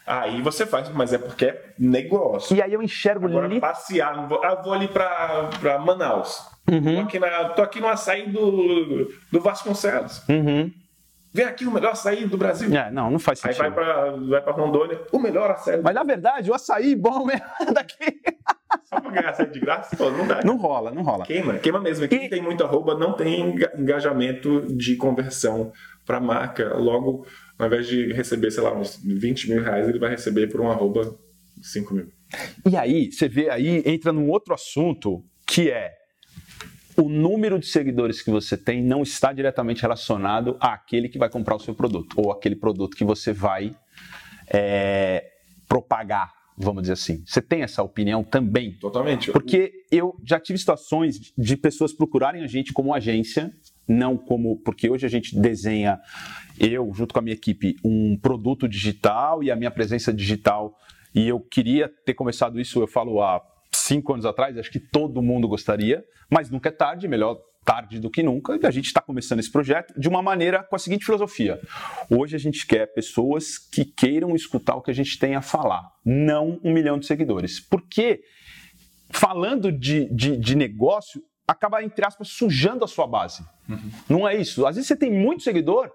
Aí 0.04 0.42
você 0.42 0.66
faz, 0.66 0.88
mas 0.88 1.12
é 1.12 1.18
porque 1.18 1.44
é 1.46 1.72
negócio. 1.78 2.56
E 2.56 2.60
aí 2.60 2.72
eu 2.72 2.82
enxergo 2.82 3.26
Agora, 3.28 3.46
li- 3.46 3.60
passear, 3.60 4.16
não 4.16 4.28
vou, 4.28 4.42
ah, 4.44 4.56
vou 4.56 4.72
ali 4.72 4.88
pra 4.88 5.78
Manaus. 5.78 6.44
Uhum. 6.70 6.94
Tô, 6.96 7.00
aqui 7.02 7.18
na, 7.18 7.44
tô 7.50 7.62
aqui 7.62 7.80
no 7.80 7.88
açaí 7.88 8.30
do, 8.30 9.10
do 9.32 9.40
Vasconcelos. 9.40 10.22
Uhum. 10.28 10.70
Vem 11.32 11.44
aqui 11.46 11.64
o 11.64 11.70
melhor 11.70 11.92
açaí 11.92 12.26
do 12.26 12.36
Brasil. 12.36 12.74
É, 12.76 12.90
não, 12.90 13.08
não 13.10 13.18
faz 13.18 13.44
Aí 13.44 13.52
sentido. 13.54 13.72
vai 13.74 13.84
pra, 13.84 14.10
vai 14.16 14.42
pra 14.42 14.52
Rondônia, 14.52 15.00
o 15.12 15.18
melhor 15.18 15.50
açaí. 15.50 15.80
Mas 15.80 15.94
na 15.94 16.02
verdade, 16.02 16.50
o 16.50 16.54
açaí 16.54 16.96
bom 16.96 17.24
mesmo 17.24 17.44
é 17.60 17.66
daqui. 17.72 17.96
Só 18.84 19.00
pra 19.00 19.10
ganhar 19.12 19.30
açaí 19.30 19.46
de 19.50 19.60
graça, 19.60 19.96
pô, 19.96 20.10
não 20.10 20.26
dá. 20.26 20.42
Não 20.44 20.56
rola, 20.56 20.90
não 20.90 21.02
rola. 21.02 21.24
Queima, 21.24 21.54
queima 21.58 21.80
mesmo. 21.80 22.08
Quem 22.08 22.26
E- 22.26 22.28
tem 22.28 22.42
muito 22.42 22.64
arroba 22.64 22.96
não 22.96 23.12
tem 23.12 23.40
enga- 23.40 23.72
engajamento 23.78 24.62
de 24.76 24.96
conversão 24.96 25.72
para 26.04 26.18
marca. 26.20 26.74
Logo, 26.76 27.24
ao 27.58 27.66
invés 27.68 27.86
de 27.86 28.12
receber, 28.12 28.50
sei 28.50 28.64
lá, 28.64 28.72
uns 28.74 28.96
20 29.04 29.50
mil 29.50 29.62
reais, 29.62 29.88
ele 29.88 30.00
vai 30.00 30.10
receber 30.10 30.48
por 30.48 30.60
um 30.60 30.68
arroba 30.70 31.14
5 31.62 31.94
mil. 31.94 32.08
E 32.68 32.76
aí, 32.76 33.12
você 33.12 33.28
vê 33.28 33.50
aí, 33.50 33.82
entra 33.86 34.12
num 34.12 34.28
outro 34.30 34.52
assunto 34.52 35.22
que 35.46 35.70
é 35.70 35.92
o 37.00 37.08
número 37.08 37.58
de 37.58 37.66
seguidores 37.66 38.20
que 38.20 38.30
você 38.30 38.56
tem 38.56 38.82
não 38.82 39.02
está 39.02 39.32
diretamente 39.32 39.82
relacionado 39.82 40.56
àquele 40.60 41.08
que 41.08 41.18
vai 41.18 41.30
comprar 41.30 41.56
o 41.56 41.58
seu 41.58 41.74
produto 41.74 42.14
ou 42.16 42.30
aquele 42.30 42.54
produto 42.54 42.96
que 42.96 43.04
você 43.04 43.32
vai 43.32 43.74
é, 44.52 45.24
propagar, 45.66 46.32
vamos 46.56 46.82
dizer 46.82 46.92
assim. 46.94 47.22
Você 47.24 47.40
tem 47.40 47.62
essa 47.62 47.82
opinião 47.82 48.22
também? 48.22 48.72
Totalmente. 48.72 49.32
Porque 49.32 49.72
eu 49.90 50.14
já 50.24 50.38
tive 50.38 50.58
situações 50.58 51.32
de 51.36 51.56
pessoas 51.56 51.92
procurarem 51.92 52.42
a 52.42 52.46
gente 52.46 52.72
como 52.72 52.92
agência, 52.92 53.50
não 53.88 54.16
como. 54.16 54.58
Porque 54.58 54.90
hoje 54.90 55.06
a 55.06 55.08
gente 55.08 55.38
desenha, 55.40 55.98
eu, 56.58 56.92
junto 56.92 57.14
com 57.14 57.20
a 57.20 57.22
minha 57.22 57.34
equipe, 57.34 57.76
um 57.84 58.18
produto 58.18 58.68
digital 58.68 59.42
e 59.42 59.50
a 59.50 59.56
minha 59.56 59.70
presença 59.70 60.12
digital. 60.12 60.76
E 61.14 61.26
eu 61.26 61.40
queria 61.40 61.88
ter 62.04 62.14
começado 62.14 62.60
isso, 62.60 62.80
eu 62.80 62.86
falo, 62.86 63.22
há 63.22 63.40
cinco 63.74 64.12
anos 64.12 64.26
atrás, 64.26 64.56
acho 64.58 64.70
que 64.70 64.80
todo 64.80 65.22
mundo 65.22 65.48
gostaria, 65.48 66.04
mas 66.30 66.50
nunca 66.50 66.68
é 66.68 66.72
tarde, 66.72 67.08
melhor 67.08 67.38
tarde 67.64 68.00
do 68.00 68.10
que 68.10 68.22
nunca, 68.22 68.58
e 68.60 68.66
a 68.66 68.70
gente 68.70 68.86
está 68.86 69.00
começando 69.00 69.38
esse 69.38 69.50
projeto 69.50 69.98
de 69.98 70.08
uma 70.08 70.22
maneira 70.22 70.62
com 70.62 70.74
a 70.76 70.78
seguinte 70.78 71.04
filosofia. 71.04 71.60
Hoje 72.10 72.34
a 72.34 72.38
gente 72.38 72.66
quer 72.66 72.86
pessoas 72.92 73.58
que 73.58 73.84
queiram 73.84 74.34
escutar 74.34 74.76
o 74.76 74.82
que 74.82 74.90
a 74.90 74.94
gente 74.94 75.18
tem 75.18 75.34
a 75.34 75.42
falar, 75.42 75.82
não 76.04 76.58
um 76.64 76.72
milhão 76.72 76.98
de 76.98 77.06
seguidores. 77.06 77.60
Porque 77.60 78.20
falando 79.10 79.70
de, 79.70 80.12
de, 80.14 80.36
de 80.36 80.54
negócio, 80.54 81.22
acaba, 81.46 81.82
entre 81.82 82.06
aspas, 82.06 82.28
sujando 82.28 82.84
a 82.84 82.88
sua 82.88 83.06
base. 83.06 83.42
Uhum. 83.68 83.90
Não 84.08 84.28
é 84.28 84.36
isso. 84.36 84.66
Às 84.66 84.76
vezes 84.76 84.88
você 84.88 84.96
tem 84.96 85.12
muito 85.12 85.42
seguidor 85.42 85.90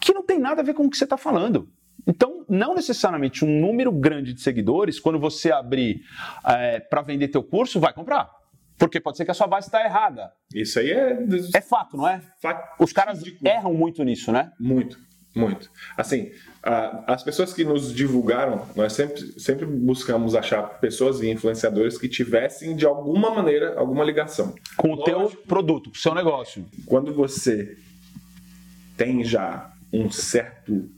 que 0.00 0.12
não 0.12 0.24
tem 0.24 0.38
nada 0.38 0.62
a 0.62 0.64
ver 0.64 0.74
com 0.74 0.84
o 0.84 0.90
que 0.90 0.96
você 0.96 1.04
está 1.04 1.16
falando. 1.16 1.68
Então, 2.06 2.44
não 2.48 2.74
necessariamente 2.74 3.44
um 3.44 3.60
número 3.60 3.92
grande 3.92 4.32
de 4.32 4.40
seguidores, 4.40 4.98
quando 4.98 5.18
você 5.18 5.52
abrir 5.52 6.02
é, 6.46 6.80
para 6.80 7.02
vender 7.02 7.28
teu 7.28 7.42
curso, 7.42 7.78
vai 7.78 7.92
comprar. 7.92 8.30
Porque 8.78 9.00
pode 9.00 9.16
ser 9.16 9.24
que 9.24 9.30
a 9.30 9.34
sua 9.34 9.46
base 9.46 9.68
está 9.68 9.84
errada. 9.84 10.32
Isso 10.52 10.78
aí 10.80 10.90
é. 10.90 11.18
É 11.54 11.60
fato, 11.60 11.96
não 11.96 12.08
é? 12.08 12.20
Fato. 12.40 12.82
Os 12.82 12.92
caras 12.92 13.22
erram 13.44 13.72
muito 13.72 14.02
nisso, 14.02 14.32
né? 14.32 14.50
Muito, 14.58 14.98
muito. 15.36 15.70
Assim, 15.96 16.32
as 17.06 17.22
pessoas 17.22 17.52
que 17.52 17.64
nos 17.64 17.94
divulgaram, 17.94 18.66
nós 18.74 18.92
sempre, 18.92 19.20
sempre 19.40 19.66
buscamos 19.66 20.34
achar 20.34 20.62
pessoas 20.80 21.20
e 21.20 21.30
influenciadores 21.30 21.96
que 21.96 22.08
tivessem, 22.08 22.74
de 22.74 22.84
alguma 22.84 23.30
maneira, 23.30 23.78
alguma 23.78 24.02
ligação. 24.02 24.52
Com 24.76 24.94
o 24.94 25.04
teu 25.04 25.30
produto, 25.46 25.90
com 25.90 25.96
o 25.96 26.00
seu 26.00 26.14
negócio. 26.14 26.66
Quando 26.84 27.14
você 27.14 27.76
tem 28.96 29.22
já 29.22 29.72
um 29.92 30.10
certo 30.10 30.90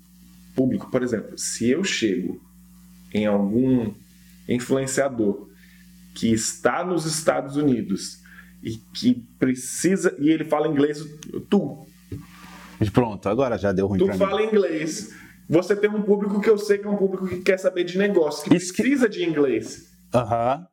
público, 0.54 0.90
por 0.90 1.02
exemplo, 1.02 1.36
se 1.38 1.68
eu 1.70 1.82
chego 1.84 2.40
em 3.12 3.26
algum 3.26 3.92
influenciador 4.48 5.48
que 6.14 6.32
está 6.32 6.84
nos 6.84 7.06
Estados 7.06 7.56
Unidos 7.56 8.18
e 8.62 8.76
que 8.94 9.14
precisa 9.38 10.14
e 10.18 10.28
ele 10.30 10.44
fala 10.44 10.68
inglês, 10.68 10.98
tu. 11.50 11.86
Pronto, 12.92 13.28
agora 13.28 13.56
já 13.58 13.72
deu 13.72 13.86
ruim 13.86 13.98
Tu 13.98 14.12
fala 14.14 14.40
mim. 14.40 14.46
inglês. 14.48 15.12
Você 15.48 15.76
tem 15.76 15.90
um 15.90 16.02
público 16.02 16.40
que 16.40 16.48
eu 16.48 16.56
sei 16.56 16.78
que 16.78 16.86
é 16.86 16.90
um 16.90 16.96
público 16.96 17.26
que 17.28 17.40
quer 17.40 17.58
saber 17.58 17.84
de 17.84 17.98
negócio, 17.98 18.48
que 18.48 18.56
Isso 18.56 18.72
que- 18.72 18.82
precisa 18.82 19.08
de 19.08 19.22
inglês. 19.24 19.90
Aham. 20.14 20.66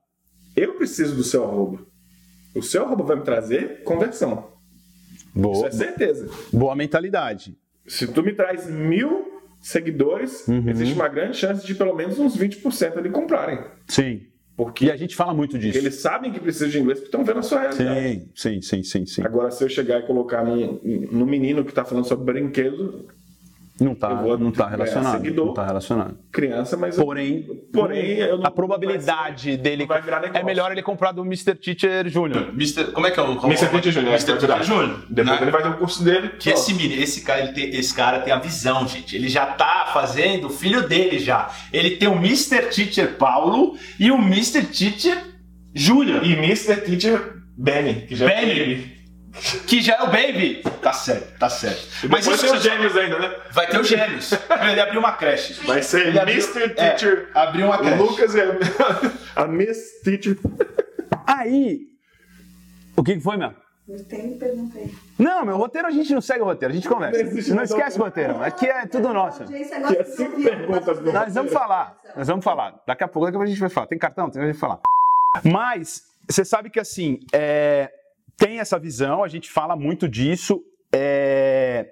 Eu 0.55 0.75
preciso 0.75 1.15
do 1.15 1.23
seu 1.23 1.43
arroba. 1.43 1.85
O 2.55 2.61
seu 2.61 2.85
arroba 2.85 3.03
vai 3.03 3.15
me 3.17 3.23
trazer 3.23 3.83
conversão. 3.83 4.49
Isso 5.17 5.25
Boa, 5.33 5.67
é 5.67 5.71
certeza. 5.71 6.29
boa 6.51 6.75
mentalidade. 6.75 7.57
Se 7.87 8.07
tu 8.07 8.21
me 8.21 8.33
traz 8.33 8.69
mil 8.69 9.30
seguidores, 9.61 10.47
Uhum. 10.47 10.67
existe 10.69 10.93
uma 10.95 11.07
grande 11.07 11.37
chance 11.37 11.65
de 11.65 11.75
pelo 11.75 11.95
menos 11.95 12.17
uns 12.19 12.35
20% 12.35 12.97
ali 12.97 13.09
comprarem. 13.09 13.59
Sim. 13.87 14.21
Porque 14.57 14.85
E 14.85 14.91
a 14.91 14.95
gente 14.97 15.15
fala 15.15 15.33
muito 15.33 15.57
disso. 15.57 15.77
eles 15.77 15.95
sabem 15.95 16.31
que 16.31 16.39
precisam 16.39 16.67
de 16.69 16.77
inglês 16.79 16.99
porque 16.99 17.07
estão 17.07 17.23
vendo 17.23 17.39
a 17.39 17.41
sua 17.43 17.61
realidade. 17.61 18.19
Sim, 18.35 18.59
sim, 18.59 18.61
sim, 18.61 18.83
sim, 18.83 19.05
sim. 19.05 19.23
Agora, 19.23 19.49
se 19.49 19.63
eu 19.63 19.69
chegar 19.69 19.99
e 20.01 20.05
colocar 20.05 20.43
num, 20.43 20.79
num 20.83 21.25
menino 21.25 21.63
que 21.63 21.71
está 21.71 21.85
falando 21.85 22.05
sobre 22.05 22.33
brinquedo, 22.33 23.07
Não 23.81 23.95
tá, 23.95 24.13
vou 24.13 24.37
não 24.37 24.51
tá 24.51 24.65
ganhar 24.65 24.77
relacionado. 24.77 25.17
seguidor. 25.17 25.45
Não 25.47 25.53
tá 25.55 25.65
relacionado. 25.65 26.17
criança, 26.31 26.77
mas. 26.77 26.97
eu- 26.97 27.03
Porém, 27.03 27.43
porém 27.73 28.17
eu 28.19 28.37
não- 28.37 28.45
a 28.45 28.51
probabilidade 28.51 29.57
dele 29.57 29.83
não 29.83 29.87
vai 29.87 30.01
virar 30.01 30.21
é 30.33 30.43
melhor 30.43 30.71
ele 30.71 30.83
comprar 30.83 31.11
do 31.11 31.23
Mr. 31.25 31.55
Teacher 31.55 32.07
Júnior. 32.07 32.53
Mister, 32.53 32.91
como 32.91 33.07
é 33.07 33.11
que 33.11 33.19
é 33.19 33.23
o. 33.23 33.35
como- 33.35 33.51
Mr. 33.51 33.69
Teacher 33.69 33.91
Júnior, 33.91 34.13
Mr. 34.13 34.33
virar. 34.37 34.57
Teacher 34.59 34.63
Júnior. 34.63 35.05
Depois 35.09 35.39
né? 35.39 35.41
ele 35.43 35.51
vai 35.51 35.63
ter 35.63 35.69
o 35.69 35.77
curso 35.77 36.03
dele. 36.03 36.29
Que 36.39 36.51
esse 36.51 36.73
menino, 36.73 37.01
esse 37.01 37.21
cara, 37.21 37.41
ele 37.41 37.53
tem, 37.53 37.69
esse 37.75 37.93
cara 37.93 38.19
tem 38.19 38.31
a 38.31 38.37
visão, 38.39 38.87
gente. 38.87 39.15
Ele 39.15 39.27
já 39.27 39.45
tá 39.47 39.89
fazendo 39.91 40.47
o 40.47 40.49
filho 40.49 40.87
dele 40.87 41.17
já. 41.17 41.49
Ele 41.73 41.91
tem 41.97 42.07
o 42.07 42.13
Mr. 42.15 42.67
Teacher 42.69 43.15
Paulo 43.17 43.75
e 43.99 44.11
o 44.11 44.15
Mr. 44.17 44.61
Teacher 44.65 45.17
Júnior. 45.73 46.23
E 46.25 46.33
Mr. 46.33 46.75
Teacher 46.81 47.41
Benny, 47.57 48.05
que 48.07 48.15
já 48.15 48.29
é 48.29 48.45
Benny. 48.45 49.00
Que 49.65 49.81
já 49.81 49.95
é 49.95 50.01
o 50.03 50.07
Baby. 50.07 50.61
Tá 50.81 50.91
certo, 50.91 51.37
tá 51.39 51.49
certo. 51.49 51.87
Mas 52.09 52.25
isso 52.27 52.41
tem 52.45 52.53
os 52.53 52.61
gêmeos 52.63 52.97
ainda, 52.97 53.17
né? 53.19 53.35
vai 53.51 53.67
ter 53.67 53.79
os 53.79 53.87
gêmeos. 53.87 54.31
Ele 54.69 54.81
abriu 54.81 54.99
uma 54.99 55.13
creche. 55.13 55.53
Vai 55.65 55.81
ser 55.81 56.07
Ele 56.07 56.19
abriu- 56.19 56.35
Mr. 56.35 56.63
é, 56.63 56.69
Teacher. 56.69 57.29
abriu 57.33 57.65
uma 57.67 57.75
o 57.75 57.79
creche. 57.79 57.97
Lucas 57.97 58.35
e 58.35 58.41
a, 58.41 58.45
a 59.43 59.47
Miss 59.47 60.01
Teacher. 60.03 60.37
Aí, 61.25 61.81
o 62.95 63.03
que 63.03 63.15
que 63.15 63.21
foi, 63.21 63.37
meu? 63.37 63.53
Eu 63.87 64.03
tenho 64.05 64.37
perguntei. 64.37 64.93
Não, 65.17 65.43
meu 65.45 65.57
roteiro 65.57 65.87
a 65.87 65.91
gente 65.91 66.13
não 66.13 66.21
segue 66.21 66.41
o 66.41 66.45
roteiro, 66.45 66.71
a 66.71 66.75
gente 66.75 66.87
conversa. 66.87 67.23
Não 67.23 67.55
Não 67.57 67.63
esquece 67.63 67.99
o 67.99 68.03
roteiro. 68.03 68.41
Aqui 68.43 68.65
é 68.67 68.85
tudo 68.85 69.13
nosso. 69.13 69.43
Gosta 69.43 69.93
é 69.93 70.03
cinco 70.03 70.41
perguntas 70.41 70.99
no- 71.01 71.11
Nós 71.11 71.33
vamos 71.33 71.51
falar, 71.51 71.97
nós 72.15 72.27
vamos 72.27 72.43
falar. 72.43 72.75
Daqui 72.87 73.03
a 73.03 73.07
pouco, 73.07 73.25
daqui 73.25 73.35
a 73.35 73.39
pouco 73.39 73.43
a 73.43 73.47
gente 73.49 73.59
vai 73.59 73.69
falar. 73.69 73.87
Tem 73.87 73.97
cartão? 73.97 74.29
Tem 74.29 74.41
a 74.41 74.45
gente 74.45 74.53
vai 74.57 74.59
falar. 74.59 74.79
Mas, 75.43 76.03
você 76.29 76.45
sabe 76.45 76.69
que 76.69 76.79
assim, 76.79 77.19
é, 77.33 77.89
tem 78.41 78.59
essa 78.59 78.79
visão, 78.79 79.23
a 79.23 79.27
gente 79.27 79.49
fala 79.49 79.75
muito 79.75 80.07
disso. 80.09 80.61
é, 80.93 81.87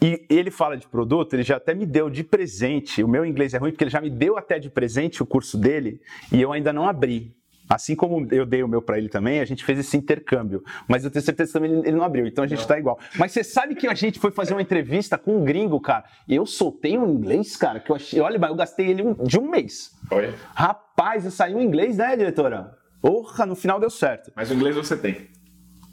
e 0.00 0.24
ele 0.28 0.50
fala 0.50 0.76
de 0.76 0.86
produto, 0.88 1.34
ele 1.34 1.42
já 1.44 1.56
até 1.58 1.74
me 1.74 1.86
deu 1.86 2.10
de 2.10 2.24
presente. 2.24 3.04
O 3.04 3.08
meu 3.08 3.24
inglês 3.24 3.54
é 3.54 3.58
ruim 3.58 3.70
porque 3.70 3.84
ele 3.84 3.90
já 3.90 4.00
me 4.00 4.10
deu 4.10 4.36
até 4.36 4.58
de 4.58 4.68
presente 4.68 5.22
o 5.22 5.26
curso 5.26 5.56
dele 5.56 6.00
e 6.32 6.40
eu 6.42 6.52
ainda 6.52 6.72
não 6.72 6.88
abri. 6.88 7.36
Assim 7.70 7.94
como 7.94 8.26
eu 8.34 8.44
dei 8.44 8.62
o 8.64 8.68
meu 8.68 8.82
para 8.82 8.98
ele 8.98 9.08
também, 9.08 9.38
a 9.40 9.44
gente 9.44 9.64
fez 9.64 9.78
esse 9.78 9.96
intercâmbio. 9.96 10.62
Mas 10.88 11.04
eu 11.04 11.10
tenho 11.10 11.24
certeza 11.24 11.52
que 11.52 11.58
também 11.58 11.78
ele 11.86 11.92
não 11.96 12.02
abriu, 12.02 12.26
então 12.26 12.42
a 12.42 12.46
gente 12.48 12.66
tá 12.66 12.76
igual. 12.78 12.98
Mas 13.16 13.30
você 13.32 13.44
sabe 13.44 13.74
que 13.76 13.86
a 13.86 13.94
gente 13.94 14.18
foi 14.18 14.30
fazer 14.32 14.52
uma 14.54 14.60
entrevista 14.62 15.16
com 15.16 15.36
um 15.38 15.44
gringo, 15.44 15.80
cara. 15.80 16.04
E 16.28 16.34
eu 16.34 16.44
soltei 16.46 16.98
um 16.98 17.08
inglês, 17.08 17.56
cara, 17.56 17.78
que 17.78 17.90
eu 17.90 17.96
achei. 17.96 18.20
Olha, 18.20 18.38
mas 18.38 18.50
eu 18.50 18.56
gastei 18.56 18.88
ele 18.90 19.02
um- 19.02 19.14
de 19.14 19.38
um 19.38 19.48
mês. 19.48 19.92
Olha. 20.10 20.34
Rapaz, 20.54 21.24
eu 21.24 21.30
saí 21.30 21.52
em 21.54 21.62
inglês, 21.62 21.96
né, 21.98 22.16
diretora? 22.16 22.76
Porra, 23.02 23.44
no 23.44 23.54
final 23.56 23.80
deu 23.80 23.90
certo. 23.90 24.32
Mas 24.34 24.50
o 24.50 24.54
inglês 24.54 24.76
você 24.76 24.96
tem. 24.96 25.28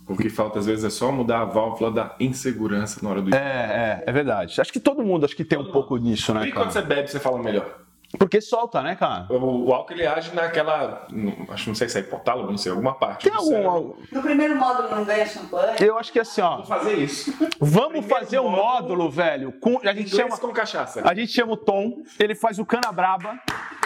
O 0.07 0.15
que 0.15 0.29
falta 0.29 0.59
às 0.59 0.65
vezes 0.65 0.85
é 0.85 0.89
só 0.89 1.11
mudar 1.11 1.41
a 1.41 1.45
válvula 1.45 1.91
da 1.91 2.15
insegurança 2.19 2.99
na 3.03 3.09
hora 3.09 3.21
do 3.21 3.35
É, 3.35 3.37
é, 3.37 4.03
é 4.07 4.11
verdade. 4.11 4.61
Acho 4.61 4.71
que 4.71 4.79
todo 4.79 5.03
mundo 5.03 5.25
acho 5.25 5.35
que 5.35 5.43
tem 5.43 5.57
um 5.59 5.71
pouco 5.71 5.99
disso, 5.99 6.33
né, 6.33 6.47
E 6.47 6.51
quando 6.51 6.71
você 6.71 6.81
cara? 6.81 6.95
bebe, 6.95 7.07
você 7.09 7.19
fala 7.19 7.41
melhor. 7.41 7.79
Porque 8.17 8.41
solta, 8.41 8.81
né, 8.81 8.95
cara? 8.95 9.27
O, 9.29 9.67
o 9.67 9.73
álcool 9.73 9.93
ele 9.93 10.05
age 10.05 10.33
naquela. 10.33 11.07
Acho 11.49 11.69
não 11.69 11.75
sei 11.75 11.87
se 11.87 11.97
é 11.99 12.01
hipotálamo, 12.01 12.49
não 12.49 12.57
sei, 12.57 12.71
alguma 12.71 12.95
parte. 12.95 13.29
Tem 13.29 13.33
algum. 13.33 13.93
No 14.11 14.21
primeiro 14.21 14.55
módulo 14.55 14.89
não 14.89 15.03
ganha 15.03 15.27
champanhe. 15.27 15.75
Eu 15.79 15.97
acho 15.97 16.11
que 16.11 16.19
assim, 16.19 16.41
ó. 16.41 16.57
Vou 16.57 16.65
fazer 16.65 16.93
isso. 16.95 17.33
Vamos 17.59 18.05
fazer 18.07 18.39
um 18.39 18.49
módulo, 18.49 19.11
velho. 19.11 19.51
Com, 19.59 19.79
a 19.83 19.93
gente 19.93 20.09
chama. 20.09 20.37
com 20.37 20.51
cachaça. 20.51 21.01
A 21.07 21.13
gente 21.13 21.31
chama 21.31 21.53
o 21.53 21.57
Tom, 21.57 22.01
ele 22.17 22.33
faz 22.33 22.57
o 22.57 22.65
cana 22.65 22.91
braba, 22.91 23.39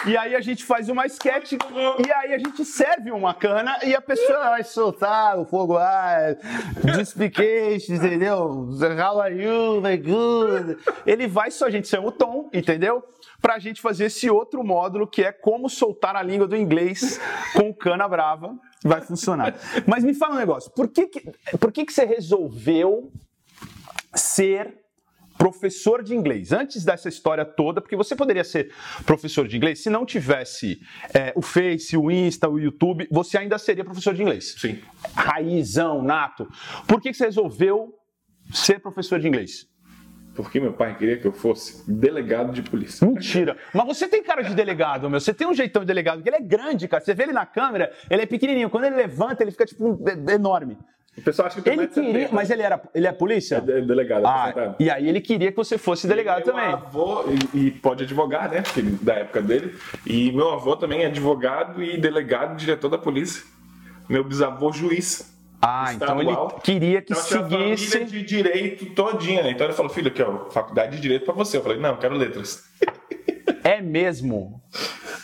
e 0.06 0.16
aí 0.16 0.34
a 0.34 0.40
gente 0.40 0.64
faz 0.64 0.88
uma 0.88 1.06
sketch, 1.06 1.52
e 1.52 2.12
aí 2.12 2.34
a 2.34 2.38
gente 2.38 2.64
serve 2.64 3.10
uma 3.10 3.34
cana, 3.34 3.78
e 3.82 3.94
a 3.94 4.00
pessoa 4.00 4.50
vai 4.50 4.64
soltar 4.64 5.38
o 5.38 5.44
fogo 5.44 5.74
lá, 5.74 6.16
justification, 6.96 7.94
entendeu? 7.94 8.68
How 8.80 9.20
are 9.20 9.34
you? 9.34 9.82
Very 9.82 9.98
good. 9.98 10.78
Ele 11.06 11.26
vai 11.26 11.50
só, 11.50 11.66
a 11.66 11.70
gente 11.70 11.88
chama 11.88 12.08
o 12.08 12.12
Tom, 12.12 12.48
entendeu? 12.52 13.04
Pra 13.44 13.58
gente 13.58 13.82
fazer 13.82 14.06
esse 14.06 14.30
outro 14.30 14.64
módulo 14.64 15.06
que 15.06 15.22
é 15.22 15.30
como 15.30 15.68
soltar 15.68 16.16
a 16.16 16.22
língua 16.22 16.48
do 16.48 16.56
inglês 16.56 17.20
com 17.52 17.74
cana 17.74 18.08
brava. 18.08 18.58
Vai 18.82 19.02
funcionar. 19.02 19.54
Mas 19.86 20.02
me 20.02 20.14
fala 20.14 20.36
um 20.36 20.38
negócio, 20.38 20.70
por 20.70 20.88
que, 20.88 21.08
que, 21.08 21.30
por 21.58 21.70
que, 21.70 21.84
que 21.84 21.92
você 21.92 22.06
resolveu 22.06 23.12
ser 24.14 24.82
professor 25.36 26.02
de 26.02 26.14
inglês. 26.14 26.52
Antes 26.52 26.86
dessa 26.86 27.06
história 27.06 27.44
toda, 27.44 27.82
porque 27.82 27.96
você 27.96 28.16
poderia 28.16 28.44
ser 28.44 28.72
professor 29.04 29.46
de 29.46 29.58
inglês 29.58 29.82
se 29.82 29.90
não 29.90 30.06
tivesse 30.06 30.80
é, 31.12 31.34
o 31.36 31.42
Face, 31.42 31.98
o 31.98 32.10
Insta, 32.10 32.48
o 32.48 32.58
YouTube, 32.58 33.06
você 33.10 33.36
ainda 33.36 33.58
seria 33.58 33.84
professor 33.84 34.14
de 34.14 34.22
inglês. 34.22 34.54
Sim. 34.58 34.80
Raizão, 35.14 36.02
nato. 36.02 36.48
Por 36.86 36.98
que 36.98 37.10
que 37.10 37.16
você 37.18 37.26
resolveu 37.26 37.92
ser 38.54 38.80
professor 38.80 39.20
de 39.20 39.28
inglês? 39.28 39.66
Porque 40.34 40.58
meu 40.58 40.72
pai 40.72 40.96
queria 40.96 41.16
que 41.16 41.26
eu 41.26 41.32
fosse 41.32 41.88
delegado 41.90 42.52
de 42.52 42.62
polícia. 42.62 43.06
Mentira. 43.06 43.56
Mas 43.72 43.86
você 43.86 44.08
tem 44.08 44.22
cara 44.22 44.42
de 44.42 44.54
delegado, 44.54 45.08
meu. 45.08 45.20
Você 45.20 45.32
tem 45.32 45.46
um 45.46 45.54
jeitão 45.54 45.82
de 45.82 45.86
delegado, 45.86 46.16
porque 46.16 46.28
ele 46.28 46.36
é 46.36 46.40
grande, 46.40 46.88
cara. 46.88 47.04
Você 47.04 47.14
vê 47.14 47.22
ele 47.24 47.32
na 47.32 47.46
câmera, 47.46 47.92
ele 48.10 48.22
é 48.22 48.26
pequenininho. 48.26 48.68
Quando 48.68 48.84
ele 48.84 48.96
levanta, 48.96 49.42
ele 49.44 49.52
fica, 49.52 49.64
tipo, 49.64 49.86
um- 49.86 50.04
é- 50.08 50.34
enorme. 50.34 50.76
O 51.16 51.22
pessoal 51.22 51.46
acha 51.46 51.62
que 51.62 51.68
Ele 51.70 51.86
queria... 51.86 52.12
70, 52.12 52.34
Mas 52.34 52.50
ele 52.50 52.62
era... 52.62 52.82
Ele 52.92 53.06
é 53.06 53.12
polícia? 53.12 53.58
é 53.58 53.60
delegado, 53.60 54.26
Ah, 54.26 54.46
aposentado. 54.48 54.76
e 54.80 54.90
aí 54.90 55.08
ele 55.08 55.20
queria 55.20 55.52
que 55.52 55.56
você 55.56 55.78
fosse 55.78 56.08
delegado 56.08 56.44
meu 56.44 56.44
também. 56.46 56.72
avô, 56.72 57.24
e, 57.54 57.66
e 57.66 57.70
pode 57.70 58.02
advogar, 58.02 58.50
né? 58.50 58.62
porque 58.62 58.82
Da 58.82 59.14
época 59.14 59.40
dele. 59.40 59.76
E 60.04 60.32
meu 60.32 60.50
avô 60.50 60.74
também 60.74 61.02
é 61.04 61.06
advogado 61.06 61.80
e 61.80 61.96
delegado, 61.96 62.56
diretor 62.56 62.88
da 62.88 62.98
polícia. 62.98 63.44
Meu 64.08 64.24
bisavô, 64.24 64.72
juiz. 64.72 65.32
Ah, 65.66 65.92
então 65.94 66.20
ele 66.20 66.36
queria 66.62 67.00
que 67.00 67.12
Então, 67.12 67.22
seguisse. 67.24 67.90
família 67.92 68.06
de 68.10 68.22
direito 68.22 68.86
todinha, 68.94 69.42
né? 69.42 69.50
Então 69.50 69.66
ele 69.66 69.72
falou, 69.74 69.90
filho, 69.90 70.08
aqui, 70.08 70.22
ó, 70.22 70.50
faculdade 70.50 70.96
de 70.96 71.00
direito 71.00 71.24
pra 71.24 71.32
você. 71.34 71.56
Eu 71.56 71.62
falei, 71.62 71.78
não, 71.78 71.90
eu 71.90 71.98
quero 71.98 72.14
letras. 72.16 72.62
É 73.66 73.80
mesmo. 73.80 74.62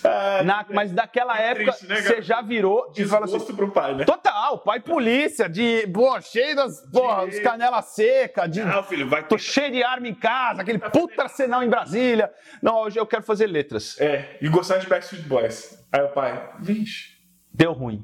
Ah, 0.03 0.43
Na- 0.43 0.65
mas 0.71 0.93
daquela 0.93 1.37
que 1.37 1.43
época 1.43 1.73
triste, 1.73 1.87
né, 1.87 1.97
você 2.01 2.23
já 2.23 2.41
virou 2.41 2.91
e 2.97 3.05
falou 3.05 3.25
assim: 3.37 3.55
pro 3.55 3.71
pai, 3.71 3.95
né? 3.95 4.05
Total, 4.07 4.57
pai 4.61 4.81
polícia, 4.81 5.47
de 5.47 5.87
pô, 5.93 6.19
cheio 6.23 6.57
das 6.57 6.81
porra, 6.91 7.29
De- 7.29 7.39
canela 7.43 7.83
seca, 7.83 8.47
de 8.47 8.63
Não, 8.65 8.83
filho, 8.83 9.07
vai 9.11 9.23
tô 9.29 9.37
ter... 9.37 9.43
cheio 9.43 9.71
de 9.73 9.83
arma 9.83 10.09
em 10.09 10.15
casa, 10.15 10.63
aquele 10.63 10.79
puta 10.79 11.25
arsenal 11.25 11.63
em 11.63 11.69
Brasília. 11.69 12.31
Não, 12.63 12.77
hoje 12.81 12.99
eu 12.99 13.07
quero 13.07 13.23
fazer 13.25 13.47
letras. 13.47 14.01
É, 14.01 14.39
e 14.41 14.49
gostar 14.49 14.79
de 14.79 14.87
Backstreet 14.87 15.25
Boys. 15.27 15.79
Aí 15.93 16.01
o 16.03 16.09
pai, 16.09 16.51
vixe, 16.61 17.11
Deu 17.53 17.73
ruim. 17.75 18.03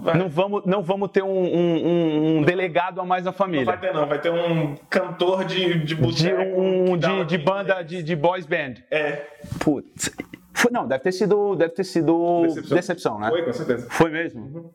Vai. 0.00 0.16
Não 0.16 0.28
vamos, 0.28 0.64
não 0.66 0.82
vamos 0.82 1.10
ter 1.10 1.22
um, 1.22 1.28
um- 1.28 1.86
um- 1.86 2.38
um 2.38 2.42
delegado 2.42 3.00
a 3.00 3.04
mais 3.04 3.24
na 3.24 3.30
Não 3.30 3.36
vai 3.36 3.46
família. 3.46 3.76
ter 3.76 3.92
não, 3.92 4.06
vai 4.06 4.20
ter 4.20 4.30
um 4.30 4.74
cantor 4.90 5.44
de, 5.44 5.78
de 5.84 5.94
De, 5.94 6.32
um, 6.34 6.96
de, 6.96 7.24
de 7.24 7.38
banda 7.38 7.82
de, 7.82 8.02
de 8.02 8.16
boys 8.16 8.46
band. 8.46 8.74
É, 8.90 9.26
Putz. 9.60 10.10
Foi, 10.54 10.70
não, 10.70 10.86
deve 10.86 11.02
ter 11.04 11.12
sido, 11.12 11.54
deve 11.54 11.74
ter 11.74 11.84
sido 11.84 12.42
Decepção. 12.42 12.76
decepção, 12.76 13.18
né? 13.20 13.28
foi, 13.28 13.42
com 13.42 13.52
certeza. 13.52 13.86
Foi 13.90 14.10
mesmo. 14.10 14.72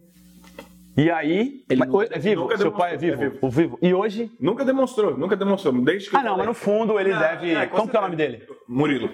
E 0.95 1.09
aí. 1.09 1.63
Ele 1.69 1.79
mas- 1.79 1.89
nunca- 1.89 2.07
é 2.15 2.19
vivo? 2.19 2.41
nunca 2.41 2.57
Seu 2.57 2.71
pai 2.71 2.93
é 2.93 2.97
vivo? 2.97 3.23
é 3.23 3.31
O 3.41 3.49
vivo. 3.49 3.79
E 3.81 3.93
hoje? 3.93 4.29
Nunca 4.39 4.63
demonstrou, 4.65 5.17
nunca 5.17 5.35
demonstrou. 5.35 5.73
Desde 5.81 6.09
que 6.09 6.15
Ah, 6.15 6.19
não, 6.19 6.31
falei. 6.31 6.37
mas 6.39 6.47
no 6.47 6.53
fundo 6.53 6.99
ele 6.99 7.13
Ah, 7.13 7.19
deve. 7.19 7.51
é, 7.55 7.65
com 7.65 7.77
Como 7.77 7.89
que 7.89 7.95
é 7.95 7.99
o 7.99 8.03
nome 8.03 8.15
dele? 8.15 8.43
Murilo. 8.67 9.09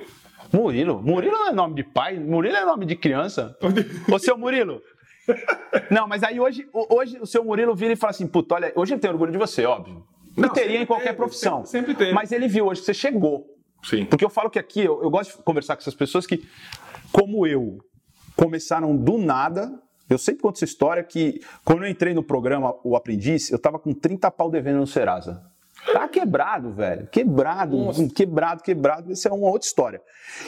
Murilo. 0.52 1.02
Murilo 1.04 1.34
não 1.34 1.48
é 1.50 1.52
nome 1.54 1.76
de 1.76 1.84
pai, 1.84 2.18
Murilo 2.18 2.56
é 2.56 2.66
nome 2.66 2.86
de 2.86 2.96
criança. 2.96 3.56
Ô, 4.12 4.18
seu 4.20 4.38
Murilo. 4.38 4.82
Não, 5.92 6.08
mas 6.08 6.24
aí 6.24 6.40
hoje, 6.40 6.68
o- 6.74 6.96
hoje 6.98 7.18
o 7.20 7.26
seu 7.26 7.44
Murilo 7.44 7.76
vira 7.76 7.94
e 7.94 7.96
fala 7.96 8.12
assim: 8.12 8.28
puta, 8.28 8.56
olha, 8.56 8.72
hoje 8.76 8.94
ele 8.94 9.02
tem 9.02 9.10
orgulho 9.12 9.32
de 9.32 9.38
você, 9.38 9.66
óbvio. 9.66 10.04
E 10.36 10.42
Não, 10.42 10.50
teria 10.50 10.70
sempre 10.70 10.84
em 10.84 10.86
qualquer 10.86 11.06
teve, 11.06 11.18
profissão. 11.18 11.66
sempre- 11.66 11.92
sempre 11.92 11.96
teve. 11.96 12.14
Mas 12.14 12.32
ele 12.32 12.48
viu 12.48 12.68
hoje 12.68 12.82
que 12.82 12.86
você 12.86 12.94
chegou. 12.94 13.46
Sim. 13.84 14.06
Porque 14.06 14.24
eu 14.26 14.30
falo 14.30 14.50
que 14.50 14.60
aqui, 14.60 14.82
eu, 14.82 15.02
eu 15.04 15.10
gosto 15.10 15.38
de 15.38 15.44
conversar 15.44 15.76
com 15.76 15.82
essas 15.82 15.96
pessoas 15.96 16.26
que, 16.28 16.48
como 17.12 17.46
eu, 17.48 17.78
começaram 18.36 18.96
do 18.96 19.18
nada. 19.18 19.72
Eu 20.10 20.18
sempre 20.18 20.42
conto 20.42 20.56
essa 20.56 20.66
história 20.66 21.04
que, 21.04 21.42
quando 21.66 21.84
eu 21.84 21.90
entrei 21.90 22.14
no 22.14 22.24
programa 22.24 22.74
O 22.84 22.96
Aprendiz, 22.96 23.52
eu 23.52 23.60
tava 23.60 23.78
com 23.78 23.94
30 23.94 24.32
pau 24.32 24.50
devendo 24.50 24.78
no 24.78 24.88
Serasa. 24.88 25.42
Tá 25.92 26.08
quebrado, 26.08 26.72
velho. 26.74 27.08
Quebrado, 27.08 27.78
quebrado, 28.16 28.64
quebrado. 28.64 29.12
Isso 29.12 29.28
é 29.28 29.32
uma 29.32 29.48
outra 29.50 29.68
história. 29.68 30.02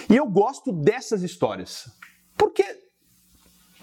E 0.09 0.15
eu 0.15 0.25
gosto 0.27 0.71
dessas 0.71 1.23
histórias. 1.23 1.89
Porque, 2.37 2.63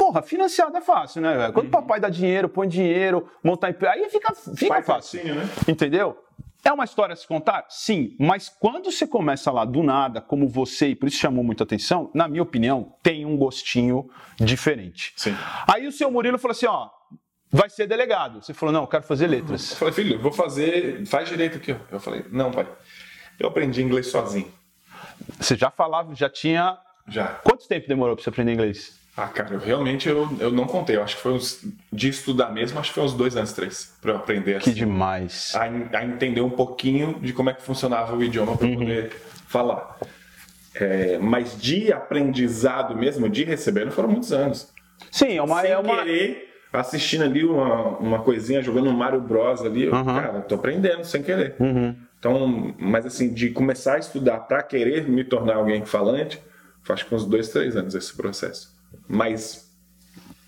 porra, 0.06 0.22
financiado 0.22 0.76
é 0.76 0.80
fácil, 0.80 1.20
né, 1.20 1.36
velho? 1.36 1.52
Quando 1.52 1.66
o 1.66 1.70
papai 1.70 1.98
dá 1.98 2.08
dinheiro, 2.08 2.48
põe 2.48 2.68
dinheiro, 2.68 3.28
montar 3.42 3.70
empresa, 3.70 3.94
aí 3.94 4.08
fica, 4.08 4.32
fica 4.34 4.82
fácil. 4.82 5.20
patrocínio, 5.20 5.34
né? 5.34 5.48
Entendeu? 5.66 6.16
É 6.64 6.72
uma 6.72 6.84
história 6.84 7.12
a 7.12 7.16
se 7.16 7.26
contar? 7.26 7.64
Sim, 7.68 8.16
mas 8.18 8.48
quando 8.48 8.90
você 8.90 9.06
começa 9.06 9.50
lá 9.50 9.64
do 9.64 9.82
nada, 9.82 10.20
como 10.20 10.48
você, 10.48 10.88
e 10.88 10.96
por 10.96 11.08
isso 11.08 11.18
chamou 11.18 11.44
muita 11.44 11.64
atenção, 11.64 12.10
na 12.14 12.26
minha 12.28 12.42
opinião, 12.42 12.94
tem 13.02 13.24
um 13.24 13.36
gostinho 13.36 14.08
diferente. 14.36 15.12
Sim. 15.16 15.36
Aí 15.66 15.86
o 15.86 15.92
seu 15.92 16.10
Murilo 16.10 16.38
falou 16.38 16.52
assim: 16.52 16.66
ó, 16.66 16.88
vai 17.52 17.70
ser 17.70 17.86
delegado. 17.86 18.42
Você 18.42 18.52
falou: 18.52 18.72
não, 18.72 18.82
eu 18.82 18.86
quero 18.88 19.04
fazer 19.04 19.28
letras. 19.28 19.72
Eu 19.72 19.76
falei, 19.76 19.94
filho, 19.94 20.14
eu 20.16 20.20
vou 20.20 20.32
fazer. 20.32 21.06
Faz 21.06 21.28
direito 21.28 21.58
aqui, 21.58 21.72
ó. 21.72 21.76
Eu 21.90 22.00
falei, 22.00 22.24
não, 22.32 22.50
pai. 22.50 22.66
Eu 23.38 23.48
aprendi 23.48 23.80
inglês 23.82 24.08
sozinho. 24.08 24.52
Você 25.38 25.54
já 25.56 25.70
falava, 25.70 26.14
já 26.16 26.28
tinha. 26.28 26.76
Já. 27.06 27.26
Quanto 27.44 27.68
tempo 27.68 27.86
demorou 27.86 28.16
pra 28.16 28.24
você 28.24 28.30
aprender 28.30 28.52
inglês? 28.52 28.95
Ah, 29.16 29.28
cara, 29.28 29.54
eu 29.54 29.58
realmente 29.58 30.08
eu, 30.08 30.28
eu 30.38 30.50
não 30.50 30.66
contei. 30.66 30.96
Eu 30.96 31.02
acho 31.02 31.16
que 31.16 31.22
foi 31.22 31.32
uns. 31.32 31.64
De 31.92 32.08
estudar 32.08 32.50
mesmo, 32.52 32.78
acho 32.78 32.90
que 32.90 32.94
foi 32.96 33.04
uns 33.04 33.14
dois 33.14 33.34
anos, 33.36 33.52
três. 33.54 33.96
Pra 34.02 34.12
eu 34.12 34.16
aprender 34.16 34.60
Que 34.60 34.70
assim. 34.70 34.78
demais. 34.78 35.52
a, 35.54 35.62
a 35.98 36.04
entender 36.04 36.42
um 36.42 36.50
pouquinho 36.50 37.18
de 37.20 37.32
como 37.32 37.48
é 37.48 37.54
que 37.54 37.62
funcionava 37.62 38.14
o 38.14 38.22
idioma 38.22 38.52
Uhum. 38.52 38.58
para 38.58 38.68
poder 38.74 39.12
falar. 39.48 39.96
É, 40.74 41.16
mas 41.18 41.56
de 41.58 41.90
aprendizado 41.92 42.94
mesmo, 42.94 43.28
de 43.28 43.44
receber, 43.44 43.86
não 43.86 43.92
foram 43.92 44.10
muitos 44.10 44.32
anos. 44.32 44.70
Sim, 45.10 45.36
é 45.38 45.42
uma. 45.42 45.62
Sem 45.62 45.70
É 45.70 45.78
uma... 45.78 45.96
querer, 46.04 46.50
assistindo 46.70 47.24
ali 47.24 47.42
uma, 47.44 47.96
uma 47.98 48.18
coisinha, 48.18 48.60
jogando 48.60 48.90
um 48.90 48.92
Mario 48.92 49.20
Bros 49.22 49.62
ali, 49.62 49.84
eu, 49.84 49.94
Uhum. 49.94 50.04
cara, 50.04 50.40
tô 50.42 50.56
aprendendo 50.56 51.04
sem 51.04 51.22
querer. 51.22 51.54
Então, 52.18 52.74
mas 52.78 53.06
assim, 53.06 53.32
de 53.32 53.48
começar 53.50 53.94
a 53.94 53.98
estudar 53.98 54.40
para 54.40 54.62
querer 54.62 55.08
me 55.08 55.24
tornar 55.24 55.54
alguém 55.56 55.84
falante, 55.86 56.38
acho 56.88 57.06
que 57.06 57.14
uns 57.14 57.24
dois, 57.24 57.48
três 57.48 57.74
anos 57.76 57.94
esse 57.94 58.14
processo. 58.14 58.75
Mas 59.08 59.66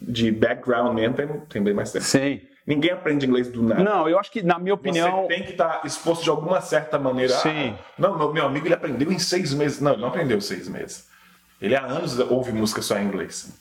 de 0.01 0.31
background 0.31 0.95
mesmo 0.95 1.15
tem, 1.15 1.27
tem 1.49 1.63
bem 1.63 1.75
mais 1.75 1.93
tempo. 1.93 2.05
Sim. 2.05 2.41
Ninguém 2.67 2.91
aprende 2.91 3.25
inglês 3.27 3.49
do 3.49 3.63
nada. 3.63 3.83
Não, 3.83 4.07
eu 4.09 4.19
acho 4.19 4.31
que, 4.31 4.43
na 4.43 4.59
minha 4.59 4.75
opinião. 4.75 5.23
Você 5.23 5.29
tem 5.29 5.43
que 5.43 5.53
estar 5.53 5.81
exposto 5.87 6.23
de 6.23 6.29
alguma 6.31 6.61
certa 6.61 6.99
maneira. 6.99 7.33
Sim. 7.33 7.75
Ah, 7.79 7.85
não, 7.99 8.19
meu, 8.19 8.33
meu 8.33 8.47
amigo 8.47 8.67
ele 8.67 8.75
aprendeu 8.75 9.11
em 9.11 9.19
seis 9.19 9.55
meses. 9.55 9.81
Não, 9.81 9.93
ele 9.93 10.03
não 10.03 10.09
aprendeu 10.09 10.39
seis 10.41 10.69
meses. 10.69 11.09
Ele 11.63 11.75
há 11.75 11.83
anos 11.83 12.19
ouve 12.19 12.53
música 12.53 12.83
só 12.83 12.99
em 12.99 13.05
inglês. 13.07 13.57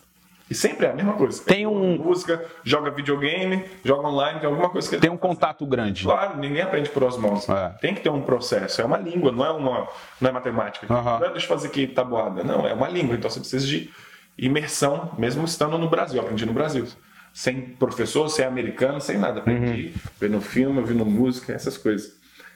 E 0.49 0.55
sempre 0.55 0.85
é 0.85 0.91
a 0.91 0.93
mesma 0.93 1.13
coisa. 1.13 1.41
Tem 1.43 1.65
um- 1.65 1.97
Música, 1.97 2.45
joga 2.63 2.89
videogame, 2.91 3.63
joga 3.83 4.07
online, 4.07 4.39
tem 4.39 4.49
alguma 4.49 4.69
coisa 4.69 4.87
que 4.87 4.95
ele 4.95 5.01
Tem 5.01 5.09
um 5.09 5.17
contato 5.17 5.65
grande. 5.65 6.03
Claro, 6.03 6.37
ninguém 6.37 6.61
aprende 6.61 6.89
por 6.89 7.03
osmose. 7.03 7.49
É. 7.51 7.69
Tem 7.81 7.93
que 7.93 8.01
ter 8.01 8.09
um 8.09 8.21
processo. 8.21 8.81
É 8.81 8.85
uma 8.85 8.97
língua, 8.97 9.31
não 9.31 9.45
é 9.45 9.51
uma, 9.51 9.87
não 10.21 10.29
é 10.29 10.33
matemática. 10.33 10.85
Não 10.89 11.25
é 11.25 11.31
deixa 11.31 11.45
eu 11.45 11.49
fazer 11.49 11.67
aqui 11.67 11.87
tabuada. 11.87 12.43
Não, 12.43 12.67
é 12.67 12.73
uma 12.73 12.87
língua. 12.87 13.15
Então 13.15 13.29
você 13.29 13.39
precisa 13.39 13.65
de 13.65 13.89
imersão, 14.37 15.13
mesmo 15.17 15.45
estando 15.45 15.77
no 15.77 15.89
Brasil. 15.89 16.19
Aprendi 16.19 16.45
no 16.45 16.53
Brasil. 16.53 16.85
Sem 17.33 17.61
professor, 17.61 18.29
sem 18.29 18.45
americano, 18.45 18.99
sem 18.99 19.17
nada. 19.17 19.39
Aprendi 19.39 19.93
vendo 20.19 20.41
filme, 20.41 20.79
ouvindo 20.79 21.05
música, 21.05 21.53
essas 21.53 21.77
coisas. 21.77 22.15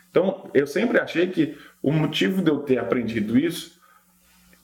Então, 0.09 0.49
eu 0.53 0.67
sempre 0.67 0.99
achei 0.99 1.27
que 1.27 1.57
o 1.81 1.91
motivo 1.91 2.41
de 2.41 2.51
eu 2.51 2.59
ter 2.59 2.77
aprendido 2.77 3.37
isso 3.37 3.79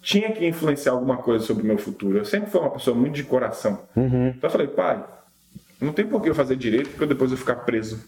tinha 0.01 0.31
que 0.31 0.45
influenciar 0.45 0.93
alguma 0.93 1.17
coisa 1.17 1.45
sobre 1.45 1.63
o 1.63 1.65
meu 1.65 1.77
futuro. 1.77 2.17
Eu 2.17 2.25
sempre 2.25 2.49
fui 2.49 2.61
uma 2.61 2.69
pessoa 2.69 2.95
muito 2.95 3.15
de 3.15 3.23
coração. 3.23 3.87
Então 4.29 4.47
eu 4.47 4.51
falei, 4.51 4.67
pai, 4.67 5.03
não 5.81 5.91
tem 5.91 6.05
por 6.05 6.21
que 6.21 6.29
eu 6.29 6.35
fazer 6.35 6.55
direito, 6.55 6.89
porque 6.89 7.05
depois 7.05 7.31
eu 7.31 7.37
ficar 7.37 7.57
preso 7.57 8.03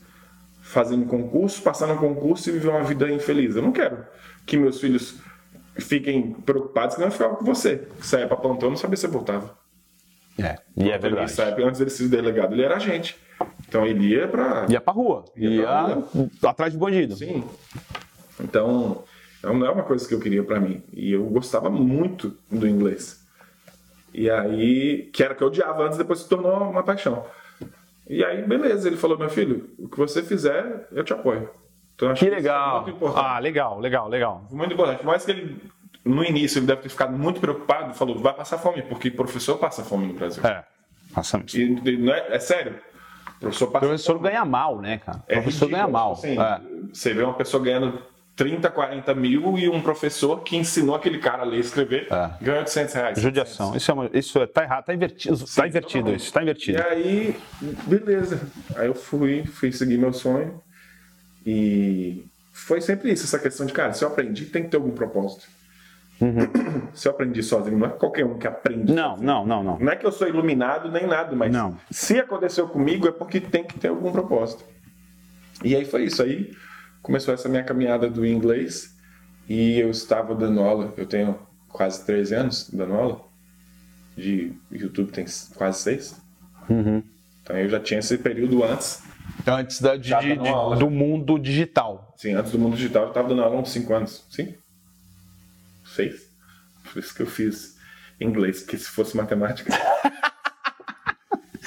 fazendo 0.61 1.05
concurso, 1.05 1.61
passando 1.61 1.97
concurso 1.97 2.49
e 2.49 2.53
viver 2.53 2.69
uma 2.69 2.83
vida 2.83 3.11
infeliz. 3.11 3.55
Eu 3.55 3.63
não 3.63 3.71
quero 3.71 4.05
que 4.45 4.55
meus 4.55 4.79
filhos 4.79 5.15
fiquem 5.79 6.31
preocupados 6.31 6.95
que 6.95 7.01
não 7.01 7.11
ficar 7.11 7.29
com 7.29 7.45
você. 7.45 7.87
Que 7.99 8.05
saia 8.05 8.27
pra 8.27 8.37
plantão, 8.37 8.67
eu 8.67 8.71
não 8.71 8.77
sabia 8.77 8.97
se 8.97 9.05
eu 9.05 9.11
voltava. 9.11 9.57
É, 10.37 10.57
e 10.77 10.89
é 10.89 10.97
verdade. 10.97 11.23
Nessa 11.23 11.43
época, 11.43 11.65
antes 11.65 11.79
dele 11.79 11.91
ser 11.91 12.07
delegado, 12.07 12.53
ele 12.53 12.63
era 12.63 12.77
agente. 12.77 13.17
Então 13.67 13.85
ele 13.85 14.07
ia 14.07 14.27
pra. 14.27 14.65
Ia 14.69 14.81
pra 14.81 14.93
rua. 14.93 15.25
Ia 15.35 15.49
Ia, 15.49 16.03
pra 16.39 16.49
atrás 16.51 16.73
de 16.73 16.79
bandido. 16.79 17.15
Sim. 17.15 17.43
Então, 18.39 19.03
não 19.43 19.65
é 19.65 19.69
uma 19.69 19.83
coisa 19.83 20.07
que 20.07 20.13
eu 20.13 20.19
queria 20.19 20.43
pra 20.43 20.59
mim. 20.59 20.81
E 20.93 21.11
eu 21.11 21.25
gostava 21.25 21.69
muito 21.69 22.37
do 22.49 22.67
inglês. 22.67 23.25
E 24.13 24.29
aí, 24.29 25.09
que 25.13 25.23
era 25.23 25.35
que 25.35 25.43
eu 25.43 25.47
odiava 25.47 25.83
antes, 25.83 25.97
depois 25.97 26.19
se 26.19 26.29
tornou 26.29 26.69
uma 26.69 26.83
paixão. 26.83 27.25
E 28.07 28.23
aí, 28.23 28.41
beleza, 28.41 28.87
ele 28.87 28.97
falou: 28.97 29.17
meu 29.17 29.29
filho, 29.29 29.69
o 29.77 29.87
que 29.87 29.97
você 29.97 30.23
fizer, 30.23 30.87
eu 30.91 31.03
te 31.03 31.13
apoio. 31.13 31.49
Então, 31.99 32.11
acho 32.11 32.19
Que 32.19 32.25
isso 32.27 32.33
é 32.33 32.37
legal. 32.37 32.75
muito 32.83 32.95
importante. 32.95 33.25
Ah, 33.27 33.39
legal, 33.39 33.77
legal, 33.79 34.07
legal. 34.07 34.45
Muito 34.49 34.73
importante. 34.73 34.99
Por 34.99 35.07
mais 35.07 35.25
que 35.25 35.31
ele, 35.31 35.61
no 36.05 36.23
início, 36.23 36.59
ele 36.59 36.65
deve 36.67 36.83
ter 36.83 36.89
ficado 36.89 37.11
muito 37.11 37.41
preocupado, 37.41 37.93
falou: 37.93 38.17
vai 38.17 38.33
passar 38.33 38.57
fome, 38.57 38.81
porque 38.83 39.11
professor 39.11 39.57
passa 39.57 39.83
fome 39.83 40.07
no 40.07 40.13
Brasil. 40.13 40.41
É. 40.47 40.63
Passamos. 41.13 41.53
E, 41.53 41.63
e 41.63 41.97
não 41.97 42.13
é, 42.13 42.27
é 42.35 42.39
sério. 42.39 42.75
O 43.35 43.39
professor 43.41 43.67
O 43.67 43.71
passa 43.71 43.85
professor 43.85 44.13
fome. 44.17 44.29
ganha 44.29 44.45
mal, 44.45 44.79
né, 44.79 44.99
cara? 45.05 45.17
O 45.17 45.21
É 45.27 45.33
professor 45.41 45.65
ridículo, 45.65 45.71
ganha 45.71 45.87
mal. 45.87 46.11
assim, 46.13 46.39
É. 46.39 46.61
Você 46.93 47.13
vê 47.13 47.21
uma 47.23 47.33
pessoa 47.33 47.61
ganhando 47.61 48.01
30, 48.35 48.69
40 48.69 49.13
mil 49.15 49.57
e 49.57 49.67
um 49.67 49.81
professor 49.81 50.39
que 50.41 50.55
ensinou 50.55 50.95
aquele 50.95 51.17
cara 51.19 51.41
a 51.41 51.45
ler 51.45 51.57
e 51.57 51.59
escrever 51.59 52.07
É. 52.11 52.29
ganha 52.41 52.59
800 52.59 52.93
reais. 52.93 53.19
Judiação. 53.21 53.75
Isso, 53.75 53.91
é 53.91 53.93
uma, 53.93 54.09
isso 54.13 54.39
é, 54.39 54.47
tá 54.47 54.63
errado, 54.63 54.85
tá 54.85 54.93
invertido. 54.93 55.37
tá 55.53 55.67
invertido 55.67 56.13
isso, 56.13 56.31
tá 56.31 56.39
E 56.39 56.43
invertido. 56.43 56.81
aí, 56.81 57.35
beleza. 57.85 58.47
Aí 58.77 58.87
eu 58.87 58.95
fui, 58.95 59.43
fui 59.45 59.71
seguir 59.73 59.97
meu 59.97 60.13
sonho. 60.13 60.61
E 61.45 62.25
foi 62.51 62.81
sempre 62.81 63.11
isso, 63.11 63.23
essa 63.23 63.39
questão 63.39 63.65
de, 63.65 63.73
cara, 63.73 63.93
se 63.93 64.03
eu 64.03 64.07
aprendi, 64.09 64.45
tem 64.45 64.63
que 64.63 64.69
ter 64.69 64.77
algum 64.77 64.91
propósito. 64.91 65.47
Se 66.93 67.07
eu 67.07 67.13
aprendi 67.13 67.41
sozinho, 67.41 67.77
não 67.77 67.87
é 67.87 67.91
qualquer 67.91 68.25
um 68.25 68.37
que 68.37 68.45
aprende. 68.45 68.91
Uhum. 68.91 68.95
Não, 68.95 69.17
não, 69.17 69.45
não, 69.45 69.63
não. 69.63 69.79
Não 69.79 69.91
é 69.91 69.95
que 69.95 70.05
eu 70.05 70.11
sou 70.11 70.27
iluminado 70.27 70.91
nem 70.91 71.07
nada, 71.07 71.33
mas 71.35 71.51
Não. 71.51 71.77
se 71.89 72.19
aconteceu 72.19 72.67
comigo 72.67 73.07
é 73.07 73.11
porque 73.11 73.39
tem 73.39 73.63
que 73.63 73.79
ter 73.79 73.87
algum 73.87 74.11
propósito. 74.11 74.65
E 75.63 75.75
aí 75.75 75.85
foi 75.85 76.03
isso. 76.03 76.21
Aí 76.21 76.51
começou 77.01 77.33
essa 77.33 77.47
minha 77.47 77.63
caminhada 77.63 78.09
do 78.09 78.25
inglês 78.25 78.95
e 79.47 79.79
eu 79.79 79.89
estava 79.89 80.35
dando 80.35 80.59
aula. 80.59 80.93
Eu 80.97 81.05
tenho 81.05 81.39
quase 81.69 82.05
13 82.05 82.35
anos 82.35 82.69
dando 82.69 82.93
aula. 82.93 83.21
De 84.17 84.51
YouTube 84.69 85.11
tem 85.11 85.25
quase 85.55 85.79
seis. 85.79 86.21
Uhum. 86.69 87.01
Então 87.41 87.57
eu 87.57 87.69
já 87.69 87.79
tinha 87.79 87.99
esse 87.99 88.17
período 88.17 88.63
antes. 88.63 89.01
Antes 89.47 89.79
da, 89.81 89.95
de- 89.95 90.09
de- 90.19 90.35
tá 90.43 90.49
aula. 90.49 90.75
do 90.75 90.89
mundo 90.89 91.39
digital. 91.39 92.13
Sim, 92.17 92.33
antes 92.33 92.51
do 92.51 92.59
mundo 92.59 92.75
digital 92.75 93.03
eu 93.03 93.09
estava 93.09 93.29
dando 93.29 93.41
aula 93.43 93.55
há 93.55 93.59
uns 93.59 93.71
5 93.71 93.93
anos. 93.93 94.25
Sim? 94.29 94.55
Seis? 95.85 96.29
Por 96.91 96.99
isso 96.99 97.13
que 97.15 97.21
eu 97.21 97.27
fiz 97.27 97.77
inglês, 98.19 98.61
porque 98.61 98.77
se 98.77 98.89
fosse 98.89 99.15
matemática. 99.17 99.71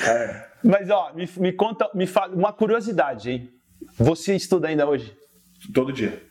é. 0.06 0.46
Mas, 0.62 0.88
ó, 0.90 1.12
me, 1.12 1.28
me 1.38 1.52
conta, 1.52 1.90
me 1.94 2.06
fala 2.06 2.34
uma 2.34 2.52
curiosidade, 2.52 3.30
hein? 3.30 3.50
Você 3.98 4.34
estuda 4.36 4.68
ainda 4.68 4.86
hoje? 4.88 5.16
Todo 5.74 5.92
dia. 5.92 6.22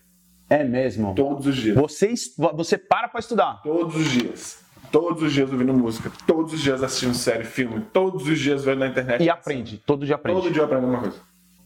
É 0.49 0.63
mesmo? 0.63 1.13
Todos 1.15 1.47
os 1.47 1.55
dias. 1.55 1.75
Você, 1.75 2.13
você 2.53 2.77
para 2.77 3.07
pra 3.09 3.19
estudar. 3.19 3.61
Todos 3.61 3.95
os 3.95 4.09
dias. 4.09 4.61
Todos 4.91 5.23
os 5.23 5.31
dias 5.33 5.51
ouvindo 5.51 5.73
música. 5.73 6.11
Todos 6.27 6.53
os 6.53 6.61
dias 6.61 6.81
assistindo 6.83 7.13
série, 7.13 7.43
filme. 7.45 7.81
Todos 7.93 8.27
os 8.27 8.39
dias 8.39 8.63
vendo 8.63 8.79
na 8.79 8.87
internet. 8.87 9.23
E 9.23 9.29
aprende, 9.29 9.77
todo 9.85 10.05
dia 10.05 10.15
aprende. 10.15 10.41
Todo 10.41 10.51
dia 10.51 10.61
eu 10.61 10.65
aprendo 10.65 10.83
alguma 10.85 11.01
coisa. 11.01 11.19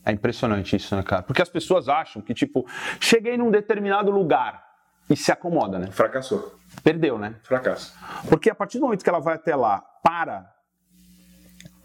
É 0.06 0.12
impressionante 0.12 0.76
isso, 0.76 0.96
né, 0.96 1.02
cara? 1.02 1.24
Porque 1.24 1.42
as 1.42 1.50
pessoas 1.50 1.90
acham 1.90 2.22
que, 2.22 2.34
tipo, 2.34 2.66
cheguei 3.00 3.38
num 3.38 3.50
determinado 3.50 4.12
lugar 4.12 4.64
e 5.10 5.16
se 5.16 5.32
acomoda, 5.32 5.80
né? 5.80 5.88
Fracassou. 5.92 6.56
Perdeu, 6.84 7.18
né? 7.18 7.36
Fracasso. 7.44 7.94
Porque 8.30 8.50
a 8.50 8.56
partir 8.56 8.78
do 8.78 8.86
momento 8.86 9.04
que 9.04 9.10
ela 9.10 9.20
vai 9.20 9.36
até 9.36 9.56
lá, 9.56 9.84
para, 10.04 10.54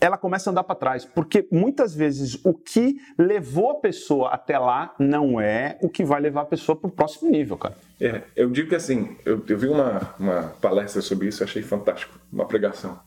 ela 0.01 0.16
começa 0.16 0.49
a 0.49 0.53
andar 0.53 0.64
para 0.64 0.75
trás. 0.75 1.05
Porque 1.05 1.47
muitas 1.51 1.95
vezes 1.95 2.39
o 2.45 2.55
que 2.55 2.97
levou 3.18 3.71
a 3.71 3.75
pessoa 3.77 4.31
até 4.31 4.59
lá 4.59 4.95
não 4.99 5.41
é 5.41 5.79
o 5.83 5.89
que 5.89 6.05
vai 6.05 6.21
levar 6.21 6.43
a 6.43 6.47
pessoa 6.47 6.77
para 6.77 6.89
o 6.89 6.91
próximo 6.91 7.31
nível, 7.31 7.57
cara. 7.57 7.77
É, 8.01 8.23
eu 8.35 8.51
digo 8.51 8.71
que 8.71 8.75
assim, 8.75 9.16
eu, 9.25 9.43
eu 9.47 9.59
vi 9.59 9.68
uma, 9.68 10.14
uma 10.18 10.43
palestra 10.61 11.03
sobre 11.03 11.29
isso, 11.29 11.45
achei 11.45 11.62
fantástico, 11.62 12.18
uma 12.33 12.47
pregação. 12.47 12.99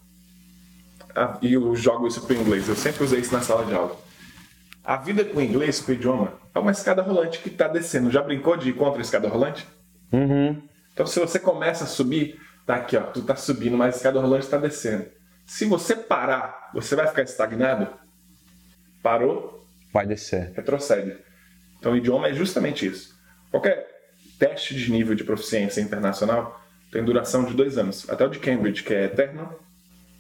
Ah, 1.16 1.38
e 1.42 1.54
eu 1.54 1.76
jogo 1.76 2.08
isso 2.08 2.26
para 2.26 2.36
inglês, 2.36 2.68
eu 2.68 2.76
sempre 2.76 3.04
usei 3.04 3.20
isso 3.20 3.34
na 3.34 3.42
sala 3.42 3.66
de 3.66 3.74
aula. 3.74 3.96
A 4.84 4.98
vida 4.98 5.24
com 5.24 5.38
o 5.38 5.42
inglês, 5.42 5.80
com 5.80 5.92
o 5.92 5.96
idioma, 5.96 6.34
é 6.54 6.60
uma 6.60 6.72
escada 6.72 7.02
rolante 7.02 7.40
que 7.40 7.50
está 7.50 7.68
descendo. 7.68 8.12
Já 8.12 8.22
brincou 8.22 8.58
de 8.58 8.70
ir 8.70 8.74
contra 8.74 9.00
a 9.00 9.02
escada 9.02 9.28
rolante? 9.30 9.66
Então, 10.94 11.08
se 11.08 11.20
você 11.20 11.40
começa 11.40 11.86
a 11.86 11.88
subir, 11.88 12.40
tá 12.66 12.76
aqui, 12.76 12.96
ó, 12.98 13.02
tu 13.04 13.22
tá 13.24 13.36
subindo, 13.36 13.78
mas 13.78 13.96
a 13.96 13.98
escada 13.98 14.20
rolante 14.20 14.44
está 14.46 14.58
descendo. 14.58 15.06
Se 15.46 15.66
você 15.66 15.96
parar, 15.96 16.70
você 16.74 16.96
vai 16.96 17.08
ficar 17.08 17.24
estagnado? 17.24 17.88
Parou, 19.02 19.66
Vai 19.92 20.06
descer. 20.08 20.52
retrocede. 20.56 21.18
Então, 21.80 21.94
o 21.94 21.98
idioma 21.98 22.28
é 22.28 22.34
justamente 22.34 22.86
isso. 22.86 23.14
Qualquer 23.52 23.88
teste 24.40 24.74
de 24.76 24.92
nível 24.92 25.16
de 25.16 25.24
proficiência 25.24 25.82
internacional 25.82 26.62
tem 26.92 27.04
duração 27.04 27.44
de 27.44 27.54
dois 27.54 27.78
anos. 27.78 28.10
Até 28.10 28.26
o 28.26 28.30
de 28.30 28.40
Cambridge, 28.40 28.84
que 28.84 28.94
é 28.94 29.06
eterno, 29.06 29.54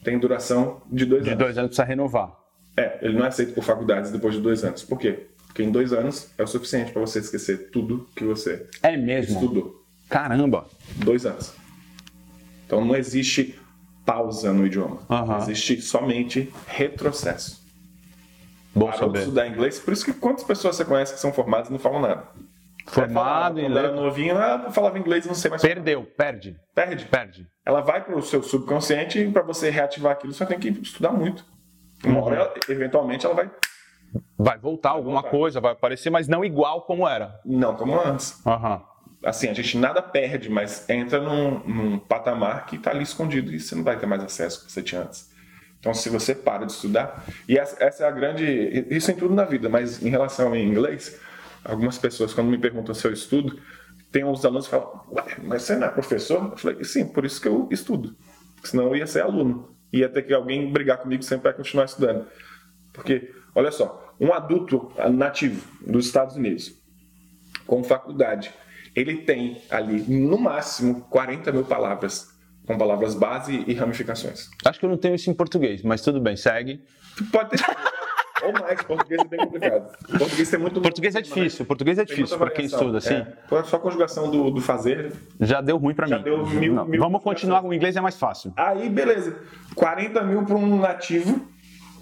tem 0.03 0.17
duração 0.19 0.81
de 0.91 1.05
dois 1.05 1.23
De 1.23 1.29
anos. 1.29 1.39
dois 1.43 1.57
anos 1.57 1.69
precisa 1.69 1.85
renovar. 1.87 2.31
É, 2.75 2.99
ele 3.01 3.17
não 3.17 3.25
é 3.25 3.27
aceito 3.27 3.53
por 3.53 3.63
faculdades 3.63 4.11
depois 4.11 4.33
de 4.35 4.41
dois 4.41 4.63
anos. 4.63 4.83
Por 4.83 4.97
quê? 4.97 5.27
Porque 5.47 5.61
em 5.63 5.71
dois 5.71 5.93
anos 5.93 6.29
é 6.37 6.43
o 6.43 6.47
suficiente 6.47 6.91
para 6.91 7.01
você 7.01 7.19
esquecer 7.19 7.69
tudo 7.71 8.07
que 8.15 8.23
você 8.23 8.67
É 8.81 8.97
mesmo? 8.97 9.35
estudou. 9.35 9.83
Caramba. 10.09 10.65
Dois 10.97 11.25
anos. 11.25 11.53
Então 12.65 12.83
não 12.83 12.95
existe 12.95 13.59
pausa 14.05 14.51
no 14.51 14.65
idioma. 14.65 14.99
Existe 15.41 15.81
somente 15.81 16.51
retrocesso. 16.67 17.61
Bom 18.75 18.87
Parou 18.87 18.99
de 19.01 19.05
saber. 19.05 19.19
estudar 19.19 19.47
inglês, 19.47 19.79
por 19.79 19.93
isso 19.93 20.03
que 20.03 20.13
quantas 20.13 20.43
pessoas 20.43 20.75
você 20.75 20.83
conhece 20.83 21.13
que 21.13 21.19
são 21.19 21.31
formadas 21.31 21.69
e 21.69 21.71
não 21.71 21.77
falam 21.79 22.01
nada? 22.01 22.23
Formado 22.87 23.59
em 23.59 23.63
Quando 23.65 23.77
era 23.77 23.91
novinho, 23.93 24.37
ah, 24.37 24.71
falava 24.71 24.97
inglês, 24.97 25.25
não 25.25 25.35
sei 25.35 25.49
mais. 25.51 25.61
Perdeu, 25.61 26.03
perde. 26.17 26.57
Perde. 26.73 27.05
Perde. 27.05 27.47
Ela 27.65 27.81
vai 27.81 28.03
para 28.03 28.17
o 28.17 28.21
seu 28.21 28.41
subconsciente 28.43 29.19
e 29.19 29.31
para 29.31 29.41
você 29.43 29.69
reativar 29.69 30.13
aquilo, 30.13 30.33
você 30.33 30.45
tem 30.45 30.59
que 30.59 30.69
estudar 30.69 31.11
muito. 31.11 31.45
Uma 32.05 32.19
Uhum. 32.19 32.23
hora, 32.25 32.53
eventualmente, 32.69 33.25
ela 33.25 33.35
vai. 33.35 33.51
Vai 34.37 34.57
voltar 34.57 34.91
alguma 34.91 35.21
voltar. 35.21 35.29
coisa, 35.31 35.61
vai 35.61 35.71
aparecer, 35.71 36.09
mas 36.09 36.27
não 36.27 36.43
igual 36.45 36.81
como 36.83 37.07
era. 37.07 37.39
Não 37.45 37.75
como 37.75 37.99
antes. 37.99 38.45
Aham. 38.45 38.81
Assim, 39.25 39.47
a 39.47 39.53
gente 39.53 39.77
nada 39.77 40.01
perde, 40.01 40.49
mas 40.49 40.87
entra 40.89 41.19
num, 41.21 41.59
num 41.59 41.97
patamar 41.99 42.65
que 42.65 42.75
está 42.75 42.91
ali 42.91 43.03
escondido 43.03 43.53
e 43.53 43.59
você 43.59 43.73
não 43.73 43.83
vai 43.83 43.97
ter 43.97 44.05
mais 44.05 44.21
acesso 44.23 44.65
que 44.65 44.71
você 44.71 44.81
tinha 44.81 45.01
antes. 45.01 45.31
Então, 45.79 45.93
se 45.93 46.09
você 46.09 46.35
para 46.35 46.65
de 46.65 46.73
estudar, 46.73 47.23
e 47.47 47.57
essa, 47.57 47.81
essa 47.83 48.03
é 48.03 48.07
a 48.07 48.11
grande. 48.11 48.85
Isso 48.89 49.11
em 49.11 49.15
tudo 49.15 49.33
na 49.33 49.45
vida, 49.45 49.69
mas 49.69 50.01
em 50.03 50.09
relação 50.09 50.49
ao 50.49 50.55
inglês, 50.55 51.19
algumas 51.63 51.97
pessoas, 51.97 52.33
quando 52.33 52.47
me 52.49 52.57
perguntam 52.57 52.93
se 52.93 53.05
eu 53.07 53.11
estudo, 53.13 53.57
tem 54.11 54.23
uns 54.23 54.43
alunos 54.45 54.65
que 54.65 54.71
falam: 54.71 55.01
Ué, 55.11 55.23
mas 55.43 55.63
você 55.63 55.75
não 55.75 55.87
é 55.87 55.89
professor? 55.89 56.51
Eu 56.51 56.57
falei: 56.57 56.83
sim, 56.83 57.05
por 57.07 57.25
isso 57.25 57.41
que 57.41 57.47
eu 57.47 57.67
estudo. 57.71 58.15
Senão 58.63 58.85
eu 58.87 58.95
ia 58.97 59.07
ser 59.07 59.21
aluno. 59.21 59.72
Ia 59.93 60.09
ter 60.09 60.23
que 60.23 60.33
alguém 60.33 60.71
brigar 60.71 60.97
comigo 60.97 61.23
sempre 61.23 61.43
para 61.43 61.53
continuar 61.53 61.85
estudando. 61.85 62.27
Porque, 62.91 63.31
olha 63.55 63.71
só, 63.71 64.13
um 64.19 64.33
adulto 64.33 64.91
nativo 65.11 65.65
dos 65.85 66.07
Estados 66.07 66.35
Unidos, 66.35 66.73
com 67.65 67.83
faculdade, 67.83 68.51
ele 68.95 69.17
tem 69.17 69.61
ali, 69.69 70.01
no 70.01 70.37
máximo, 70.37 71.01
40 71.09 71.51
mil 71.51 71.63
palavras, 71.63 72.27
com 72.65 72.77
palavras 72.77 73.15
base 73.15 73.63
e 73.67 73.73
ramificações. 73.73 74.49
Acho 74.65 74.79
que 74.79 74.85
eu 74.85 74.89
não 74.89 74.97
tenho 74.97 75.15
isso 75.15 75.29
em 75.29 75.33
português, 75.33 75.81
mas 75.83 76.01
tudo 76.01 76.19
bem, 76.19 76.35
segue. 76.35 76.83
Pode 77.31 77.51
ter. 77.51 77.63
Ou 78.45 78.53
mais, 78.53 78.81
português 78.83 79.21
é 79.21 79.25
bem 79.27 79.39
complicado. 79.39 79.97
Português 80.17 80.49
tem 80.49 80.59
muito. 80.59 80.81
Português 80.81 81.15
é 81.15 81.21
difícil, 81.21 81.65
português 81.65 81.97
é 81.99 82.05
difícil 82.05 82.37
para 82.37 82.49
quem 82.51 82.67
variação. 82.67 82.79
estuda, 82.79 82.97
assim. 82.97 83.57
É. 83.59 83.63
Só 83.63 83.77
a 83.77 83.79
conjugação 83.79 84.29
do, 84.29 84.51
do 84.51 84.61
fazer. 84.61 85.13
Já 85.39 85.61
deu 85.61 85.77
ruim 85.77 85.93
para 85.93 86.07
Já 86.07 86.17
mim. 86.17 86.23
deu 86.23 86.45
mil- 86.45 86.73
Não, 86.73 86.85
mil 86.85 86.99
Vamos 86.99 87.21
continuar 87.23 87.63
o 87.63 87.73
inglês, 87.73 87.95
é 87.95 88.01
mais 88.01 88.17
fácil. 88.17 88.53
Aí, 88.57 88.89
beleza. 88.89 89.37
40 89.75 90.21
mil 90.23 90.43
para 90.45 90.55
um 90.55 90.77
nativo 90.79 91.41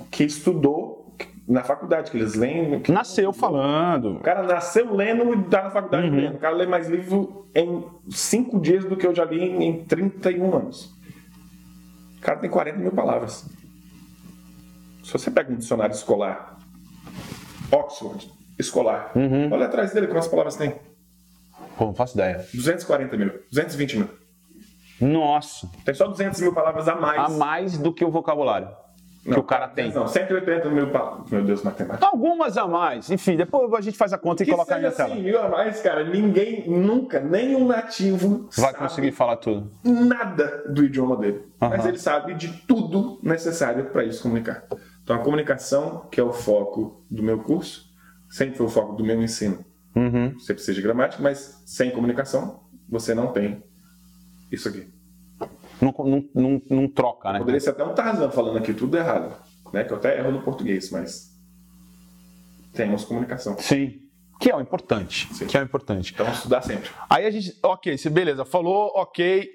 que 0.10 0.24
estudou 0.24 1.16
na 1.48 1.64
faculdade, 1.64 2.10
que 2.12 2.18
eles 2.18 2.36
leem. 2.36 2.80
que- 2.80 2.92
Nasceu 2.92 3.32
falando. 3.34 4.18
O 4.18 4.20
cara 4.22 4.44
nasceu 4.44 4.94
lendo 4.96 5.34
e 5.34 5.44
tá 5.44 5.64
na 5.64 5.70
faculdade 5.72 6.08
Uhum. 6.10 6.16
lendo. 6.16 6.36
O 6.36 6.40
cara 6.40 6.56
lê 6.56 6.66
mais 6.66 6.88
livro 6.90 7.48
em 7.54 7.84
5 8.10 8.60
dias 8.60 8.86
do 8.86 8.96
que 8.96 9.06
eu 9.06 9.14
já 9.14 9.26
li 9.26 9.42
em, 9.42 9.64
em 9.64 9.84
31 9.86 10.56
anos. 10.56 10.94
O 12.18 12.22
cara 12.22 12.38
tem 12.40 12.50
40 12.50 12.78
mil 12.78 12.92
palavras. 12.92 13.50
Se 15.12 15.18
você 15.18 15.30
pega 15.30 15.52
um 15.52 15.58
dicionário 15.58 15.94
escolar, 15.94 16.58
Oxford, 17.70 18.32
escolar, 18.58 19.12
Uhum. 19.14 19.52
olha 19.52 19.66
atrás 19.66 19.92
dele 19.92 20.08
quantas 20.08 20.30
palavras 20.30 20.56
tem. 20.56 20.74
Pô, 21.78 21.88
não 21.88 21.94
faço 21.94 22.14
ideia. 22.16 22.46
240 22.54 23.18
mil, 23.18 23.34
220 23.52 23.98
mil. 23.98 24.10
Nossa, 25.02 25.68
Tem 25.84 25.94
só 25.94 26.08
200 26.08 26.40
mil 26.40 26.54
palavras 26.54 26.88
a 26.88 26.96
mais. 26.96 27.20
a 27.20 27.28
mais 27.38 27.78
do 27.78 27.94
que 27.94 28.06
o 28.06 28.10
vocabulário 28.12 28.70
que 29.24 29.38
o 29.38 29.44
cara 29.44 29.68
tem. 29.68 29.92
Não, 29.94 30.08
180 30.08 30.70
mil 30.70 30.90
palavras. 30.92 31.30
Meu 31.30 31.44
Deus, 31.44 31.62
matemática. 31.62 32.06
Algumas 32.08 32.58
a 32.58 32.68
mais. 32.68 33.12
Enfim, 33.12 33.36
depois 33.36 33.72
a 33.74 33.82
gente 33.82 33.96
faz 33.98 34.14
a 34.14 34.18
conta 34.18 34.42
e 34.42 34.46
Que 34.46 34.52
coloca 34.52 34.74
aí 34.76 34.82
na 34.82 34.92
tela. 34.92 35.14
100 35.14 35.22
mil 35.24 35.40
a 35.40 35.48
mais, 35.48 35.80
cara. 35.82 36.04
Ninguém, 36.04 36.68
nunca, 36.70 37.20
nenhum 37.20 37.68
nativo 37.68 38.50
Vai 38.58 38.72
sabe 38.72 38.78
conseguir 38.80 39.12
falar 39.12 39.36
tudo. 39.36 39.70
nada 39.84 40.64
do 40.70 40.84
idioma 40.84 41.18
dele. 41.18 41.44
Mas 41.60 41.86
ele 41.86 42.00
sabe 42.00 42.34
de 42.34 42.48
tudo 42.66 43.20
necessário 43.22 43.86
para 43.92 44.02
ele 44.04 44.14
se 44.14 44.24
comunicar. 44.24 44.64
Então 45.04 45.16
a 45.16 45.20
comunicação, 45.20 46.08
que 46.12 46.20
é 46.20 46.24
o 46.24 46.32
foco 46.32 47.04
do 47.10 47.24
meu 47.24 47.40
curso, 47.40 47.92
sempre 48.30 48.56
foi 48.56 48.66
o 48.66 48.70
foco 48.70 48.96
do 48.96 49.04
meu 49.04 49.22
ensino. 49.22 49.66
Uhum. 49.96 50.34
Você 50.40 50.54
precisa 50.54 50.74
de 50.74 50.82
gramática, 50.82 51.22
mas 51.22 51.62
sem 51.66 51.92
comunicação, 51.92 52.64
você 52.88 53.14
não 53.14 53.32
tem 53.32 53.64
isso 54.52 54.70
aqui. 54.70 54.88
Não, 55.82 55.94
não, 55.98 56.30
não, 56.36 56.62
não 56.70 56.88
troca, 56.88 57.32
né? 57.34 57.40
Poderia 57.40 57.60
ser 57.60 57.72
até 57.72 57.84
um 57.84 57.94
Tarzan 57.94 58.30
falando 58.30 58.58
aqui 58.58 58.74
tudo 58.74 58.96
errado. 58.96 59.36
Né? 59.74 59.84
Que 59.84 59.92
eu 59.92 59.98
até 59.98 60.20
erro 60.20 60.32
no 60.32 60.42
português, 60.44 60.92
mas 60.92 61.32
temos 62.74 63.04
comunicação. 63.04 63.58
Sim. 63.58 64.00
Que 64.40 64.52
é 64.52 64.56
o 64.56 64.62
importante. 64.62 65.28
Sim. 65.34 65.48
Que 65.48 65.58
é 65.58 65.62
o 65.62 65.64
importante. 65.64 66.14
Então 66.14 66.30
estudar 66.32 66.62
sempre. 66.62 66.90
Aí 67.10 67.26
a 67.26 67.32
gente, 67.32 67.58
ok, 67.64 67.96
beleza, 68.12 68.46
falou, 68.46 68.92
ok. 68.96 69.50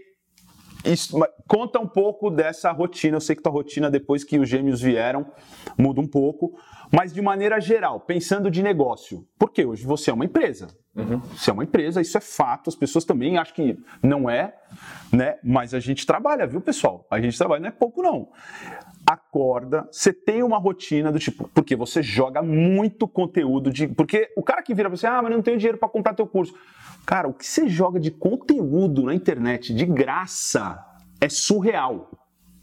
Isso, 0.86 1.18
conta 1.48 1.78
um 1.78 1.86
pouco 1.86 2.30
dessa 2.30 2.70
rotina. 2.70 3.16
Eu 3.16 3.20
sei 3.20 3.34
que 3.36 3.42
tua 3.42 3.52
rotina, 3.52 3.90
depois 3.90 4.22
que 4.24 4.38
os 4.38 4.48
gêmeos 4.48 4.80
vieram, 4.80 5.26
muda 5.76 6.00
um 6.00 6.06
pouco. 6.06 6.58
Mas 6.92 7.12
de 7.12 7.20
maneira 7.20 7.60
geral, 7.60 8.00
pensando 8.00 8.50
de 8.50 8.62
negócio. 8.62 9.26
Porque 9.38 9.64
hoje 9.64 9.84
você 9.84 10.10
é 10.10 10.14
uma 10.14 10.24
empresa. 10.24 10.68
Você 11.32 11.50
é 11.50 11.52
uma 11.52 11.64
empresa, 11.64 12.00
isso 12.00 12.16
é 12.16 12.20
fato. 12.20 12.70
As 12.70 12.76
pessoas 12.76 13.04
também 13.04 13.36
acham 13.36 13.54
que 13.54 13.78
não 14.02 14.30
é, 14.30 14.54
né? 15.12 15.36
Mas 15.44 15.74
a 15.74 15.80
gente 15.80 16.06
trabalha, 16.06 16.46
viu, 16.46 16.60
pessoal? 16.60 17.06
A 17.10 17.20
gente 17.20 17.36
trabalha, 17.36 17.60
não 17.60 17.68
é 17.68 17.72
pouco, 17.72 18.02
não. 18.02 18.30
Acorda, 19.06 19.86
você 19.90 20.12
tem 20.12 20.42
uma 20.42 20.58
rotina 20.58 21.12
do 21.12 21.18
tipo, 21.18 21.48
porque 21.54 21.76
você 21.76 22.02
joga 22.02 22.42
muito 22.42 23.06
conteúdo 23.06 23.70
de. 23.70 23.86
Porque 23.88 24.32
o 24.36 24.42
cara 24.42 24.62
que 24.62 24.74
vira 24.74 24.88
pra 24.88 24.96
você, 24.96 25.06
ah, 25.06 25.20
mas 25.22 25.30
eu 25.30 25.36
não 25.36 25.42
tenho 25.42 25.58
dinheiro 25.58 25.78
para 25.78 25.88
comprar 25.88 26.14
teu 26.14 26.26
curso. 26.26 26.54
Cara, 27.06 27.28
o 27.28 27.32
que 27.32 27.46
você 27.46 27.68
joga 27.68 28.00
de 28.00 28.10
conteúdo 28.10 29.04
na 29.04 29.14
internet 29.14 29.72
de 29.72 29.86
graça 29.86 30.84
é 31.20 31.28
surreal. 31.28 32.10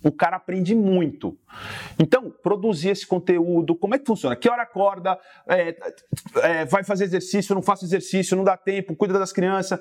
O 0.03 0.11
cara 0.11 0.35
aprende 0.35 0.75
muito. 0.75 1.37
Então, 1.97 2.29
produzir 2.29 2.89
esse 2.89 3.07
conteúdo, 3.07 3.73
como 3.73 3.95
é 3.95 3.99
que 3.99 4.05
funciona? 4.05 4.35
Que 4.35 4.49
hora 4.49 4.63
acorda? 4.63 5.17
É, 5.47 5.77
é, 6.41 6.65
vai 6.65 6.83
fazer 6.83 7.05
exercício, 7.05 7.55
não 7.55 7.61
faço 7.61 7.85
exercício, 7.85 8.35
não 8.35 8.43
dá 8.43 8.57
tempo, 8.57 8.97
cuida 8.97 9.17
das 9.17 9.31
crianças. 9.31 9.79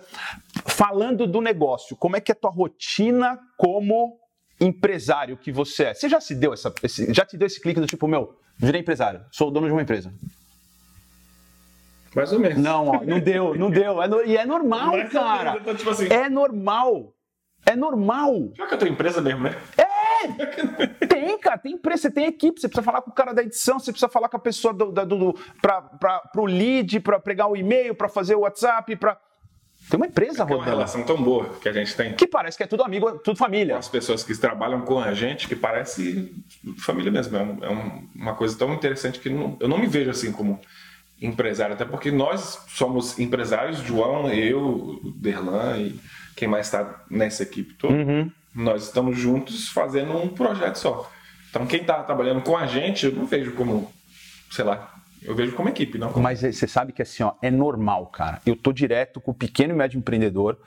Falando 0.64 1.26
do 1.26 1.40
negócio, 1.40 1.96
como 1.96 2.16
é 2.16 2.20
que 2.20 2.30
é 2.30 2.34
a 2.34 2.36
tua 2.36 2.50
rotina 2.52 3.36
como 3.56 4.16
empresário 4.60 5.36
que 5.36 5.50
você 5.50 5.84
é? 5.86 5.94
Você 5.94 6.08
já 6.08 6.20
se 6.20 6.36
deu 6.36 6.52
essa, 6.52 6.72
esse- 6.84 7.12
já 7.12 7.26
te 7.26 7.36
deu 7.36 7.46
esse 7.46 7.60
clique 7.60 7.80
do 7.80 7.86
tipo, 7.88 8.06
meu, 8.06 8.36
virei 8.56 8.80
empresário, 8.80 9.24
sou 9.32 9.50
dono 9.50 9.66
de 9.66 9.72
uma 9.72 9.82
empresa? 9.82 10.14
Mais 12.14 12.32
ou 12.32 12.38
menos. 12.40 12.58
Não, 12.58 12.88
ó, 12.88 13.00
não 13.04 13.18
deu, 13.20 13.54
não 13.54 13.70
deu. 13.70 14.02
É 14.02 14.08
no- 14.08 14.22
e 14.24 14.36
é 14.36 14.44
normal, 14.44 14.92
ou 14.94 15.08
cara. 15.08 15.52
menos, 15.52 15.64
tô 15.66 15.74
tipo 15.74 15.90
assim. 15.90 16.08
É 16.08 16.28
normal. 16.28 17.14
É 17.64 17.76
normal. 17.76 18.32
Pior 18.54 18.68
que 18.68 18.74
eu 18.74 18.78
tenho 18.78 18.92
empresa 18.92 19.20
mesmo, 19.20 19.44
né? 19.44 19.56
Tem, 21.08 21.38
cara. 21.38 21.58
tem 21.58 21.72
empresa, 21.72 22.02
você 22.02 22.10
tem 22.10 22.26
equipe, 22.26 22.60
você 22.60 22.68
precisa 22.68 22.82
falar 22.84 23.02
com 23.02 23.10
o 23.10 23.14
cara 23.14 23.32
da 23.32 23.42
edição, 23.42 23.78
você 23.78 23.90
precisa 23.92 24.08
falar 24.08 24.28
com 24.28 24.36
a 24.36 24.40
pessoa 24.40 24.72
do, 24.72 24.90
do, 24.92 25.04
do, 25.06 25.34
para 25.60 26.30
o 26.36 26.44
lead, 26.46 27.00
para 27.00 27.18
pegar 27.20 27.46
o 27.48 27.56
e-mail, 27.56 27.94
para 27.94 28.08
fazer 28.08 28.34
o 28.34 28.40
WhatsApp, 28.40 28.94
para 28.96 29.18
tem 29.90 29.96
uma 29.96 30.06
empresa 30.06 30.42
É 30.42 30.44
uma 30.44 30.50
rodando. 30.54 30.70
relação 30.70 31.02
tão 31.02 31.20
boa 31.20 31.48
que 31.60 31.68
a 31.68 31.72
gente 31.72 31.96
tem 31.96 32.14
Que 32.14 32.24
parece 32.26 32.56
que 32.56 32.62
é 32.62 32.66
tudo 32.68 32.84
amigo, 32.84 33.18
tudo 33.18 33.36
família. 33.36 33.76
as 33.76 33.88
pessoas 33.88 34.22
que 34.22 34.32
trabalham 34.38 34.82
com 34.82 34.98
a 35.00 35.12
gente 35.12 35.48
que 35.48 35.56
parece 35.56 36.32
família 36.78 37.10
mesmo. 37.10 37.36
É, 37.36 37.42
um- 37.42 37.64
é 37.64 37.68
um- 37.68 38.08
uma 38.14 38.34
coisa 38.34 38.56
tão 38.56 38.72
interessante 38.72 39.18
que 39.18 39.28
não- 39.28 39.56
eu 39.58 39.66
não 39.68 39.78
me 39.78 39.88
vejo 39.88 40.08
assim 40.10 40.30
como 40.30 40.60
empresário, 41.22 41.74
até 41.74 41.84
porque 41.84 42.10
nós 42.10 42.64
somos 42.68 43.18
empresários, 43.18 43.78
João, 43.78 44.28
eu, 44.30 44.60
o 45.02 45.12
Derlan 45.16 45.78
e 45.78 46.00
quem 46.36 46.48
mais 46.48 46.66
está 46.66 47.04
nessa 47.08 47.42
equipe 47.42 47.74
toda. 47.74 47.94
Nós 48.54 48.84
estamos 48.84 49.16
juntos 49.16 49.68
fazendo 49.68 50.16
um 50.16 50.28
projeto 50.28 50.76
só. 50.76 51.10
Então 51.48 51.66
quem 51.66 51.80
está 51.80 52.02
trabalhando 52.02 52.42
com 52.42 52.56
a 52.56 52.66
gente, 52.66 53.06
eu 53.06 53.12
não 53.12 53.24
vejo 53.24 53.52
como, 53.52 53.90
sei 54.50 54.64
lá, 54.64 54.94
eu 55.22 55.34
vejo 55.34 55.54
como 55.54 55.68
equipe, 55.68 55.98
não 55.98 56.12
como 56.12 56.22
Mas 56.22 56.40
você 56.40 56.66
sabe 56.66 56.92
que 56.92 57.02
assim, 57.02 57.22
ó, 57.22 57.34
é 57.40 57.50
normal, 57.50 58.06
cara. 58.06 58.40
Eu 58.44 58.56
tô 58.56 58.72
direto 58.72 59.20
com 59.20 59.30
o 59.30 59.34
pequeno 59.34 59.72
e 59.72 59.76
médio 59.76 59.98
empreendedor 59.98 60.58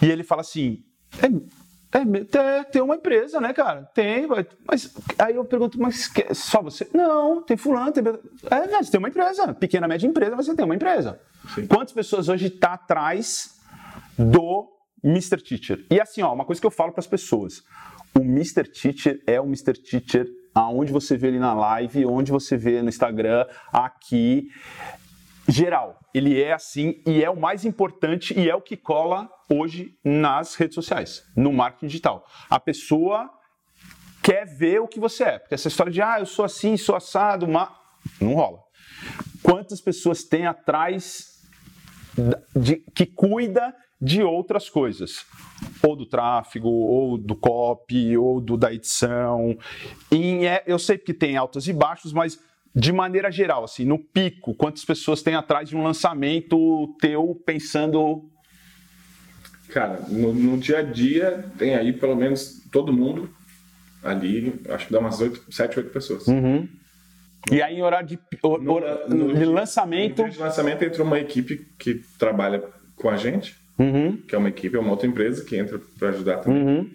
e 0.00 0.06
ele 0.06 0.24
fala 0.24 0.40
assim: 0.40 0.82
é, 1.22 1.28
é, 1.94 2.38
é, 2.38 2.64
tem 2.64 2.82
uma 2.82 2.96
empresa, 2.96 3.40
né, 3.40 3.52
cara? 3.52 3.84
Tem, 3.94 4.26
mas 4.66 4.92
aí 5.16 5.36
eu 5.36 5.44
pergunto, 5.44 5.80
mas 5.80 6.10
só 6.32 6.60
você? 6.60 6.88
Não, 6.92 7.40
tem 7.40 7.56
fulano, 7.56 7.92
tem. 7.92 8.02
É, 8.50 8.66
mas 8.68 8.90
tem 8.90 8.98
uma 8.98 9.08
empresa, 9.08 9.54
pequena, 9.54 9.86
média 9.86 10.04
empresa, 10.04 10.34
você 10.34 10.56
tem 10.56 10.64
uma 10.64 10.74
empresa. 10.74 11.20
Sim. 11.54 11.68
Quantas 11.68 11.92
pessoas 11.92 12.28
hoje 12.28 12.50
tá 12.50 12.72
atrás 12.72 13.60
do 14.18 14.68
Mr. 15.04 15.40
Teacher? 15.40 15.86
E 15.88 16.00
assim, 16.00 16.20
ó, 16.20 16.34
uma 16.34 16.44
coisa 16.44 16.60
que 16.60 16.66
eu 16.66 16.70
falo 16.70 16.90
para 16.90 17.00
as 17.00 17.06
pessoas: 17.06 17.62
o 18.12 18.22
Mr. 18.22 18.64
Teacher 18.64 19.22
é 19.24 19.40
o 19.40 19.44
Mr. 19.44 19.74
Teacher 19.74 20.26
aonde 20.52 20.92
você 20.92 21.16
vê 21.16 21.28
ele 21.28 21.38
na 21.38 21.54
live, 21.54 22.06
onde 22.06 22.32
você 22.32 22.56
vê 22.56 22.82
no 22.82 22.88
Instagram, 22.88 23.46
aqui 23.72 24.48
geral. 25.48 26.00
Ele 26.14 26.40
é 26.40 26.52
assim 26.52 27.02
e 27.04 27.24
é 27.24 27.28
o 27.28 27.36
mais 27.36 27.64
importante 27.64 28.38
e 28.38 28.48
é 28.48 28.54
o 28.54 28.62
que 28.62 28.76
cola 28.76 29.28
hoje 29.50 29.98
nas 30.04 30.54
redes 30.54 30.76
sociais, 30.76 31.24
no 31.36 31.52
marketing 31.52 31.88
digital. 31.88 32.24
A 32.48 32.60
pessoa 32.60 33.28
quer 34.22 34.46
ver 34.46 34.80
o 34.80 34.88
que 34.88 35.00
você 35.00 35.24
é, 35.24 35.38
porque 35.38 35.54
essa 35.54 35.68
história 35.68 35.92
de 35.92 36.00
ah, 36.00 36.20
eu 36.20 36.26
sou 36.26 36.44
assim, 36.44 36.76
sou 36.76 36.94
assado, 36.94 37.48
mas 37.48 37.68
não 38.20 38.34
rola. 38.34 38.60
Quantas 39.42 39.80
pessoas 39.80 40.24
tem 40.24 40.46
atrás 40.46 41.42
de, 42.54 42.76
que 42.94 43.04
cuida 43.04 43.74
de 44.00 44.22
outras 44.22 44.70
coisas? 44.70 45.26
Ou 45.82 45.96
do 45.96 46.06
tráfego, 46.06 46.68
ou 46.68 47.18
do 47.18 47.34
copy, 47.34 48.16
ou 48.16 48.40
do, 48.40 48.56
da 48.56 48.72
edição. 48.72 49.58
E 50.10 50.46
é- 50.46 50.62
eu 50.66 50.78
sei 50.78 50.96
que 50.96 51.12
tem 51.12 51.36
altos 51.36 51.68
e 51.68 51.72
baixos, 51.72 52.12
mas 52.12 52.38
de 52.74 52.92
maneira 52.92 53.30
geral, 53.30 53.64
assim, 53.64 53.84
no 53.84 53.98
pico, 53.98 54.54
quantas 54.54 54.84
pessoas 54.84 55.22
tem 55.22 55.34
atrás 55.34 55.68
de 55.68 55.76
um 55.76 55.82
lançamento 55.82 56.94
teu 57.00 57.40
pensando. 57.46 58.28
Cara, 59.68 60.00
no, 60.08 60.32
no 60.32 60.58
dia 60.58 60.78
a 60.78 60.82
dia 60.82 61.44
tem 61.58 61.74
aí 61.74 61.92
pelo 61.92 62.14
menos 62.16 62.62
todo 62.72 62.92
mundo 62.92 63.30
ali, 64.02 64.60
acho 64.68 64.86
que 64.86 64.92
dá 64.92 64.98
umas 64.98 65.20
8, 65.20 65.52
7, 65.52 65.78
8 65.78 65.90
pessoas. 65.90 66.26
E 67.50 67.60
aí, 67.62 67.76
em 67.76 67.82
horário 67.82 68.06
de, 68.08 68.18
hor- 68.42 68.60
No- 68.62 68.72
hor- 68.74 69.08
no 69.08 69.34
de 69.34 69.44
lançamento. 69.44 70.18
No 70.22 70.28
dia 70.28 70.32
de 70.32 70.38
lançamento 70.38 70.82
entra 70.82 71.02
uma 71.02 71.18
equipe 71.18 71.66
que 71.78 71.94
trabalha 72.18 72.62
com 72.96 73.08
a 73.08 73.16
gente, 73.16 73.56
Uhum, 73.76 74.16
que 74.18 74.34
é 74.36 74.38
uma 74.38 74.48
equipe, 74.48 74.76
é 74.76 74.78
uma 74.78 74.90
outra 74.92 75.06
empresa 75.08 75.44
que 75.44 75.56
entra 75.56 75.80
para 75.98 76.10
ajudar 76.10 76.38
também. 76.38 76.62
uhum. 76.64 76.90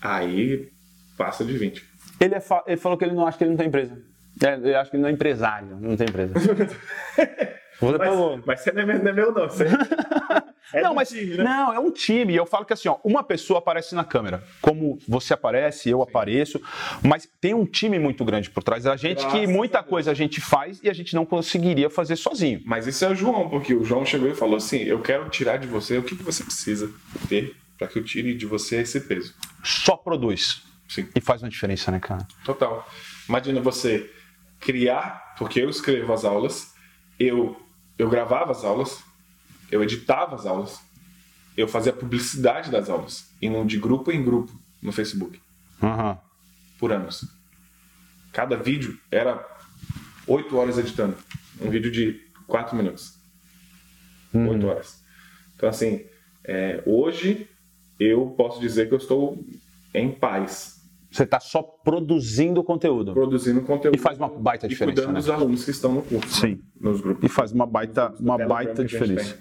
Aí 0.00 0.68
passa 1.16 1.44
de 1.44 1.56
20. 1.58 1.84
Ele, 2.20 2.34
é 2.36 2.40
fa- 2.40 2.62
ele 2.68 2.76
falou 2.76 2.96
que 2.96 3.04
ele 3.04 3.14
não 3.14 3.26
acha 3.26 3.36
que 3.38 3.44
ele 3.44 3.50
não 3.50 3.56
tem 3.58 3.66
empresa. 3.66 4.00
É, 4.42 4.72
eu 4.72 4.78
acho 4.78 4.90
que 4.90 4.96
ele 4.96 5.02
não 5.02 5.08
é 5.08 5.12
empresário, 5.12 5.78
não 5.80 5.96
tem 5.96 6.06
empresa. 6.08 6.34
Mas, 7.80 8.46
mas 8.46 8.60
você 8.60 8.72
não 8.72 8.82
é 8.82 8.86
meu, 8.86 8.98
não, 9.02 9.10
é 9.10 9.12
meu, 9.12 9.32
não. 9.32 9.50
Você... 9.50 9.64
É 10.72 10.80
não, 10.80 10.94
mas 10.94 11.10
time, 11.10 11.36
né? 11.36 11.44
não, 11.44 11.72
é 11.72 11.78
um 11.78 11.90
time. 11.90 12.34
Eu 12.34 12.46
falo 12.46 12.64
que 12.64 12.72
assim, 12.72 12.88
ó, 12.88 12.96
uma 13.04 13.22
pessoa 13.22 13.58
aparece 13.58 13.94
na 13.94 14.02
câmera, 14.02 14.42
como 14.60 14.98
você 15.06 15.34
aparece, 15.34 15.88
eu 15.88 16.02
apareço, 16.02 16.60
mas 17.02 17.28
tem 17.40 17.54
um 17.54 17.64
time 17.64 17.98
muito 17.98 18.24
grande 18.24 18.50
por 18.50 18.62
trás 18.62 18.82
da 18.84 18.96
gente 18.96 19.24
que 19.26 19.32
Graças 19.32 19.50
muita 19.50 19.78
a 19.80 19.82
coisa 19.82 20.10
a 20.10 20.14
gente 20.14 20.40
faz 20.40 20.80
e 20.82 20.88
a 20.88 20.92
gente 20.92 21.14
não 21.14 21.24
conseguiria 21.24 21.88
fazer 21.88 22.16
sozinho. 22.16 22.60
Mas 22.64 22.86
isso 22.86 23.04
é 23.04 23.10
o 23.10 23.14
João, 23.14 23.48
porque 23.48 23.74
o 23.74 23.84
João 23.84 24.04
chegou 24.04 24.28
e 24.28 24.34
falou 24.34 24.56
assim: 24.56 24.78
Eu 24.78 25.00
quero 25.00 25.28
tirar 25.28 25.58
de 25.58 25.66
você 25.66 25.98
o 25.98 26.02
que, 26.02 26.16
que 26.16 26.22
você 26.24 26.42
precisa 26.42 26.90
ter 27.28 27.54
para 27.78 27.86
que 27.86 27.98
eu 27.98 28.04
tire 28.04 28.34
de 28.34 28.46
você 28.46 28.76
esse 28.76 29.00
peso. 29.00 29.34
Só 29.62 29.96
produz. 29.96 30.62
Sim. 30.88 31.08
E 31.14 31.20
faz 31.20 31.42
uma 31.42 31.48
diferença, 31.48 31.90
né, 31.90 32.00
cara? 32.00 32.26
Total. 32.44 32.88
Imagina 33.28 33.60
você 33.60 34.10
criar, 34.64 35.34
porque 35.38 35.60
eu 35.60 35.68
escrevo 35.68 36.12
as 36.12 36.24
aulas, 36.24 36.74
eu, 37.20 37.56
eu 37.98 38.08
gravava 38.08 38.50
as 38.50 38.64
aulas, 38.64 39.04
eu 39.70 39.82
editava 39.82 40.34
as 40.34 40.46
aulas, 40.46 40.80
eu 41.56 41.68
fazia 41.68 41.92
publicidade 41.92 42.70
das 42.70 42.88
aulas, 42.88 43.30
indo 43.40 43.64
de 43.64 43.78
grupo 43.78 44.10
em 44.10 44.24
grupo 44.24 44.52
no 44.82 44.90
Facebook, 44.90 45.40
Aham. 45.82 46.18
por 46.78 46.90
anos. 46.90 47.24
Cada 48.32 48.56
vídeo 48.56 48.98
era 49.10 49.46
oito 50.26 50.56
horas 50.56 50.78
editando. 50.78 51.16
Um 51.60 51.70
vídeo 51.70 51.90
de 51.90 52.20
quatro 52.48 52.74
minutos. 52.76 53.14
Oito 54.32 54.66
horas. 54.66 55.04
Então, 55.54 55.68
assim, 55.68 56.04
é, 56.42 56.82
hoje 56.84 57.48
eu 58.00 58.30
posso 58.30 58.60
dizer 58.60 58.88
que 58.88 58.94
eu 58.94 58.98
estou 58.98 59.46
em 59.94 60.10
paz, 60.10 60.73
Você 61.14 61.24
tá 61.24 61.38
só 61.38 61.62
produzindo 61.62 62.64
conteúdo. 62.64 63.12
produzindo 63.12 63.60
conteúdo. 63.60 63.94
E 63.94 63.98
faz 63.98 64.18
uma 64.18 64.28
baita 64.28 64.66
e 64.66 64.68
diferença, 64.68 64.96
cuidando 64.96 65.14
né? 65.14 65.20
dos 65.20 65.30
alunos 65.30 65.64
que 65.64 65.70
estão 65.70 65.92
no 65.92 66.02
curso. 66.02 66.40
Sim. 66.40 66.54
né? 66.54 66.58
Nos 66.80 67.00
grupos. 67.00 67.24
E 67.24 67.32
faz 67.32 67.52
uma 67.52 67.64
baita, 67.64 68.12
uma 68.18 68.36
baita 68.36 68.82
a 68.82 68.84
diferença. 68.84 69.38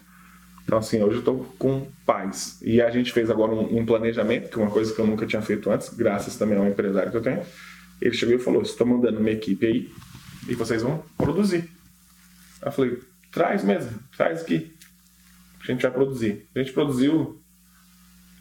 Então, 0.64 0.78
assim, 0.78 1.02
hoje 1.02 1.16
eu 1.16 1.20
estou 1.20 1.46
com 1.58 1.88
paz. 2.06 2.62
E 2.62 2.80
a 2.80 2.92
gente 2.92 3.12
fez 3.12 3.32
agora 3.32 3.52
um, 3.52 3.80
um 3.80 3.86
planejamento, 3.88 4.52
que 4.52 4.60
é 4.60 4.62
uma 4.62 4.70
coisa 4.70 4.94
que 4.94 5.02
eu 5.02 5.08
nunca 5.08 5.26
tinha 5.26 5.42
feito 5.42 5.68
antes, 5.72 5.90
graças 5.90 6.38
também 6.38 6.60
ao 6.60 6.68
empresário 6.68 7.10
que 7.10 7.18
eu 7.18 7.24
tenho. 7.24 7.42
Ele 8.00 8.14
chegou 8.14 8.36
e 8.36 8.40
falou: 8.40 8.62
estou 8.62 8.86
mandando 8.86 9.20
uma 9.20 9.32
equipe 9.32 9.66
aí 9.66 9.92
e 10.48 10.54
vocês 10.54 10.84
vão 10.84 11.04
produzir. 11.18 11.68
Eu 12.64 12.72
falei: 12.72 13.00
traz 13.32 13.64
mesmo, 13.64 14.00
traz 14.16 14.44
aqui. 14.44 14.76
A 15.64 15.66
gente 15.66 15.82
vai 15.82 15.92
produzir. 15.92 16.48
A 16.56 16.60
gente 16.60 16.72
produziu 16.72 17.43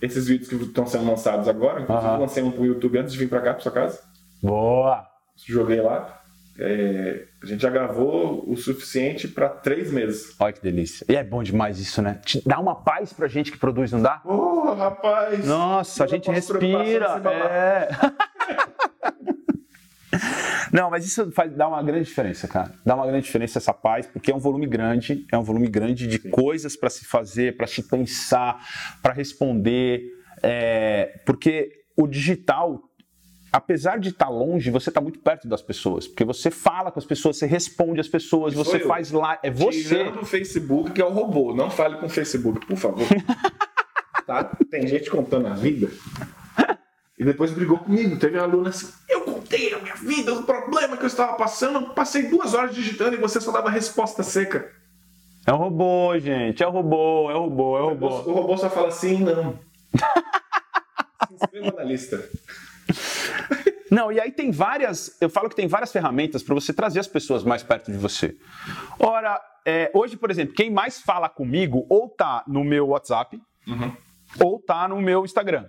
esses 0.03 0.27
vídeos 0.27 0.49
que 0.49 0.57
estão 0.57 0.87
sendo 0.87 1.07
lançados 1.07 1.49
agora. 1.49 1.81
Inclusive, 1.83 2.13
eu 2.13 2.21
lancei 2.21 2.43
um 2.43 2.51
pro 2.51 2.67
YouTube 2.67 2.99
antes 2.99 3.13
de 3.13 3.19
vir 3.19 3.29
para 3.29 3.41
cá, 3.41 3.55
para 3.55 3.63
sua 3.63 3.73
casa 3.73 4.01
Boa! 4.43 5.07
joguei 5.37 5.81
lá. 5.81 6.19
É, 6.59 7.25
a 7.43 7.47
gente 7.47 7.63
já 7.63 7.71
gravou 7.71 8.45
o 8.47 8.57
suficiente 8.57 9.27
para 9.27 9.49
três 9.49 9.91
meses. 9.91 10.37
Olha 10.39 10.53
que 10.53 10.63
delícia. 10.63 11.07
E 11.09 11.17
é 11.17 11.25
bom 11.25 11.43
demais 11.43 11.79
isso, 11.79 12.03
né? 12.03 12.21
Te 12.25 12.43
dá 12.47 12.61
uma 12.61 12.75
paz 12.75 13.13
pra 13.13 13.27
gente 13.27 13.51
que 13.51 13.59
produz, 13.59 13.91
não 13.91 14.03
dá? 14.03 14.21
Oh, 14.25 14.75
rapaz! 14.75 15.47
Nossa, 15.47 16.05
a 16.05 16.07
gente 16.07 16.31
respira. 16.31 17.21
É. 17.25 17.89
Não, 20.73 20.91
mas 20.91 21.05
isso 21.05 21.31
faz, 21.33 21.55
dá 21.55 21.69
uma 21.69 21.83
grande 21.83 22.07
diferença, 22.07 22.49
cara. 22.49 22.73
Dá 22.85 22.95
uma 22.95 23.07
grande 23.07 23.25
diferença 23.25 23.59
essa 23.59 23.75
paz, 23.75 24.07
porque 24.07 24.31
é 24.31 24.35
um 24.35 24.39
volume 24.39 24.67
grande, 24.67 25.27
é 25.31 25.39
um 25.39 25.43
volume 25.43 25.69
grande 25.69 26.07
de 26.07 26.19
coisas 26.19 26.77
para 26.77 26.89
se 26.91 27.05
fazer, 27.05 27.57
para 27.57 27.67
se 27.67 27.83
pensar, 27.83 28.59
para 29.03 29.13
responder. 29.13 30.03
é, 30.43 31.21
porque 31.27 31.71
o 31.97 32.07
digital, 32.07 32.81
apesar 33.53 33.99
de 33.99 34.09
estar 34.11 34.29
longe, 34.29 34.71
você 34.71 34.89
está 34.89 35.01
muito 35.01 35.21
perto 35.21 35.47
das 35.47 35.61
pessoas, 35.63 36.09
porque 36.09 36.25
você 36.25 36.51
fala 36.51 36.91
com 36.91 36.99
as 36.99 37.05
pessoas, 37.05 37.37
você 37.37 37.47
responde 37.47 38.01
as 38.01 38.09
pessoas, 38.09 38.55
sou 38.55 38.65
você 38.65 38.83
eu. 38.83 38.87
faz 38.87 39.11
lá, 39.11 39.39
é 39.43 39.51
você. 39.51 39.83
Tirando 39.83 40.21
o 40.23 40.25
Facebook, 40.25 40.93
que 40.93 41.03
é 41.03 41.05
o 41.05 41.11
robô. 41.11 41.55
Não 41.55 41.71
fale 41.71 41.97
com 41.97 42.07
o 42.07 42.09
Facebook, 42.09 42.67
por 42.67 42.77
favor. 42.77 43.07
tá? 44.27 44.45
Tem 44.71 44.87
gente 44.87 45.11
contando 45.11 45.47
a 45.49 45.55
vida. 45.55 45.89
E 47.23 47.25
depois 47.25 47.53
brigou 47.53 47.79
comigo. 47.79 48.19
Teve 48.19 48.37
uma 48.37 48.43
aluna 48.43 48.71
assim: 48.71 48.93
Eu 49.09 49.21
contei 49.21 49.73
a 49.73 49.79
minha 49.79 49.95
vida, 49.95 50.35
o 50.35 50.43
problema 50.43 50.97
que 50.97 51.05
eu 51.05 51.07
estava 51.07 51.35
passando. 51.35 51.95
Passei 51.95 52.25
duas 52.29 52.53
horas 52.53 52.75
digitando 52.75 53.15
e 53.15 53.21
você 53.21 53.41
só 53.41 53.53
dava 53.53 53.71
resposta 53.71 54.25
seca. 54.25 54.69
É 55.47 55.53
um 55.53 55.57
robô, 55.57 56.19
gente, 56.19 56.63
é 56.65 56.67
um 56.69 56.73
robô, 56.73 57.31
é 57.31 57.37
um 57.37 57.43
robô, 57.43 57.79
é 57.79 57.83
um 57.83 57.89
robô. 57.91 58.09
O 58.09 58.33
robô 58.33 58.57
só 58.57 58.69
fala 58.69 58.91
sim 58.91 59.21
e 59.21 59.25
não. 59.25 59.57
Se 61.29 61.35
inscreva 61.35 61.77
na 61.77 61.85
lista. 61.85 62.29
Não, 63.89 64.11
e 64.11 64.19
aí 64.19 64.33
tem 64.33 64.51
várias, 64.51 65.17
eu 65.21 65.31
falo 65.31 65.49
que 65.49 65.55
tem 65.55 65.69
várias 65.69 65.93
ferramentas 65.93 66.43
para 66.43 66.55
você 66.57 66.73
trazer 66.73 66.99
as 66.99 67.07
pessoas 67.07 67.45
mais 67.45 67.63
perto 67.63 67.93
de 67.93 67.99
você. 67.99 68.35
Ora, 68.99 69.41
é, 69.65 69.91
hoje, 69.95 70.17
por 70.17 70.29
exemplo, 70.31 70.55
quem 70.55 70.71
mais 70.71 71.01
fala 71.01 71.29
comigo 71.29 71.87
ou 71.89 72.09
tá 72.09 72.43
no 72.49 72.65
meu 72.65 72.89
WhatsApp 72.89 73.41
Uhum. 73.67 73.95
ou 74.41 74.59
tá 74.61 74.89
no 74.89 75.01
meu 75.01 75.25
Instagram. 75.25 75.67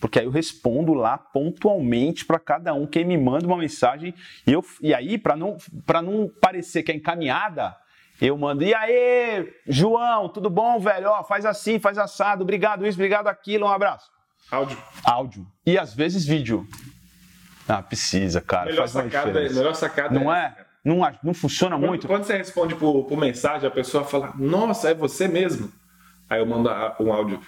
Porque 0.00 0.18
aí 0.18 0.24
eu 0.24 0.30
respondo 0.30 0.94
lá 0.94 1.18
pontualmente 1.18 2.24
para 2.24 2.38
cada 2.38 2.72
um 2.72 2.86
quem 2.86 3.04
me 3.04 3.18
manda 3.18 3.46
uma 3.46 3.58
mensagem 3.58 4.14
e, 4.46 4.52
eu, 4.52 4.64
e 4.80 4.94
aí 4.94 5.18
para 5.18 5.36
não 5.36 5.58
para 5.84 6.00
não 6.00 6.28
parecer 6.40 6.82
que 6.82 6.90
é 6.90 6.94
encaminhada, 6.94 7.76
eu 8.20 8.36
mando 8.36 8.64
e 8.64 8.74
aí, 8.74 9.52
João, 9.66 10.28
tudo 10.28 10.48
bom, 10.48 10.78
velho? 10.80 11.08
Ó, 11.08 11.22
faz 11.24 11.44
assim, 11.44 11.78
faz 11.78 11.98
assado, 11.98 12.42
obrigado 12.42 12.86
isso, 12.86 12.96
obrigado 12.96 13.26
aquilo, 13.28 13.66
um 13.66 13.70
abraço 13.70 14.10
Áudio. 14.50 14.78
áudio 15.04 15.46
e 15.66 15.78
às 15.78 15.94
vezes 15.94 16.24
vídeo. 16.24 16.66
Ah, 17.68 17.82
precisa, 17.82 18.40
cara. 18.40 18.70
Melhor 18.70 18.88
sacada, 18.88 19.40
melhor 19.40 19.74
sacada 19.74 20.18
Não 20.18 20.32
essa, 20.34 20.46
é? 20.46 20.50
cara. 20.50 20.70
Não, 20.82 20.96
não 21.22 21.34
funciona 21.34 21.76
Quando, 21.76 21.88
muito? 21.88 22.06
quando 22.06 22.24
você 22.24 22.36
responde 22.36 22.74
por, 22.74 23.04
por 23.04 23.18
mensagem, 23.18 23.68
a 23.68 23.70
pessoa 23.70 24.02
fala, 24.02 24.32
nossa, 24.36 24.90
é 24.90 24.94
você 24.94 25.28
mesmo? 25.28 25.70
Aí 26.28 26.40
eu 26.40 26.46
mando 26.46 26.68
um 27.00 27.12
áudio. 27.12 27.40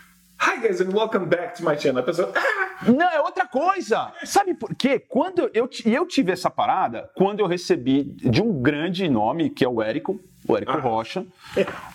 Hi 0.44 0.60
guys 0.60 0.80
and 0.80 0.92
welcome 0.92 1.26
back 1.28 1.54
to 1.54 1.64
my 1.64 1.76
channel. 1.76 2.00
A 2.00 2.02
pessoa, 2.02 2.32
ah, 2.34 2.90
Não, 2.90 3.08
é 3.08 3.20
outra 3.20 3.46
coisa. 3.46 4.12
Sabe 4.24 4.54
por 4.54 4.74
quê? 4.74 4.98
Quando 4.98 5.48
eu, 5.54 5.68
eu 5.86 6.06
tive 6.06 6.32
essa 6.32 6.50
parada 6.50 7.08
quando 7.16 7.38
eu 7.40 7.46
recebi 7.46 8.02
de 8.02 8.42
um 8.42 8.60
grande 8.60 9.08
nome, 9.08 9.50
que 9.50 9.64
é 9.64 9.68
o 9.68 9.80
Érico, 9.80 10.18
o 10.48 10.56
Érico 10.56 10.72
Ah. 10.72 10.80
Rocha. 10.80 11.24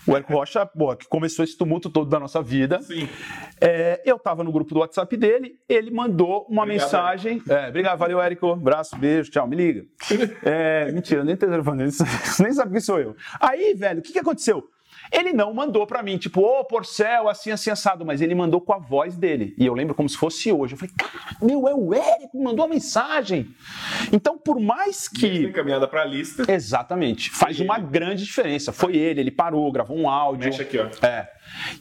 O 0.07 0.15
Érico 0.15 0.31
Rocha, 0.33 0.65
pô, 0.65 0.95
que 0.95 1.07
começou 1.09 1.43
esse 1.43 1.57
tumulto 1.57 1.89
todo 1.89 2.09
da 2.09 2.19
nossa 2.19 2.41
vida. 2.41 2.79
sim. 2.81 3.09
É, 3.59 4.01
eu 4.05 4.19
tava 4.19 4.43
no 4.43 4.51
grupo 4.51 4.71
do 4.73 4.79
WhatsApp 4.81 5.17
dele, 5.17 5.59
ele 5.67 5.89
mandou 5.91 6.45
uma 6.47 6.61
Obrigado, 6.61 6.83
mensagem. 6.83 7.41
É, 7.49 7.67
obrigado, 7.69 7.97
valeu, 7.97 8.21
Érico. 8.21 8.51
Abraço, 8.51 8.95
beijo, 8.95 9.31
tchau, 9.31 9.47
me 9.47 9.55
liga. 9.55 9.83
É, 10.43 10.91
mentira, 10.91 11.23
nem 11.23 11.35
telefone, 11.35 11.83
ele 11.83 11.91
nem 12.39 12.53
sabe 12.53 12.71
quem 12.71 12.79
sou 12.79 12.99
eu. 12.99 13.15
Aí, 13.41 13.73
velho, 13.73 13.99
o 13.99 14.01
que, 14.03 14.13
que 14.13 14.19
aconteceu? 14.19 14.63
Ele 15.11 15.33
não 15.33 15.53
mandou 15.53 15.85
pra 15.85 16.03
mim, 16.03 16.17
tipo, 16.17 16.41
ô, 16.41 16.63
porcel, 16.65 17.29
assim, 17.29 17.51
assim, 17.51 17.69
assado, 17.69 18.05
mas 18.05 18.21
ele 18.21 18.35
mandou 18.35 18.61
com 18.61 18.73
a 18.73 18.77
voz 18.77 19.15
dele. 19.15 19.55
E 19.57 19.65
eu 19.65 19.73
lembro 19.73 19.95
como 19.95 20.07
se 20.07 20.17
fosse 20.17 20.51
hoje. 20.51 20.73
Eu 20.73 20.77
falei, 20.77 20.93
cara, 20.97 21.37
meu, 21.41 21.67
é 21.67 21.73
o 21.73 21.93
Érico, 21.93 22.41
mandou 22.41 22.65
a 22.65 22.67
mensagem. 22.67 23.47
Então, 24.11 24.37
por 24.37 24.59
mais 24.59 25.07
que. 25.07 25.45
encaminhada 25.45 25.87
pra 25.87 26.03
lista. 26.05 26.51
Exatamente, 26.51 27.29
faz 27.31 27.59
uma 27.59 27.79
grande 27.79 28.23
diferença. 28.23 28.71
Foi 28.71 28.95
ele, 28.95 29.21
ele 29.21 29.31
parou, 29.31 29.71
gravou 29.71 29.97
um 29.97 30.09
áudio. 30.09 30.45
Mexe 30.45 30.61
aqui, 30.61 30.77
ó. 30.77 30.87
É. 31.05 31.29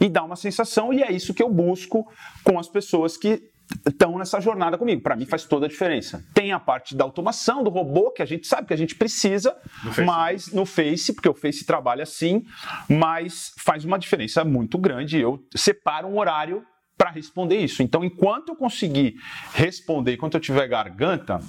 E 0.00 0.08
dá 0.08 0.22
uma 0.22 0.36
sensação, 0.36 0.92
e 0.92 1.02
é 1.02 1.10
isso 1.10 1.34
que 1.34 1.42
eu 1.42 1.48
busco 1.48 2.06
com 2.44 2.58
as 2.58 2.68
pessoas 2.68 3.16
que 3.16 3.42
estão 3.86 4.18
nessa 4.18 4.40
jornada 4.40 4.78
comigo. 4.78 5.02
Para 5.02 5.16
mim 5.16 5.26
faz 5.26 5.44
toda 5.44 5.66
a 5.66 5.68
diferença. 5.68 6.24
Tem 6.34 6.52
a 6.52 6.60
parte 6.60 6.94
da 6.94 7.04
automação, 7.04 7.62
do 7.62 7.70
robô, 7.70 8.10
que 8.10 8.22
a 8.22 8.26
gente 8.26 8.46
sabe 8.46 8.66
que 8.66 8.74
a 8.74 8.76
gente 8.76 8.94
precisa, 8.94 9.56
No 9.82 10.04
mas 10.04 10.52
no 10.52 10.64
Face, 10.64 11.12
porque 11.12 11.28
o 11.28 11.34
Face 11.34 11.64
trabalha 11.64 12.02
assim, 12.02 12.44
mas 12.88 13.52
faz 13.58 13.84
uma 13.84 13.98
diferença 13.98 14.44
muito 14.44 14.78
grande. 14.78 15.18
Eu 15.18 15.42
separo 15.54 16.08
um 16.08 16.18
horário 16.18 16.64
para 16.96 17.10
responder 17.10 17.58
isso. 17.58 17.82
Então, 17.82 18.04
enquanto 18.04 18.50
eu 18.50 18.56
conseguir 18.56 19.14
responder, 19.52 20.14
enquanto 20.14 20.34
eu 20.34 20.40
tiver 20.40 20.66
garganta, 20.66 21.40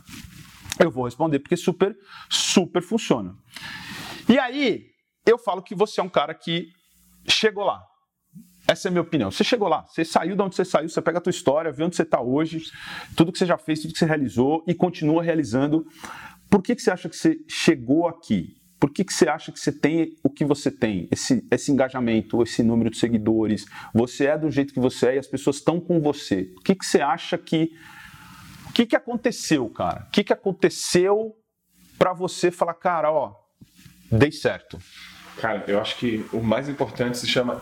eu 0.80 0.92
vou 0.92 1.06
responder, 1.06 1.40
porque 1.40 1.56
super, 1.56 1.96
super 2.30 2.82
funciona. 2.82 3.34
E 4.28 4.38
aí, 4.38 4.86
eu 5.26 5.38
falo 5.38 5.62
que 5.62 5.74
você 5.74 6.02
é 6.02 6.04
um 6.04 6.10
cara 6.10 6.34
que 6.34 6.68
chegou 7.28 7.64
lá. 7.64 7.82
Essa 8.68 8.88
é 8.88 8.90
a 8.90 8.92
minha 8.92 9.02
opinião. 9.02 9.32
Você 9.32 9.44
chegou 9.44 9.68
lá, 9.68 9.86
você 9.88 10.04
saiu 10.04 10.36
de 10.36 10.42
onde 10.42 10.56
você 10.56 10.66
saiu, 10.66 10.90
você 10.90 11.02
pega 11.02 11.20
a 11.20 11.22
tua 11.22 11.30
história, 11.30 11.72
vê 11.72 11.84
onde 11.84 11.96
você 11.96 12.04
está 12.04 12.20
hoje, 12.20 12.64
tudo 13.16 13.32
que 13.32 13.38
você 13.38 13.46
já 13.46 13.58
fez, 13.58 13.82
tudo 13.82 13.94
que 13.94 14.00
você 14.00 14.06
realizou 14.06 14.64
e 14.68 14.74
continua 14.74 15.24
realizando. 15.24 15.88
Por 16.50 16.62
que, 16.62 16.76
que 16.76 16.82
você 16.82 16.92
acha 16.92 17.08
que 17.08 17.16
você 17.16 17.38
chegou 17.48 18.08
aqui? 18.08 18.58
Por 18.80 18.92
que, 18.92 19.04
que 19.04 19.14
você 19.14 19.28
acha 19.28 19.52
que 19.52 19.60
você 19.60 19.72
tem 19.72 20.16
o 20.24 20.30
que 20.30 20.46
você 20.46 20.70
tem? 20.70 21.08
Esse, 21.12 21.46
esse 21.50 21.72
engajamento, 21.72 22.44
esse 22.44 22.62
número 22.62 22.90
de 22.90 22.98
seguidores. 22.98 23.66
Você 23.94 24.26
é 24.26 24.38
do 24.38 24.52
jeito 24.52 24.74
que 24.74 24.80
você 24.80 25.08
é 25.08 25.16
e 25.16 25.20
as 25.20 25.28
pessoas 25.28 25.56
estão 25.56 25.80
com 25.80 26.00
você. 26.00 26.54
O 26.58 26.62
que, 26.62 26.76
que 26.76 26.86
você 26.86 27.02
acha 27.02 27.38
que. 27.38 27.72
O 28.70 28.74
que, 28.74 28.86
que 28.86 28.96
aconteceu, 28.96 29.68
cara? 29.70 30.06
O 30.08 30.12
que, 30.12 30.24
que 30.24 30.34
aconteceu 30.34 31.36
para 31.98 32.14
você 32.14 32.52
falar, 32.52 32.76
cara, 32.76 33.12
ó, 33.12 33.34
dei 34.12 34.32
certo? 34.32 34.78
Cara, 35.38 35.64
eu 35.68 35.82
acho 35.82 35.98
que 35.98 36.24
o 36.32 36.42
mais 36.42 36.70
importante 36.70 37.18
se 37.18 37.26
chama. 37.26 37.60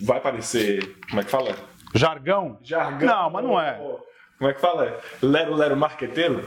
Vai 0.00 0.20
parecer. 0.20 0.96
Como 1.08 1.20
é 1.20 1.24
que 1.24 1.30
fala? 1.30 1.54
Jargão? 1.94 2.58
Jargão. 2.62 3.06
Não, 3.08 3.30
mas 3.30 3.44
não 3.44 3.60
é. 3.60 3.78
Como 4.38 4.50
é 4.50 4.54
que 4.54 4.60
fala? 4.60 5.00
Lero, 5.20 5.54
lero 5.54 5.76
marqueteiro. 5.76 6.44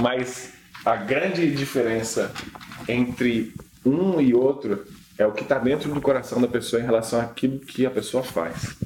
Mas 0.00 0.54
a 0.84 0.96
grande 0.96 1.50
diferença 1.54 2.32
entre 2.88 3.52
um 3.84 4.20
e 4.20 4.34
outro 4.34 4.84
é 5.18 5.26
o 5.26 5.32
que 5.32 5.42
está 5.42 5.58
dentro 5.58 5.92
do 5.92 6.00
coração 6.00 6.40
da 6.40 6.48
pessoa 6.48 6.80
em 6.80 6.84
relação 6.84 7.20
àquilo 7.20 7.58
que 7.58 7.84
a 7.84 7.90
pessoa 7.90 8.22
faz. 8.22 8.76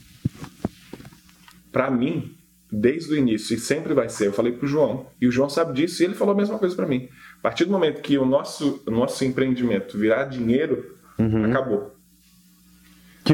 Para 1.70 1.90
mim, 1.90 2.35
desde 2.70 3.12
o 3.12 3.16
início, 3.16 3.55
e 3.55 3.59
sempre 3.60 3.93
vai 3.94 4.09
ser, 4.09 4.28
eu 4.28 4.32
falei 4.32 4.52
pro 4.52 4.66
João, 4.66 5.06
e 5.20 5.27
o 5.27 5.32
João 5.32 5.48
sabe 5.48 5.74
disso, 5.74 6.02
e 6.02 6.06
ele 6.06 6.14
falou 6.14 6.35
a 6.35 6.36
mesma 6.36 6.59
coisa 6.59 6.74
para 6.74 6.86
mim. 6.86 7.09
A 7.39 7.43
partir 7.43 7.64
do 7.66 7.70
momento 7.73 8.01
que 8.01 8.16
o 8.19 8.24
nosso, 8.24 8.82
o 8.86 8.90
nosso 8.90 9.24
empreendimento 9.24 9.98
virar 9.98 10.24
dinheiro, 10.24 10.97
Uhum. 11.19 11.44
acabou. 11.44 11.94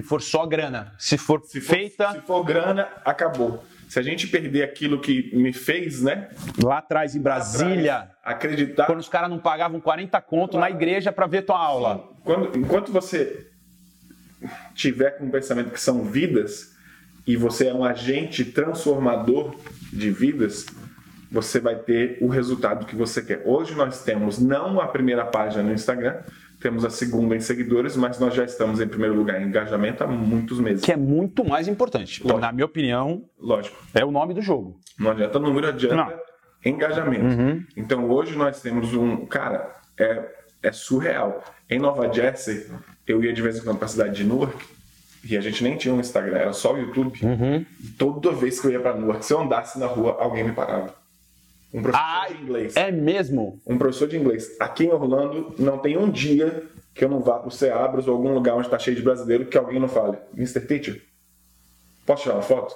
Que 0.01 0.07
for 0.07 0.23
só 0.23 0.47
grana. 0.47 0.93
Se 0.99 1.19
for 1.19 1.43
Se 1.45 1.61
for, 1.61 1.75
feita 1.75 2.13
se 2.13 2.21
for 2.21 2.45
grana, 2.45 2.89
acabou. 3.05 3.65
Se 3.89 3.99
a 3.99 4.03
gente 4.03 4.27
perder 4.29 4.63
aquilo 4.63 5.01
que 5.01 5.35
me 5.35 5.53
fez, 5.53 6.03
né? 6.03 6.29
lá 6.63 6.79
atrás 6.79 7.17
em 7.17 7.21
Brasília, 7.21 8.11
Acreditar. 8.23 8.87
quando 8.87 9.01
os 9.01 9.09
caras 9.09 9.29
não 9.31 9.39
pagavam 9.39 9.81
40 9.81 10.21
conto 10.21 10.59
na 10.59 10.71
igreja 10.71 11.11
para 11.11 11.27
ver 11.27 11.43
tua 11.43 11.59
aula. 11.59 12.05
Quando- 12.23 12.57
enquanto 12.57 12.93
você 12.93 13.49
tiver 14.75 15.13
com 15.19 15.27
o 15.27 15.31
pensamento 15.31 15.71
que 15.73 15.81
são 15.81 16.05
vidas 16.05 16.75
e 17.27 17.37
você 17.37 17.69
é 17.69 17.75
um 17.75 17.85
agente 17.85 18.45
transformador 18.45 19.57
de 19.93 20.11
vidas, 20.11 20.65
você 21.31 21.59
vai 21.59 21.77
ter 21.77 22.19
o 22.21 22.29
resultado 22.29 22.87
que 22.87 22.95
você 22.95 23.21
quer. 23.23 23.43
Hoje 23.45 23.75
nós 23.75 24.03
temos 24.05 24.39
não 24.39 24.81
a 24.81 24.87
primeira 24.87 25.25
página 25.25 25.63
no 25.63 25.73
Instagram, 25.73 26.23
temos 26.61 26.85
a 26.85 26.91
segunda 26.91 27.37
em 27.37 27.41
seguidores, 27.41 27.97
mas 27.97 28.19
nós 28.19 28.35
já 28.35 28.45
estamos 28.45 28.81
em 28.81 28.89
primeiro 28.89 29.15
lugar 29.15 29.41
em 29.41 29.47
engajamento 29.47 30.03
há 30.03 30.07
muitos 30.07 30.59
meses. 30.61 30.85
Que 30.85 30.93
é 30.93 30.97
muito 30.97 31.45
mais 31.45 31.69
importante. 31.69 32.23
Lógico. 32.23 32.41
Na 32.41 32.53
minha 32.53 32.65
opinião, 32.67 33.25
Lógico. 33.39 33.77
é 33.95 34.05
o 34.05 34.11
nome 34.11 34.35
do 34.35 34.43
jogo. 34.43 34.79
Não 34.99 35.11
adianta 35.11 35.39
número, 35.39 35.69
adianta 35.69 35.97
Não. 35.97 36.13
engajamento. 36.65 37.65
Então 37.77 38.09
hoje 38.11 38.37
nós 38.37 38.61
temos 38.61 38.93
um. 38.95 39.25
Cara, 39.27 39.77
é, 39.99 40.25
é 40.63 40.73
surreal. 40.73 41.43
Em 41.71 41.79
Nova 41.79 42.13
Jersey, 42.13 42.67
eu 43.07 43.23
ia 43.23 43.33
de 43.33 43.43
vez 43.43 43.59
em 43.59 43.63
quando 43.63 43.77
para 43.79 43.87
a 43.87 43.89
cidade 43.89 44.17
de 44.17 44.25
Newark 44.25 44.57
e 45.25 45.37
a 45.37 45.41
gente 45.41 45.63
nem 45.63 45.77
tinha 45.77 45.93
um 45.93 46.01
Instagram, 46.01 46.37
era 46.39 46.53
só 46.53 46.75
o 46.75 46.79
YouTube. 46.79 47.19
E 47.81 47.87
toda 47.99 48.31
vez 48.33 48.61
que 48.61 48.67
eu 48.67 48.71
ia 48.73 48.81
para 48.81 48.95
Newark, 48.97 49.25
se 49.25 49.33
eu 49.33 49.41
andasse 49.41 49.79
na 49.79 49.87
rua, 49.87 50.17
alguém 50.19 50.45
me 50.45 50.53
parava. 50.53 50.95
Um 51.73 51.83
professor 51.83 52.05
Ah, 52.07 52.27
de 52.29 52.43
inglês. 52.43 52.77
é 52.77 52.91
mesmo? 52.91 53.61
Um 53.67 53.77
professor 53.79 54.09
de 54.09 54.17
inglês. 54.17 54.57
Aqui 54.59 54.85
em 54.85 54.91
Orlando, 54.93 55.55
não 55.59 55.79
tem 55.79 55.97
um 55.99 56.11
dia 56.11 56.65
que 56.95 57.05
eu 57.05 57.09
não 57.09 57.21
vá 57.21 57.39
para 57.39 57.49
o 57.49 57.51
Seabras 57.51 58.09
ou 58.09 58.15
algum 58.15 58.33
lugar 58.35 58.55
onde 58.55 58.67
está 58.67 58.79
cheio 58.79 58.97
de 58.97 59.03
brasileiro 59.03 59.47
que 59.47 59.57
alguém 59.59 59.79
não 59.79 59.89
fale. 59.89 60.17
Mr. 60.35 60.61
Teacher, 60.67 61.03
posso 62.07 62.23
tirar 62.25 62.35
uma 62.37 62.43
foto? 62.43 62.75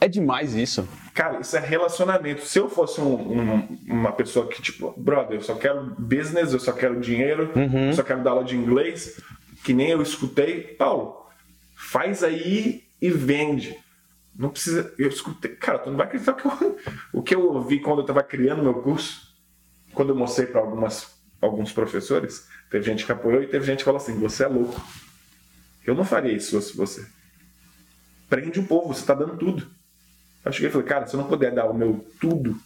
É 0.00 0.06
demais 0.06 0.54
isso. 0.54 0.86
Cara, 1.12 1.40
isso 1.40 1.56
é 1.56 1.60
relacionamento. 1.60 2.42
Se 2.42 2.58
eu 2.60 2.68
fosse 2.68 3.00
um- 3.00 3.14
um- 3.40 3.78
uma 3.88 4.12
pessoa 4.12 4.46
que, 4.46 4.62
tipo, 4.62 4.94
brother, 4.96 5.38
eu 5.38 5.42
só 5.42 5.56
quero 5.56 5.96
business, 5.98 6.52
eu 6.52 6.60
só 6.60 6.72
quero 6.72 7.00
dinheiro, 7.00 7.50
eu 7.88 7.92
só 7.94 8.04
quero 8.04 8.22
dar 8.22 8.30
aula 8.30 8.44
de 8.44 8.54
inglês, 8.56 9.20
que 9.64 9.72
nem 9.74 9.88
eu 9.90 10.00
escutei, 10.00 10.60
Paulo, 10.60 11.26
faz 11.74 12.22
aí 12.22 12.84
e 13.02 13.10
vende. 13.10 13.76
Não 14.38 14.50
precisa. 14.50 14.94
Eu 14.96 15.08
escutei. 15.08 15.56
Cara, 15.56 15.80
tu 15.80 15.90
não 15.90 15.96
vai 15.96 16.06
acreditar 16.06 16.32
o 16.32 16.36
que 16.36 16.46
eu, 16.46 16.78
o 17.12 17.22
que 17.22 17.34
eu 17.34 17.52
ouvi 17.52 17.80
quando 17.80 17.98
eu 17.98 18.02
estava 18.02 18.22
criando 18.22 18.62
meu 18.62 18.74
curso, 18.74 19.34
quando 19.92 20.10
eu 20.10 20.14
mostrei 20.14 20.46
para 20.46 20.62
alguns 21.40 21.72
professores. 21.72 22.46
Teve 22.70 22.84
gente 22.84 23.04
que 23.04 23.10
apoiou 23.10 23.42
e 23.42 23.48
teve 23.48 23.66
gente 23.66 23.78
que 23.78 23.84
falou 23.84 24.00
assim: 24.00 24.16
você 24.20 24.44
é 24.44 24.46
louco. 24.46 24.80
Eu 25.84 25.94
não 25.94 26.04
faria 26.04 26.32
isso 26.32 26.46
se 26.46 26.52
fosse 26.52 26.76
você. 26.76 27.06
Prende 28.28 28.60
o 28.60 28.64
povo, 28.64 28.94
você 28.94 29.00
está 29.00 29.14
dando 29.14 29.36
tudo. 29.36 29.66
Eu 30.44 30.52
cheguei 30.52 30.68
e 30.68 30.72
falei, 30.72 30.86
cara, 30.86 31.06
se 31.06 31.14
eu 31.14 31.20
não 31.20 31.28
puder 31.28 31.52
dar 31.52 31.64
o 31.64 31.74
meu 31.74 32.06
tudo, 32.20 32.58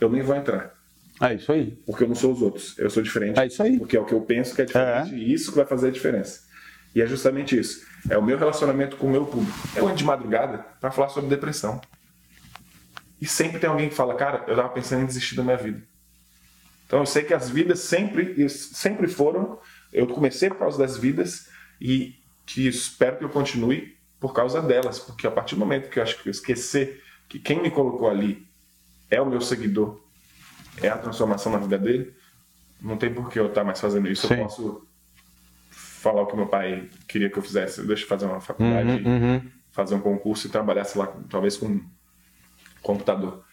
eu 0.00 0.08
nem 0.08 0.22
vou 0.22 0.34
entrar. 0.34 0.72
É 1.20 1.34
isso 1.34 1.50
aí. 1.52 1.72
Porque 1.84 2.04
eu 2.04 2.08
não 2.08 2.14
sou 2.14 2.32
os 2.32 2.40
outros. 2.40 2.78
Eu 2.78 2.88
sou 2.88 3.02
diferente. 3.02 3.38
É 3.38 3.46
isso 3.46 3.62
aí. 3.62 3.78
Porque 3.78 3.96
é 3.96 4.00
o 4.00 4.04
que 4.04 4.14
eu 4.14 4.20
penso 4.20 4.54
que 4.54 4.62
é 4.62 4.64
diferente. 4.64 5.14
E 5.14 5.32
isso 5.32 5.50
que 5.50 5.56
vai 5.56 5.66
fazer 5.66 5.88
a 5.88 5.90
diferença. 5.90 6.40
E 6.94 7.02
é 7.02 7.06
justamente 7.06 7.58
isso. 7.58 7.84
É 8.08 8.16
o 8.16 8.22
meu 8.22 8.38
relacionamento 8.38 8.96
com 8.96 9.06
o 9.06 9.10
meu 9.10 9.26
público. 9.26 9.56
Eu 9.74 9.86
ando 9.86 9.96
de 9.96 10.04
madrugada 10.04 10.58
para 10.80 10.90
falar 10.90 11.08
sobre 11.08 11.28
depressão. 11.30 11.80
E 13.20 13.26
sempre 13.26 13.58
tem 13.58 13.68
alguém 13.68 13.88
que 13.88 13.94
fala, 13.94 14.14
cara, 14.14 14.44
eu 14.46 14.54
tava 14.54 14.68
pensando 14.68 15.02
em 15.02 15.06
desistir 15.06 15.34
da 15.34 15.42
minha 15.42 15.56
vida. 15.56 15.82
Então 16.86 17.00
eu 17.00 17.06
sei 17.06 17.24
que 17.24 17.34
as 17.34 17.50
vidas 17.50 17.80
sempre, 17.80 18.48
sempre 18.48 19.08
foram. 19.08 19.58
Eu 19.92 20.06
comecei 20.06 20.48
por 20.48 20.58
causa 20.58 20.78
das 20.78 20.96
vidas 20.96 21.48
e 21.80 22.14
que 22.44 22.68
espero 22.68 23.16
que 23.16 23.24
eu 23.24 23.28
continue 23.28 23.96
por 24.20 24.32
causa 24.32 24.62
delas. 24.62 24.98
Porque 24.98 25.26
a 25.26 25.30
partir 25.30 25.56
do 25.56 25.58
momento 25.58 25.90
que 25.90 25.98
eu 25.98 26.02
acho 26.02 26.22
que 26.22 26.28
eu 26.28 26.30
esquecer 26.30 27.02
que 27.28 27.40
quem 27.40 27.60
me 27.60 27.70
colocou 27.70 28.08
ali 28.08 28.46
é 29.10 29.20
o 29.20 29.26
meu 29.26 29.40
seguidor, 29.40 30.00
é 30.80 30.88
a 30.88 30.96
transformação 30.96 31.50
na 31.50 31.58
vida 31.58 31.78
dele, 31.78 32.14
não 32.80 32.96
tem 32.96 33.12
por 33.12 33.30
que 33.30 33.38
eu 33.38 33.46
estar 33.46 33.64
mais 33.64 33.80
fazendo 33.80 34.08
isso. 34.08 34.28
Sim. 34.28 34.34
Eu 34.34 34.42
posso 34.44 34.85
falar 36.06 36.22
o 36.22 36.26
que 36.26 36.36
meu 36.36 36.46
pai 36.46 36.88
queria 37.08 37.28
que 37.28 37.36
eu 37.38 37.42
fizesse. 37.42 37.84
Deixa 37.86 38.04
eu 38.04 38.08
fazer 38.08 38.26
uma 38.26 38.40
faculdade, 38.40 39.02
Uhum, 39.04 39.42
fazer 39.72 39.94
um 39.96 40.00
concurso 40.00 40.46
e 40.46 40.50
trabalhar, 40.50 40.84
sei 40.84 41.00
lá, 41.00 41.08
talvez 41.28 41.56
com 41.56 41.80
computador. 42.82 43.44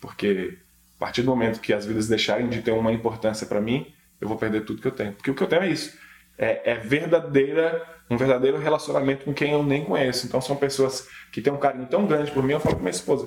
Porque 0.00 0.58
a 0.96 0.98
partir 0.98 1.22
do 1.22 1.30
momento 1.30 1.60
que 1.60 1.72
as 1.72 1.86
vidas 1.86 2.08
deixarem 2.08 2.48
de 2.48 2.60
ter 2.62 2.72
uma 2.72 2.92
importância 2.92 3.46
para 3.46 3.60
mim, 3.60 3.86
eu 4.20 4.26
vou 4.28 4.36
perder 4.36 4.64
tudo 4.64 4.80
que 4.82 4.88
eu 4.88 4.92
tenho. 4.92 5.12
Porque 5.12 5.30
o 5.30 5.34
que 5.34 5.42
eu 5.42 5.46
tenho 5.46 5.62
é 5.62 5.68
isso. 5.68 5.96
É, 6.36 6.72
é 6.72 6.74
verdadeira, 6.76 7.82
um 8.10 8.16
verdadeiro 8.16 8.58
relacionamento 8.58 9.24
com 9.24 9.32
quem 9.34 9.52
eu 9.52 9.62
nem 9.62 9.84
conheço. 9.84 10.26
Então 10.26 10.40
são 10.40 10.56
pessoas 10.56 11.06
que 11.32 11.40
têm 11.40 11.52
um 11.52 11.56
carinho 11.58 11.86
tão 11.86 12.06
grande 12.06 12.30
por 12.32 12.42
mim. 12.42 12.54
Eu 12.54 12.60
falo 12.60 12.74
com 12.76 12.80
minha 12.82 12.90
esposa. 12.90 13.26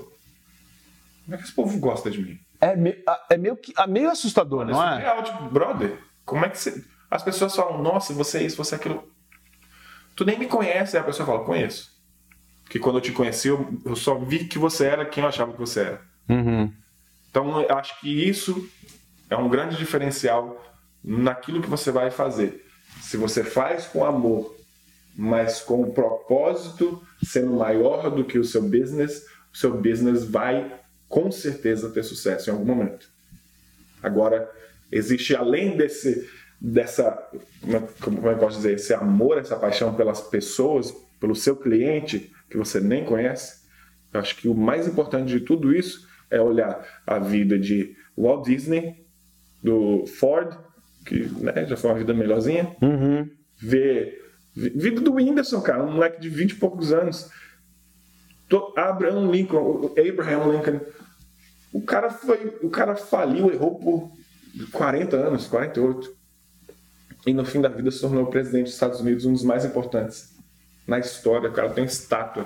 Como 1.24 1.34
é 1.34 1.38
que 1.38 1.44
esse 1.44 1.54
povo 1.54 1.80
gosta 1.80 2.12
de 2.12 2.22
mim? 2.22 2.38
É, 2.62 2.76
me- 2.76 3.02
a- 3.08 3.26
é 3.32 3.38
meio, 3.38 3.56
que- 3.58 3.74
a- 3.76 3.88
meio 3.88 4.10
assustador, 4.10 4.66
não 4.66 4.82
é? 4.84 4.92
surreal, 4.96 5.24
tipo, 5.24 5.44
brother, 5.50 5.98
como 6.26 6.46
é 6.46 6.50
que 6.50 6.58
você. 6.58 6.84
As 7.10 7.24
pessoas 7.24 7.56
falam, 7.56 7.82
nossa, 7.82 8.14
você 8.14 8.40
é 8.40 8.44
isso, 8.44 8.58
você 8.58 8.76
é 8.76 8.78
aquilo. 8.78 9.04
Tu 10.16 10.26
nem 10.26 10.40
me 10.40 10.48
conhece, 10.48 10.96
aí 10.96 11.04
a 11.04 11.06
pessoa 11.06 11.26
fala, 11.26 11.44
conheço. 11.44 11.94
Porque 12.64 12.80
quando 12.80 12.98
eu 12.98 13.02
te 13.02 13.12
conheci, 13.12 13.48
eu, 13.48 13.80
eu 13.86 13.96
só 13.96 14.18
vi 14.18 14.46
que 14.46 14.58
você 14.58 14.86
era 14.86 15.06
quem 15.06 15.24
eu 15.24 15.30
achava 15.30 15.54
que 15.54 15.60
você 15.60 15.82
era. 15.82 16.02
Uhum. 16.30 16.74
Então, 17.30 17.62
eu 17.62 17.78
acho 17.78 18.00
que 18.00 18.10
isso 18.10 18.68
é 19.30 19.36
um 19.36 19.50
grande 19.50 19.76
diferencial 19.76 20.62
naquilo 21.04 21.62
que 21.62 21.70
você 21.70 21.92
vai 21.92 22.10
fazer. 22.10 22.66
Se 23.02 23.18
você 23.18 23.44
faz 23.44 23.86
com 23.86 24.04
amor, 24.06 24.56
mas 25.16 25.62
com 25.62 25.82
o 25.82 25.94
propósito 25.94 27.02
sendo 27.24 27.54
maior 27.54 28.10
do 28.10 28.26
que 28.26 28.40
o 28.40 28.44
seu 28.44 28.62
business, 28.62 29.26
o 29.54 29.58
seu 29.58 29.78
business 29.78 30.26
vai 30.26 30.80
com 31.08 31.32
certeza 31.32 31.90
ter 31.90 32.04
sucesso 32.04 32.50
em 32.50 32.54
algum 32.54 32.66
momento. 32.66 33.08
Agora, 34.02 34.50
existe 34.92 35.36
além 35.36 35.78
desse 35.78 36.30
dessa 36.60 37.12
como 38.02 38.28
é- 38.30 38.34
eu 38.34 38.38
posso 38.38 38.58
dizer, 38.58 38.74
esse 38.76 38.94
amor, 38.94 39.38
essa 39.38 39.56
paixão 39.58 39.94
pelas 39.94 40.22
pessoas, 40.22 40.92
pelo 41.20 41.36
seu 41.36 41.56
cliente 41.56 42.32
que 42.50 42.58
você 42.58 42.80
nem 42.80 43.04
conhece. 43.06 43.66
Eu 44.14 44.20
acho 44.20 44.36
que 44.38 44.48
o 44.48 44.54
mais 44.56 44.88
importante 44.88 45.28
de 45.30 45.40
tudo 45.42 45.74
isso 45.76 46.08
é 46.30 46.40
olhar 46.42 46.86
a 47.06 47.20
vida 47.20 47.58
de 47.60 47.96
Walt 48.18 48.46
Disney, 48.46 49.06
do 49.62 50.06
Ford, 50.08 50.58
que 51.06 51.28
né, 51.42 51.66
já 51.68 51.76
foi 51.78 51.90
uma 51.92 51.98
vida 52.00 52.14
melhorzinha, 52.14 52.76
Uhum. 52.82 53.30
ver 53.58 54.24
vi- 54.56 54.70
vida 54.70 55.02
do 55.02 55.14
Whindersson, 55.16 55.62
cara, 55.62 55.84
um 55.84 55.92
moleque 55.92 56.20
de 56.22 56.30
20 56.30 56.52
e 56.52 56.56
poucos 56.56 56.94
anos. 56.94 57.30
Abraham 58.78 59.30
Lincoln, 59.32 59.92
Abraham 59.98 60.52
Lincoln, 60.52 60.80
o 61.74 61.82
cara 61.82 62.10
foi, 62.10 62.58
o 62.62 62.70
cara 62.70 62.96
faliu, 62.96 63.52
errou 63.52 63.78
por 63.80 64.12
40 64.72 65.18
anos, 65.18 65.48
48. 65.48 66.15
E 67.26 67.34
no 67.34 67.44
fim 67.44 67.60
da 67.60 67.70
vida 67.70 67.90
se 67.90 68.02
tornou 68.02 68.28
presidente 68.28 68.66
dos 68.66 68.74
Estados 68.74 69.00
Unidos, 69.00 69.26
um 69.26 69.34
dos 69.34 69.44
mais 69.44 69.66
importantes 69.66 70.36
na 70.88 71.00
história. 71.00 71.50
O 71.50 71.54
cara 71.54 71.70
tem 71.70 71.86
estátua. 71.86 72.46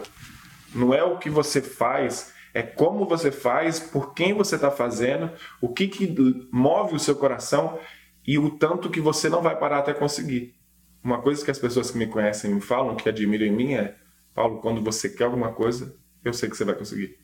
Não 0.74 0.94
é 0.94 1.04
o 1.04 1.18
que 1.18 1.30
você 1.30 1.62
faz, 1.62 2.34
é 2.54 2.62
como 2.62 3.06
você 3.06 3.32
faz, 3.32 3.80
por 3.80 4.14
quem 4.14 4.34
você 4.34 4.56
está 4.56 4.72
fazendo, 4.72 5.32
o 5.60 5.70
que, 5.70 5.88
que 5.88 6.48
move 6.52 6.96
o 6.96 7.00
seu 7.00 7.16
coração 7.16 7.80
e 8.26 8.38
o 8.38 8.52
tanto 8.52 8.90
que 8.90 9.02
você 9.02 9.30
não 9.30 9.42
vai 9.42 9.58
parar 9.58 9.80
até 9.80 9.94
conseguir. 9.94 10.56
Uma 11.04 11.22
coisa 11.22 11.44
que 11.44 11.52
as 11.52 11.60
pessoas 11.60 11.92
que 11.92 11.98
me 11.98 12.08
conhecem 12.08 12.54
me 12.54 12.62
falam, 12.62 12.96
que 12.96 13.10
admiram 13.10 13.46
em 13.46 13.52
mim 13.52 13.74
é: 13.74 13.96
Paulo, 14.34 14.62
quando 14.62 14.82
você 14.82 15.10
quer 15.10 15.26
alguma 15.26 15.52
coisa, 15.52 15.96
eu 16.24 16.34
sei 16.34 16.50
que 16.50 16.56
você 16.56 16.66
vai 16.66 16.76
conseguir. 16.76 17.18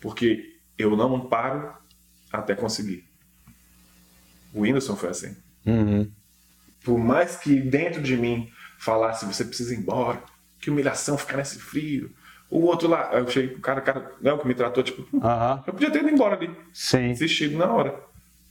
Porque 0.00 0.56
eu 0.78 0.96
não 0.96 1.28
paro 1.28 1.72
até 2.32 2.54
conseguir. 2.54 3.04
O 4.52 4.60
Whindersson 4.60 4.96
foi 4.96 5.10
assim. 5.10 5.36
Uhum. 5.66 6.10
Por 6.84 6.98
mais 6.98 7.36
que 7.36 7.60
dentro 7.60 8.00
de 8.00 8.16
mim 8.16 8.48
falasse, 8.78 9.26
você 9.26 9.44
precisa 9.44 9.74
ir 9.74 9.78
embora, 9.78 10.22
que 10.60 10.70
humilhação 10.70 11.18
ficar 11.18 11.36
nesse 11.36 11.58
frio. 11.58 12.10
O 12.48 12.60
outro 12.60 12.88
lá, 12.88 13.10
eu 13.12 13.28
cheguei, 13.28 13.56
o 13.56 13.60
cara, 13.60 13.80
o 13.80 13.82
cara, 13.82 14.12
não, 14.20 14.38
que 14.38 14.46
me 14.46 14.54
tratou, 14.54 14.82
tipo, 14.84 15.04
Aham. 15.18 15.64
eu 15.66 15.72
podia 15.72 15.90
ter 15.90 15.98
ido 15.98 16.10
embora 16.10 16.36
ali, 16.36 16.54
Sim. 16.72 17.08
desistido 17.08 17.58
na 17.58 17.66
hora. 17.72 17.98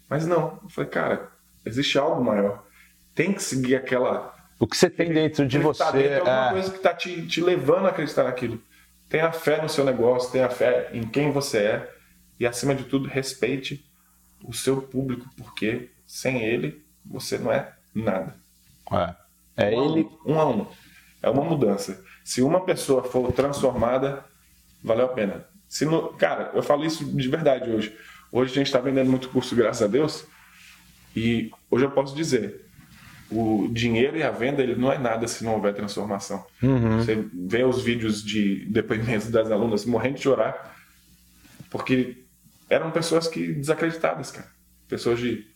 Mas 0.10 0.28
não, 0.28 0.60
eu 0.62 0.70
falei, 0.70 0.90
cara, 0.90 1.30
existe 1.66 1.98
algo 1.98 2.24
maior. 2.24 2.64
Tem 3.16 3.32
que 3.32 3.42
seguir 3.42 3.76
aquela. 3.76 4.36
O 4.60 4.68
que 4.68 4.76
você 4.76 4.90
tem 4.90 5.12
dentro 5.12 5.48
de 5.48 5.58
você 5.58 5.84
tá 5.84 5.92
dentro 5.92 6.10
de 6.10 6.30
alguma 6.30 6.48
é. 6.48 6.52
coisa 6.52 6.72
que 6.72 6.80
tá 6.80 6.94
te, 6.94 7.26
te 7.26 7.42
levando 7.42 7.86
a 7.86 7.90
acreditar 7.90 8.26
naquilo. 8.26 8.62
Tenha 9.10 9.32
fé 9.32 9.62
no 9.62 9.70
seu 9.70 9.86
negócio, 9.86 10.32
tenha 10.32 10.50
fé 10.50 10.90
em 10.94 11.04
quem 11.08 11.32
você 11.32 11.58
é 11.60 11.96
e, 12.40 12.46
acima 12.46 12.76
de 12.76 12.84
tudo, 12.84 13.08
respeite 13.08 13.86
o 14.44 14.54
seu 14.54 14.82
público, 14.82 15.26
porque 15.38 15.90
sem 16.06 16.44
ele 16.44 16.85
você 17.06 17.38
não 17.38 17.52
é 17.52 17.74
nada. 17.94 18.36
É, 19.58 19.74
é 19.74 19.78
um 19.78 19.82
a 19.82 19.86
ele. 19.86 20.10
um, 20.26 20.34
um 20.34 20.40
a 20.40 20.50
um. 20.50 20.68
É 21.22 21.30
uma 21.30 21.44
mudança. 21.44 22.04
Se 22.24 22.42
uma 22.42 22.62
pessoa 22.66 23.04
for 23.04 23.32
transformada, 23.32 24.24
valeu 24.84 25.06
a 25.06 25.10
pena. 25.10 25.46
Se 25.68 25.86
no, 25.86 26.10
cara, 26.10 26.52
eu 26.54 26.62
falo 26.62 26.86
isso 26.86 27.06
de 27.06 27.28
verdade 27.28 27.70
hoje. 27.70 27.96
Hoje 28.32 28.52
a 28.52 28.56
gente 28.56 28.68
está 28.68 28.80
vendendo 28.80 29.10
muito 29.10 29.30
curso, 29.30 29.56
graças 29.56 29.82
a 29.82 29.88
Deus. 29.88 30.26
E 31.16 31.52
hoje 31.72 31.86
eu 31.86 31.92
posso 31.92 32.16
dizer, 32.16 32.66
o 33.32 33.68
dinheiro 33.72 34.18
e 34.18 34.24
a 34.24 34.30
venda 34.30 34.62
ele 34.62 34.76
não 34.76 34.92
é 34.92 34.98
nada 34.98 35.28
se 35.28 35.44
não 35.44 35.54
houver 35.54 35.74
transformação. 35.74 36.46
Você 37.00 37.26
vê 37.34 37.64
os 37.64 37.82
vídeos 37.82 38.24
de 38.24 38.66
depoimentos 38.66 39.30
das 39.30 39.50
alunas 39.50 39.86
morrendo 39.86 40.16
de 40.16 40.24
chorar, 40.24 40.76
porque 41.70 42.26
eram 42.70 42.92
pessoas 42.92 43.28
que 43.28 43.54
desacreditadas, 43.54 44.32
cara. 44.32 44.50
Pessoas 44.88 45.20
de 45.20 45.48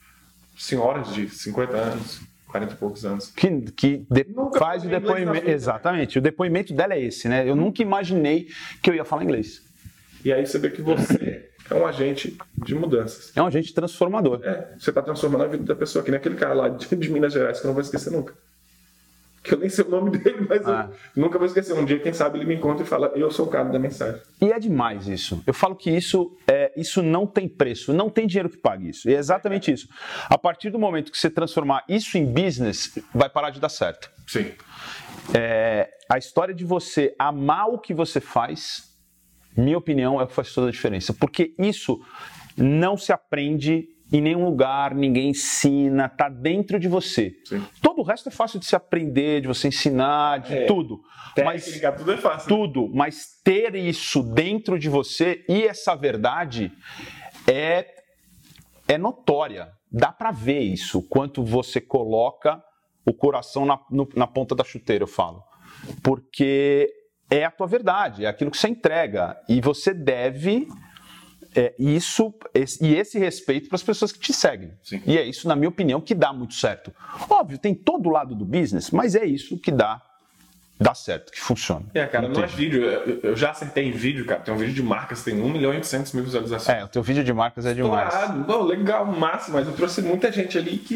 senhoras 0.60 1.14
de 1.14 1.30
50 1.30 1.76
anos, 1.76 2.20
40 2.48 2.74
e 2.74 2.78
poucos 2.78 3.06
anos. 3.06 3.32
Que, 3.32 3.62
que 3.72 4.06
de- 4.12 4.28
faz 4.58 4.84
o 4.84 4.90
depoimento. 4.90 5.32
vida. 5.40 5.52
Exatamente. 5.52 6.20
O 6.20 6.22
depoimento 6.22 6.74
dela 6.74 6.94
é 6.94 7.02
esse, 7.02 7.28
né? 7.30 7.50
Eu 7.50 7.56
nunca 7.56 7.82
imaginei 7.82 8.48
que 8.82 8.90
eu 8.90 8.94
ia 8.94 9.06
falar 9.06 9.24
inglês. 9.24 9.62
E 10.24 10.34
aí 10.34 10.46
você 10.46 10.60
vê 10.60 10.70
que 10.70 10.82
você 10.82 11.50
é 11.70 11.74
um 11.76 11.88
agente 11.88 12.38
de 12.58 12.76
mudanças. 12.76 13.32
É 13.36 13.42
um 13.42 13.48
agente 13.48 13.74
transformador. 13.74 14.42
É, 14.44 14.74
você 14.78 14.90
está 14.92 15.02
transformando 15.02 15.46
a 15.46 15.48
vida 15.48 15.64
da 15.64 15.76
pessoa, 15.76 16.04
que 16.04 16.12
nem 16.12 16.18
aquele 16.20 16.36
cara 16.36 16.54
lá 16.54 16.68
de, 16.70 16.94
de 16.96 17.10
Minas 17.10 17.32
Gerais 17.32 17.60
que 17.60 17.66
eu 17.66 17.70
não 17.70 17.74
vou 17.74 17.82
esquecer 17.82 18.12
nunca. 18.12 18.34
Que 19.44 19.54
eu 19.54 19.58
nem 19.60 19.70
sei 19.70 19.86
o 19.86 19.90
nome 19.90 20.12
dele, 20.18 20.46
mas 20.50 20.68
Ah. 20.68 20.90
eu 21.16 21.22
nunca 21.24 21.38
vou 21.38 21.48
esquecer. 21.48 21.74
Um 21.74 21.86
dia, 21.86 21.98
quem 22.00 22.12
sabe, 22.12 22.38
ele 22.38 22.46
me 22.46 22.56
encontra 22.56 22.84
e 22.84 22.88
fala: 22.88 23.08
Eu 23.16 23.32
sou 23.32 23.46
o 23.46 23.50
cara 23.50 23.70
da 23.70 23.80
mensagem. 23.80 24.22
E 24.42 24.52
é 24.52 24.60
demais 24.60 25.08
isso. 25.08 25.42
Eu 25.48 25.54
falo 25.54 25.76
que 25.76 25.90
isso 25.90 26.36
é, 26.46 26.74
isso 26.76 27.02
não 27.02 27.26
tem 27.26 27.48
preço, 27.48 27.94
não 27.94 28.10
tem 28.10 28.28
dinheiro 28.28 28.50
que 28.50 28.58
pague 28.58 28.90
isso. 28.90 29.10
E 29.10 29.16
é 29.16 29.18
exatamente 29.18 29.72
isso. 29.72 29.88
A 30.30 30.38
partir 30.38 30.70
do 30.70 30.78
momento 30.78 31.10
que 31.12 31.18
você 31.18 31.30
transformar 31.30 31.84
isso 31.88 32.18
em 32.18 32.26
business, 32.26 33.00
vai 33.16 33.30
parar 33.30 33.50
de 33.52 33.60
dar 33.62 33.70
certo. 33.70 34.12
Sim. 34.28 34.52
É, 35.34 35.90
a 36.10 36.18
história 36.18 36.54
de 36.54 36.66
você 36.66 37.16
amar 37.18 37.68
o 37.70 37.80
que 37.80 37.94
você 37.94 38.20
faz, 38.20 38.90
minha 39.56 39.78
opinião, 39.78 40.20
é 40.20 40.24
o 40.24 40.28
que 40.28 40.34
faz 40.34 40.54
toda 40.54 40.68
a 40.68 40.72
diferença. 40.72 41.14
Porque 41.14 41.54
isso 41.58 42.02
não 42.58 42.98
se 42.98 43.14
aprende 43.14 43.88
em 44.12 44.22
nenhum 44.22 44.46
lugar, 44.46 44.96
ninguém 44.96 45.30
ensina, 45.30 46.10
tá 46.10 46.28
dentro 46.30 46.80
de 46.80 46.88
você. 46.88 47.36
Sim. 47.46 47.64
Todo 47.82 48.00
o 48.00 48.04
resto 48.04 48.30
é 48.30 48.32
fácil 48.32 48.60
de 48.60 48.66
se 48.66 48.76
aprender, 48.76 49.42
de 49.42 49.48
você 49.48 49.68
ensinar, 49.68 50.40
de 50.40 50.54
É. 50.54 50.66
tudo. 50.66 51.00
Mas 51.46 51.66
Técnica, 51.66 51.92
tudo 51.92 52.12
é 52.12 52.18
fácil. 52.18 52.48
tudo, 52.50 52.90
mas 52.94 53.40
ter 53.44 53.76
isso 53.76 54.24
dentro 54.24 54.78
de 54.80 54.90
você 54.90 55.46
e 55.48 55.64
essa 55.64 55.96
verdade 55.96 56.72
é 57.48 57.86
é 58.88 58.98
notória. 58.98 59.70
Dá 59.92 60.12
pra 60.12 60.32
ver 60.32 60.60
isso, 60.62 61.02
quanto 61.08 61.44
você 61.44 61.80
coloca 61.80 62.60
o 63.06 63.14
coração 63.14 63.64
na, 63.66 63.80
no- 63.92 64.10
na 64.16 64.26
ponta 64.26 64.56
da 64.56 64.64
chuteira, 64.64 65.04
eu 65.04 65.08
falo. 65.08 65.44
Porque 66.04 66.90
é 67.30 67.46
a 67.46 67.52
tua 67.52 67.68
verdade, 67.68 68.26
é 68.26 68.28
aquilo 68.28 68.50
que 68.52 68.58
você 68.58 68.68
entrega. 68.68 69.38
E 69.48 69.62
você 69.62 69.94
deve 69.94 70.68
é, 71.56 71.74
isso 71.80 72.34
esse- 72.54 72.84
e 72.86 72.96
esse 72.96 73.18
respeito 73.18 73.70
para 73.70 73.76
as 73.76 73.84
pessoas 73.84 74.12
que 74.12 74.20
te 74.20 74.32
seguem. 74.34 74.72
Sim. 74.84 75.02
E 75.06 75.18
é 75.18 75.24
isso, 75.26 75.48
na 75.48 75.56
minha 75.56 75.70
opinião, 75.70 76.00
que 76.02 76.14
dá 76.16 76.32
muito 76.34 76.54
certo. 76.54 76.94
Óbvio, 77.30 77.58
tem 77.58 77.74
todo 77.74 78.08
o 78.08 78.12
lado 78.12 78.36
do 78.36 78.46
business, 78.46 78.92
mas 78.92 79.16
é 79.16 79.26
isso 79.26 79.58
que 79.58 79.72
dá, 79.72 80.02
dá 80.80 80.94
certo, 80.94 81.32
que 81.32 81.40
funciona. 81.42 81.86
É, 81.94 82.06
cara, 82.06 82.28
não 82.28 82.36
é 82.36 82.46
Entende? 82.46 82.56
vídeo. 82.56 82.84
Eu, 82.86 83.20
eu 83.32 83.36
já 83.36 83.50
acertei 83.52 83.86
em 83.88 83.92
vídeo, 83.92 84.26
cara. 84.26 84.42
Tem 84.42 84.54
um 84.54 84.58
vídeo 84.58 84.74
de 84.74 84.84
marcas, 84.84 85.24
tem 85.24 85.42
1 85.42 85.50
milhão 85.50 85.74
e 85.74 85.78
800 85.78 86.14
mil 86.14 86.24
visualizações. 86.24 86.78
É, 86.78 86.84
o 86.84 86.88
teu 86.88 87.02
vídeo 87.04 87.24
de 87.24 87.34
marcas 87.34 87.66
é 87.66 87.74
demais. 87.74 88.14
Pô, 88.46 88.62
legal, 88.64 89.06
massa, 89.06 89.52
mas 89.52 89.68
eu 89.68 89.74
trouxe 89.74 90.02
muita 90.02 90.32
gente 90.32 90.58
ali 90.58 90.78
que 90.78 90.96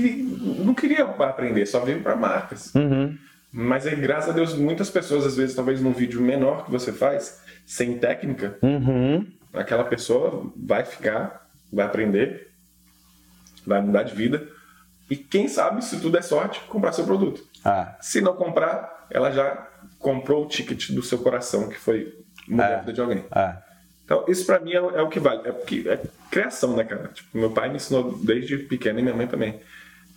não 0.63 0.73
queria 0.73 1.03
aprender, 1.03 1.65
só 1.65 1.79
veio 1.79 2.01
para 2.01 2.15
marcas. 2.15 2.73
Uhum. 2.75 3.17
Mas 3.51 3.85
aí, 3.85 3.95
graças 3.95 4.29
a 4.29 4.33
Deus, 4.33 4.55
muitas 4.55 4.89
pessoas, 4.89 5.25
às 5.27 5.35
vezes, 5.37 5.55
talvez 5.55 5.79
num 5.81 5.91
vídeo 5.91 6.19
menor 6.21 6.65
que 6.65 6.71
você 6.71 6.91
faz, 6.91 7.39
sem 7.65 7.97
técnica, 7.99 8.57
Uhum. 8.63 9.27
Aquela 9.53 9.83
pessoa 9.83 10.51
vai 10.55 10.83
ficar, 10.83 11.49
vai 11.71 11.85
aprender, 11.85 12.51
vai 13.65 13.81
mudar 13.81 14.03
de 14.03 14.15
vida. 14.15 14.47
E 15.09 15.15
quem 15.15 15.47
sabe, 15.47 15.83
se 15.83 15.99
tudo 15.99 16.17
é 16.17 16.21
sorte, 16.21 16.59
comprar 16.61 16.91
seu 16.93 17.05
produto. 17.05 17.43
É. 17.65 17.95
Se 18.01 18.21
não 18.21 18.35
comprar, 18.35 19.07
ela 19.09 19.31
já 19.31 19.67
comprou 19.99 20.45
o 20.45 20.47
ticket 20.47 20.91
do 20.91 21.03
seu 21.03 21.19
coração, 21.19 21.69
que 21.69 21.77
foi 21.77 22.17
mudar 22.47 22.75
a 22.75 22.79
vida 22.79 22.93
de 22.93 23.01
alguém. 23.01 23.25
É. 23.33 23.57
Então, 24.03 24.25
isso 24.27 24.45
pra 24.45 24.59
mim 24.59 24.71
é, 24.71 24.77
é 24.77 25.01
o 25.01 25.09
que 25.09 25.19
vale. 25.19 25.47
É 25.47 25.51
porque 25.51 25.85
é 25.87 26.01
criação, 26.29 26.75
né, 26.75 26.83
cara? 26.83 27.07
Tipo, 27.09 27.37
meu 27.37 27.51
pai 27.51 27.69
me 27.69 27.75
ensinou 27.75 28.17
desde 28.17 28.57
pequeno 28.57 28.99
e 28.99 29.01
minha 29.01 29.15
mãe 29.15 29.27
também. 29.27 29.61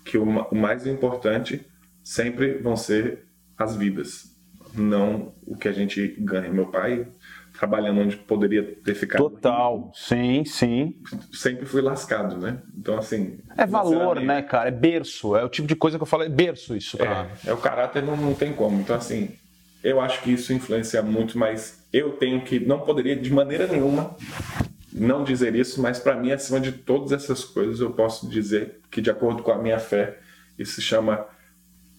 Que 0.04 0.18
o, 0.18 0.24
o 0.24 0.54
mais 0.54 0.86
importante 0.86 1.64
sempre 2.02 2.54
vão 2.58 2.76
ser 2.76 3.26
as 3.58 3.74
vidas, 3.74 4.36
não 4.74 5.34
o 5.46 5.56
que 5.56 5.68
a 5.68 5.72
gente 5.72 6.06
ganha. 6.18 6.52
Meu 6.52 6.66
pai, 6.66 7.06
trabalhando 7.58 8.00
onde 8.00 8.16
poderia 8.16 8.62
ter 8.62 8.94
ficado. 8.94 9.22
Total. 9.22 9.90
Sim, 9.94 10.44
sim. 10.44 10.96
Sempre 11.32 11.66
fui 11.66 11.80
lascado, 11.80 12.36
né? 12.36 12.58
Então, 12.76 12.98
assim. 12.98 13.38
É 13.56 13.66
valor, 13.66 14.20
né, 14.20 14.42
cara? 14.42 14.68
É 14.68 14.72
berço. 14.72 15.36
É 15.36 15.44
o 15.44 15.48
tipo 15.48 15.66
de 15.66 15.76
coisa 15.76 15.96
que 15.98 16.02
eu 16.02 16.06
falo, 16.06 16.22
é 16.22 16.28
berço 16.28 16.76
isso, 16.76 16.96
cara. 16.98 17.30
É, 17.44 17.50
é 17.50 17.52
o 17.52 17.56
caráter 17.56 18.02
não, 18.02 18.16
não 18.16 18.34
tem 18.34 18.52
como. 18.52 18.80
Então, 18.80 18.96
assim, 18.96 19.30
eu 19.82 20.00
acho 20.00 20.22
que 20.22 20.32
isso 20.32 20.52
influencia 20.52 21.02
muito, 21.02 21.38
mas 21.38 21.86
eu 21.92 22.12
tenho 22.12 22.42
que, 22.42 22.60
não 22.60 22.80
poderia 22.80 23.16
de 23.16 23.32
maneira 23.32 23.66
nenhuma 23.66 24.16
não 24.92 25.22
dizer 25.22 25.54
isso, 25.54 25.80
mas 25.80 25.98
para 25.98 26.16
mim, 26.16 26.32
acima 26.32 26.58
de 26.58 26.72
todas 26.72 27.12
essas 27.12 27.44
coisas, 27.44 27.80
eu 27.80 27.92
posso 27.92 28.28
dizer 28.28 28.80
que, 28.90 29.02
de 29.02 29.10
acordo 29.10 29.42
com 29.42 29.52
a 29.52 29.58
minha 29.58 29.78
fé, 29.78 30.18
isso 30.58 30.76
se 30.76 30.82
chama 30.82 31.26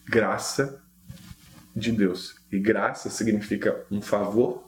graça 0.08 0.82
de 1.76 1.92
Deus. 1.92 2.36
E 2.52 2.60
graça 2.60 3.10
significa 3.10 3.86
um 3.92 4.02
favor 4.02 4.67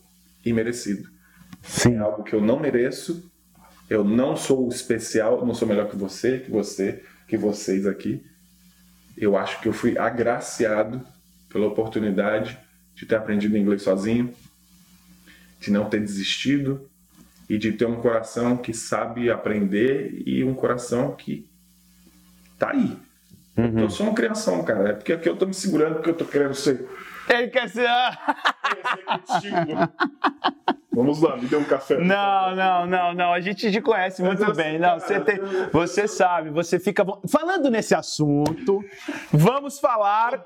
imerecido. 0.50 1.10
Sim. 1.62 1.96
É 1.96 2.00
algo 2.00 2.24
que 2.24 2.34
eu 2.34 2.42
não 2.42 2.60
mereço, 2.60 3.30
eu 3.90 4.04
não 4.04 4.36
sou 4.36 4.68
especial, 4.70 5.46
não 5.46 5.54
sou 5.54 5.68
melhor 5.68 5.90
que 5.90 5.96
você, 5.96 6.40
que 6.40 6.52
você, 6.52 7.04
que 7.28 7.38
vocês 7.38 7.86
aqui. 7.86 8.24
Eu 9.18 9.36
acho 9.36 9.60
que 9.62 9.68
eu 9.68 9.74
fui 9.74 9.98
agraciado 9.98 11.06
pela 11.50 11.68
oportunidade 11.68 12.58
de 12.96 13.06
ter 13.06 13.16
aprendido 13.16 13.58
inglês 13.58 13.82
sozinho, 13.82 14.34
de 15.60 15.72
não 15.72 15.90
ter 15.90 16.00
desistido 16.00 16.90
e 17.50 17.58
de 17.58 17.72
ter 17.72 17.86
um 17.86 18.00
coração 18.02 18.56
que 18.56 18.74
sabe 18.74 19.30
aprender 19.30 20.22
e 20.26 20.44
um 20.44 20.54
coração 20.54 21.16
que 21.16 21.50
tá 22.58 22.72
aí. 22.72 22.96
Eu 23.76 23.90
sou 23.90 24.06
uma 24.06 24.16
criação, 24.16 24.64
cara. 24.64 24.90
É 24.90 24.94
porque 24.94 25.12
aqui 25.12 25.28
eu 25.28 25.36
tô 25.36 25.46
me 25.46 25.54
segurando 25.54 25.96
porque 25.96 26.10
eu 26.10 26.16
tô 26.16 26.26
querendo 26.26 26.54
ser 26.54 26.88
Ele 27.30 27.48
quer 27.50 27.70
ser. 27.70 27.88
Vamos 30.92 31.22
lá, 31.22 31.38
me 31.38 31.46
dê 31.48 31.56
um 31.56 31.64
café. 31.64 31.98
Não, 31.98 32.56
não, 32.56 32.86
não, 32.86 33.14
não. 33.14 33.32
A 33.34 33.40
gente 33.40 33.72
te 33.72 33.80
conhece 33.80 34.22
muito 34.22 34.54
bem. 34.54 34.80
Não, 34.80 34.98
cara, 34.98 35.00
você 35.00 35.20
tem, 35.22 35.40
você 35.72 36.08
sabe, 36.08 36.50
você 36.50 36.80
fica. 36.80 37.06
Falando 37.32 37.70
nesse 37.70 37.96
assunto, 37.96 38.84
vamos 39.32 39.80
falar 39.80 40.44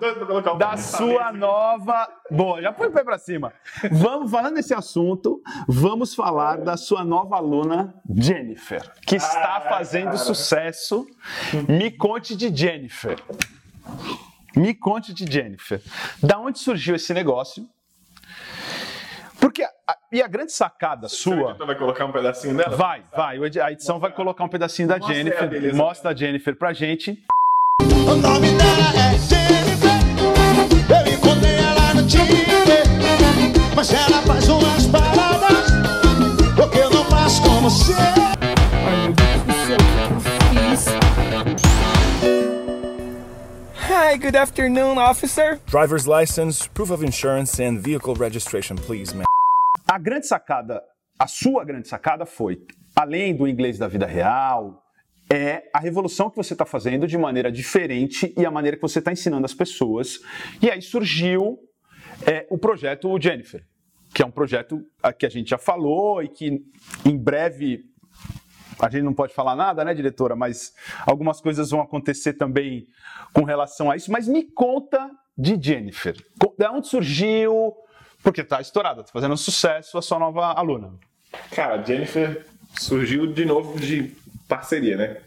da 0.60 0.78
sua 0.78 1.32
nova. 1.32 2.08
Boa, 2.30 2.62
já 2.62 2.72
põe 2.72 2.88
o 2.88 2.92
pé 2.92 3.04
pra 3.04 3.18
cima. 3.18 3.52
Vamos 3.92 4.30
falando 4.30 4.56
nesse 4.56 4.74
assunto, 4.74 5.42
vamos 5.68 6.14
falar 6.14 6.58
da 6.58 6.78
sua 6.78 7.04
nova 7.04 7.38
aluna 7.38 7.96
Jennifer, 8.14 8.92
que 9.08 9.16
está 9.16 9.56
Ah, 9.58 9.62
fazendo 9.62 10.18
sucesso. 10.18 11.08
Me 11.68 11.90
conte 11.90 12.36
de 12.36 12.56
Jennifer. 12.56 13.18
Me 14.56 14.74
conte 14.74 15.14
de 15.14 15.32
Jennifer. 15.32 15.82
Da 16.22 16.38
onde 16.40 16.60
surgiu 16.60 16.96
esse 16.96 17.14
negócio? 17.14 17.66
Porque 19.40 19.64
a, 19.64 19.70
e 20.12 20.22
a 20.22 20.28
grande 20.28 20.52
sacada 20.54 21.08
O 21.08 21.10
sua. 21.10 21.50
editor 21.52 21.68
vai 21.68 21.76
colocar 21.78 22.06
um 22.06 22.12
pedacinho 22.12 22.56
dela? 22.56 22.76
Vai, 22.78 23.04
vai. 23.16 23.38
o 23.40 23.44
A 23.44 23.72
edição 23.72 24.00
vai 24.00 24.12
colocar 24.12 24.44
um 24.44 24.48
pedacinho 24.50 24.88
da 24.88 24.98
Mostra 24.98 25.16
Jennifer. 25.16 25.50
beleza. 25.50 25.78
Mostra 25.78 26.12
a 26.12 26.16
Jennifer 26.16 26.56
pra 26.56 26.72
gente. 26.74 27.22
O 27.82 28.16
nome 28.16 28.48
dela 28.56 28.94
é 28.96 29.18
Jennifer. 29.18 29.92
Eu 31.08 31.14
encontrei 31.14 31.56
ela 31.56 31.94
no 31.96 32.08
Tinder. 32.08 32.84
Mas 33.76 33.92
ela 33.94 34.22
faz 34.22 34.48
umas 34.48 34.88
paradas. 34.88 35.72
Porque 36.56 36.78
eu 36.78 36.90
não 36.90 37.04
faço 37.06 37.42
como 37.42 37.70
você. 37.70 38.23
Hi, 44.14 44.18
good 44.18 44.36
afternoon, 44.36 45.00
officer. 45.00 45.60
Driver's 45.66 46.08
license, 46.08 46.68
proof 46.68 46.92
of 46.92 47.04
insurance, 47.04 47.60
and 47.60 47.80
vehicle 47.80 48.14
registration, 48.14 48.76
please, 48.76 49.12
ma'am. 49.12 49.26
A 49.88 49.98
grande 49.98 50.28
sacada, 50.28 50.84
a 51.18 51.26
sua 51.26 51.66
grande 51.66 51.88
sacada 51.88 52.24
foi, 52.24 52.62
além 52.96 53.36
do 53.36 53.48
inglês 53.48 53.80
da 53.80 53.88
vida 53.88 54.06
real, 54.06 54.84
é 55.28 55.64
a 55.74 55.80
revolução 55.80 56.30
que 56.30 56.38
você 56.38 56.54
está 56.54 56.64
fazendo 56.64 57.08
de 57.08 57.18
maneira 57.18 57.52
diferente 57.52 58.32
e 58.38 58.46
a 58.46 58.52
maneira 58.52 58.78
que 58.78 58.84
você 58.84 59.00
está 59.00 59.12
ensinando 59.12 59.46
as 59.48 59.54
pessoas. 59.56 60.20
E 60.62 60.70
aí 60.70 60.80
surgiu 60.80 61.58
é, 62.24 62.46
o 62.52 62.58
projeto 62.60 63.20
Jennifer, 63.20 63.64
que 64.14 64.22
é 64.22 64.26
um 64.28 64.32
projeto 64.32 64.86
a 65.02 65.12
que 65.12 65.26
a 65.26 65.30
gente 65.30 65.50
já 65.50 65.58
falou 65.58 66.22
e 66.22 66.28
que 66.28 66.62
em 67.04 67.18
breve 67.18 67.84
a 68.84 68.90
gente 68.90 69.04
não 69.04 69.14
pode 69.14 69.34
falar 69.34 69.56
nada, 69.56 69.84
né, 69.84 69.94
diretora? 69.94 70.36
Mas 70.36 70.74
algumas 71.06 71.40
coisas 71.40 71.70
vão 71.70 71.82
acontecer 71.82 72.34
também 72.34 72.88
com 73.34 73.44
relação 73.44 73.90
a 73.90 73.96
isso. 73.96 74.12
Mas 74.12 74.28
me 74.28 74.44
conta 74.44 75.10
de 75.38 75.58
Jennifer. 75.60 76.16
Da 76.58 76.72
onde 76.72 76.88
surgiu? 76.88 77.74
Porque 78.22 78.44
tá 78.44 78.62
estourada, 78.62 79.04
tá 79.04 79.12
fazendo 79.12 79.36
sucesso 79.36 79.98
a 79.98 80.02
sua 80.02 80.20
nova 80.20 80.54
aluna. 80.54 80.94
Cara, 81.52 81.76
a 81.76 81.84
Jennifer 81.84 82.46
surgiu 82.80 83.28
de 83.28 83.46
novo 83.46 83.80
de 83.80 84.16
parceria, 84.48 84.98
né? 84.98 85.18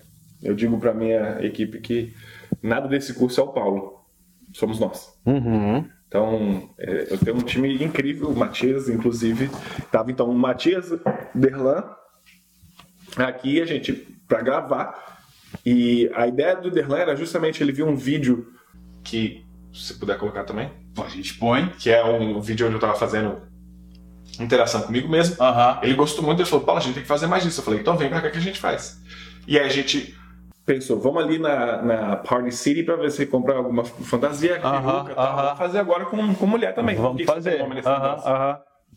Eu 0.43 0.55
digo 0.55 0.79
pra 0.79 0.95
minha 0.95 1.39
equipe 1.45 1.81
que 1.81 2.15
nada 2.63 2.89
desse 2.89 3.15
curso 3.15 3.41
é 3.41 3.45
o 3.45 3.49
Paulo. 3.49 4.01
Somos 4.53 4.79
nós. 4.79 5.13
Então, 6.09 6.71
é, 6.79 7.09
eu 7.11 7.19
tenho 7.19 7.37
um 7.37 7.43
time 7.43 7.83
incrível, 7.83 8.29
o 8.31 8.37
Matias, 8.37 8.89
inclusive. 8.89 9.51
Tava 9.91 10.11
então 10.11 10.31
o 10.31 10.35
Matias, 10.35 10.91
Derlan, 11.35 11.85
aqui 13.25 13.61
a 13.61 13.67
gente 13.67 13.93
para 14.29 14.43
gravar. 14.43 15.17
E 15.65 16.11
a 16.15 16.27
ideia 16.27 16.57
do 16.57 16.71
Derlan 16.71 16.99
era 16.99 17.17
justamente 17.17 17.63
ele 17.63 17.73
viu 17.73 17.87
um 17.87 17.97
vídeo 17.97 18.53
que 19.05 19.45
se 19.73 19.95
puder 19.99 20.19
colocar 20.19 20.45
também, 20.45 20.71
A 20.99 21.09
gente 21.09 21.35
põe. 21.35 21.69
que 21.79 21.91
é 21.91 22.03
um 22.05 22.41
vídeo 22.41 22.67
onde 22.67 22.77
eu 22.77 22.81
tava 22.81 22.95
fazendo 22.95 23.41
interação 24.41 24.83
comigo 24.83 25.09
mesmo. 25.09 25.37
Aham. 25.43 25.79
Ele 25.83 25.95
gostou 25.95 26.25
muito, 26.25 26.41
ele 26.41 26.49
falou, 26.49 26.65
Paulo, 26.65 26.81
a 26.81 26.83
gente 26.85 26.95
tem 26.95 27.03
que 27.03 27.09
fazer 27.09 27.27
mais 27.27 27.43
disso. 27.43 27.61
Eu 27.61 27.65
falei, 27.65 27.81
então 27.81 27.97
vem 27.97 28.09
pra 28.09 28.21
cá 28.21 28.31
que 28.31 28.39
a 28.39 28.41
gente 28.41 28.59
faz. 28.59 29.01
E 29.47 29.59
aí 29.59 29.65
a 29.67 29.69
gente 29.71 30.15
pensou, 30.65 30.99
vamos 30.99 31.23
ali 31.23 31.39
na, 31.39 31.81
na 31.83 32.17
Party 32.17 32.51
City 32.53 32.83
pra 32.83 32.97
ver 32.97 33.11
se 33.13 33.25
compra 33.27 33.55
alguma 33.57 33.85
fantasia, 33.85 34.61
Aham, 34.63 34.83
peruca 35.05 35.15
tal. 35.15 35.25
aham. 35.27 35.43
Vamos 35.45 35.59
fazer 35.59 35.79
agora 35.79 36.05
com, 36.07 36.35
com 36.35 36.47
mulher 36.47 36.75
também. 36.75 36.97
Vamos 36.97 37.23
fazer. 37.25 37.63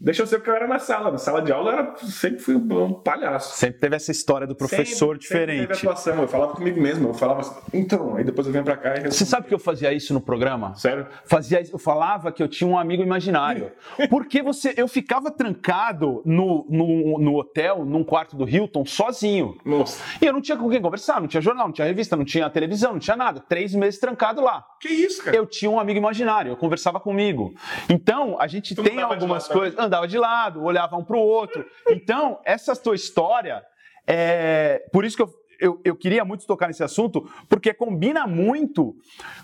Deixa 0.01 0.21
eu 0.23 0.27
ser 0.27 0.37
porque 0.37 0.49
eu 0.49 0.55
era 0.55 0.67
na 0.67 0.79
sala. 0.79 1.11
Na 1.11 1.17
sala 1.17 1.41
de 1.41 1.51
aula 1.51 1.71
eu 1.71 1.77
era, 1.79 1.95
sempre 1.97 2.39
fui 2.39 2.55
um 2.55 2.93
palhaço. 2.93 3.57
Sempre 3.57 3.79
teve 3.79 3.95
essa 3.95 4.11
história 4.11 4.47
do 4.47 4.55
professor 4.55 5.15
Sempre- 5.15 5.27
sempre 5.27 5.45
diferente. 5.55 5.67
teve 5.67 5.73
atuação. 5.89 6.21
Eu 6.21 6.27
falava 6.27 6.53
comigo 6.53 6.79
mesmo, 6.81 7.09
eu 7.09 7.13
falava 7.13 7.41
assim, 7.41 7.55
então, 7.73 8.15
aí 8.15 8.23
depois 8.23 8.47
eu 8.47 8.53
venho 8.53 8.63
pra 8.63 8.77
cá 8.77 8.95
e 8.97 9.11
Você 9.11 9.25
sabe 9.25 9.47
que 9.47 9.53
eu 9.53 9.59
fazia 9.59 9.91
isso 9.91 10.13
no 10.13 10.21
programa? 10.21 10.73
Sério? 10.75 11.05
Fazia, 11.25 11.61
eu 11.71 11.77
falava 11.77 12.31
que 12.31 12.41
eu 12.41 12.47
tinha 12.47 12.67
um 12.69 12.77
amigo 12.77 13.03
imaginário. 13.03 13.71
Porque 14.09 14.41
você, 14.41 14.73
eu 14.77 14.87
ficava 14.87 15.29
trancado 15.31 16.21
no, 16.25 16.65
no, 16.69 17.19
no 17.19 17.35
hotel, 17.37 17.83
num 17.85 18.03
quarto 18.03 18.37
do 18.37 18.47
Hilton, 18.47 18.85
sozinho. 18.85 19.57
Nossa, 19.65 20.01
E 20.21 20.25
eu 20.25 20.33
não 20.33 20.41
tinha 20.41 20.57
com 20.57 20.69
quem 20.69 20.81
conversar, 20.81 21.19
não 21.19 21.27
tinha 21.27 21.41
jornal, 21.41 21.67
não 21.67 21.73
tinha 21.73 21.85
revista, 21.87 22.15
não 22.15 22.23
tinha 22.25 22.49
televisão, 22.49 22.93
não 22.93 22.99
tinha 22.99 23.17
nada. 23.17 23.39
Três 23.47 23.73
meses 23.75 23.99
trancado 23.99 24.41
lá. 24.41 24.63
que 24.79 24.87
isso, 24.87 25.23
cara? 25.23 25.35
Eu 25.35 25.45
tinha 25.45 25.69
um 25.69 25.79
amigo 25.79 25.97
imaginário, 25.99 26.51
eu 26.51 26.57
conversava 26.57 26.99
comigo. 26.99 27.53
Então, 27.89 28.37
a 28.39 28.47
gente 28.47 28.75
Tu 28.75 28.83
tem 28.83 29.01
algumas 29.01 29.47
coisas. 29.47 29.77
Andava 29.89 30.07
de 30.07 30.17
lado, 30.17 30.63
olhava 30.63 30.95
um 30.95 31.03
pro 31.03 31.19
outro. 31.19 31.65
Então, 31.89 32.39
essa 32.45 32.75
tua 32.75 32.95
história. 32.95 33.61
É... 34.07 34.83
Por 34.93 35.03
isso 35.05 35.15
que 35.17 35.21
eu, 35.23 35.29
eu, 35.59 35.81
eu 35.83 35.95
queria 35.95 36.23
muito 36.23 36.47
tocar 36.47 36.67
nesse 36.67 36.83
assunto, 36.83 37.29
porque 37.49 37.73
combina 37.73 38.25
muito 38.25 38.95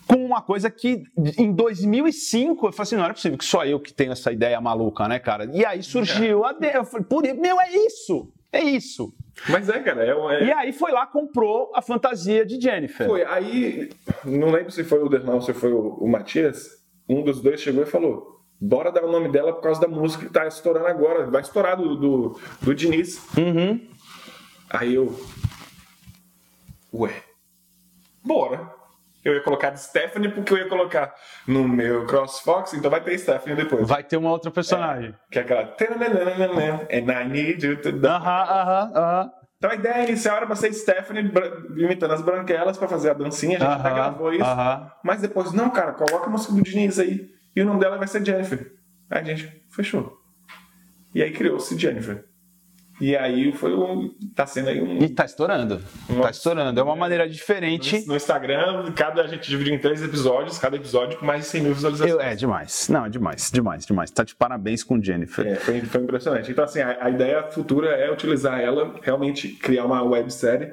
com 0.08 0.24
uma 0.26 0.42
coisa 0.42 0.70
que 0.72 1.04
em 1.38 1.52
2005 1.52 2.68
eu 2.68 2.72
falei 2.72 2.84
assim: 2.84 2.96
não 2.96 3.04
era 3.06 3.14
possível 3.14 3.38
que 3.38 3.46
só 3.46 3.66
eu 3.66 3.80
que 3.80 3.94
tenho 3.94 4.12
essa 4.14 4.32
ideia 4.32 4.60
maluca, 4.62 5.08
né, 5.08 5.20
cara? 5.20 5.46
E 5.54 5.66
aí 5.66 5.84
surgiu 5.84 6.46
a. 6.46 6.54
de- 6.54 6.68
Eu 6.74 6.86
falei, 6.86 7.06
por 7.06 7.22
meu, 7.24 7.60
é 7.60 7.70
isso! 7.72 8.32
É 8.52 8.64
isso! 8.64 9.14
Mas 9.50 9.68
é, 9.68 9.80
cara, 9.82 10.06
é, 10.06 10.16
um- 10.16 10.32
é, 10.32 10.46
E 10.46 10.52
aí 10.54 10.72
foi 10.72 10.92
lá, 10.92 11.06
comprou 11.06 11.70
a 11.76 11.82
fantasia 11.82 12.46
de 12.46 12.60
Jennifer. 12.62 13.06
Foi, 13.06 13.26
aí, 13.26 13.90
não 14.24 14.50
lembro 14.50 14.72
se 14.72 14.84
foi 14.86 15.00
o 15.04 15.10
Derlan 15.10 15.36
ou 15.36 15.42
se 15.42 15.54
foi 15.54 15.74
o, 15.74 15.96
o 16.00 16.08
Matias, 16.10 16.70
um 17.10 17.22
dos 17.22 17.42
dois 17.42 17.60
chegou 17.60 17.84
e 17.84 17.86
falou: 17.86 18.35
bora 18.66 18.92
dar 18.92 19.04
o 19.04 19.12
nome 19.12 19.30
dela 19.30 19.54
por 19.54 19.62
causa 19.62 19.80
da 19.82 19.88
música 19.88 20.26
que 20.26 20.32
tá 20.34 20.48
estourando 20.48 20.88
agora, 20.88 21.26
vai 21.30 21.42
estourar 21.42 21.78
do, 21.78 21.96
do, 21.96 22.40
do 22.62 22.74
Diniz. 22.76 23.22
Uhum. 23.38 23.88
Aí 24.70 24.96
eu. 24.96 25.16
Ué, 26.94 27.12
bora. 28.24 28.74
Eu 29.24 29.34
ia 29.34 29.42
colocar 29.42 29.72
de 29.72 29.82
Stephanie 29.82 30.30
porque 30.30 30.54
eu 30.54 30.58
ia 30.60 30.70
colocar 30.70 31.14
no 31.48 31.68
meu 31.68 32.06
CrossFox, 32.06 32.76
então 32.76 32.92
vai 32.92 33.02
ter 33.02 33.18
Stephanie 33.18 33.56
depois. 33.56 33.88
Vai 33.88 34.04
ter 34.04 34.18
uma 34.18 34.30
outra 34.30 34.52
personagem. 34.52 35.16
Que 35.32 35.40
é 35.40 35.42
aquela. 35.42 35.66
"Tananana, 35.66 36.88
And 36.92 37.12
I 37.12 37.28
need 37.28 37.66
you 37.66 37.82
to 37.82 37.90
Aham, 37.90 38.44
aham, 38.44 38.92
aham. 38.94 39.32
Então 39.58 39.72
a 39.72 39.76
ideia 39.76 40.04
inicial 40.08 40.38
era 40.38 40.46
pra 40.46 40.56
ser 40.56 40.72
Stephanie 40.74 41.32
imitando 41.76 42.12
as 42.14 42.22
branquelas 42.22 42.78
pra 42.78 42.88
fazer 42.88 43.10
a 43.12 43.14
dancinha, 43.14 43.58
a 43.58 43.62
gente 43.62 43.72
até 43.72 43.88
Aham, 43.90 43.96
gravou 43.96 44.32
isso. 44.32 44.44
aham. 44.44 44.92
Mas 45.04 45.22
depois, 45.22 45.52
não, 45.54 45.72
cara, 45.72 45.94
coloca 45.94 46.28
a 46.28 46.30
música 46.30 46.54
do 46.54 46.62
Diniz 46.62 47.00
aí. 47.00 47.35
E 47.56 47.62
o 47.62 47.66
nome 47.66 47.80
dela 47.80 47.98
vai 47.98 48.08
ser 48.08 48.26
Jennifer. 48.26 48.74
Aí 49.10 49.22
a 49.22 49.24
gente, 49.24 49.64
fechou. 49.70 50.18
E 51.14 51.22
aí 51.24 51.32
criou-se 51.32 51.78
Jennifer. 51.78 52.26
E 53.00 53.14
aí 53.16 53.52
foi 53.52 53.76
um. 53.76 54.10
Tá 54.34 54.46
sendo 54.48 54.70
aí 54.70 54.82
um. 54.82 55.04
E 55.04 55.10
tá 55.10 55.26
estourando. 55.26 55.82
Tá 56.22 56.30
estourando. 56.30 56.80
É 56.80 56.84
uma 56.84 56.96
maneira 56.96 57.28
diferente. 57.28 58.08
No 58.08 58.16
Instagram, 58.16 58.90
cada 58.94 59.22
a 59.24 59.28
gente 59.28 59.50
dividiu 59.50 59.74
em 59.74 59.80
três 59.80 60.02
episódios, 60.02 60.58
cada 60.58 60.78
episódio 60.78 61.20
com 61.20 61.26
mais 61.26 61.42
de 61.42 61.48
100 61.48 61.62
mil 61.62 61.74
visualizações. 61.74 62.14
Eu- 62.14 62.22
é 62.22 62.36
demais. 62.36 62.88
Não, 62.88 63.06
é 63.06 63.10
demais, 63.10 63.52
demais, 63.52 63.86
demais. 63.86 64.12
Tá 64.12 64.24
de 64.24 64.34
parabéns 64.34 64.82
com 64.82 65.02
Jennifer. 65.02 65.46
É, 65.46 65.56
foi, 65.56 65.82
foi 65.82 66.02
impressionante. 66.04 66.50
Então, 66.50 66.64
assim, 66.64 66.80
a, 66.80 67.06
a 67.06 67.10
ideia 67.10 67.44
futura 67.52 67.90
é 67.90 68.10
utilizar 68.10 68.62
ela, 68.62 68.96
realmente 69.02 69.50
criar 69.50 69.84
uma 69.86 70.02
websérie 70.02 70.72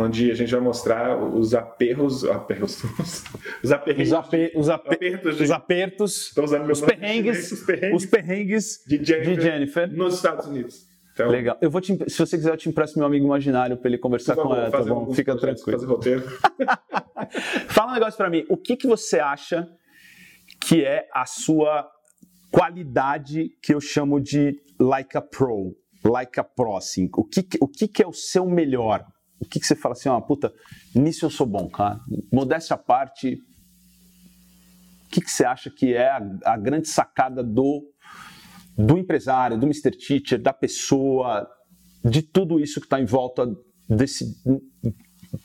onde 0.00 0.30
a 0.30 0.34
gente 0.34 0.50
vai 0.50 0.60
mostrar 0.60 1.16
os 1.22 1.54
aperros. 1.54 2.24
aperros 2.24 2.82
os 3.62 3.72
aperreios. 3.72 4.08
Os, 4.08 4.14
ape- 4.14 4.52
os, 4.54 4.68
ape- 4.68 4.94
apertos 4.94 5.36
de- 5.36 5.42
os 5.44 5.50
apertos, 5.50 6.36
os 6.36 6.50
nome 6.52 6.72
perrengues, 6.86 7.52
os 7.52 7.60
perrengues 7.64 8.02
os 8.04 8.10
perrengues 8.10 8.78
de 8.86 9.04
Jennifer, 9.04 9.36
de 9.36 9.42
Jennifer. 9.42 9.92
nos 9.92 10.14
Estados 10.14 10.46
Unidos. 10.46 10.86
Então, 11.12 11.28
Legal. 11.30 11.58
Eu 11.60 11.68
vou 11.68 11.80
te, 11.80 11.96
se 12.08 12.16
você 12.18 12.36
quiser, 12.36 12.52
eu 12.52 12.56
te 12.56 12.68
empresto 12.68 12.96
meu 12.98 13.06
amigo 13.06 13.26
imaginário 13.26 13.76
pra 13.76 13.88
ele 13.88 13.98
conversar 13.98 14.36
por 14.36 14.42
com 14.44 14.48
favor, 14.50 14.62
ela, 14.62 14.70
tá 14.70 14.82
bom? 14.84 15.12
Fica 15.12 15.36
tranquilo. 15.36 15.72
Fazer 15.80 15.86
roteiro. 15.86 16.22
Fala 17.68 17.90
um 17.90 17.94
negócio 17.94 18.16
pra 18.16 18.30
mim. 18.30 18.44
O 18.48 18.56
que, 18.56 18.76
que 18.76 18.86
você 18.86 19.18
acha 19.18 19.66
que 20.60 20.84
é 20.84 21.06
a 21.12 21.26
sua 21.26 21.88
qualidade 22.52 23.50
que 23.62 23.74
eu 23.74 23.80
chamo 23.80 24.20
de 24.20 24.54
like 24.80 25.16
a 25.16 25.20
pro, 25.20 25.74
like 26.04 26.38
a 26.38 26.44
pro, 26.44 26.76
assim? 26.76 27.08
O 27.16 27.24
que, 27.24 27.42
que- 27.42 27.58
o 27.60 27.66
que, 27.68 27.88
que 27.88 28.02
é 28.02 28.06
o 28.06 28.12
seu 28.12 28.46
melhor? 28.48 29.04
O 29.40 29.44
que, 29.44 29.60
que 29.60 29.66
você 29.66 29.76
fala 29.76 29.92
assim, 29.92 30.08
ó, 30.08 30.20
puta, 30.20 30.52
nisso 30.94 31.24
eu 31.24 31.30
sou 31.30 31.46
bom, 31.46 31.68
cara. 31.68 32.00
Modéstia 32.32 32.74
à 32.74 32.78
parte, 32.78 33.34
o 35.06 35.10
que, 35.10 35.20
que 35.20 35.30
você 35.30 35.44
acha 35.44 35.70
que 35.70 35.94
é 35.94 36.10
a, 36.10 36.20
a 36.44 36.56
grande 36.56 36.88
sacada 36.88 37.42
do, 37.42 37.82
do 38.76 38.98
empresário, 38.98 39.58
do 39.58 39.66
Mr. 39.66 39.90
Teacher, 39.92 40.40
da 40.40 40.52
pessoa, 40.52 41.48
de 42.04 42.22
tudo 42.22 42.60
isso 42.60 42.80
que 42.80 42.86
está 42.86 43.00
em 43.00 43.06
volta 43.06 43.46
desse 43.88 44.24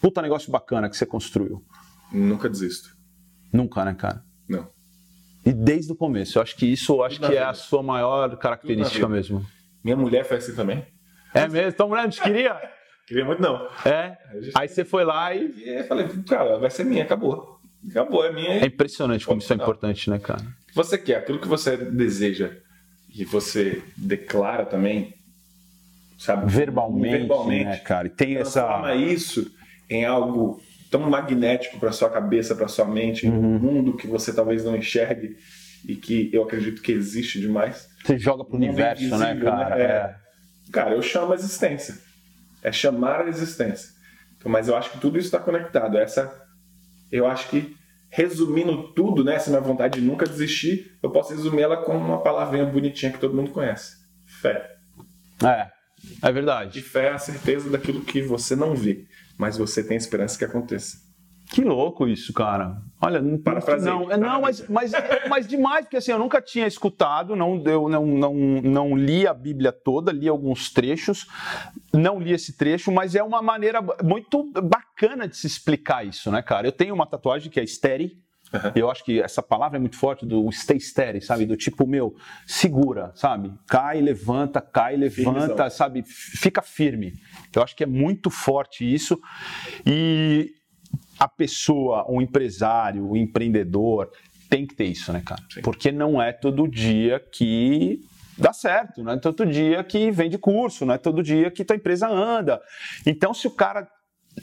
puta 0.01 0.21
negócio 0.21 0.51
bacana 0.51 0.89
que 0.89 0.97
você 0.97 1.05
construiu? 1.05 1.63
Nunca 2.11 2.49
desisto. 2.49 2.89
Nunca, 3.51 3.85
né, 3.85 3.93
cara? 3.93 4.23
Não. 4.47 4.67
E 5.45 5.51
desde 5.51 5.91
o 5.91 5.95
começo. 5.95 6.37
Eu 6.37 6.41
acho 6.41 6.55
que 6.55 6.65
isso 6.65 6.93
eu 6.93 7.03
acho 7.03 7.19
que 7.19 7.35
é 7.35 7.43
a 7.43 7.53
sua 7.53 7.83
maior 7.83 8.37
característica 8.37 9.07
mesmo. 9.07 9.45
Minha 9.83 9.97
mulher 9.97 10.25
foi 10.25 10.37
assim 10.37 10.55
também. 10.55 10.85
É 11.33 11.47
mesmo? 11.47 11.73
Tua 11.73 11.87
mulher 11.87 12.03
não 12.03 12.09
te 12.09 12.21
queria? 12.21 12.59
Queria 13.07 13.25
muito, 13.25 13.41
não. 13.41 13.67
É. 13.85 14.17
Aí 14.55 14.67
você 14.67 14.84
foi 14.85 15.03
lá 15.03 15.34
e. 15.35 15.51
E 15.57 15.69
eu 15.69 15.84
falei, 15.85 16.07
cara, 16.27 16.57
vai 16.57 16.69
ser 16.69 16.84
minha, 16.85 17.03
acabou. 17.03 17.59
Acabou, 17.89 18.25
é 18.25 18.31
minha. 18.31 18.49
É 18.63 18.65
impressionante 18.65 19.25
como 19.25 19.39
isso 19.39 19.51
é 19.51 19.55
importante, 19.55 20.09
né, 20.09 20.17
cara? 20.19 20.41
Você 20.73 20.97
quer, 20.97 21.17
aquilo 21.17 21.39
que 21.39 21.47
você 21.47 21.75
deseja 21.75 22.51
e 23.13 23.25
você 23.25 23.84
declara 23.97 24.65
também, 24.65 25.13
sabe? 26.17 26.49
Verbalmente, 26.51 27.17
Verbalmente. 27.17 27.65
né, 27.65 27.77
cara? 27.77 28.07
E 28.07 28.09
tem 28.09 28.38
essa. 28.38 28.61
Transforma 28.63 28.95
isso 28.95 29.51
em 29.89 30.05
algo 30.05 30.61
tão 30.89 31.01
magnético 31.09 31.77
para 31.80 31.91
sua 31.91 32.09
cabeça, 32.09 32.55
para 32.55 32.67
sua 32.67 32.85
mente, 32.85 33.27
Uhum. 33.27 33.55
um 33.55 33.59
mundo 33.59 33.97
que 33.97 34.07
você 34.07 34.31
talvez 34.34 34.63
não 34.63 34.75
enxergue 34.77 35.35
e 35.85 35.95
que 35.95 36.30
eu 36.31 36.43
acredito 36.43 36.81
que 36.81 36.91
existe 36.91 37.39
demais. 37.41 37.89
Você 38.05 38.17
joga 38.17 38.45
pro 38.45 38.55
universo, 38.55 39.03
né, 39.17 39.31
invisível, 39.31 39.51
cara? 39.51 39.75
né? 39.75 39.81
É. 39.84 40.15
Cara, 40.71 40.91
eu 40.95 41.01
chamo 41.01 41.34
a 41.34 41.35
existência. 41.35 41.95
É 42.64 42.72
chamar 42.72 43.22
a 43.22 43.27
existência. 43.27 43.91
Então, 44.38 44.52
mas 44.52 44.68
eu 44.68 44.76
acho 44.76 44.91
que 44.91 44.99
tudo 44.99 45.18
isso 45.18 45.27
está 45.27 45.40
conectado. 45.40 45.98
Essa, 45.98 46.34
eu 47.11 47.27
acho 47.27 47.49
que 47.49 47.76
resumindo 48.10 48.94
tudo, 48.94 49.23
né, 49.23 49.35
essa 49.35 49.49
minha 49.49 49.61
vontade 49.61 49.99
de 49.99 50.06
nunca 50.06 50.26
desistir, 50.26 50.98
eu 51.02 51.10
posso 51.10 51.34
resumir 51.34 51.64
ela 51.64 51.77
com 51.77 51.98
uma 51.98 52.22
palavrinha 52.22 52.65
bonitinha 52.65 53.11
que 53.11 53.19
todo 53.19 53.35
mundo 53.35 53.52
conhece: 53.52 53.98
fé. 54.41 54.76
É. 55.44 55.72
É 56.22 56.30
E 56.30 56.31
verdade. 56.31 56.81
fé 56.81 57.07
é 57.07 57.14
a 57.14 57.18
certeza 57.18 57.69
daquilo 57.69 58.02
que 58.02 58.22
você 58.22 58.56
não 58.56 58.76
vê, 58.76 59.06
mas 59.38 59.57
você 59.57 59.84
tem 59.84 59.98
esperança 59.98 60.38
que 60.38 60.45
aconteça. 60.45 60.98
Que 61.52 61.61
louco 61.64 62.07
isso, 62.07 62.34
cara. 62.34 62.77
Olha, 63.02 63.22
não, 63.22 63.38
não, 63.80 64.11
é, 64.11 64.18
não 64.18 64.41
mas, 64.41 64.68
mas, 64.68 64.91
mas 65.30 65.48
demais, 65.48 65.85
porque 65.85 65.98
assim, 65.98 66.11
eu 66.11 66.18
nunca 66.18 66.41
tinha 66.41 66.65
escutado, 66.65 67.35
não, 67.35 67.61
eu 67.65 67.88
não, 67.88 68.06
não, 68.06 68.34
não 68.34 68.95
li 68.98 69.27
a 69.27 69.34
Bíblia 69.34 69.72
toda, 69.72 70.11
li 70.11 70.27
alguns 70.27 70.72
trechos, 70.72 71.27
não 71.93 72.19
li 72.19 72.31
esse 72.33 72.57
trecho, 72.57 72.91
mas 72.91 73.15
é 73.15 73.23
uma 73.23 73.41
maneira 73.41 73.79
muito 74.03 74.51
bacana 74.63 75.27
de 75.27 75.37
se 75.37 75.45
explicar 75.47 76.05
isso, 76.05 76.31
né, 76.31 76.41
cara? 76.41 76.67
Eu 76.67 76.71
tenho 76.71 76.93
uma 76.95 77.05
tatuagem 77.05 77.51
que 77.51 77.59
é 77.59 77.65
steady, 77.65 78.17
Aham. 78.53 78.71
eu 78.75 78.89
acho 78.89 79.03
que 79.03 79.21
essa 79.21 79.41
palavra 79.41 79.77
é 79.77 79.79
muito 79.79 79.95
forte, 79.95 80.25
do 80.25 80.51
stay 80.51 80.79
steady, 80.79 81.21
sabe? 81.21 81.45
Do 81.45 81.55
tipo, 81.55 81.87
meu, 81.87 82.15
segura, 82.45 83.11
sabe? 83.15 83.51
Cai, 83.67 84.01
levanta, 84.01 84.61
cai, 84.61 84.95
levanta, 84.95 85.39
Firmezão. 85.41 85.69
sabe? 85.69 86.03
Fica 86.03 86.61
firme. 86.61 87.13
Eu 87.55 87.61
acho 87.63 87.75
que 87.75 87.83
é 87.83 87.87
muito 87.87 88.29
forte 88.29 88.91
isso. 88.91 89.19
E 89.85 90.51
a 91.19 91.27
pessoa, 91.27 92.05
o 92.09 92.21
empresário, 92.21 93.07
o 93.07 93.17
empreendedor, 93.17 94.09
tem 94.49 94.67
que 94.67 94.75
ter 94.75 94.85
isso, 94.85 95.11
né, 95.11 95.21
cara? 95.25 95.41
Sim. 95.51 95.61
Porque 95.61 95.91
não 95.91 96.21
é 96.21 96.31
todo 96.31 96.67
dia 96.67 97.19
que 97.19 97.99
dá 98.38 98.53
certo, 98.53 99.03
não 99.03 99.14
é 99.14 99.18
todo 99.18 99.45
dia 99.45 99.84
que 99.84 100.11
vende 100.11 100.38
curso, 100.38 100.85
não 100.85 100.93
é 100.93 100.97
todo 100.97 101.23
dia 101.23 101.51
que 101.51 101.64
tua 101.65 101.76
empresa 101.76 102.07
anda. 102.07 102.61
Então, 103.05 103.34
se 103.34 103.47
o 103.47 103.51
cara. 103.51 103.88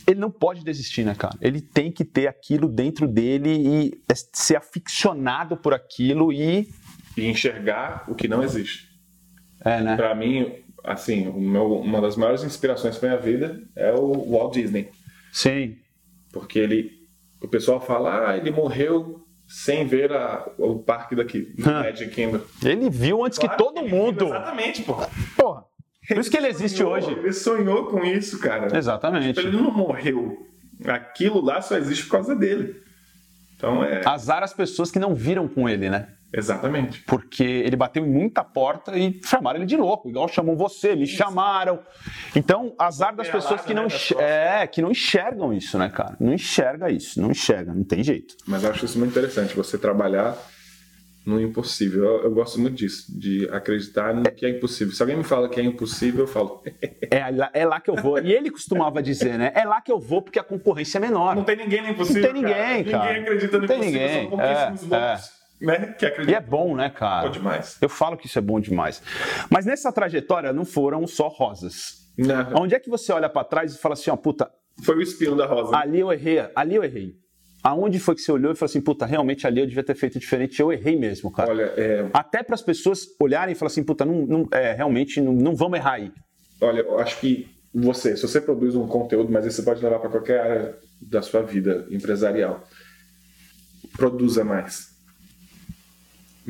Ele 0.06 0.20
não 0.20 0.30
pode 0.30 0.62
desistir, 0.62 1.04
né, 1.04 1.16
cara? 1.16 1.36
Ele 1.40 1.60
tem 1.60 1.90
que 1.90 2.04
ter 2.04 2.28
aquilo 2.28 2.68
dentro 2.68 3.08
dele 3.08 3.50
e 3.50 4.02
é- 4.08 4.14
ser 4.32 4.54
aficionado 4.54 5.56
por 5.56 5.74
aquilo 5.74 6.32
e. 6.32 6.68
E 7.16 7.26
enxergar 7.26 8.04
o 8.08 8.14
que 8.14 8.28
não 8.28 8.40
existe. 8.40 8.86
É, 9.64 9.80
né? 9.80 9.96
Para 9.96 10.14
mim, 10.14 10.52
assim, 10.84 11.28
meu- 11.32 11.80
uma 11.80 12.00
das 12.00 12.16
maiores 12.16 12.44
inspirações 12.44 12.96
para 12.98 13.08
minha 13.08 13.20
vida 13.20 13.60
é 13.74 13.92
o 13.92 14.30
Walt 14.30 14.54
Disney. 14.54 14.90
Sim. 15.32 15.76
Porque 16.32 16.60
ele, 16.60 16.92
o 17.42 17.48
pessoal 17.48 17.80
fala, 17.80 18.30
ah, 18.30 18.36
ele 18.36 18.52
morreu 18.52 19.26
sem 19.52 19.84
ver 19.86 20.12
a- 20.12 20.46
o 20.58 20.78
parque 20.78 21.16
daqui, 21.16 21.52
Hã. 21.66 21.82
Magic 21.82 22.10
Kingdom. 22.14 22.40
Ele 22.64 22.88
viu 22.88 23.24
antes 23.24 23.36
que 23.36 23.46
Claro 23.48 23.64
todo 23.64 23.80
ele 23.80 23.88
mundo. 23.90 24.26
Exatamente, 24.26 24.82
pô. 24.82 24.94
Porra. 25.36 25.64
Por 26.06 26.18
isso 26.18 26.30
que 26.30 26.36
ele 26.36 26.46
existe 26.46 26.78
sonhou, 26.78 26.92
hoje. 26.92 27.10
Ele 27.10 27.32
sonhou 27.32 27.86
com 27.86 28.04
isso, 28.04 28.38
cara. 28.40 28.76
Exatamente. 28.76 29.38
Ele 29.40 29.56
não 29.56 29.70
morreu. 29.72 30.36
Aquilo 30.86 31.40
lá 31.40 31.60
só 31.60 31.76
existe 31.76 32.04
por 32.04 32.12
causa 32.12 32.34
dele. 32.36 32.76
Então 33.56 33.84
é. 33.84 34.02
Azar 34.06 34.42
as 34.42 34.52
pessoas 34.54 34.90
que 34.90 34.98
não 34.98 35.14
viram 35.14 35.46
com 35.48 35.68
ele, 35.68 35.90
né? 35.90 36.08
Exatamente. 36.32 37.00
porque 37.02 37.42
ele 37.42 37.76
bateu 37.76 38.04
em 38.04 38.08
muita 38.08 38.44
porta 38.44 38.96
e 38.96 39.20
chamaram 39.24 39.58
ele 39.58 39.66
de 39.66 39.76
louco, 39.76 40.08
igual 40.08 40.28
chamam 40.28 40.56
você, 40.56 40.94
me 40.94 41.06
chamaram. 41.06 41.80
Então, 42.36 42.74
azar 42.78 43.14
das 43.14 43.28
pessoas 43.28 43.62
que 43.62 43.74
não, 43.74 43.84
né, 43.84 44.60
é, 44.62 44.66
que 44.66 44.80
não 44.80 44.90
enxergam 44.90 45.52
isso, 45.52 45.76
né, 45.78 45.88
cara? 45.88 46.16
Não 46.20 46.32
enxerga 46.32 46.90
isso, 46.90 47.20
não 47.20 47.30
enxerga, 47.30 47.72
não 47.74 47.84
tem 47.84 48.02
jeito. 48.02 48.36
Mas 48.46 48.62
eu 48.64 48.70
acho 48.70 48.84
isso 48.84 48.98
muito 48.98 49.10
interessante, 49.10 49.54
você 49.54 49.76
trabalhar 49.76 50.36
no 51.26 51.40
impossível. 51.40 52.02
Eu, 52.04 52.22
eu 52.24 52.30
gosto 52.30 52.58
muito 52.58 52.76
disso, 52.76 53.06
de 53.18 53.48
acreditar 53.52 54.14
no 54.14 54.22
que 54.30 54.46
é 54.46 54.50
impossível. 54.50 54.94
Se 54.94 55.02
alguém 55.02 55.16
me 55.18 55.24
fala 55.24 55.48
que 55.48 55.60
é 55.60 55.62
impossível, 55.62 56.20
eu 56.24 56.28
falo. 56.28 56.62
É 57.12 57.28
lá, 57.28 57.50
é 57.52 57.66
lá 57.66 57.80
que 57.80 57.90
eu 57.90 57.96
vou. 57.96 58.18
E 58.20 58.32
ele 58.32 58.50
costumava 58.52 59.02
dizer, 59.02 59.36
né? 59.36 59.50
É 59.54 59.64
lá 59.64 59.80
que 59.80 59.90
eu 59.90 59.98
vou 59.98 60.22
porque 60.22 60.38
a 60.38 60.44
concorrência 60.44 60.98
é 60.98 61.00
menor. 61.00 61.34
Não 61.34 61.42
tem 61.42 61.56
ninguém 61.56 61.82
no 61.82 61.88
impossível. 61.88 62.22
Não 62.22 62.32
tem 62.32 62.42
ninguém, 62.42 62.84
cara. 62.84 63.06
Ninguém 63.08 63.22
acredita 63.22 63.56
no 63.58 63.60
Não 63.62 63.66
tem 63.68 63.76
impossível, 63.78 64.00
ninguém. 64.00 64.20
são 64.20 64.38
pouquíssimos 64.38 64.92
É, 64.92 65.06
loucos, 65.08 65.30
né? 65.60 65.94
Que 65.98 66.06
E 66.28 66.34
é 66.34 66.40
bom, 66.40 66.74
né, 66.74 66.88
cara? 66.90 67.26
Bom 67.26 67.32
demais. 67.32 67.76
Eu 67.80 67.88
falo 67.88 68.16
que 68.16 68.26
isso 68.26 68.38
é 68.38 68.42
bom 68.42 68.58
demais. 68.60 69.02
Mas 69.50 69.66
nessa 69.66 69.92
trajetória 69.92 70.52
não 70.52 70.64
foram 70.64 71.06
só 71.06 71.28
rosas. 71.28 72.00
Não, 72.18 72.62
Onde 72.62 72.74
é 72.74 72.80
que 72.80 72.90
você 72.90 73.12
olha 73.12 73.28
pra 73.28 73.44
trás 73.44 73.74
e 73.74 73.78
fala 73.78 73.94
assim, 73.94 74.10
ó, 74.10 74.16
puta, 74.16 74.50
foi 74.84 74.96
o 74.96 75.02
espinho 75.02 75.36
da 75.36 75.46
rosa. 75.46 75.76
ali 75.76 76.00
eu 76.00 76.12
errei, 76.12 76.44
ali 76.54 76.74
eu 76.74 76.84
errei. 76.84 77.14
Aonde 77.62 77.98
foi 78.00 78.14
que 78.14 78.22
você 78.22 78.32
olhou 78.32 78.52
e 78.52 78.54
falou 78.54 78.70
assim, 78.70 78.80
puta, 78.80 79.04
realmente 79.04 79.46
ali 79.46 79.60
eu 79.60 79.66
devia 79.66 79.84
ter 79.84 79.94
feito 79.94 80.18
diferente, 80.18 80.58
eu 80.60 80.72
errei 80.72 80.98
mesmo, 80.98 81.30
cara. 81.30 81.50
Olha, 81.50 81.64
é, 81.76 82.08
Até 82.12 82.42
para 82.42 82.54
as 82.54 82.62
pessoas 82.62 83.00
olharem 83.20 83.52
e 83.52 83.54
falar 83.54 83.66
assim, 83.68 83.84
puta, 83.84 84.04
não, 84.04 84.26
não- 84.26 84.48
é, 84.52 84.72
realmente 84.72 85.20
não, 85.20 85.32
não 85.34 85.54
vamos 85.54 85.78
errar 85.78 85.92
aí. 85.94 86.10
olha, 86.62 86.80
eu 86.80 86.98
acho 86.98 87.20
que 87.20 87.48
você, 87.72 88.16
se 88.16 88.22
você 88.26 88.40
produz 88.40 88.74
um 88.74 88.86
conteúdo, 88.86 89.30
mas 89.30 89.44
isso 89.46 89.56
você 89.56 89.62
pode 89.62 89.82
levar 89.82 89.98
para 89.98 90.08
qualquer 90.10 90.40
área 90.40 90.78
da 91.02 91.20
sua 91.22 91.42
vida 91.42 91.86
empresarial, 91.90 92.64
produza 93.96 94.42
mais. 94.44 94.89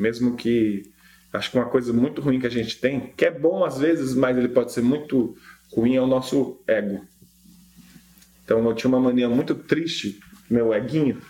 Mesmo 0.01 0.35
que 0.35 0.91
acho 1.31 1.51
que 1.51 1.57
uma 1.57 1.69
coisa 1.69 1.93
muito 1.93 2.21
ruim 2.21 2.39
que 2.39 2.47
a 2.47 2.51
gente 2.51 2.77
tem, 2.77 3.13
que 3.15 3.23
é 3.23 3.29
bom 3.29 3.63
às 3.63 3.77
vezes, 3.77 4.15
mas 4.15 4.35
ele 4.35 4.49
pode 4.49 4.71
ser 4.71 4.81
muito 4.81 5.37
ruim, 5.71 5.95
é 5.95 6.01
o 6.01 6.07
nosso 6.07 6.59
ego. 6.67 7.05
Então 8.43 8.67
eu 8.67 8.73
tinha 8.73 8.89
uma 8.89 8.99
mania 8.99 9.29
muito 9.29 9.53
triste, 9.53 10.19
meu 10.49 10.73
eguinho, 10.73 11.21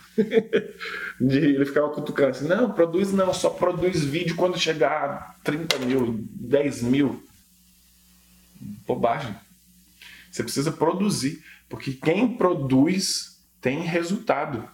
de 1.20 1.38
ele 1.38 1.66
ficava 1.66 1.90
cutucando 1.90 2.30
assim, 2.30 2.48
não, 2.48 2.72
produz 2.72 3.12
não, 3.12 3.34
só 3.34 3.50
produz 3.50 4.06
vídeo 4.06 4.38
quando 4.38 4.58
chegar 4.58 5.04
a 5.04 5.36
30 5.44 5.80
mil, 5.80 6.26
10 6.32 6.84
mil. 6.84 7.22
Bobagem. 8.88 9.36
Você 10.32 10.44
precisa 10.44 10.72
produzir, 10.72 11.44
porque 11.68 11.92
quem 11.92 12.38
produz 12.38 13.44
tem 13.60 13.82
resultado. 13.82 14.66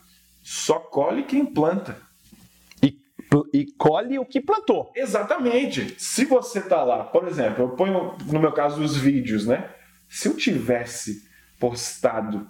Só 0.43 0.77
colhe 0.77 1.23
quem 1.23 1.45
planta. 1.45 2.06
E, 3.53 3.65
colhe 3.77 4.17
o 4.17 4.25
que 4.25 4.39
plantou. 4.41 4.91
Exatamente. 4.95 5.95
Se 5.97 6.25
você 6.25 6.61
tá 6.61 6.83
lá, 6.83 7.03
por 7.03 7.27
exemplo, 7.27 7.65
eu 7.65 7.69
ponho 7.69 8.15
no 8.25 8.39
meu 8.39 8.51
caso 8.53 8.81
os 8.81 8.95
vídeos, 8.97 9.45
né? 9.45 9.69
Se 10.09 10.27
eu 10.29 10.35
tivesse 10.37 11.27
postado 11.59 12.47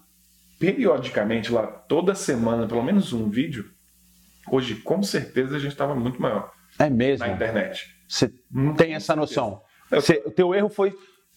periodicamente 0.60 1.52
lá 1.52 1.66
toda 1.66 2.14
semana, 2.16 2.68
pelo 2.68 2.84
menos 2.84 3.14
um 3.14 3.30
vídeo, 3.30 3.66
hoje 4.52 4.76
com 4.76 5.02
certeza 5.04 5.56
a 5.56 5.60
gente 5.60 5.72
estava 5.72 5.96
muito 5.96 6.22
maior 6.22 6.52
É 6.78 6.90
mesmo. 6.90 7.26
na 7.26 7.32
internet. 7.34 7.88
Você 8.08 8.32
tem 8.78 8.94
essa 8.94 9.16
noção. 9.16 9.62
Eu- 9.92 10.02
Você- 10.02 10.22
o 10.26 10.32
teu 10.32 10.54
erro 10.54 10.70
foi 10.70 10.94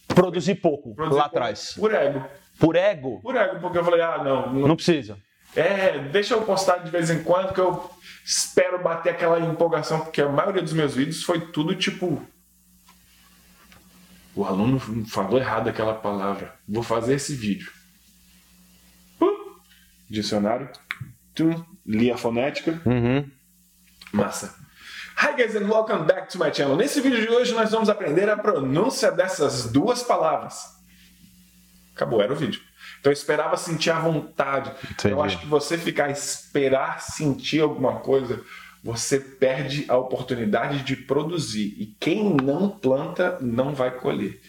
produzir 0.09 0.57
pouco 0.57 0.95
Produzir 0.95 1.19
lá 1.19 1.27
atrás. 1.27 1.75
Por 1.79 1.95
ego. 1.95 2.25
Por 2.59 2.77
ego, 2.77 3.21
Por 3.23 3.37
ego, 3.37 3.61
porque 3.61 3.79
eu 3.79 3.85
falei, 3.85 4.01
ah, 4.03 4.23
não, 4.23 4.53
não 4.53 4.69
não 4.69 4.77
precisa. 4.77 5.17
É, 5.55 5.99
deixa 5.99 6.35
eu 6.35 6.43
postar 6.43 6.79
de 6.79 6.91
vez 6.91 7.11
em 7.11 7.23
quando 7.23 7.53
que 7.53 7.61
eu 7.61 7.91
espero 8.25 8.83
bater 8.83 9.11
aquela 9.11 9.41
empolgação, 9.41 10.01
porque 10.01 10.23
a 10.23 10.29
maioria 10.29 10.63
dos 10.63 10.73
meus 10.73 10.95
vídeos 10.95 11.23
foi 11.25 11.41
tudo 11.51 11.75
tipo. 11.75 12.25
O 14.35 14.45
aluno 14.45 14.79
falou 15.07 15.39
errado 15.39 15.69
aquela 15.69 15.95
palavra. 15.95 16.55
Vou 16.69 16.83
fazer 16.83 17.15
esse 17.15 17.35
vídeo. 17.35 17.71
Pum. 19.19 19.57
Dicionário. 20.09 20.71
Tum. 21.35 21.65
Li 21.85 22.11
a 22.11 22.17
fonética. 22.17 22.81
Massa. 24.13 24.55
Hi 25.17 25.37
guys 25.37 25.55
and 25.57 25.69
welcome 25.69 26.07
back 26.07 26.29
to 26.31 26.39
my 26.39 26.51
channel. 26.51 26.77
Nesse 26.77 27.01
vídeo 27.01 27.21
de 27.21 27.29
hoje 27.29 27.53
nós 27.53 27.71
vamos 27.73 27.89
aprender 27.89 28.31
a 28.31 28.37
pronúncia 28.37 29.11
dessas 29.11 29.71
duas 29.71 30.03
palavras. 30.03 30.65
Acabou, 31.95 32.23
era 32.23 32.33
o 32.33 32.37
vídeo. 32.37 32.63
Então 33.01 33.11
eu 33.11 33.15
esperava 33.15 33.57
sentir 33.57 33.91
a 33.91 33.99
vontade. 33.99 34.71
Entendi. 34.91 35.15
Eu 35.15 35.23
acho 35.23 35.39
que 35.39 35.47
você 35.47 35.77
ficar 35.79 36.11
esperar 36.11 37.01
sentir 37.01 37.61
alguma 37.63 37.97
coisa, 38.01 38.43
você 38.85 39.19
perde 39.19 39.85
a 39.89 39.97
oportunidade 39.97 40.83
de 40.83 40.97
produzir. 40.97 41.75
E 41.79 41.87
quem 41.99 42.35
não 42.43 42.69
planta 42.69 43.39
não 43.41 43.75
vai 43.75 43.91
colher. 43.91 44.41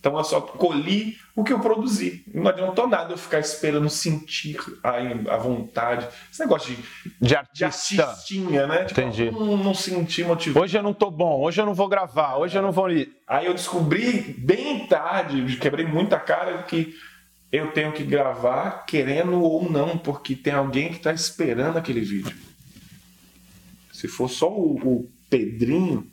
Então 0.00 0.16
eu 0.16 0.22
só 0.22 0.40
colhi 0.40 1.16
o 1.34 1.42
que 1.42 1.52
eu 1.52 1.58
produzi. 1.58 2.22
Não 2.32 2.46
adiantou 2.48 2.86
nada 2.86 3.12
eu 3.12 3.18
ficar 3.18 3.40
esperando 3.40 3.90
sentir 3.90 4.56
a, 4.82 5.34
a 5.34 5.36
vontade. 5.36 6.06
Esse 6.32 6.40
negócio 6.40 6.72
de, 6.74 6.82
De 7.20 7.36
de 7.52 7.64
artista. 7.64 8.04
artistinha, 8.06 8.66
né? 8.68 8.84
Tipo, 8.84 9.00
Entendi. 9.00 9.30
Não, 9.32 9.56
não 9.56 9.74
senti 9.74 10.22
motivo. 10.22 10.60
Hoje 10.60 10.78
eu 10.78 10.82
não 10.84 10.94
tô 10.94 11.10
bom, 11.10 11.40
hoje 11.42 11.60
eu 11.60 11.66
não 11.66 11.74
vou 11.74 11.88
gravar, 11.88 12.36
hoje 12.36 12.56
eu 12.56 12.62
não 12.62 12.70
vou. 12.70 12.86
li- 12.86 13.12
Aí 13.26 13.46
eu 13.46 13.54
descobri 13.54 14.34
bem 14.38 14.86
tarde, 14.86 15.56
quebrei 15.56 15.84
muita 15.84 16.16
cara, 16.18 16.62
que 16.62 16.94
eu 17.50 17.72
tenho 17.72 17.92
que 17.92 18.04
gravar 18.04 18.84
querendo 18.84 19.40
ou 19.40 19.70
não, 19.70 19.96
porque 19.96 20.36
tem 20.36 20.52
alguém 20.52 20.90
que 20.90 20.96
está 20.96 21.12
esperando 21.12 21.78
aquele 21.78 22.00
vídeo. 22.00 22.36
Se 23.92 24.06
for 24.06 24.28
só 24.28 24.50
o, 24.50 24.76
o 24.76 25.10
Pedrinho, 25.30 26.10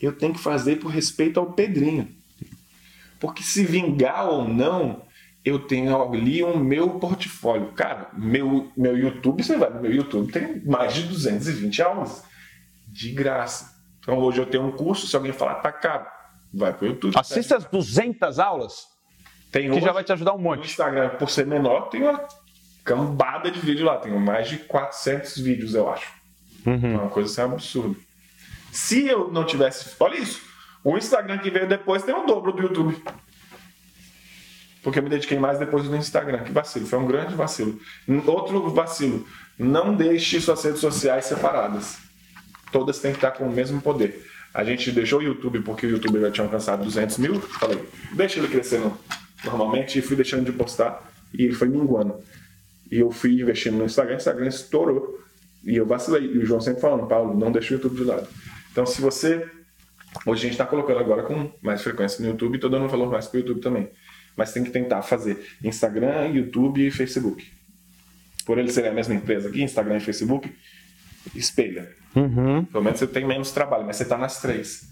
eu 0.00 0.16
tenho 0.16 0.32
que 0.32 0.40
fazer 0.40 0.76
por 0.76 0.88
respeito 0.88 1.38
ao 1.38 1.52
Pedrinho. 1.52 2.08
Porque 3.18 3.42
se 3.42 3.64
vingar 3.64 4.28
ou 4.28 4.48
não, 4.48 5.02
eu 5.44 5.58
tenho 5.58 6.02
ali 6.02 6.42
o 6.42 6.58
meu 6.58 6.98
portfólio. 6.98 7.72
Cara, 7.72 8.10
meu, 8.16 8.72
meu 8.76 8.96
YouTube, 8.96 9.42
você 9.42 9.56
vai 9.56 9.70
no 9.70 9.80
meu 9.80 9.92
YouTube, 9.92 10.32
tem 10.32 10.64
mais 10.64 10.94
de 10.94 11.02
220 11.04 11.82
aulas. 11.82 12.24
De 12.88 13.12
graça. 13.12 13.78
Então 14.00 14.18
hoje 14.18 14.38
eu 14.38 14.46
tenho 14.46 14.64
um 14.64 14.72
curso, 14.72 15.06
se 15.06 15.14
alguém 15.14 15.32
falar, 15.32 15.56
tá 15.56 15.70
caro, 15.70 16.06
vai 16.52 16.72
pro 16.72 16.86
YouTube. 16.86 17.14
Assista 17.16 17.56
as 17.58 17.64
200 17.66 18.38
aulas, 18.38 18.86
Tem 19.50 19.68
que 19.68 19.80
já 19.80 19.86
hoje 19.86 19.92
vai 19.92 20.04
te 20.04 20.12
ajudar 20.12 20.32
um 20.34 20.36
no 20.36 20.44
monte. 20.44 20.66
Instagram, 20.66 21.10
por 21.10 21.28
ser 21.28 21.46
menor, 21.46 21.88
tem 21.88 22.02
uma 22.02 22.22
cambada 22.84 23.50
de 23.50 23.58
vídeo 23.58 23.84
lá. 23.84 23.96
Tenho 23.96 24.18
mais 24.18 24.48
de 24.48 24.58
400 24.58 25.38
vídeos, 25.38 25.74
eu 25.74 25.90
acho. 25.90 26.12
Uhum. 26.66 26.94
Uma 26.94 27.08
coisa 27.08 27.30
assim 27.30 27.52
absurda. 27.52 27.96
Se 28.70 29.06
eu 29.06 29.30
não 29.30 29.44
tivesse. 29.44 29.94
Olha 29.98 30.16
isso. 30.16 30.40
O 30.84 30.96
Instagram 30.96 31.38
que 31.38 31.50
veio 31.50 31.68
depois 31.68 32.02
tem 32.02 32.14
o 32.14 32.24
dobro 32.24 32.52
do 32.52 32.62
YouTube. 32.62 33.02
Porque 34.82 34.98
eu 34.98 35.02
me 35.02 35.10
dediquei 35.10 35.38
mais 35.38 35.58
depois 35.58 35.84
do 35.84 35.96
Instagram. 35.96 36.44
Que 36.44 36.52
vacilo. 36.52 36.86
Foi 36.86 36.98
um 36.98 37.06
grande 37.06 37.34
vacilo. 37.34 37.78
Outro 38.26 38.70
vacilo. 38.70 39.26
Não 39.58 39.94
deixe 39.94 40.40
suas 40.40 40.62
redes 40.64 40.80
sociais 40.80 41.26
separadas. 41.26 41.98
Todas 42.72 43.00
têm 43.00 43.10
que 43.10 43.18
estar 43.18 43.32
com 43.32 43.44
o 43.44 43.52
mesmo 43.52 43.80
poder. 43.82 44.24
A 44.54 44.64
gente 44.64 44.90
deixou 44.90 45.18
o 45.18 45.22
YouTube 45.22 45.60
porque 45.60 45.86
o 45.86 45.90
YouTube 45.90 46.20
já 46.20 46.30
tinha 46.30 46.46
alcançado 46.46 46.84
200 46.84 47.18
mil. 47.18 47.40
Falei, 47.40 47.86
deixa 48.12 48.38
ele 48.38 48.48
crescendo 48.48 48.96
normalmente. 49.44 49.98
E 49.98 50.02
fui 50.02 50.16
deixando 50.16 50.44
de 50.44 50.52
postar. 50.52 51.10
E 51.32 51.44
ele 51.44 51.54
foi 51.54 51.68
minguando. 51.68 52.20
E 52.90 52.98
eu 52.98 53.10
fui 53.10 53.40
investindo 53.40 53.76
no 53.76 53.84
Instagram. 53.84 54.14
O 54.14 54.18
Instagram 54.18 54.48
estourou. 54.48 55.20
E 55.64 55.76
eu 55.76 55.86
vacilei. 55.86 56.24
E 56.24 56.38
o 56.38 56.46
João 56.46 56.60
sempre 56.60 56.80
falando, 56.80 57.06
Paulo, 57.06 57.38
não 57.38 57.52
deixa 57.52 57.74
o 57.74 57.76
YouTube 57.76 57.96
de 57.96 58.04
lado. 58.04 58.28
Então, 58.72 58.86
se 58.86 59.00
você. 59.00 59.48
Hoje 60.26 60.40
a 60.40 60.42
gente 60.42 60.52
está 60.52 60.66
colocando 60.66 60.98
agora 60.98 61.22
com 61.22 61.52
mais 61.62 61.82
frequência 61.82 62.20
no 62.20 62.30
YouTube 62.30 62.56
e 62.56 62.60
dando 62.60 62.78
um 62.78 62.88
valor 62.88 63.10
mais 63.10 63.28
pro 63.28 63.38
YouTube 63.38 63.60
também. 63.60 63.88
Mas 64.36 64.52
tem 64.52 64.64
que 64.64 64.70
tentar 64.70 65.02
fazer 65.02 65.38
Instagram, 65.62 66.28
YouTube 66.28 66.84
e 66.84 66.90
Facebook. 66.90 67.46
Por 68.44 68.58
eles 68.58 68.74
serem 68.74 68.90
a 68.90 68.92
mesma 68.92 69.14
empresa 69.14 69.48
aqui, 69.48 69.62
Instagram 69.62 69.98
e 69.98 70.00
Facebook, 70.00 70.52
espelha. 71.32 71.94
Pelo 72.72 72.82
menos 72.82 72.98
você 72.98 73.06
tem 73.06 73.24
menos 73.24 73.52
trabalho, 73.52 73.86
mas 73.86 73.96
você 73.96 74.02
está 74.02 74.18
nas 74.18 74.40
três. 74.40 74.89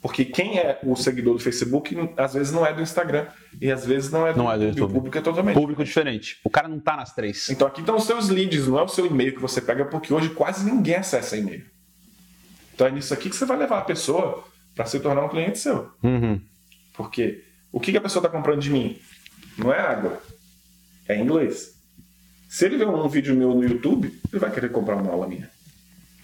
Porque 0.00 0.24
quem 0.24 0.58
é 0.58 0.78
o 0.84 0.94
seguidor 0.94 1.34
do 1.34 1.40
Facebook, 1.40 1.96
às 2.16 2.32
vezes 2.34 2.52
não 2.52 2.64
é 2.64 2.72
do 2.72 2.80
Instagram. 2.80 3.26
E 3.60 3.70
às 3.70 3.84
vezes 3.84 4.10
não 4.12 4.26
é 4.26 4.32
do, 4.32 4.38
Não 4.38 4.50
é 4.52 4.56
do 4.56 4.62
E 4.62 4.66
o 4.66 4.68
YouTube. 4.70 4.92
público 4.92 5.18
é 5.18 5.20
totalmente. 5.20 5.54
Público 5.54 5.84
diferente. 5.84 6.38
O 6.44 6.50
cara 6.50 6.68
não 6.68 6.78
tá 6.78 6.96
nas 6.96 7.12
três. 7.14 7.48
Então 7.50 7.66
aqui 7.66 7.80
estão 7.80 7.96
os 7.96 8.04
seus 8.04 8.28
leads, 8.28 8.68
não 8.68 8.78
é 8.78 8.82
o 8.82 8.88
seu 8.88 9.06
e-mail 9.06 9.34
que 9.34 9.40
você 9.40 9.60
pega, 9.60 9.84
porque 9.84 10.12
hoje 10.14 10.30
quase 10.30 10.64
ninguém 10.70 10.94
acessa 10.96 11.36
e-mail. 11.36 11.64
Então 12.74 12.86
é 12.86 12.90
nisso 12.92 13.12
aqui 13.12 13.28
que 13.28 13.34
você 13.34 13.44
vai 13.44 13.56
levar 13.56 13.78
a 13.78 13.82
pessoa 13.84 14.44
para 14.76 14.86
se 14.86 15.00
tornar 15.00 15.24
um 15.24 15.28
cliente 15.28 15.58
seu. 15.58 15.90
Porque 16.94 17.42
o 17.72 17.80
que 17.80 17.90
que 17.90 17.98
a 17.98 18.00
pessoa 18.00 18.20
está 18.24 18.28
comprando 18.28 18.60
de 18.60 18.70
mim? 18.70 18.98
Não 19.56 19.72
é 19.72 19.80
água, 19.80 20.22
é 21.08 21.18
inglês. 21.20 21.74
Se 22.48 22.64
ele 22.66 22.76
vê 22.78 22.84
um 22.86 23.08
vídeo 23.08 23.34
meu 23.34 23.52
no 23.52 23.64
YouTube, 23.64 24.16
ele 24.30 24.38
vai 24.38 24.52
querer 24.52 24.70
comprar 24.70 24.94
uma 24.94 25.10
aula 25.10 25.26
minha. 25.26 25.50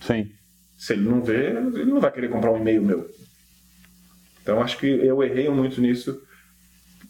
Sim. 0.00 0.30
Se 0.78 0.92
ele 0.92 1.02
não 1.02 1.20
vê, 1.22 1.48
ele 1.48 1.84
não 1.86 2.00
vai 2.00 2.12
querer 2.12 2.28
comprar 2.30 2.52
um 2.52 2.56
e-mail 2.56 2.80
meu. 2.82 3.10
Então 4.44 4.60
acho 4.60 4.76
que 4.76 4.86
eu 4.86 5.22
errei 5.22 5.48
muito 5.48 5.80
nisso. 5.80 6.20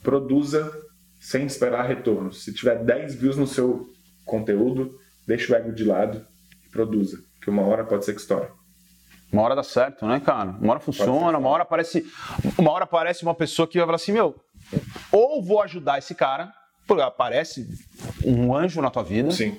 Produza 0.04 0.72
sem 1.18 1.46
esperar 1.46 1.84
retorno. 1.84 2.32
Se 2.32 2.54
tiver 2.54 2.84
10 2.84 3.16
views 3.16 3.36
no 3.36 3.46
seu 3.46 3.84
conteúdo, 4.24 4.96
deixa 5.26 5.52
o 5.52 5.56
ego 5.56 5.72
de 5.72 5.82
lado 5.84 6.24
e 6.64 6.68
produza. 6.70 7.18
Que 7.42 7.50
uma 7.50 7.62
hora 7.62 7.84
pode 7.84 8.04
ser 8.04 8.14
que 8.14 8.20
estoure. 8.20 8.48
Uma 9.32 9.42
hora 9.42 9.56
dá 9.56 9.64
certo, 9.64 10.06
né, 10.06 10.20
cara? 10.20 10.50
Uma 10.60 10.74
hora 10.74 10.80
funciona, 10.80 11.36
uma 11.36 11.48
hora 11.48 11.64
aparece, 11.64 12.06
uma 12.56 12.70
hora 12.70 12.84
aparece 12.84 13.24
uma 13.24 13.34
pessoa 13.34 13.66
que 13.66 13.78
vai 13.78 13.86
falar 13.86 13.96
assim, 13.96 14.12
meu, 14.12 14.36
ou 15.10 15.42
vou 15.42 15.60
ajudar 15.60 15.98
esse 15.98 16.14
cara, 16.14 16.52
porque 16.86 17.02
aparece 17.02 17.66
um 18.24 18.54
anjo 18.54 18.80
na 18.80 18.90
tua 18.90 19.02
vida, 19.02 19.32
Sim. 19.32 19.58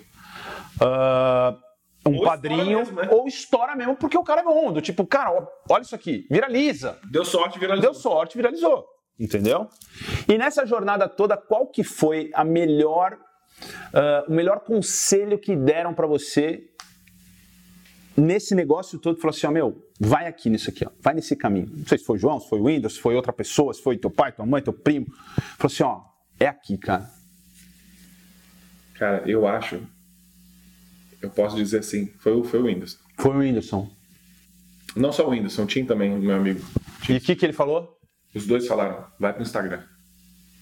ah, 0.79 1.57
um 2.07 2.17
Ou 2.17 2.23
padrinho, 2.23 2.79
mesmo, 2.79 3.01
né? 3.01 3.07
ou 3.11 3.27
estoura 3.27 3.75
mesmo 3.75 3.95
porque 3.95 4.17
o 4.17 4.23
cara 4.23 4.41
é 4.41 4.43
bom. 4.43 4.71
Do 4.71 4.81
tipo, 4.81 5.05
cara, 5.05 5.47
olha 5.69 5.81
isso 5.81 5.95
aqui, 5.95 6.27
viraliza. 6.29 6.99
Deu 7.09 7.25
sorte, 7.25 7.57
viralizou. 7.57 7.91
Deu 7.91 7.99
sorte, 7.99 8.37
viralizou. 8.37 8.85
Entendeu? 9.19 9.69
E 10.27 10.37
nessa 10.37 10.65
jornada 10.65 11.07
toda, 11.07 11.35
qual 11.37 11.67
que 11.67 11.83
foi 11.83 12.29
a 12.33 12.43
melhor, 12.43 13.17
ah, 13.93 14.25
o 14.27 14.31
melhor 14.31 14.59
conselho 14.59 15.39
que 15.39 15.55
deram 15.55 15.93
pra 15.93 16.05
você 16.05 16.69
nesse 18.15 18.53
negócio 18.53 18.99
todo? 18.99 19.19
Falou 19.19 19.35
assim, 19.35 19.47
ó, 19.47 19.51
meu, 19.51 19.89
vai 19.99 20.27
aqui 20.27 20.49
nisso 20.49 20.69
aqui, 20.69 20.85
ó, 20.85 20.91
vai 21.01 21.13
nesse 21.13 21.35
caminho. 21.35 21.71
Não 21.73 21.85
sei 21.87 21.97
se 21.97 22.05
foi 22.05 22.17
o 22.17 22.19
João, 22.19 22.39
se 22.39 22.49
foi 22.49 22.59
o 22.59 22.65
Windows, 22.65 22.95
se 22.95 22.99
foi 22.99 23.15
outra 23.15 23.33
pessoa, 23.33 23.73
se 23.73 23.81
foi 23.81 23.97
teu 23.97 24.11
pai, 24.11 24.31
tua 24.31 24.45
mãe, 24.45 24.61
teu 24.61 24.73
primo. 24.73 25.07
Falou 25.57 25.73
assim, 25.73 25.83
ó, 25.83 26.01
é 26.39 26.47
aqui, 26.47 26.77
cara. 26.77 27.09
Cara, 28.95 29.23
eu 29.25 29.47
acho. 29.47 29.81
Eu 31.25 31.31
posso 31.31 31.55
dizer 31.55 31.79
assim, 31.79 32.11
foi, 32.19 32.33
o- 32.33 32.43
foi 32.43 32.59
o 32.61 32.65
Windows. 32.65 32.97
Foi 33.17 33.31
o 33.31 33.39
Whindersson. 33.39 33.89
Não 34.95 35.11
só 35.11 35.27
o 35.27 35.31
Windows, 35.31 35.57
o 35.57 35.65
Tim 35.65 35.85
também, 35.85 36.09
meu 36.17 36.35
amigo. 36.35 36.63
E 37.09 37.17
o 37.17 37.21
que, 37.21 37.35
que 37.35 37.45
ele 37.45 37.53
falou? 37.53 37.97
Os 38.33 38.45
dois 38.47 38.67
falaram, 38.67 39.05
vai 39.19 39.33
pro 39.33 39.41
Instagram. 39.41 39.81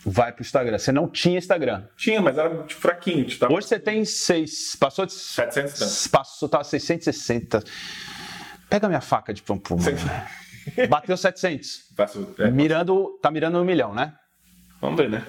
Vai 0.05 0.31
pro 0.33 0.41
Instagram. 0.41 0.77
Você 0.77 0.91
não 0.91 1.07
tinha 1.09 1.37
Instagram. 1.37 1.85
Tinha, 1.95 2.21
mas 2.21 2.37
era 2.37 2.49
tipo, 2.63 2.81
fraquinho. 2.81 3.23
Tipo, 3.25 3.39
tava 3.41 3.53
Hoje 3.53 3.67
você 3.67 3.79
tem 3.79 4.03
seis. 4.03 4.75
Passou 4.75 5.05
de. 5.05 5.13
700 5.13 5.71
e 5.73 5.79
tanto. 5.79 6.09
Passou, 6.11 6.49
tá 6.49 6.63
660. 6.63 7.63
Pega 8.69 8.87
minha 8.87 8.99
faca 9.01 9.33
de 9.33 9.41
pampu. 9.41 9.77
mano. 9.77 9.97
Bateu 10.89 11.15
700. 11.15 11.83
Faço- 11.95 12.35
é, 12.39 12.49
Mirando, 12.51 13.17
tá 13.21 13.31
mirando 13.31 13.59
um 13.59 13.63
milhão, 13.63 13.93
né? 13.93 14.13
Vamos 14.81 14.97
ver, 14.97 15.09
né? 15.09 15.25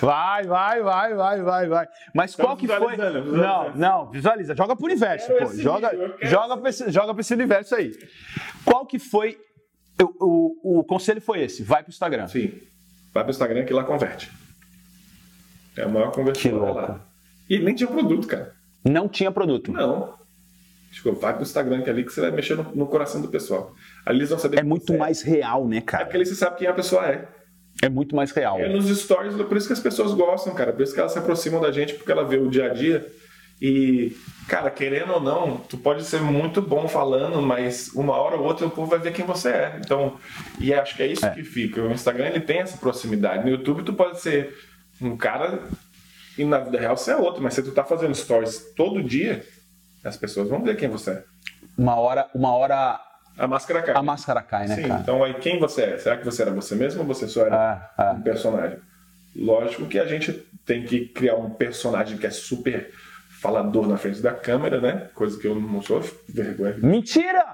Vai, 0.00 0.44
vai, 0.44 0.82
vai, 0.82 1.14
vai, 1.14 1.42
vai, 1.42 1.68
vai. 1.68 1.86
Mas 2.14 2.34
qual 2.34 2.56
que 2.56 2.66
foi? 2.66 2.96
Não, 2.96 3.74
não, 3.74 4.10
visualiza. 4.10 4.54
Joga 4.54 4.76
pro 4.76 4.84
universo, 4.86 5.28
pô. 5.32 5.46
Joga, 5.54 5.90
vídeo, 5.90 6.14
joga, 6.22 6.56
pra 6.56 6.70
esse, 6.70 6.90
joga 6.90 7.12
pra 7.14 7.20
esse 7.20 7.34
universo 7.34 7.74
aí. 7.74 7.92
Qual 8.64 8.84
que 8.86 8.98
foi? 8.98 9.38
O, 10.20 10.74
o, 10.74 10.80
o 10.80 10.84
conselho 10.84 11.20
foi 11.20 11.42
esse: 11.42 11.62
vai 11.62 11.82
pro 11.82 11.90
Instagram. 11.90 12.26
Sim. 12.28 12.52
Vai 13.14 13.24
pro 13.24 13.30
Instagram 13.30 13.64
que 13.64 13.72
lá 13.72 13.82
converte. 13.84 14.30
É 15.76 15.82
a 15.82 15.88
maior 15.88 16.10
conversão 16.12 16.42
Que 16.42 16.48
é 16.48 16.52
louco. 16.52 16.74
lá. 16.80 17.00
E 17.48 17.58
nem 17.58 17.74
tinha 17.74 17.88
produto, 17.88 18.26
cara. 18.26 18.52
Não 18.84 19.08
tinha 19.08 19.30
produto. 19.30 19.72
Não. 19.72 20.14
Tipo, 20.92 21.12
vai 21.12 21.32
pro 21.34 21.42
Instagram 21.42 21.82
que 21.82 21.90
é 21.90 21.92
ali 21.92 22.04
que 22.04 22.12
você 22.12 22.20
vai 22.22 22.30
mexer 22.30 22.56
no, 22.56 22.62
no 22.74 22.86
coração 22.86 23.20
do 23.20 23.28
pessoal. 23.28 23.74
Ali 24.04 24.20
eles 24.20 24.30
vão 24.30 24.38
saber 24.38 24.60
É 24.60 24.62
muito 24.62 24.86
você 24.86 24.96
mais 24.96 25.20
real, 25.22 25.66
né, 25.68 25.78
É 25.78 25.80
cara? 25.82 26.04
porque 26.04 26.16
ali 26.16 26.24
você 26.26 26.34
sabe 26.34 26.56
quem 26.56 26.66
a 26.68 26.72
pessoa 26.72 27.06
é. 27.06 27.28
É 27.82 27.88
muito 27.88 28.16
mais 28.16 28.30
real. 28.30 28.58
É 28.58 28.68
nos 28.68 28.86
stories, 28.88 29.34
por 29.36 29.56
isso 29.56 29.66
que 29.66 29.72
as 29.72 29.80
pessoas 29.80 30.12
gostam, 30.12 30.54
cara. 30.54 30.72
Por 30.72 30.82
isso 30.82 30.94
que 30.94 31.00
elas 31.00 31.12
se 31.12 31.18
aproximam 31.18 31.60
da 31.60 31.70
gente, 31.70 31.94
porque 31.94 32.10
ela 32.10 32.24
vê 32.24 32.36
o 32.38 32.48
dia 32.48 32.66
a 32.66 32.68
dia. 32.68 33.06
E, 33.60 34.14
cara, 34.48 34.70
querendo 34.70 35.14
ou 35.14 35.20
não, 35.20 35.56
tu 35.56 35.78
pode 35.78 36.04
ser 36.04 36.20
muito 36.20 36.60
bom 36.60 36.86
falando, 36.86 37.40
mas 37.40 37.88
uma 37.94 38.14
hora 38.14 38.36
ou 38.36 38.44
outra 38.44 38.66
o 38.66 38.70
povo 38.70 38.90
vai 38.90 38.98
ver 38.98 39.12
quem 39.12 39.24
você 39.24 39.48
é. 39.48 39.80
Então, 39.82 40.18
e 40.60 40.74
acho 40.74 40.94
que 40.96 41.02
é 41.02 41.06
isso 41.06 41.30
que 41.32 41.42
fica. 41.42 41.82
O 41.82 41.92
Instagram 41.92 42.26
ele 42.26 42.40
tem 42.40 42.58
essa 42.58 42.76
proximidade. 42.76 43.44
No 43.44 43.50
YouTube 43.50 43.82
tu 43.82 43.94
pode 43.94 44.20
ser 44.20 44.54
um 45.00 45.16
cara 45.16 45.60
e 46.36 46.44
na 46.44 46.58
vida 46.58 46.78
real 46.78 46.96
você 46.96 47.12
é 47.12 47.16
outro, 47.16 47.42
mas 47.42 47.54
se 47.54 47.62
tu 47.62 47.72
tá 47.72 47.82
fazendo 47.82 48.14
stories 48.14 48.74
todo 48.74 49.02
dia, 49.02 49.42
as 50.04 50.16
pessoas 50.16 50.48
vão 50.48 50.62
ver 50.62 50.76
quem 50.76 50.88
você 50.88 51.10
é. 51.12 51.24
Uma 51.78 51.96
hora, 51.96 52.28
uma 52.34 52.54
hora 52.54 53.00
A 53.38 53.46
máscara 53.46 53.82
cai. 53.82 53.94
a 53.94 54.02
máscara 54.02 54.42
cai, 54.42 54.66
né, 54.66 54.74
Sim, 54.76 54.88
cara? 54.88 55.00
então 55.00 55.22
aí 55.24 55.34
quem 55.34 55.58
você 55.58 55.82
é? 55.82 55.98
Será 55.98 56.16
que 56.16 56.24
você 56.24 56.42
era 56.42 56.50
você 56.50 56.74
mesmo 56.74 57.00
ou 57.02 57.06
você 57.06 57.28
só 57.28 57.44
era 57.46 57.90
É, 57.98 58.02
é. 58.02 58.10
um 58.12 58.22
personagem? 58.22 58.78
Lógico 59.34 59.86
que 59.86 59.98
a 59.98 60.06
gente 60.06 60.32
tem 60.64 60.84
que 60.84 61.06
criar 61.08 61.36
um 61.36 61.50
personagem 61.50 62.16
que 62.16 62.26
é 62.26 62.30
super 62.30 62.90
falador 63.40 63.86
na 63.86 63.98
frente 63.98 64.20
da 64.22 64.32
câmera, 64.32 64.80
né? 64.80 65.10
Coisa 65.14 65.38
que 65.38 65.46
eu 65.46 65.54
não 65.54 65.82
sou 65.82 66.00
vergonha. 66.28 66.76
Mentira! 66.78 67.44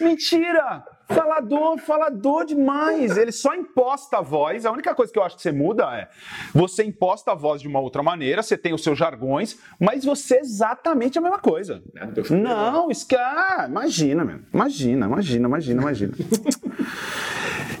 Mentira! 0.00 0.84
Falador, 1.08 1.78
falador 1.78 2.44
demais. 2.44 3.16
Ele 3.16 3.30
só 3.30 3.54
imposta 3.54 4.18
a 4.18 4.20
voz. 4.20 4.66
A 4.66 4.72
única 4.72 4.94
coisa 4.94 5.12
que 5.12 5.18
eu 5.18 5.22
acho 5.22 5.36
que 5.36 5.42
você 5.42 5.52
muda 5.52 5.84
é 5.96 6.08
você 6.52 6.82
imposta 6.82 7.32
a 7.32 7.34
voz 7.34 7.62
de 7.62 7.68
uma 7.68 7.78
outra 7.78 8.02
maneira, 8.02 8.42
você 8.42 8.56
tem 8.58 8.74
os 8.74 8.82
seus 8.82 8.98
jargões, 8.98 9.56
mas 9.78 10.04
você 10.04 10.36
é 10.36 10.40
exatamente 10.40 11.18
a 11.18 11.20
mesma 11.20 11.38
coisa. 11.38 11.82
Filme. 12.24 12.42
Não, 12.42 12.90
isso 12.90 13.06
que. 13.06 13.14
Ah, 13.14 13.66
imagina, 13.68 14.24
meu. 14.24 14.40
Imagina, 14.52 15.06
imagina, 15.06 15.48
imagina, 15.48 15.82
imagina. 15.82 16.12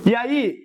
e 0.06 0.14
aí, 0.14 0.58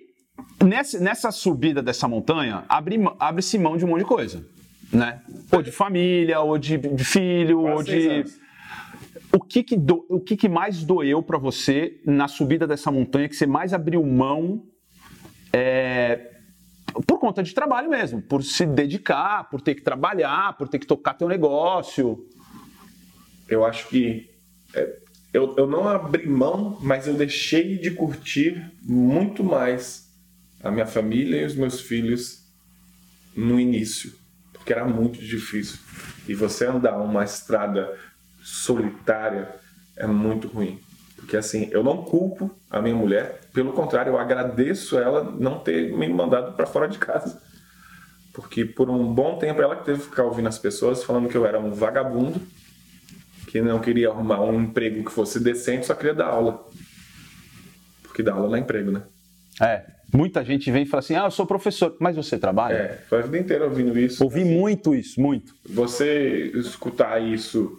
nessa, 0.62 1.00
nessa 1.00 1.30
subida 1.32 1.82
dessa 1.82 2.06
montanha, 2.06 2.64
abre, 2.68 2.96
abre-se 3.18 3.58
mão 3.58 3.76
de 3.76 3.84
um 3.84 3.88
monte 3.88 4.00
de 4.00 4.06
coisa. 4.06 4.44
Né? 4.92 5.20
Ou 5.50 5.62
de 5.62 5.72
família, 5.72 6.40
ou 6.40 6.58
de, 6.58 6.78
filho, 6.98 7.62
Quase 7.62 7.76
ou 7.76 7.82
de. 7.82 8.08
anos. 8.08 8.41
O 9.34 9.40
que 9.40 9.62
que, 9.62 9.76
do- 9.76 10.04
o 10.08 10.20
que 10.20 10.36
que 10.36 10.48
mais 10.48 10.84
doeu 10.84 11.22
pra 11.22 11.38
você 11.38 12.00
na 12.04 12.28
subida 12.28 12.66
dessa 12.66 12.90
montanha 12.90 13.28
que 13.28 13.34
você 13.36 13.46
mais 13.46 13.72
abriu 13.72 14.04
mão 14.04 14.66
é, 15.52 16.30
por 17.06 17.18
conta 17.18 17.42
de 17.42 17.54
trabalho 17.54 17.88
mesmo, 17.88 18.20
por 18.20 18.42
se 18.42 18.66
dedicar, 18.66 19.48
por 19.48 19.60
ter 19.62 19.74
que 19.74 19.80
trabalhar, 19.82 20.56
por 20.58 20.68
ter 20.68 20.78
que 20.78 20.86
tocar 20.86 21.14
teu 21.14 21.28
negócio? 21.28 22.26
Eu 23.48 23.64
acho 23.64 23.88
que 23.88 24.28
é, 24.74 24.98
eu, 25.32 25.54
eu 25.56 25.66
não 25.66 25.88
abri 25.88 26.26
mão, 26.28 26.78
mas 26.82 27.06
eu 27.06 27.14
deixei 27.14 27.78
de 27.78 27.90
curtir 27.90 28.70
muito 28.82 29.42
mais 29.42 30.10
a 30.62 30.70
minha 30.70 30.86
família 30.86 31.40
e 31.40 31.44
os 31.46 31.54
meus 31.54 31.80
filhos 31.80 32.42
no 33.34 33.58
início, 33.58 34.12
porque 34.52 34.72
era 34.72 34.84
muito 34.84 35.18
difícil. 35.18 35.78
E 36.28 36.34
você 36.34 36.66
andar 36.66 36.98
uma 36.98 37.24
estrada 37.24 37.98
solitária 38.42 39.48
é 39.96 40.06
muito 40.06 40.48
ruim. 40.48 40.80
Porque 41.16 41.36
assim, 41.36 41.68
eu 41.70 41.84
não 41.84 41.98
culpo 41.98 42.50
a 42.68 42.82
minha 42.82 42.96
mulher, 42.96 43.40
pelo 43.52 43.72
contrário, 43.72 44.10
eu 44.10 44.18
agradeço 44.18 44.98
ela 44.98 45.22
não 45.22 45.58
ter 45.58 45.92
me 45.96 46.08
mandado 46.08 46.52
para 46.52 46.66
fora 46.66 46.88
de 46.88 46.98
casa. 46.98 47.40
Porque 48.32 48.64
por 48.64 48.90
um 48.90 49.12
bom 49.12 49.38
tempo 49.38 49.60
ela 49.60 49.76
que 49.76 49.84
teve 49.84 50.00
que 50.00 50.06
ficar 50.06 50.24
ouvindo 50.24 50.48
as 50.48 50.58
pessoas 50.58 51.04
falando 51.04 51.28
que 51.28 51.36
eu 51.36 51.46
era 51.46 51.60
um 51.60 51.70
vagabundo, 51.70 52.40
que 53.46 53.60
não 53.60 53.78
queria 53.78 54.08
arrumar 54.08 54.40
um 54.40 54.62
emprego 54.62 55.04
que 55.04 55.12
fosse 55.12 55.38
decente, 55.38 55.86
só 55.86 55.94
queria 55.94 56.14
dar 56.14 56.26
aula. 56.26 56.66
Porque 58.02 58.22
dar 58.22 58.32
aula 58.32 58.48
não 58.48 58.56
é 58.56 58.60
emprego, 58.60 58.90
né? 58.90 59.02
É, 59.60 59.84
muita 60.12 60.42
gente 60.42 60.70
vem 60.70 60.84
e 60.84 60.86
fala 60.86 61.00
assim: 61.00 61.14
ah, 61.14 61.24
eu 61.24 61.30
sou 61.30 61.46
professor, 61.46 61.94
mas 62.00 62.16
você 62.16 62.38
trabalha? 62.38 62.74
É, 62.74 62.98
foi 63.08 63.18
a 63.18 63.22
vida 63.22 63.38
inteira 63.38 63.64
ouvindo 63.64 63.98
isso. 63.98 64.24
Ouvi 64.24 64.44
muito 64.44 64.94
isso, 64.94 65.20
muito. 65.20 65.54
Você 65.68 66.50
escutar 66.54 67.20
isso 67.20 67.78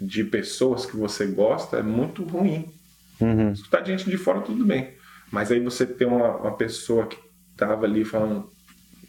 de 0.00 0.24
pessoas 0.24 0.86
que 0.86 0.96
você 0.96 1.26
gosta 1.26 1.78
é 1.78 1.82
muito 1.82 2.24
ruim. 2.24 2.72
Escutar 3.52 3.80
de 3.80 3.92
gente 3.92 4.10
de 4.10 4.16
fora, 4.18 4.40
tudo 4.40 4.64
bem. 4.64 4.94
Mas 5.30 5.50
aí 5.50 5.60
você 5.60 5.86
tem 5.86 6.06
uma, 6.06 6.36
uma 6.36 6.56
pessoa 6.56 7.06
que 7.06 7.16
tava 7.56 7.86
ali 7.86 8.04
falando, 8.04 8.50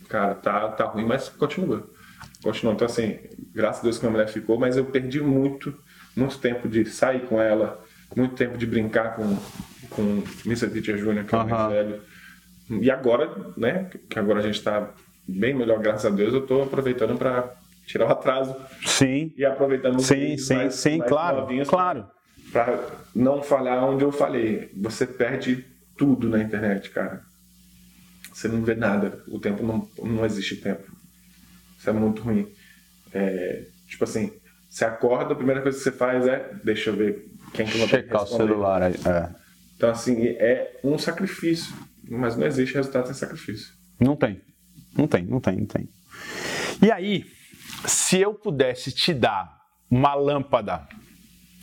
cara, 0.07 0.35
tá, 0.35 0.69
tá 0.69 0.85
ruim, 0.85 1.05
mas 1.05 1.29
continua. 1.29 1.89
Continua. 2.41 2.73
Então, 2.73 2.85
assim, 2.85 3.17
graças 3.53 3.81
a 3.81 3.83
Deus 3.83 3.97
que 3.97 4.05
minha 4.05 4.11
mulher 4.11 4.27
ficou, 4.29 4.57
mas 4.59 4.77
eu 4.77 4.85
perdi 4.85 5.19
muito, 5.19 5.73
muito 6.15 6.37
tempo 6.37 6.67
de 6.67 6.85
sair 6.85 7.21
com 7.25 7.41
ela, 7.41 7.83
muito 8.15 8.35
tempo 8.35 8.57
de 8.57 8.65
brincar 8.65 9.15
com, 9.15 9.37
com 9.89 10.23
Mr. 10.45 10.69
Teacher 10.69 10.97
Júnior, 10.97 11.25
que 11.25 11.33
é 11.33 11.37
o 11.37 11.41
Aham. 11.41 11.49
mais 11.49 11.71
velho. 11.71 12.01
E 12.81 12.91
agora, 12.91 13.53
né, 13.57 13.89
que 14.09 14.19
agora 14.19 14.39
a 14.39 14.43
gente 14.43 14.61
tá 14.61 14.91
bem 15.27 15.53
melhor, 15.53 15.79
graças 15.79 16.05
a 16.05 16.09
Deus, 16.15 16.33
eu 16.33 16.45
tô 16.45 16.61
aproveitando 16.61 17.17
para 17.17 17.53
tirar 17.85 18.07
o 18.07 18.11
atraso 18.11 18.55
Sim, 18.85 19.33
e 19.37 19.45
aproveitando 19.45 19.99
sim, 20.01 20.37
sim, 20.37 20.55
mais- 20.55 20.75
sim, 20.75 20.97
mais 20.97 21.09
claro, 21.09 21.47
claro. 21.67 22.07
Pra 22.51 22.87
não 23.15 23.41
falhar 23.41 23.83
onde 23.83 24.03
eu 24.03 24.11
falei. 24.11 24.71
Você 24.77 25.07
perde 25.07 25.65
tudo 25.97 26.29
na 26.29 26.41
internet, 26.41 26.89
cara. 26.91 27.21
Você 28.31 28.47
não 28.47 28.61
vê 28.61 28.75
nada. 28.75 29.23
O 29.27 29.39
tempo 29.39 29.63
não, 29.63 29.87
não 30.03 30.25
existe 30.25 30.57
tempo. 30.57 30.83
Isso 31.77 31.89
é 31.89 31.93
muito 31.93 32.21
ruim. 32.21 32.47
É, 33.11 33.65
tipo 33.87 34.03
assim, 34.03 34.31
você 34.69 34.85
acorda, 34.85 35.33
a 35.33 35.35
primeira 35.35 35.61
coisa 35.61 35.77
que 35.77 35.83
você 35.83 35.91
faz 35.91 36.27
é 36.27 36.51
deixa 36.63 36.89
eu 36.89 36.95
ver 36.95 37.25
quem 37.53 37.65
que 37.65 37.73
eu 37.73 37.79
vou 37.79 37.87
Checar 37.87 38.23
o 38.23 38.27
celular. 38.27 38.81
É. 38.83 38.93
Então, 39.75 39.89
assim, 39.89 40.25
é 40.27 40.79
um 40.83 40.97
sacrifício. 40.97 41.73
Mas 42.09 42.35
não 42.35 42.45
existe 42.45 42.75
resultado 42.75 43.05
sem 43.05 43.15
sacrifício. 43.15 43.73
Não 43.99 44.15
tem. 44.15 44.41
Não 44.97 45.07
tem, 45.07 45.25
não 45.25 45.39
tem, 45.39 45.57
não 45.57 45.65
tem. 45.65 45.87
E 46.81 46.91
aí, 46.91 47.25
se 47.85 48.19
eu 48.19 48.33
pudesse 48.33 48.91
te 48.91 49.13
dar 49.13 49.61
uma 49.89 50.13
lâmpada, 50.13 50.87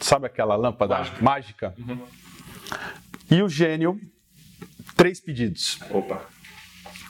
sabe 0.00 0.26
aquela 0.26 0.56
lâmpada 0.56 1.02
mágica? 1.20 1.74
E 3.30 3.42
o 3.42 3.48
gênio, 3.48 4.00
três 4.96 5.20
pedidos. 5.20 5.78
Opa. 5.90 6.22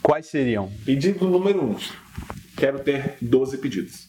Quais 0.03 0.27
seriam? 0.27 0.73
Pedido 0.85 1.28
número 1.28 1.62
um. 1.65 1.77
Quero 2.57 2.81
ter 2.81 3.16
12 3.20 3.59
pedidos. 3.59 4.09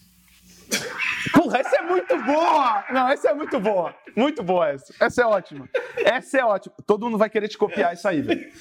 Porra, 1.34 1.60
essa 1.60 1.78
é 1.78 1.82
muito 1.82 2.18
boa! 2.24 2.86
Não, 2.92 3.10
essa 3.10 3.30
é 3.30 3.34
muito 3.34 3.60
boa. 3.60 3.96
Muito 4.16 4.42
boa 4.44 4.70
essa. 4.70 4.94
Essa 5.00 5.22
é 5.22 5.26
ótima. 5.26 5.70
Essa 5.98 6.40
é 6.40 6.46
ótima. 6.46 6.76
Todo 6.86 7.06
mundo 7.06 7.18
vai 7.18 7.30
querer 7.30 7.48
te 7.48 7.58
copiar 7.58 7.94
isso 7.94 8.08
aí, 8.08 8.22
velho. 8.22 8.52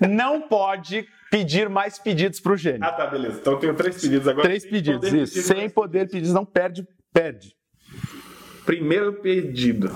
Não 0.00 0.42
pode 0.42 1.06
pedir 1.30 1.68
mais 1.68 1.98
pedidos 1.98 2.40
pro 2.40 2.56
gênio. 2.56 2.84
Ah, 2.84 2.92
tá, 2.92 3.06
beleza. 3.06 3.38
Então 3.40 3.54
eu 3.54 3.58
tenho 3.58 3.74
três 3.74 4.00
pedidos 4.00 4.28
agora. 4.28 4.46
Três 4.46 4.64
pedidos, 4.64 5.08
poder 5.08 5.22
isso. 5.22 5.34
pedir 5.34 5.46
Sem 5.46 5.70
poder 5.70 6.08
pedir, 6.08 6.32
não 6.32 6.44
perde, 6.44 6.86
perde. 7.12 7.54
Primeiro 8.64 9.20
pedido. 9.20 9.90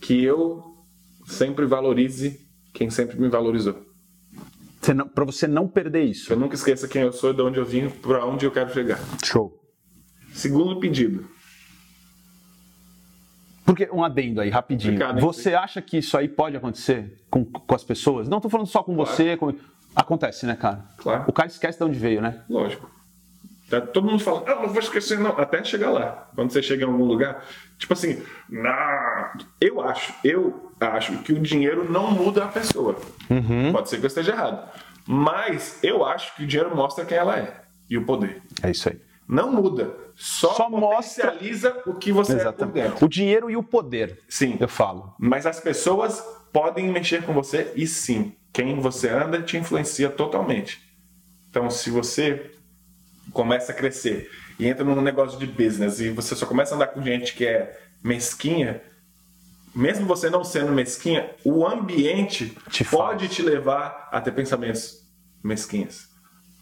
Que 0.00 0.22
eu 0.24 0.62
sempre 1.26 1.66
valorize 1.66 2.38
quem 2.72 2.90
sempre 2.90 3.18
me 3.18 3.28
valorizou. 3.28 3.86
Pra 5.14 5.24
você 5.24 5.46
não 5.46 5.68
perder 5.68 6.04
isso. 6.04 6.32
eu 6.32 6.38
nunca 6.38 6.54
esqueça 6.54 6.88
quem 6.88 7.02
eu 7.02 7.12
sou, 7.12 7.32
de 7.32 7.42
onde 7.42 7.58
eu 7.58 7.64
vim, 7.64 7.90
para 7.90 8.24
onde 8.24 8.46
eu 8.46 8.50
quero 8.50 8.72
chegar. 8.72 8.98
Show. 9.24 9.52
Segundo 10.32 10.80
pedido. 10.80 11.28
Porque, 13.70 13.88
um 13.92 14.02
adendo 14.02 14.40
aí, 14.40 14.50
rapidinho. 14.50 15.00
Hein? 15.00 15.20
Você 15.20 15.54
acha 15.54 15.80
que 15.80 15.98
isso 15.98 16.18
aí 16.18 16.28
pode 16.28 16.56
acontecer 16.56 17.16
com, 17.30 17.44
com 17.44 17.74
as 17.74 17.84
pessoas? 17.84 18.28
Não 18.28 18.40
tô 18.40 18.48
falando 18.48 18.66
só 18.66 18.82
com 18.82 18.96
você. 18.96 19.36
com- 19.36 19.54
Acontece, 19.94 20.44
né, 20.44 20.56
cara? 20.56 20.84
Claro. 20.98 21.24
O 21.28 21.32
cara 21.32 21.46
esquece 21.48 21.78
de 21.78 21.84
onde 21.84 21.98
veio, 21.98 22.20
né? 22.20 22.40
Lógico. 22.48 22.90
Tá 23.68 23.80
todo 23.80 24.08
mundo 24.10 24.18
falando, 24.18 24.48
ah, 24.48 24.56
não 24.56 24.68
vou 24.68 24.80
esquecer, 24.80 25.20
não. 25.20 25.30
Até 25.38 25.62
chegar 25.62 25.90
lá. 25.90 26.28
Quando 26.34 26.50
você 26.50 26.60
chega 26.60 26.84
em 26.84 26.88
algum 26.88 27.04
lugar, 27.04 27.44
tipo 27.78 27.92
assim, 27.92 28.20
não. 28.48 29.30
Eu 29.60 29.80
acho, 29.80 30.12
eu 30.24 30.72
acho 30.80 31.18
que 31.18 31.32
o 31.32 31.38
dinheiro 31.38 31.88
não 31.88 32.10
muda 32.10 32.44
a 32.44 32.48
pessoa. 32.48 32.96
Uhum. 33.30 33.70
Pode 33.72 33.88
ser 33.88 33.98
que 33.98 34.04
eu 34.04 34.08
esteja 34.08 34.32
errado. 34.32 34.68
Mas 35.06 35.78
eu 35.84 36.04
acho 36.04 36.34
que 36.34 36.42
o 36.42 36.46
dinheiro 36.46 36.74
mostra 36.74 37.04
quem 37.04 37.16
ela 37.16 37.38
é. 37.38 37.54
E 37.88 37.96
o 37.96 38.04
poder. 38.04 38.42
É 38.62 38.70
isso 38.72 38.88
aí. 38.88 39.00
Não 39.30 39.52
muda. 39.52 39.94
Só, 40.16 40.52
Só 40.54 40.68
mostra- 40.68 41.28
potencializa 41.28 41.82
o 41.86 41.94
que 41.94 42.10
você 42.10 42.32
é 42.32 42.34
por 42.36 42.40
Exatamente. 42.42 42.74
dentro. 42.74 43.06
O 43.06 43.08
dinheiro 43.08 43.48
e 43.48 43.56
o 43.56 43.62
poder. 43.62 44.18
Sim. 44.28 44.56
Eu 44.58 44.66
falo. 44.68 45.14
Mas 45.18 45.46
as 45.46 45.60
pessoas 45.60 46.20
podem 46.52 46.88
mexer 46.90 47.22
com 47.24 47.32
você 47.32 47.72
e 47.76 47.86
sim, 47.86 48.34
quem 48.52 48.80
você 48.80 49.08
anda 49.08 49.40
te 49.40 49.56
influencia 49.56 50.10
totalmente. 50.10 50.80
Então, 51.48 51.70
se 51.70 51.90
você 51.90 52.50
começa 53.32 53.70
a 53.70 53.74
crescer 53.74 54.28
e 54.58 54.66
entra 54.66 54.84
num 54.84 55.00
negócio 55.00 55.38
de 55.38 55.46
business 55.46 56.00
e 56.00 56.10
você 56.10 56.34
só 56.34 56.44
começa 56.44 56.74
a 56.74 56.76
andar 56.76 56.88
com 56.88 57.00
gente 57.00 57.34
que 57.34 57.46
é 57.46 57.78
mesquinha, 58.02 58.82
mesmo 59.72 60.06
você 60.06 60.28
não 60.28 60.42
sendo 60.42 60.72
mesquinha, 60.72 61.30
o 61.44 61.64
ambiente 61.64 62.56
Te 62.68 62.82
pode 62.84 63.26
faz. 63.26 63.36
te 63.36 63.42
levar 63.42 64.08
a 64.10 64.20
ter 64.20 64.32
pensamentos 64.32 65.06
mesquinhos, 65.42 66.08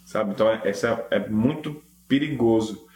sabe? 0.04 0.32
Então, 0.32 0.50
é, 0.50 0.60
esse 0.68 0.86
é, 0.86 1.06
é 1.10 1.28
muito 1.28 1.82
perigoso. 2.08 2.86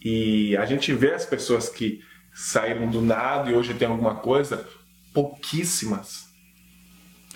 E 0.00 0.56
a 0.56 0.66
gente 0.66 0.92
vê 0.92 1.12
as 1.12 1.26
pessoas 1.26 1.68
que 1.68 2.02
saíram 2.32 2.88
do 2.88 3.00
nada 3.00 3.50
e 3.50 3.54
hoje 3.54 3.74
tem 3.74 3.88
alguma 3.88 4.16
coisa, 4.16 4.66
pouquíssimas. 5.12 6.28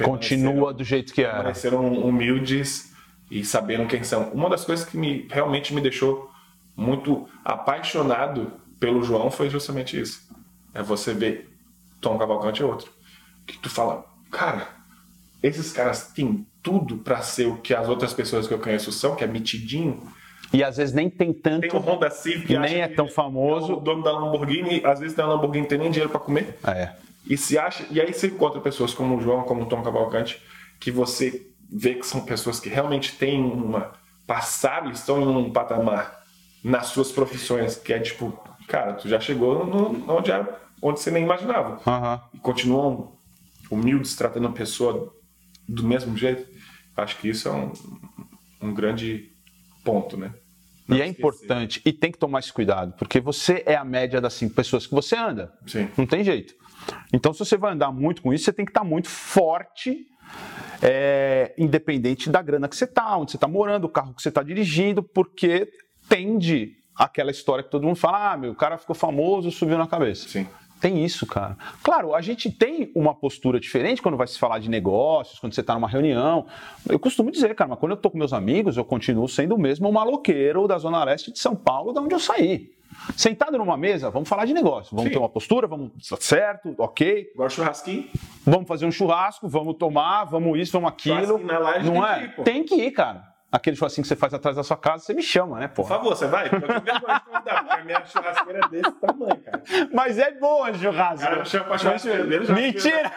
Continua 0.03 0.73
do 0.73 0.85
jeito 0.85 1.13
que 1.13 1.23
era. 1.23 1.35
Permaneceram 1.35 1.93
humildes 1.93 2.93
e 3.31 3.45
sabendo 3.45 3.87
quem 3.87 4.03
são. 4.03 4.31
Uma 4.31 4.51
das 4.51 4.65
coisas 4.65 4.85
que 4.85 4.97
me, 4.97 5.27
realmente 5.31 5.75
me 5.75 5.81
deixou 5.81 6.31
muito 6.77 7.29
apaixonado 7.45 8.53
pelo 8.81 9.03
João 9.03 9.31
foi 9.31 9.49
justamente 9.49 10.01
isso. 10.01 10.29
É 10.73 10.83
você 10.83 11.15
ver 11.15 11.57
Tom 12.01 12.19
Cavalcante 12.19 12.63
é 12.63 12.65
outro. 12.65 12.91
Que 13.47 13.59
tu 13.59 13.71
fala, 13.71 14.05
cara, 14.31 14.69
esses 15.43 15.73
caras 15.73 16.09
têm 16.09 16.47
tudo 16.63 16.99
pra 16.99 17.21
ser 17.21 17.47
o 17.47 17.59
que 17.59 17.75
as 17.75 17.89
outras 17.89 18.13
pessoas 18.13 18.49
que 18.49 18.55
eu 18.55 18.59
conheço 18.59 18.91
são, 18.91 19.15
que 19.15 19.23
é 19.23 19.27
mitidinho, 19.27 20.03
E 20.55 20.63
às 20.63 20.77
vezes 20.77 20.95
nem 20.95 21.11
tem 21.11 21.33
tanto. 21.33 21.69
Tem 21.69 21.71
o 21.71 21.83
Honda 21.83 22.09
Civic 22.11 22.47
que 22.47 22.59
Nem 22.59 22.81
é 22.81 22.89
tão 22.89 23.09
famoso. 23.09 23.73
é 23.73 23.77
o 23.77 23.81
dono 23.81 24.03
da 24.03 24.13
Lamborghini, 24.13 24.81
às 24.85 25.01
vezes 25.01 25.17
da 25.17 25.27
Lamborghini 25.27 25.67
tem 25.67 25.79
nem 25.79 25.91
dinheiro 25.91 26.11
para 26.11 26.21
comer. 26.21 26.59
É. 26.65 26.93
E 27.29 27.37
se 27.37 27.59
acha, 27.59 27.85
e 27.91 28.01
aí 28.01 28.13
você 28.13 28.29
encontra 28.29 28.61
pessoas 28.61 28.95
como 28.95 29.17
o 29.17 29.21
João, 29.21 29.43
como 29.43 29.63
o 29.63 29.67
Tom 29.67 29.83
Cavalcante, 29.83 30.41
que 30.79 30.91
você 30.91 31.47
vê 31.71 31.95
que 31.95 32.07
são 32.07 32.21
pessoas 32.25 32.61
que 32.61 32.69
realmente 32.69 33.17
têm 33.17 33.43
uma 33.43 33.93
passaram, 34.27 34.91
estão 34.91 35.21
em 35.21 35.27
um 35.27 35.51
patamar 35.53 36.23
nas 36.63 36.87
suas 36.87 37.13
profissões 37.13 37.77
que 37.77 37.93
é 37.93 37.99
tipo, 37.99 38.33
cara, 38.69 38.95
tu 38.95 39.09
já 39.09 39.21
chegou 39.21 39.67
no, 39.67 40.11
onde 40.11 40.31
era, 40.31 40.61
onde 40.81 41.01
você 41.01 41.11
nem 41.11 41.23
imaginava. 41.23 41.81
Aham. 41.87 42.21
E 42.33 42.39
continuam 42.39 43.13
humildes, 43.71 44.15
tratando 44.15 44.49
a 44.49 44.53
pessoa 44.53 45.13
do 45.69 45.83
mesmo 45.83 46.17
jeito. 46.17 46.47
Acho 46.97 47.19
que 47.19 47.29
isso 47.29 47.49
é 47.49 47.51
um, 47.51 47.73
um 48.63 48.73
grande 48.73 49.31
ponto, 49.85 50.17
né? 50.17 50.33
Não 50.87 50.97
E 50.97 51.03
é 51.03 51.07
importante, 51.07 51.81
e 51.85 51.93
tem 51.93 52.13
que 52.13 52.19
tomar 52.19 52.41
esse 52.41 52.53
cuidado, 52.53 52.95
porque 52.99 53.21
você 53.21 53.63
é 53.67 53.75
a 53.75 53.85
média 53.85 54.21
das 54.21 54.35
cinco 54.35 54.55
pessoas 54.55 54.87
que 54.87 54.95
você 54.95 55.17
anda. 55.17 55.53
Sim. 55.67 55.89
Não 55.97 56.07
tem 56.07 56.23
jeito. 56.23 56.55
Então, 57.13 57.33
se 57.33 57.39
você 57.39 57.57
vai 57.57 57.73
andar 57.73 57.91
muito 57.91 58.21
com 58.21 58.33
isso, 58.33 58.45
você 58.45 58.53
tem 58.53 58.65
que 58.65 58.71
estar 58.71 58.85
muito 58.85 59.09
forte, 59.09 60.07
é, 60.83 61.55
independente 61.57 62.29
da 62.29 62.43
grana 62.43 62.69
que 62.69 62.77
você 62.77 62.85
está, 62.85 63.17
onde 63.17 63.31
você 63.31 63.37
está 63.37 63.49
morando, 63.49 63.85
o 63.85 63.89
carro 63.89 64.15
que 64.15 64.21
você 64.21 64.29
está 64.29 64.43
dirigindo, 64.43 65.03
porque 65.03 65.69
tende 66.09 66.73
aquela 66.95 67.31
história 67.31 67.65
que 67.65 67.71
todo 67.71 67.87
mundo 67.87 67.97
fala: 67.97 68.33
ah, 68.33 68.37
meu, 68.37 68.53
o 68.53 68.55
cara 68.55 68.77
ficou 68.79 68.95
famoso, 68.95 69.51
subiu 69.51 69.79
na 69.79 69.87
cabeça. 69.87 70.29
Sim. 70.29 70.47
Tem 70.85 71.03
isso, 71.03 71.27
cara. 71.27 71.57
Claro, 71.83 72.15
a 72.15 72.21
gente 72.21 72.51
tem 72.51 72.93
uma 72.95 73.15
postura 73.15 73.59
diferente 73.59 74.03
quando 74.03 74.19
vai 74.19 74.27
se 74.27 74.39
falar 74.39 74.59
de 74.59 74.69
negócios, 74.69 75.39
quando 75.39 75.55
você 75.55 75.63
está 75.63 75.73
numa 75.73 75.89
reunião. 75.89 76.45
Eu 76.87 76.99
costumo 76.99 77.31
dizer, 77.31 77.55
cara, 77.55 77.71
mas 77.71 77.79
quando 77.79 77.93
eu 77.93 77.97
tô 77.97 78.11
com 78.11 78.19
meus 78.19 78.35
amigos, 78.35 78.77
eu 78.77 78.85
continuo 78.85 79.27
sendo 79.27 79.55
o 79.55 79.59
mesmo 79.59 79.91
maloqueiro 79.91 80.69
da 80.69 80.77
Zona 80.77 81.03
Leste 81.03 81.33
de 81.33 81.39
São 81.39 81.57
Paulo, 81.57 81.95
da 81.95 82.03
onde 82.03 82.15
eu 82.15 82.19
saí. 82.19 82.71
Sentado 83.17 83.57
numa 83.57 83.79
mesa, 83.79 84.11
vamos 84.11 84.29
falar 84.29 84.45
de 84.45 84.53
negócio. 84.53 84.95
Vamos 84.95 85.05
Sim. 85.05 85.13
ter 85.13 85.19
uma 85.19 85.29
postura, 85.31 85.67
vamos 85.67 85.91
certo, 86.21 86.75
ok. 86.77 87.31
Agora 87.33 87.49
churrasquinho, 87.49 88.05
Vamos 88.45 88.69
fazer 88.69 88.85
um 88.85 88.93
churrasco, 88.93 89.49
vamos 89.49 89.77
tomar, 89.79 90.25
vamos 90.25 90.59
isso, 90.59 90.73
vamos 90.73 90.91
aquilo. 90.91 91.39
Não 91.83 92.07
é? 92.07 92.25
ir. 92.25 92.45
Tem 92.45 92.63
que 92.63 92.75
ir, 92.75 92.91
cara. 92.91 93.34
Aquele 93.55 93.77
churrasquinho 93.77 94.03
que 94.03 94.09
você 94.09 94.17
faz 94.17 94.35
atrás 94.35 94.57
da 94.57 94.65
sua 94.65 94.77
casa, 94.77 95.05
você 95.05 95.15
me 95.15 95.23
chama, 95.23 95.61
né, 95.61 95.69
por 95.69 95.77
porra? 95.87 95.89
favor, 95.97 96.17
você 96.17 96.27
vai? 96.27 96.51
Porque 96.51 96.65
eu 96.65 96.73
a 97.71 97.85
minha 97.85 98.05
churrasqueira 98.05 98.59
é 98.65 98.69
desse 98.69 98.91
tamanho, 98.93 99.37
cara. 99.45 99.63
Mas 99.93 100.19
é 100.19 100.33
bom 100.33 100.67
esse 100.67 100.79
O 100.81 100.83
churrasco. 100.91 101.25
cara 101.25 101.39
me 101.39 101.47
chama 101.47 101.65
pra 101.67 101.79
churrasqueira 101.79 102.25
dele, 102.25 102.53
Mentira! 102.53 103.13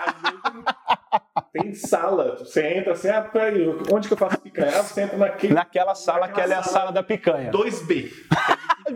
Tem 1.51 1.73
sala, 1.73 2.35
você 2.37 2.67
entra 2.75 2.93
assim, 2.93 3.09
ah, 3.09 3.21
peraí, 3.21 3.67
onde 3.91 4.07
que 4.07 4.13
eu 4.13 4.17
faço 4.17 4.37
picanha? 4.39 4.77
Ah, 4.79 4.83
você 4.83 5.01
entra 5.01 5.17
naquele 5.17 5.53
Naquela 5.55 5.95
sala 5.95 6.27
que 6.27 6.39
ela 6.39 6.53
é 6.53 6.57
a 6.57 6.63
sala 6.63 6.91
da 6.91 7.01
picanha. 7.01 7.51
2B. 7.51 8.11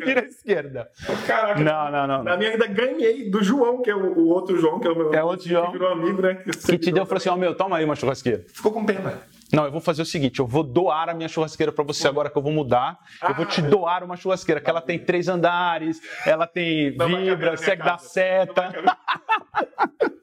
Vira 0.05 0.21
à 0.21 0.25
esquerda. 0.25 0.89
Caraca. 1.25 1.59
Não, 1.59 1.91
não, 1.91 2.07
não. 2.07 2.23
Na 2.23 2.37
minha 2.37 2.51
ainda 2.51 2.67
ganhei 2.67 3.29
do 3.31 3.43
João, 3.43 3.81
que 3.81 3.89
é 3.89 3.95
o, 3.95 4.13
o 4.19 4.27
outro 4.29 4.57
João, 4.59 4.79
que 4.79 4.87
é 4.87 4.91
o 4.91 4.95
meu. 4.95 5.13
É 5.13 5.23
outro 5.23 5.47
João. 5.49 5.65
Que 5.65 5.71
virou 5.73 5.91
amigo, 5.91 6.21
né? 6.21 6.35
Que 6.35 6.77
te 6.77 6.91
deu, 6.91 7.05
falou 7.05 7.17
assim, 7.17 7.29
ó, 7.29 7.35
meu, 7.35 7.55
toma 7.55 7.77
aí 7.77 7.83
uma 7.85 7.95
churrasqueira. 7.95 8.43
Ficou 8.53 8.71
com 8.71 8.85
pena. 8.85 9.21
Não, 9.53 9.65
eu 9.65 9.71
vou 9.71 9.81
fazer 9.81 10.01
o 10.01 10.05
seguinte, 10.05 10.39
eu 10.39 10.47
vou 10.47 10.63
doar 10.63 11.09
a 11.09 11.13
minha 11.13 11.27
churrasqueira 11.27 11.71
pra 11.71 11.83
você 11.83 12.07
agora 12.07 12.29
que 12.29 12.37
eu 12.37 12.41
vou 12.41 12.51
mudar. 12.53 12.97
eu 13.27 13.35
vou 13.35 13.43
Ah, 13.45 13.47
te 13.47 13.61
doar 13.61 14.03
uma 14.03 14.15
churrasqueira, 14.15 14.61
que 14.61 14.69
ela 14.69 14.81
tem 14.81 14.97
três 14.97 15.27
andares, 15.27 15.99
ela 16.25 16.47
tem 16.47 16.91
vibra, 16.91 17.57
segue 17.57 17.83
da 17.83 17.91
casa. 17.91 18.07
seta. 18.09 18.71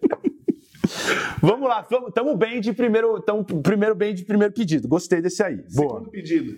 Vamos 1.42 1.68
lá, 1.68 1.86
tamo 2.14 2.36
bem 2.36 2.60
de 2.60 2.72
primeiro, 2.72 3.20
tamo 3.20 3.44
primeiro 3.44 3.94
bem 3.94 4.14
de 4.14 4.24
primeiro 4.24 4.52
pedido. 4.52 4.88
Gostei 4.88 5.20
desse 5.20 5.42
aí. 5.42 5.56
Boa. 5.74 5.94
Segundo 5.98 6.10
pedido. 6.10 6.56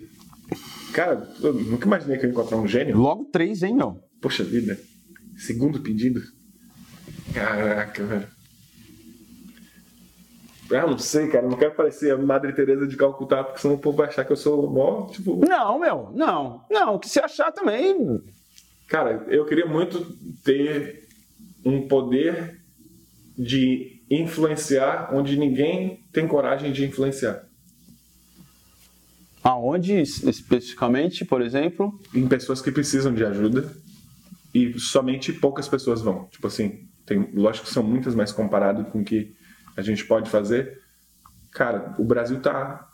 Cara, 0.93 1.29
eu 1.41 1.53
nunca 1.53 1.85
imaginei 1.85 2.17
que 2.17 2.25
eu 2.25 2.29
ia 2.29 2.33
encontrar 2.33 2.57
um 2.57 2.67
gênio. 2.67 2.97
Logo 2.97 3.25
três, 3.25 3.63
hein, 3.63 3.75
meu? 3.75 3.99
Poxa 4.21 4.43
vida. 4.43 4.77
Segundo 5.37 5.79
pedido. 5.81 6.21
Caraca, 7.33 8.03
velho. 8.03 8.27
Ah, 10.73 10.87
não 10.87 10.97
sei, 10.97 11.27
cara. 11.27 11.47
Não 11.47 11.57
quero 11.57 11.75
parecer 11.75 12.11
a 12.11 12.17
Madre 12.17 12.53
Teresa 12.53 12.87
de 12.87 12.95
Calcutá, 12.95 13.43
porque 13.43 13.59
senão 13.59 13.75
o 13.75 13.79
povo 13.79 13.97
vai 13.97 14.07
achar 14.07 14.25
que 14.25 14.31
eu 14.31 14.37
sou 14.37 14.69
mó, 14.69 15.07
tipo... 15.07 15.35
Não, 15.45 15.79
meu, 15.79 16.09
não. 16.13 16.63
Não, 16.69 16.95
o 16.95 16.99
que 16.99 17.09
você 17.09 17.19
achar 17.19 17.51
também. 17.51 18.21
Cara, 18.87 19.25
eu 19.27 19.45
queria 19.45 19.65
muito 19.65 20.05
ter 20.43 21.07
um 21.65 21.87
poder 21.87 22.61
de 23.37 24.01
influenciar 24.09 25.09
onde 25.13 25.37
ninguém 25.37 26.03
tem 26.11 26.27
coragem 26.27 26.71
de 26.71 26.85
influenciar. 26.85 27.45
Aonde 29.43 29.99
especificamente, 30.01 31.25
por 31.25 31.41
exemplo? 31.41 31.99
Em 32.13 32.27
pessoas 32.27 32.61
que 32.61 32.71
precisam 32.71 33.13
de 33.13 33.25
ajuda 33.25 33.71
e 34.53 34.77
somente 34.79 35.33
poucas 35.33 35.67
pessoas 35.67 36.01
vão. 36.01 36.25
Tipo 36.25 36.47
assim, 36.47 36.87
tem, 37.05 37.29
lógico 37.33 37.65
que 37.65 37.73
são 37.73 37.81
muitas, 37.81 38.13
mas 38.13 38.31
comparado 38.31 38.85
com 38.85 39.03
que 39.03 39.33
a 39.75 39.81
gente 39.81 40.05
pode 40.05 40.29
fazer, 40.29 40.81
cara, 41.51 41.95
o 41.97 42.03
Brasil 42.03 42.39
tá 42.39 42.87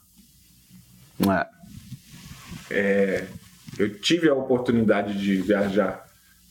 É. 2.70 3.26
eu 3.80 3.99
tive 3.99 4.30
a 4.30 4.34
oportunidade 4.34 5.20
de 5.20 5.38
viajar 5.38 6.06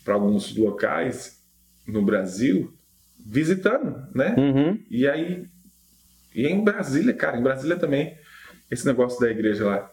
para 0.04 0.14
alguns 0.14 0.56
locais 0.56 1.42
no 1.86 2.02
Brasil 2.02 2.76
visitando, 3.18 4.06
né? 4.14 4.34
Uhum. 4.38 4.82
E 4.90 5.06
aí 5.06 5.46
e 6.34 6.46
em 6.46 6.62
Brasília, 6.62 7.14
cara, 7.14 7.38
em 7.38 7.42
Brasília 7.42 7.76
também 7.76 8.16
esse 8.70 8.84
negócio 8.86 9.20
da 9.20 9.30
igreja 9.30 9.64
lá. 9.64 9.92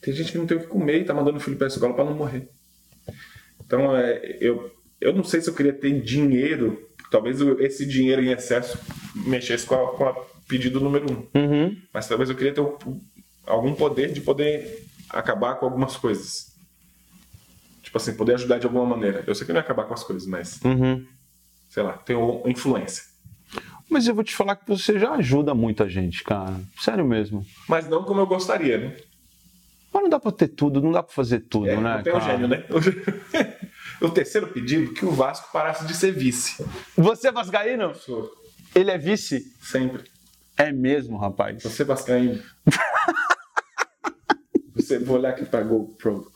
Tem 0.00 0.14
gente 0.14 0.30
que 0.30 0.38
não 0.38 0.46
tem 0.46 0.56
o 0.56 0.60
que 0.60 0.66
comer 0.66 1.00
e 1.00 1.04
tá 1.04 1.14
mandando 1.14 1.38
o 1.38 1.40
filho 1.40 1.56
para 1.56 1.66
a 1.66 1.68
escola 1.68 1.94
para 1.94 2.04
não 2.04 2.14
morrer. 2.14 2.48
Então, 3.64 3.96
é, 3.96 4.38
eu 4.40 4.70
eu 5.00 5.12
não 5.12 5.24
sei 5.24 5.40
se 5.40 5.48
eu 5.50 5.54
queria 5.54 5.72
ter 5.72 6.00
dinheiro, 6.00 6.85
talvez 7.10 7.40
esse 7.60 7.86
dinheiro 7.86 8.22
em 8.22 8.30
excesso 8.32 8.78
mexesse 9.14 9.66
com 9.66 9.74
a, 9.74 9.92
com 9.96 10.04
a 10.06 10.14
pedido 10.48 10.80
número 10.80 11.06
um. 11.12 11.38
Uhum. 11.38 11.76
Mas 11.92 12.06
talvez 12.08 12.28
eu 12.30 12.36
queria 12.36 12.52
ter 12.54 12.60
um- 12.60 13.00
algum 13.46 13.74
poder 13.74 14.12
de 14.12 14.20
poder 14.20 14.84
acabar 15.10 15.54
com 15.56 15.66
algumas 15.66 15.96
coisas. 15.96 16.54
Tipo 17.82 17.98
assim, 17.98 18.14
poder 18.14 18.34
ajudar 18.34 18.58
de 18.58 18.66
alguma 18.66 18.84
maneira. 18.84 19.22
Eu 19.26 19.34
sei 19.34 19.46
que 19.46 19.52
não 19.52 19.58
ia 19.60 19.64
acabar 19.64 19.84
com 19.84 19.94
as 19.94 20.02
coisas, 20.04 20.26
mas, 20.26 20.60
Uhum. 20.64 21.04
sei 21.68 21.82
lá, 21.82 22.02
uma 22.10 22.50
influência. 22.50 23.02
Mas 23.88 24.08
eu 24.08 24.14
vou 24.14 24.24
te 24.24 24.34
falar 24.34 24.56
que 24.56 24.66
você 24.68 24.98
já 24.98 25.12
ajuda 25.12 25.54
muita 25.54 25.88
gente, 25.88 26.24
cara. 26.24 26.60
Sério 26.80 27.04
mesmo. 27.04 27.46
Mas 27.68 27.88
não 27.88 28.02
como 28.02 28.20
eu 28.20 28.26
gostaria, 28.26 28.78
né? 28.78 28.96
Mas 29.94 30.02
não 30.02 30.10
dá 30.10 30.18
pra 30.18 30.32
ter 30.32 30.48
tudo, 30.48 30.82
não 30.82 30.90
dá 30.90 31.02
pra 31.02 31.14
fazer 31.14 31.40
tudo, 31.40 31.68
É, 31.68 31.76
né? 31.76 31.96
não 31.96 32.02
tem 32.02 32.12
o 32.12 32.18
cara? 32.18 32.32
gênio, 32.32 32.48
né? 32.48 32.64
o 34.00 34.10
terceiro 34.10 34.48
pedido, 34.48 34.92
que 34.92 35.04
o 35.04 35.10
Vasco 35.10 35.50
parasse 35.52 35.86
de 35.86 35.94
ser 35.94 36.12
vice. 36.12 36.64
Você 36.96 37.28
é 37.28 37.32
vascaíno? 37.32 37.94
Sou. 37.94 38.30
Ele 38.74 38.90
é 38.90 38.98
vice? 38.98 39.42
Sempre. 39.60 40.04
É 40.56 40.72
mesmo, 40.72 41.16
rapaz. 41.16 41.62
Você 41.62 41.84
vascaíno. 41.84 42.42
você, 44.74 44.98
vou 44.98 45.16
olhar 45.16 45.30
aqui 45.30 45.44
pra 45.44 45.62
GoPro. 45.62 46.30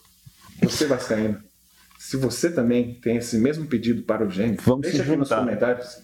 Você 0.63 0.85
vascaíno. 0.85 1.41
Se 1.99 2.17
você 2.17 2.51
também 2.51 2.99
tem 2.99 3.17
esse 3.17 3.37
mesmo 3.37 3.67
pedido 3.67 4.03
para 4.03 4.25
o 4.25 4.29
gênio, 4.29 4.59
Vamos 4.61 4.81
deixa 4.81 5.03
aqui 5.03 5.15
nos 5.15 5.29
comentários. 5.29 5.97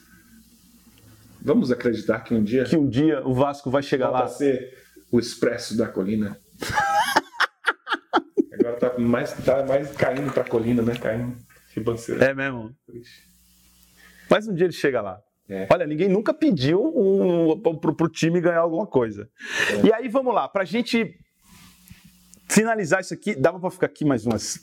Vamos 1.42 1.72
acreditar 1.72 2.20
que 2.22 2.34
um 2.34 2.44
dia 2.44 2.66
Que 2.66 2.76
um 2.76 2.88
dia 2.88 3.26
o 3.26 3.34
Vasco 3.34 3.72
vai 3.72 3.82
chegar 3.82 4.10
lá. 4.10 4.24
a 4.24 4.28
ser 4.28 4.74
o 5.12 5.20
expresso 5.20 5.78
da 5.78 5.88
colina. 5.88 6.38
Agora 8.54 8.76
tá 8.78 9.00
mais, 9.00 9.34
tá 9.34 9.66
mais 9.66 9.96
caindo 9.96 10.32
pra 10.32 10.44
colina, 10.44 10.82
né? 10.82 10.96
Caindo. 10.96 11.38
É 12.24 12.34
mesmo. 12.34 12.76
Mas 14.30 14.48
um 14.48 14.54
dia 14.54 14.66
ele 14.66 14.74
chega 14.74 15.02
lá. 15.02 15.20
É. 15.50 15.68
Olha, 15.72 15.88
ninguém 15.88 16.10
nunca 16.10 16.34
pediu 16.34 16.84
um, 16.84 17.62
pro, 17.80 17.96
pro 17.96 18.10
time 18.10 18.42
ganhar 18.42 18.60
alguma 18.60 18.86
coisa. 18.86 19.30
É. 19.84 19.88
E 19.88 19.94
aí, 19.94 20.10
vamos 20.10 20.34
lá, 20.34 20.48
pra 20.48 20.66
gente 20.66 21.18
finalizar 22.50 23.02
isso 23.02 23.14
aqui, 23.14 23.36
dava 23.36 23.60
pra 23.60 23.70
ficar 23.70 23.86
aqui 23.86 24.04
mais 24.04 24.26
umas 24.26 24.60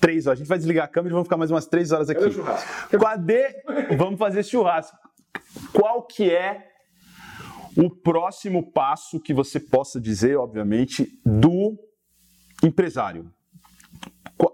três 0.00 0.26
horas. 0.26 0.38
A 0.38 0.40
gente 0.40 0.48
vai 0.48 0.58
desligar 0.58 0.84
a 0.84 0.88
câmera 0.88 1.12
e 1.12 1.14
vamos 1.14 1.26
ficar 1.26 1.36
mais 1.36 1.50
umas 1.50 1.66
três 1.66 1.92
horas 1.92 2.10
aqui. 2.10 2.22
O 2.22 2.30
churrasco? 2.30 2.98
Cadê? 2.98 3.62
Vamos 3.96 4.18
fazer 4.18 4.42
churrasco. 4.42 4.96
Qual 5.72 6.02
que 6.06 6.30
é 6.30 6.66
o 7.76 7.88
próximo 7.88 8.70
passo 8.72 9.20
que 9.20 9.32
você 9.32 9.58
possa 9.58 10.00
dizer, 10.00 10.36
obviamente, 10.36 11.08
do 11.24 11.78
empresário? 12.62 13.32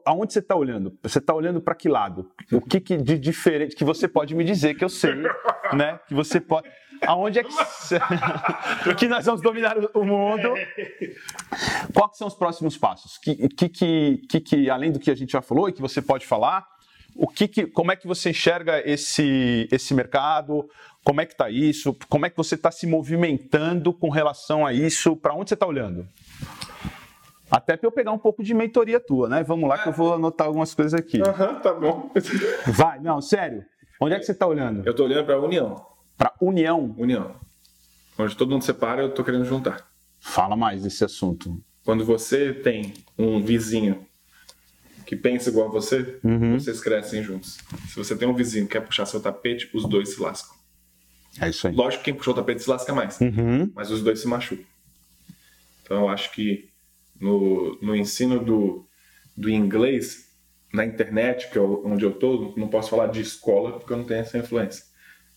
Aonde 0.05 0.33
você 0.33 0.39
está 0.41 0.55
olhando? 0.57 0.97
Você 1.03 1.19
está 1.19 1.35
olhando 1.35 1.61
para 1.61 1.75
que 1.75 1.89
lado? 1.89 2.31
O 2.53 2.61
que, 2.61 2.81
que 2.81 2.97
de 2.97 3.19
diferente 3.19 3.77
que 3.77 3.85
você 3.85 4.09
pode 4.09 4.35
me 4.35 4.45
dizer 4.45 4.75
que 4.75 4.85
eu 4.85 4.89
sei, 4.89 5.15
né? 5.73 6.01
Que 6.09 6.15
você 6.15 6.41
pode. 6.41 6.69
Aonde 7.07 7.41
é 7.41 7.45
que, 7.45 7.51
que 8.97 9.09
nós 9.09 9.27
vamos 9.27 9.43
dominar 9.43 9.77
o 9.95 10.05
mundo? 10.05 10.55
Quais 11.95 12.17
são 12.17 12.27
os 12.27 12.35
próximos 12.35 12.77
passos? 12.77 13.19
Que, 13.19 13.49
que, 13.49 13.69
que, 14.29 14.41
que, 14.41 14.71
além 14.71 14.91
do 14.91 14.99
que 14.99 15.11
a 15.11 15.15
gente 15.15 15.33
já 15.33 15.43
falou 15.43 15.69
e 15.69 15.73
que 15.73 15.83
você 15.83 16.01
pode 16.01 16.27
falar, 16.27 16.67
o 17.15 17.27
que, 17.29 17.49
que 17.49 17.67
como 17.67 17.93
é 17.93 17.97
que 17.97 18.07
você 18.07 18.31
enxerga 18.31 18.83
esse, 18.89 19.69
esse 19.71 19.95
mercado? 19.95 20.69
Como 21.05 21.21
é 21.21 21.27
que 21.27 21.33
está 21.33 21.49
isso? 21.49 21.97
Como 22.09 22.27
é 22.27 22.31
que 22.31 22.37
você 22.37 22.55
está 22.55 22.71
se 22.71 22.87
movimentando 22.87 23.93
com 23.93 24.11
relação 24.11 24.67
a 24.67 24.73
isso? 24.73 25.17
Para 25.17 25.35
onde 25.35 25.51
você 25.51 25.55
está 25.55 25.67
olhando? 25.67 26.07
Até 27.51 27.77
pra 27.77 27.87
eu 27.87 27.93
pegar 27.93 28.13
um 28.13 28.19
pouco 28.19 28.43
de 28.43 28.53
mentoria 28.55 28.99
tua, 28.99 29.29
né? 29.29 29.43
Vamos 29.45 29.69
lá 29.69 29.79
que 29.79 29.89
eu 29.89 29.93
vou 29.93 30.15
anotar 30.15 30.47
algumas 30.49 30.75
coisas 30.75 30.95
aqui. 30.95 31.21
Aham, 31.23 31.55
tá 31.61 31.73
bom. 31.73 32.11
Vai, 32.67 32.99
não, 33.01 33.21
sério. 33.21 33.65
Onde 34.01 34.15
é 34.15 34.19
que 34.19 34.25
você 34.27 34.35
tá 34.35 34.47
olhando? 34.47 34.85
Eu 34.87 34.95
tô 34.95 35.05
olhando 35.05 35.25
pra 35.25 35.41
união. 35.41 35.87
Pra 36.19 36.35
união. 36.41 36.95
União. 36.99 37.35
Onde 38.19 38.37
todo 38.37 38.51
mundo 38.51 38.63
separa, 38.63 39.03
eu 39.03 39.15
tô 39.15 39.23
querendo 39.23 39.45
juntar. 39.45 39.87
Fala 40.19 40.57
mais 40.57 40.83
desse 40.83 41.05
assunto. 41.05 41.63
Quando 41.85 42.05
você 42.05 42.53
tem 42.53 42.95
um 43.17 43.41
vizinho 43.43 44.05
que 45.07 45.15
pensa 45.15 45.51
igual 45.51 45.69
a 45.69 45.71
você, 45.71 46.19
vocês 46.59 46.81
crescem 46.81 47.23
juntos. 47.23 47.59
Se 47.89 47.95
você 47.97 48.17
tem 48.17 48.27
um 48.27 48.35
vizinho 48.35 48.67
que 48.67 48.73
quer 48.73 48.81
puxar 48.81 49.07
seu 49.07 49.21
tapete, 49.21 49.71
os 49.73 49.89
dois 49.89 50.15
se 50.15 50.21
lascam. 50.21 50.57
É 51.41 51.49
isso 51.49 51.69
aí. 51.69 51.75
Lógico 51.75 52.03
que 52.03 52.11
quem 52.11 52.15
puxou 52.19 52.33
o 52.33 52.37
tapete 52.37 52.63
se 52.63 52.69
lasca 52.69 52.93
mais, 52.93 53.21
Uhum. 53.21 53.71
mas 53.75 53.91
os 53.91 54.03
dois 54.03 54.19
se 54.19 54.27
machucam. 54.27 54.65
Então 55.83 55.99
eu 56.01 56.09
acho 56.09 56.33
que 56.33 56.69
no, 57.21 57.79
no 57.83 57.95
ensino 57.97 58.39
do, 58.45 58.87
do 59.37 59.49
inglês, 59.51 60.27
na 60.73 60.85
internet, 60.85 61.51
que 61.51 61.59
é 61.59 61.61
onde 61.61 62.05
eu 62.05 62.13
tô, 62.13 62.55
não 62.57 62.69
posso 62.69 62.91
falar 62.91 63.07
de 63.09 63.21
escola 63.21 63.79
porque 63.79 63.93
eu 63.93 63.97
não 63.99 64.05
tenho 64.05 64.21
essa 64.21 64.39
influência. 64.39 64.85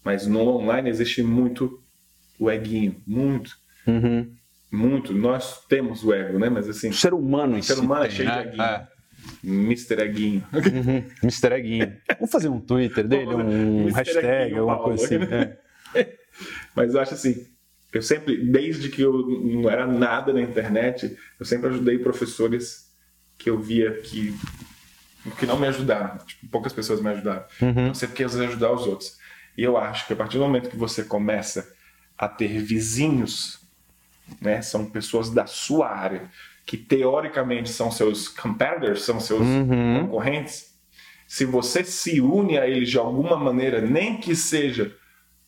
Mas 0.04 0.26
no 0.28 0.40
online 0.42 0.90
existe 0.90 1.22
muito 1.24 1.82
o 2.40 2.50
eguinho, 2.50 3.02
muito, 3.06 3.52
Uhum. 3.88 4.32
muito. 4.72 5.14
Nós 5.14 5.66
temos 5.66 6.04
o 6.04 6.14
ego, 6.14 6.38
né? 6.40 6.50
Mas 6.50 6.68
assim, 6.70 6.90
O 6.90 6.94
ser 6.94 7.14
humano 7.14 7.56
em 7.58 7.60
o 7.60 7.64
ser 7.64 7.76
si 7.76 7.80
humano 7.82 8.06
é 8.06 8.10
cheio 8.10 8.30
né? 8.30 8.42
de 8.44 8.48
eguinho. 8.50 8.64
É. 8.64 8.88
Mr. 9.44 10.02
Eguinho. 10.02 10.44
Uhum. 10.54 11.04
Mr. 11.24 11.54
Eguinho. 11.54 11.94
Vamos 12.16 12.32
fazer 12.32 12.48
um 12.50 12.60
Twitter 12.60 13.06
dele, 13.08 13.28
um 13.36 13.82
Mr. 13.82 13.94
hashtag, 13.98 14.28
Eguinho 14.46 14.60
alguma 14.62 14.78
Paulo. 14.78 14.96
coisa 14.98 15.18
assim. 15.24 15.34
É. 15.96 16.18
Mas 16.76 16.94
eu 16.94 17.02
acho 17.02 17.14
assim, 17.16 17.46
eu 17.92 18.02
sempre, 18.02 18.38
desde 18.38 18.90
que 18.90 19.02
eu 19.02 19.14
não 19.28 19.70
era 19.70 19.88
nada 19.88 20.32
na 20.32 20.42
internet, 20.42 21.18
eu 21.40 21.46
sempre 21.46 21.70
ajudei 21.70 21.98
professores 21.98 22.90
que 23.38 23.50
eu 23.50 23.60
via 23.60 23.94
que, 24.02 24.38
que 25.38 25.46
não 25.46 25.58
me 25.58 25.68
ajudaram. 25.68 26.18
Tipo, 26.26 26.48
poucas 26.50 26.74
pessoas 26.74 27.02
me 27.02 27.10
ajudaram. 27.10 27.46
Eu 27.88 27.96
sempre 27.96 28.16
quis 28.16 28.36
ajudar 28.36 28.72
os 28.72 28.86
outros. 28.86 29.18
E 29.58 29.64
eu 29.64 29.78
acho 29.78 30.06
que 30.06 30.14
a 30.14 30.16
partir 30.16 30.38
do 30.38 30.44
momento 30.44 30.70
que 30.70 30.78
você 30.78 31.04
começa 31.04 31.74
a 32.18 32.28
ter 32.28 32.62
vizinhos, 32.62 33.60
né, 34.40 34.62
são 34.62 34.86
pessoas 34.86 35.30
da 35.30 35.48
sua 35.48 35.90
área, 35.90 36.30
que 36.66 36.78
teoricamente 36.78 37.70
são 37.70 37.90
seus 37.90 38.28
competitors, 38.28 39.02
são 39.02 39.20
seus 39.20 39.46
concorrentes, 40.00 40.70
se 41.30 41.46
você 41.46 41.84
se 41.84 42.20
une 42.20 42.58
a 42.58 42.68
eles 42.68 42.90
de 42.90 42.98
alguma 42.98 43.38
maneira, 43.38 43.80
nem 43.80 44.18
que 44.18 44.36
seja 44.36 44.96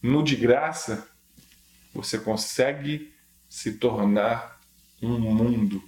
no 0.01 0.23
de 0.23 0.35
graça, 0.35 1.07
você 1.93 2.18
consegue 2.18 3.13
se 3.49 3.73
tornar 3.73 4.59
um 5.01 5.19
mundo. 5.19 5.84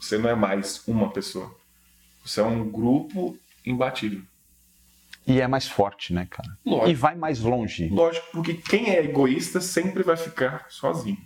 Você 0.00 0.18
não 0.18 0.28
é 0.28 0.34
mais 0.34 0.82
uma 0.86 1.10
pessoa. 1.10 1.54
Você 2.24 2.40
é 2.40 2.44
um 2.44 2.68
grupo 2.68 3.36
imbatível. 3.64 4.22
E 5.26 5.40
é 5.40 5.46
mais 5.46 5.68
forte, 5.68 6.12
né, 6.12 6.26
cara? 6.30 6.48
Lógico. 6.64 6.90
E 6.90 6.94
vai 6.94 7.14
mais 7.14 7.40
longe. 7.40 7.88
Lógico, 7.88 8.26
porque 8.32 8.54
quem 8.54 8.90
é 8.90 9.04
egoísta 9.04 9.60
sempre 9.60 10.02
vai 10.02 10.16
ficar 10.16 10.66
sozinho. 10.70 11.18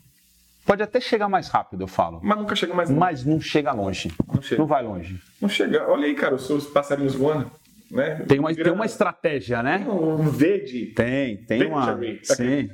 Pode 0.65 0.83
até 0.83 1.01
chegar 1.01 1.29
mais 1.29 1.49
rápido, 1.49 1.83
eu 1.83 1.89
falo. 1.89 2.21
Mas 2.23 2.39
nunca 2.39 2.55
chega 2.55 2.75
mais 2.75 2.89
longe. 2.89 3.01
Mas 3.01 3.25
não 3.25 3.41
chega 3.41 3.73
longe. 3.73 4.13
Não 4.33 4.43
chega. 4.43 4.61
Não 4.61 4.67
vai 4.67 4.83
longe. 4.83 5.21
Não 5.41 5.49
chega. 5.49 5.89
Olha 5.89 6.07
aí, 6.07 6.15
cara, 6.15 6.35
os 6.35 6.47
seus 6.47 6.67
passarinhos 6.67 7.15
voando. 7.15 7.51
Né? 7.93 8.25
Tem 8.27 8.39
uma, 8.39 8.55
tem 8.55 8.73
uma 8.73 8.87
estratégia, 8.87 9.63
né? 9.63 9.87
Um 9.87 10.17
V 10.17 10.61
de. 10.61 10.87
Tem, 10.87 11.37
tem 11.37 11.67
uma. 11.67 12.01
Sim. 12.23 12.71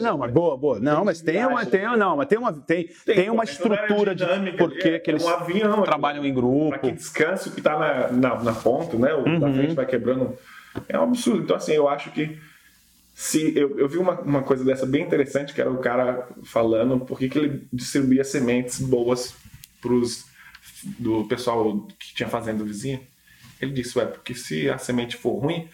Não, 0.00 0.16
mas 0.16 0.32
boa, 0.32 0.56
boa. 0.56 0.80
Não, 0.80 1.04
mas 1.04 1.20
tem 1.20 1.44
uma, 1.44 1.66
tem, 1.66 1.82
não, 1.98 2.16
mas 2.16 2.26
tem 2.26 2.38
uma, 2.38 2.50
tem, 2.50 2.88
tem 3.04 3.28
uma 3.28 3.44
Tem 3.44 3.56
toda 3.56 3.74
a 3.74 3.82
estrutura 3.84 4.14
de 4.14 4.24
dinâmica 4.24 4.56
por 4.56 4.72
que 4.72 4.88
é 4.88 4.98
que 4.98 5.10
eles 5.10 5.22
um 5.22 5.28
avião, 5.28 5.82
trabalham 5.82 6.24
em 6.24 6.32
Para 6.32 6.40
grupo. 6.40 6.78
que 6.80 6.92
descanse 6.92 7.50
o 7.50 7.52
que 7.52 7.60
tá 7.60 7.78
na, 7.78 8.10
na, 8.12 8.42
na 8.42 8.52
ponta, 8.54 8.96
né? 8.96 9.12
O 9.12 9.28
Uhum. 9.28 9.38
da 9.38 9.52
frente 9.52 9.74
vai 9.74 9.84
quebrando. 9.84 10.34
É 10.88 10.98
um 10.98 11.02
absurdo. 11.02 11.42
Então, 11.42 11.56
assim, 11.56 11.72
eu 11.72 11.86
acho 11.86 12.10
que 12.10 12.38
se 13.14 13.52
eu, 13.54 13.78
eu 13.78 13.86
vi 13.86 13.98
uma, 13.98 14.18
uma 14.22 14.42
coisa 14.42 14.64
dessa 14.64 14.86
bem 14.86 15.02
interessante, 15.02 15.52
que 15.52 15.60
era 15.60 15.70
o 15.70 15.76
cara 15.78 16.26
falando 16.42 16.98
por 17.00 17.18
que, 17.18 17.28
que 17.28 17.38
ele 17.38 17.68
distribuía 17.70 18.24
sementes 18.24 18.80
boas 18.80 19.34
pros 19.82 20.24
do 20.98 21.24
pessoal 21.24 21.86
que 21.98 22.14
tinha 22.14 22.28
fazenda 22.30 22.64
vizinha. 22.64 23.00
Ele 23.60 23.72
disse, 23.72 23.98
ué, 23.98 24.04
porque 24.06 24.34
se 24.34 24.68
a 24.68 24.78
semente 24.78 25.16
for 25.16 25.38
ruim, 25.38 25.68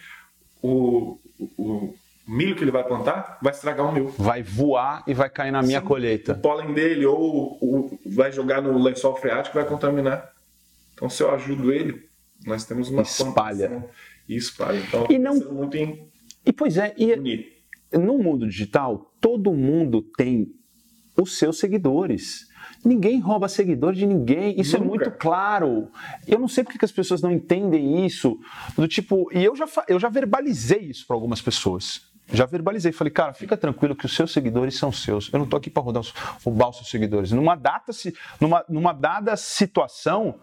o, 0.61 1.17
o, 1.39 1.49
o 1.57 1.95
milho 2.27 2.55
que 2.55 2.63
ele 2.63 2.71
vai 2.71 2.83
plantar 2.83 3.39
vai 3.41 3.51
estragar 3.51 3.87
o 3.89 3.91
meu 3.91 4.07
Vai 4.09 4.43
voar 4.43 5.03
e 5.07 5.13
vai 5.13 5.29
cair 5.29 5.51
na 5.51 5.61
minha 5.61 5.79
o 5.79 5.83
colheita. 5.83 6.35
pólen 6.35 6.73
dele 6.73 7.05
ou 7.05 7.57
o- 7.61 7.99
vai 8.05 8.31
jogar 8.31 8.61
no 8.61 8.77
lençol 8.81 9.15
freático 9.15 9.57
e 9.57 9.61
vai 9.61 9.67
contaminar. 9.69 10.31
Então, 10.93 11.09
se 11.09 11.23
eu 11.23 11.31
ajudo 11.33 11.71
ele, 11.71 12.07
nós 12.45 12.65
temos 12.65 12.89
uma 12.89 13.01
Espalha. 13.01 13.89
e 14.29 14.35
espalha. 14.35 14.77
Então, 14.79 15.07
E 15.09 15.17
não- 15.17 15.33
pensando 15.33 15.53
muito 15.53 15.77
em 15.77 16.07
E 16.45 16.53
pois 16.53 16.77
é, 16.77 16.93
e 16.97 17.11
unir. 17.13 17.45
no 17.91 18.17
mundo 18.19 18.47
digital, 18.47 19.11
todo 19.19 19.51
mundo 19.53 20.01
tem 20.15 20.47
os 21.19 21.37
seus 21.37 21.57
seguidores. 21.59 22.47
Ninguém 22.83 23.19
rouba 23.19 23.47
seguidor 23.47 23.93
de 23.93 24.05
ninguém. 24.05 24.59
Isso 24.59 24.75
é 24.75 24.79
Nunca. 24.79 24.89
muito 24.89 25.11
claro. 25.11 25.87
Eu 26.27 26.39
não 26.39 26.47
sei 26.47 26.63
porque 26.63 26.79
que 26.79 26.85
as 26.85 26.91
pessoas 26.91 27.21
não 27.21 27.31
entendem 27.31 28.05
isso. 28.05 28.39
Do 28.75 28.87
tipo, 28.87 29.29
e 29.33 29.43
eu 29.43 29.55
já, 29.55 29.65
eu 29.87 29.99
já 29.99 30.09
verbalizei 30.09 30.79
isso 30.79 31.05
para 31.05 31.15
algumas 31.15 31.41
pessoas. 31.41 32.10
Já 32.33 32.45
verbalizei, 32.45 32.91
falei, 32.91 33.11
cara, 33.11 33.33
fica 33.33 33.57
tranquilo 33.57 33.95
que 33.95 34.05
os 34.05 34.15
seus 34.15 34.31
seguidores 34.31 34.77
são 34.77 34.91
seus. 34.91 35.31
Eu 35.31 35.39
não 35.39 35.45
tô 35.45 35.57
aqui 35.57 35.69
para 35.69 35.83
roubar 35.83 35.99
os, 35.99 36.13
roubar 36.43 36.69
os 36.69 36.77
seus 36.77 36.89
seguidores. 36.89 37.31
Numa 37.31 37.55
data, 37.55 37.91
numa, 38.39 38.65
numa 38.69 38.93
dada 38.93 39.35
situação 39.35 40.39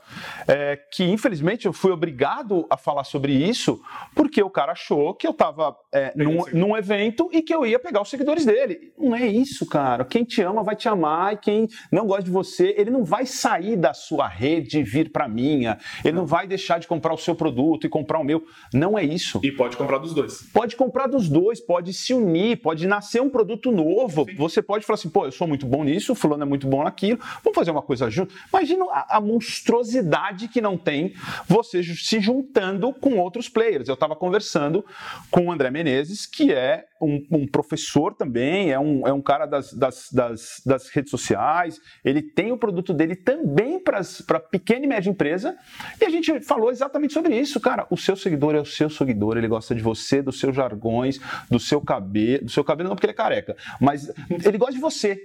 é, 0.47 0.77
que 0.77 1.05
infelizmente 1.05 1.66
eu 1.66 1.73
fui 1.73 1.90
obrigado 1.90 2.66
a 2.69 2.77
falar 2.77 3.05
sobre 3.05 3.32
isso, 3.32 3.81
porque 4.15 4.43
o 4.43 4.51
cara 4.51 4.73
achou 4.73 5.15
que 5.15 5.27
eu 5.27 5.32
tava 5.32 5.77
é, 5.93 6.12
num, 6.15 6.44
num 6.52 6.77
evento 6.77 7.28
e 7.32 7.43
que 7.43 7.55
eu 7.55 7.65
ia 7.65 7.78
pegar 7.78 8.02
os 8.02 8.10
seguidores 8.10 8.44
dele. 8.44 8.93
Não 8.98 9.15
é 9.15 9.27
isso, 9.27 9.66
cara. 9.66 10.05
Quem 10.05 10.24
te 10.24 10.43
ama 10.43 10.62
vai 10.62 10.77
te 10.77 10.89
amar 10.89 11.35
e 11.35 11.36
quem 11.39 11.69
não 11.90 12.06
gosta 12.06 12.24
de 12.24 12.31
você, 12.31 12.74
ele 12.77 12.90
não 12.90 13.05
vai 13.05 13.24
sair 13.24 13.77
da 13.77 13.94
sua 13.94 14.28
rede 14.28 14.78
e 14.78 14.82
vir 14.82 15.10
para 15.10 15.28
minha. 15.28 15.78
Ele 16.05 16.16
não 16.16 16.27
vai 16.27 16.47
deixar 16.47 16.78
de 16.78 16.86
comprar 16.86 17.15
o 17.15 17.19
seu 17.19 17.35
produto 17.35 17.86
e 17.86 17.89
comprar 17.89 18.19
o 18.19 18.24
meu. 18.24 18.44
Não 18.73 18.98
é 18.98 19.05
isso. 19.05 19.40
E 19.43 19.51
pode 19.51 19.77
comprar 19.77 19.98
dos 19.98 20.12
dois. 20.12 20.43
Pode 20.52 20.77
comprar 20.77 21.06
dos 21.06 21.28
dois, 21.28 21.60
pode 21.60 21.77
se 21.92 22.14
unir, 22.14 22.60
pode 22.60 22.86
nascer 22.86 23.20
um 23.20 23.28
produto 23.28 23.70
novo. 23.70 24.26
Você 24.36 24.62
pode 24.62 24.84
falar 24.84 24.94
assim, 24.94 25.09
pô, 25.09 25.24
eu 25.24 25.32
sou 25.32 25.46
muito 25.46 25.66
bom 25.66 25.84
nisso, 25.84 26.12
o 26.12 26.14
fulano 26.14 26.42
é 26.42 26.46
muito 26.46 26.66
bom 26.66 26.84
naquilo, 26.84 27.18
vamos 27.42 27.55
fazer 27.55 27.70
uma 27.70 27.82
coisa 27.82 28.10
junto. 28.10 28.34
Imagina 28.52 28.84
a, 28.90 29.16
a 29.16 29.20
monstruosidade 29.20 30.48
que 30.48 30.60
não 30.60 30.76
tem 30.76 31.14
você 31.46 31.82
se 31.82 32.20
juntando 32.20 32.92
com 32.92 33.18
outros 33.18 33.48
players. 33.48 33.88
Eu 33.88 33.94
estava 33.94 34.14
conversando 34.16 34.84
com 35.30 35.46
o 35.46 35.52
André 35.52 35.70
Menezes, 35.70 36.26
que 36.26 36.52
é 36.52 36.86
um, 37.00 37.24
um 37.30 37.46
professor 37.46 38.14
também, 38.14 38.70
é 38.70 38.78
um, 38.78 39.06
é 39.06 39.12
um 39.12 39.22
cara 39.22 39.46
das, 39.46 39.72
das, 39.72 40.08
das, 40.12 40.62
das 40.64 40.88
redes 40.88 41.10
sociais, 41.10 41.80
ele 42.04 42.22
tem 42.22 42.52
o 42.52 42.58
produto 42.58 42.92
dele 42.92 43.16
também 43.16 43.78
para 43.80 44.02
pequena 44.40 44.84
e 44.84 44.88
média 44.88 45.10
empresa, 45.10 45.56
e 46.00 46.04
a 46.04 46.10
gente 46.10 46.40
falou 46.40 46.70
exatamente 46.70 47.12
sobre 47.12 47.38
isso, 47.38 47.60
cara. 47.60 47.86
O 47.90 47.96
seu 47.96 48.16
seguidor 48.16 48.54
é 48.54 48.60
o 48.60 48.64
seu 48.64 48.90
seguidor, 48.90 49.36
ele 49.36 49.48
gosta 49.48 49.74
de 49.74 49.82
você, 49.82 50.22
dos 50.22 50.38
seus 50.38 50.54
jargões, 50.54 51.20
do 51.50 51.58
seu 51.58 51.80
cabelo, 51.80 52.44
do 52.44 52.50
seu 52.50 52.64
cabelo 52.64 52.88
não 52.88 52.96
porque 52.96 53.06
ele 53.06 53.12
é 53.12 53.16
careca, 53.16 53.56
mas 53.80 54.12
ele 54.44 54.58
gosta 54.58 54.74
de 54.74 54.80
você. 54.80 55.22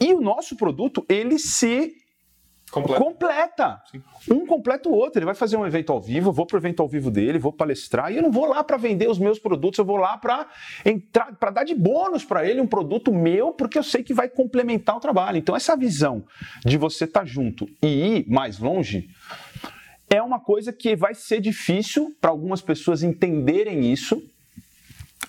E 0.00 0.12
o 0.12 0.20
nosso 0.20 0.56
produto, 0.56 1.04
ele 1.08 1.38
se 1.38 1.94
Completo. 2.70 3.02
completa. 3.02 3.80
Um 4.30 4.44
completa 4.44 4.88
o 4.88 4.92
outro. 4.92 5.18
Ele 5.18 5.24
vai 5.26 5.34
fazer 5.36 5.56
um 5.56 5.64
evento 5.66 5.92
ao 5.92 6.00
vivo, 6.00 6.32
vou 6.32 6.44
pro 6.44 6.58
evento 6.58 6.82
ao 6.82 6.88
vivo 6.88 7.10
dele, 7.10 7.38
vou 7.38 7.52
palestrar, 7.52 8.12
e 8.12 8.16
eu 8.16 8.22
não 8.22 8.30
vou 8.32 8.44
lá 8.46 8.62
para 8.64 8.76
vender 8.76 9.08
os 9.08 9.18
meus 9.18 9.38
produtos, 9.38 9.78
eu 9.78 9.84
vou 9.84 9.96
lá 9.96 10.18
para 10.18 10.48
entrar, 10.84 11.34
para 11.36 11.50
dar 11.50 11.64
de 11.64 11.74
bônus 11.74 12.24
para 12.24 12.44
ele 12.48 12.60
um 12.60 12.66
produto 12.66 13.12
meu, 13.12 13.52
porque 13.52 13.78
eu 13.78 13.82
sei 13.84 14.02
que 14.02 14.12
vai 14.12 14.28
complementar 14.28 14.96
o 14.96 15.00
trabalho. 15.00 15.38
Então 15.38 15.54
essa 15.54 15.76
visão 15.76 16.24
de 16.64 16.76
você 16.76 17.04
estar 17.04 17.24
junto 17.24 17.66
e 17.82 17.86
ir 18.18 18.28
mais 18.28 18.58
longe 18.58 19.08
é 20.10 20.20
uma 20.22 20.38
coisa 20.40 20.72
que 20.72 20.94
vai 20.96 21.14
ser 21.14 21.40
difícil 21.40 22.14
para 22.20 22.30
algumas 22.30 22.60
pessoas 22.60 23.02
entenderem 23.02 23.90
isso, 23.92 24.22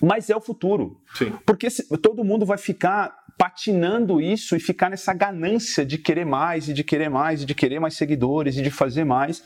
mas 0.00 0.30
é 0.30 0.36
o 0.36 0.40
futuro. 0.40 1.00
Sim. 1.14 1.32
Porque 1.44 1.68
se- 1.70 1.88
todo 1.98 2.22
mundo 2.22 2.46
vai 2.46 2.58
ficar 2.58 3.17
patinando 3.38 4.20
isso 4.20 4.56
e 4.56 4.60
ficar 4.60 4.90
nessa 4.90 5.14
ganância 5.14 5.86
de 5.86 5.96
querer 5.96 6.26
mais 6.26 6.68
e 6.68 6.74
de 6.74 6.82
querer 6.82 7.08
mais 7.08 7.42
e 7.42 7.46
de 7.46 7.54
querer 7.54 7.78
mais 7.78 7.94
seguidores 7.94 8.56
e 8.56 8.62
de 8.62 8.70
fazer 8.70 9.04
mais. 9.04 9.44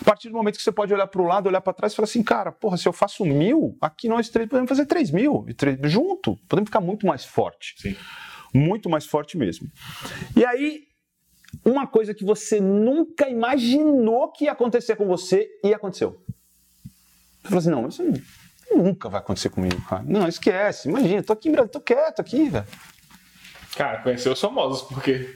A 0.00 0.04
partir 0.04 0.28
do 0.28 0.34
momento 0.34 0.56
que 0.56 0.62
você 0.62 0.70
pode 0.70 0.94
olhar 0.94 1.08
para 1.08 1.20
o 1.20 1.26
lado, 1.26 1.48
olhar 1.48 1.60
para 1.60 1.72
trás 1.72 1.92
e 1.92 1.96
falar 1.96 2.04
assim, 2.04 2.22
cara, 2.22 2.52
porra, 2.52 2.76
se 2.76 2.86
eu 2.86 2.92
faço 2.92 3.24
mil, 3.24 3.76
aqui 3.80 4.08
nós 4.08 4.28
três 4.28 4.48
podemos 4.48 4.68
fazer 4.68 4.86
três 4.86 5.10
mil 5.10 5.44
e 5.48 5.52
três- 5.54 5.76
junto, 5.90 6.36
podemos 6.48 6.68
ficar 6.68 6.80
muito 6.80 7.04
mais 7.04 7.24
forte, 7.24 7.74
Sim. 7.78 7.96
muito 8.54 8.88
mais 8.88 9.06
forte 9.06 9.36
mesmo. 9.36 9.68
E 10.36 10.44
aí 10.44 10.84
uma 11.64 11.86
coisa 11.86 12.14
que 12.14 12.24
você 12.24 12.60
nunca 12.60 13.28
imaginou 13.28 14.30
que 14.30 14.44
ia 14.44 14.52
acontecer 14.52 14.94
com 14.96 15.06
você 15.06 15.48
e 15.64 15.74
aconteceu. 15.74 16.22
Você 17.42 17.48
falou 17.48 17.58
assim, 17.58 17.70
não, 17.70 17.88
isso 17.88 18.04
nunca 18.74 19.08
vai 19.08 19.20
acontecer 19.20 19.48
comigo, 19.50 19.80
cara. 19.82 20.04
Não, 20.06 20.28
esquece. 20.28 20.88
Imagina, 20.88 21.22
tô 21.24 21.32
aqui 21.32 21.48
em 21.48 21.52
Brasília, 21.52 21.72
tô 21.72 21.80
quieto 21.80 22.20
aqui, 22.20 22.48
velho. 22.48 22.64
Cara, 23.76 23.98
conhecer 24.02 24.28
os 24.28 24.40
famosos, 24.40 24.82
porque 24.82 25.34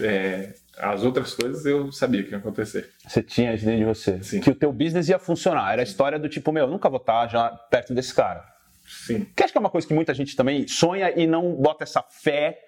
é, 0.00 0.54
As 0.78 1.02
outras 1.02 1.34
coisas 1.34 1.64
eu 1.64 1.90
sabia 1.90 2.22
que 2.22 2.30
ia 2.30 2.38
acontecer. 2.38 2.90
Você 3.06 3.22
tinha 3.22 3.54
isso 3.54 3.64
dentro 3.64 3.80
de 3.80 3.84
você. 3.86 4.22
Sim. 4.22 4.40
Que 4.40 4.50
o 4.50 4.54
teu 4.54 4.72
business 4.72 5.08
ia 5.08 5.18
funcionar. 5.18 5.72
Era 5.72 5.82
a 5.82 5.84
história 5.84 6.18
do 6.18 6.28
tipo, 6.28 6.52
meu, 6.52 6.64
eu 6.66 6.70
nunca 6.70 6.88
vou 6.88 6.98
estar 7.00 7.26
já 7.28 7.48
perto 7.48 7.94
desse 7.94 8.14
cara. 8.14 8.44
Sim. 8.86 9.26
Que 9.34 9.42
acho 9.42 9.52
que 9.52 9.58
é 9.58 9.60
uma 9.60 9.70
coisa 9.70 9.86
que 9.86 9.94
muita 9.94 10.12
gente 10.14 10.36
também 10.36 10.68
sonha 10.68 11.10
e 11.16 11.26
não 11.26 11.54
bota 11.54 11.82
essa 11.84 12.02
fé 12.02 12.58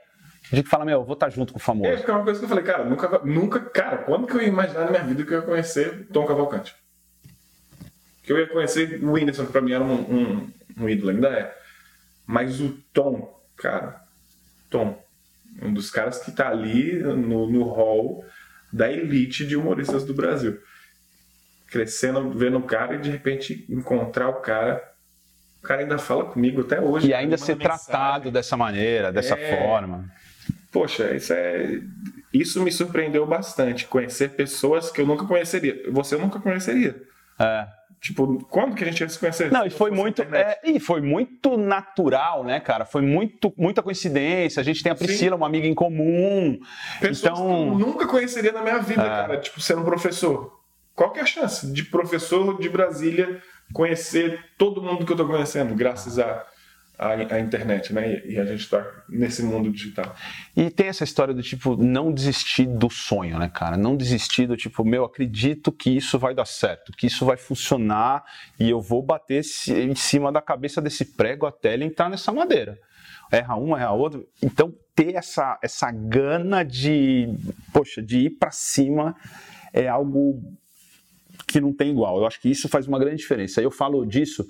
de 0.51 0.62
que 0.62 0.68
fala, 0.70 0.85
meu, 0.85 1.01
eu 1.01 1.05
vou 1.05 1.12
estar 1.14 1.28
junto 1.28 1.52
com 1.52 1.59
o 1.59 1.62
É, 1.62 1.64
famoso. 1.64 1.97
porque 1.97 2.10
é 2.10 2.14
uma 2.14 2.24
coisa 2.24 2.39
que 2.40 2.44
eu 2.47 2.48
falei, 2.48 2.64
cara, 2.64 2.85
nunca, 2.85 3.18
nunca, 3.24 3.60
cara, 3.60 3.98
quando 3.98 4.26
que 4.26 4.35
eu 4.35 4.40
ia 4.40 4.48
imaginar 4.48 4.86
na 4.86 4.90
minha 4.90 5.05
vida 5.05 5.22
que 5.24 5.32
eu 5.35 5.40
ia 5.40 5.44
conhecer 5.47 6.06
Tom 6.12 6.26
Cavalcante? 6.26 6.74
Que 8.22 8.32
eu 8.32 8.39
ia 8.39 8.47
conhecer 8.48 9.05
o 9.05 9.12
Whindersson, 9.12 9.44
que 9.47 9.52
pra 9.52 9.60
mim 9.60 9.72
era 9.72 9.85
um, 9.85 9.93
um, 10.01 10.51
um 10.80 10.89
ídolo, 10.89 11.10
ainda 11.10 11.28
é. 11.28 11.55
Mas 12.26 12.59
o 12.60 12.70
Tom, 12.94 13.39
cara, 13.56 14.02
Tom, 14.70 15.03
um 15.62 15.73
dos 15.73 15.90
caras 15.90 16.19
que 16.20 16.31
tá 16.32 16.49
ali 16.49 16.99
no, 17.03 17.51
no 17.51 17.62
hall 17.65 18.24
da 18.73 18.90
elite 18.90 19.47
de 19.47 19.57
humoristas 19.57 20.05
do 20.05 20.15
Brasil. 20.15 20.59
Crescendo, 21.70 22.31
vendo 22.31 22.59
o 22.59 22.62
cara 22.62 22.95
e 22.95 22.99
de 23.01 23.11
repente 23.11 23.66
encontrar 23.69 24.28
o 24.28 24.40
cara. 24.40 24.82
O 25.59 25.62
cara 25.66 25.82
ainda 25.82 25.99
fala 25.99 26.24
comigo 26.24 26.62
até 26.62 26.81
hoje. 26.81 27.09
E 27.09 27.15
ainda 27.15 27.36
ser 27.36 27.57
mensagem. 27.57 27.78
tratado 27.86 28.31
dessa 28.31 28.57
maneira, 28.57 29.12
dessa 29.12 29.35
É. 29.35 29.59
forma. 29.59 30.11
Poxa, 30.73 31.15
isso 31.15 31.32
é. 31.32 31.81
Isso 32.32 32.62
me 32.62 32.70
surpreendeu 32.70 33.27
bastante. 33.27 33.86
Conhecer 33.86 34.31
pessoas 34.31 34.90
que 34.90 35.01
eu 35.01 35.07
nunca 35.07 35.27
conheceria. 35.27 35.82
Você 35.90 36.16
nunca 36.16 36.39
conheceria. 36.40 36.95
É. 37.39 37.66
Tipo, 38.00 38.44
quando 38.44 38.76
que 38.76 38.84
a 38.84 38.86
gente 38.86 39.00
ia 39.00 39.08
se 39.08 39.18
conhecer? 39.18 39.50
Não, 39.50 39.66
e 39.66 39.70
foi 39.70 39.90
muito, 39.90 40.22
é, 40.22 40.60
e 40.62 40.78
foi 40.78 41.00
muito 41.00 41.56
natural, 41.56 42.44
né, 42.44 42.60
cara? 42.60 42.84
Foi 42.84 43.02
muito, 43.02 43.52
muita 43.56 43.82
coincidência. 43.82 44.60
A 44.60 44.64
gente 44.64 44.82
tem 44.82 44.92
a 44.92 44.94
Priscila, 44.94 45.34
uma 45.34 45.46
amiga 45.46 45.66
em 45.66 45.74
comum. 45.74 46.58
Pessoas 47.00 47.20
que 47.20 47.28
eu 47.28 47.32
então, 47.32 47.78
nunca 47.78 48.06
conheceria 48.06 48.52
na 48.52 48.62
minha 48.62 48.78
vida, 48.78 49.02
É. 49.02 49.06
cara. 49.06 49.36
Tipo, 49.38 49.60
sendo 49.60 49.82
professor. 49.82 50.58
Qual 50.94 51.10
que 51.12 51.18
é 51.18 51.22
a 51.22 51.26
chance 51.26 51.72
de 51.72 51.84
professor 51.84 52.58
de 52.60 52.68
Brasília 52.68 53.40
conhecer 53.72 54.44
todo 54.56 54.82
mundo 54.82 55.04
que 55.04 55.12
eu 55.12 55.16
tô 55.16 55.26
conhecendo, 55.26 55.74
graças 55.74 56.18
à 56.18 56.44
à 56.98 57.12
à 57.34 57.40
internet, 57.40 57.92
né? 57.92 58.20
E, 58.24 58.32
e 58.32 58.38
a 58.38 58.44
gente 58.44 58.68
tá 58.68 58.84
nesse 59.08 59.42
mundo 59.42 59.70
digital. 59.70 60.14
E 60.56 60.68
tem 60.68 60.88
essa 60.88 61.04
história 61.04 61.32
do 61.32 61.42
tipo, 61.42 61.76
não 61.76 62.12
desistir 62.12 62.66
do 62.66 62.90
sonho, 62.90 63.38
né, 63.38 63.48
cara? 63.48 63.76
Não 63.76 63.96
desistir 63.96 64.46
do 64.46 64.56
tipo, 64.56 64.84
meu, 64.84 65.04
acredito 65.04 65.70
que 65.70 65.90
isso 65.90 66.18
vai 66.18 66.34
dar 66.34 66.46
certo, 66.46 66.92
que 66.92 67.06
isso 67.06 67.24
vai 67.24 67.36
funcionar 67.36 68.24
e 68.58 68.68
eu 68.68 68.80
vou 68.80 69.02
bater 69.02 69.42
em 69.68 69.94
cima 69.94 70.32
da 70.32 70.42
cabeça 70.42 70.82
desse 70.82 71.04
prego 71.04 71.46
até 71.46 71.74
ele 71.74 71.84
entrar 71.84 72.10
nessa 72.10 72.32
madeira. 72.32 72.78
Erra 73.30 73.56
um, 73.56 73.76
erra 73.76 73.92
outro. 73.92 74.26
Então, 74.42 74.74
ter 74.94 75.14
essa, 75.14 75.58
essa 75.62 75.90
gana 75.92 76.64
de, 76.64 77.28
poxa, 77.72 78.02
de 78.02 78.20
ir 78.20 78.30
pra 78.30 78.50
cima 78.50 79.14
é 79.72 79.86
algo 79.86 80.42
que 81.46 81.60
não 81.60 81.72
tem 81.72 81.90
igual. 81.90 82.18
Eu 82.18 82.26
acho 82.26 82.40
que 82.40 82.50
isso 82.50 82.68
faz 82.68 82.86
uma 82.86 82.98
grande 82.98 83.16
diferença. 83.18 83.60
Eu 83.60 83.70
falo 83.70 84.04
disso 84.04 84.46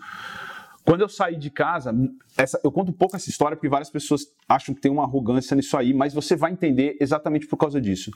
quando 0.89 1.02
eu 1.02 1.09
saí 1.09 1.36
de 1.36 1.51
casa, 1.51 1.94
essa- 2.36 2.59
eu 2.65 2.73
conto 2.73 2.90
um 2.90 2.94
pouco 2.94 3.15
essa 3.15 3.28
história 3.28 3.55
porque 3.55 3.69
várias 3.69 3.90
pessoas 3.90 4.23
acham 4.48 4.74
que 4.74 4.81
tem 4.81 4.90
uma 4.90 5.02
arrogância 5.02 5.55
nisso 5.55 5.77
aí, 5.77 5.93
mas 5.93 6.15
você 6.15 6.35
vai 6.35 6.51
entender 6.51 6.97
exatamente 6.98 7.47
por 7.47 7.59
causa 7.59 7.78
disso. 7.78 8.10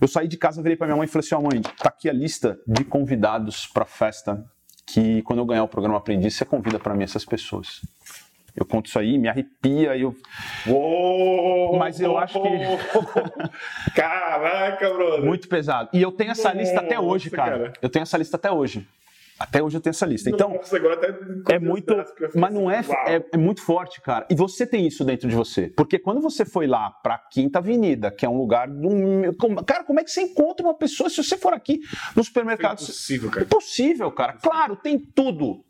Eu 0.00 0.08
saí 0.08 0.26
de 0.26 0.36
casa, 0.36 0.60
virei 0.60 0.76
para 0.76 0.88
minha 0.88 0.96
mãe 0.96 1.04
e 1.04 1.08
falei 1.08 1.24
assim: 1.24 1.36
ó, 1.36 1.40
mãe, 1.40 1.60
tá 1.62 1.88
aqui 1.88 2.10
a 2.10 2.12
lista 2.12 2.58
de 2.66 2.82
convidados 2.84 3.68
para 3.68 3.84
festa 3.84 4.44
que 4.84 5.22
quando 5.22 5.38
eu 5.38 5.46
ganhar 5.46 5.62
o 5.62 5.68
programa 5.68 5.98
Aprendiz, 5.98 6.34
você 6.34 6.44
convida 6.44 6.80
para 6.80 6.94
mim 6.96 7.04
essas 7.04 7.24
pessoas. 7.24 7.80
Eu 8.56 8.64
conto 8.66 8.86
isso 8.86 8.98
aí, 8.98 9.18
me 9.18 9.28
arrepia, 9.28 9.96
eu 9.96 10.12
Uou! 10.66 11.76
Mas 11.78 12.00
eu 12.00 12.16
acho 12.18 12.40
que- 12.42 12.48
Caraca, 13.94 14.90
brother! 14.94 15.24
muito 15.24 15.46
pesado. 15.48 15.90
E 15.92 16.00
eu 16.02 16.10
tenho 16.10 16.30
essa 16.30 16.52
lista 16.52 16.80
até 16.80 16.98
hoje, 16.98 17.26
Nossa, 17.30 17.36
cara. 17.36 17.58
cara. 17.58 17.72
Eu 17.82 17.88
tenho 17.88 18.02
essa 18.02 18.16
lista 18.18 18.36
até 18.36 18.50
hoje. 18.50 18.86
Até 19.38 19.62
hoje 19.62 19.76
eu 19.76 19.80
tenho 19.80 19.90
essa 19.90 20.06
lista. 20.06 20.30
Então, 20.30 20.54
Nossa, 20.54 20.76
até 20.76 21.54
É 21.54 21.58
muito, 21.58 21.94
mas 22.34 22.54
não 22.54 22.70
é, 22.70 22.80
é, 23.06 23.24
é 23.32 23.36
muito 23.36 23.60
forte, 23.60 24.00
cara. 24.00 24.26
E 24.30 24.34
você 24.34 24.66
tem 24.66 24.86
isso 24.86 25.04
dentro 25.04 25.28
de 25.28 25.34
você, 25.34 25.68
porque 25.68 25.98
quando 25.98 26.20
você 26.20 26.44
foi 26.44 26.66
lá 26.66 26.90
para 26.90 27.18
Quinta 27.18 27.58
Avenida, 27.58 28.10
que 28.10 28.24
é 28.24 28.28
um 28.28 28.38
lugar, 28.38 28.66
do, 28.68 29.64
cara, 29.64 29.84
como 29.84 30.00
é 30.00 30.04
que 30.04 30.10
você 30.10 30.22
encontra 30.22 30.66
uma 30.66 30.74
pessoa 30.74 31.10
se 31.10 31.22
você 31.22 31.36
for 31.36 31.52
aqui 31.52 31.80
no 32.14 32.24
supermercado? 32.24 32.80
impossível, 32.80 33.30
cara. 33.30 33.44
Impossível, 33.44 34.10
cara. 34.12 34.32
Claro, 34.34 34.76
tem 34.76 34.98
tudo. 34.98 35.64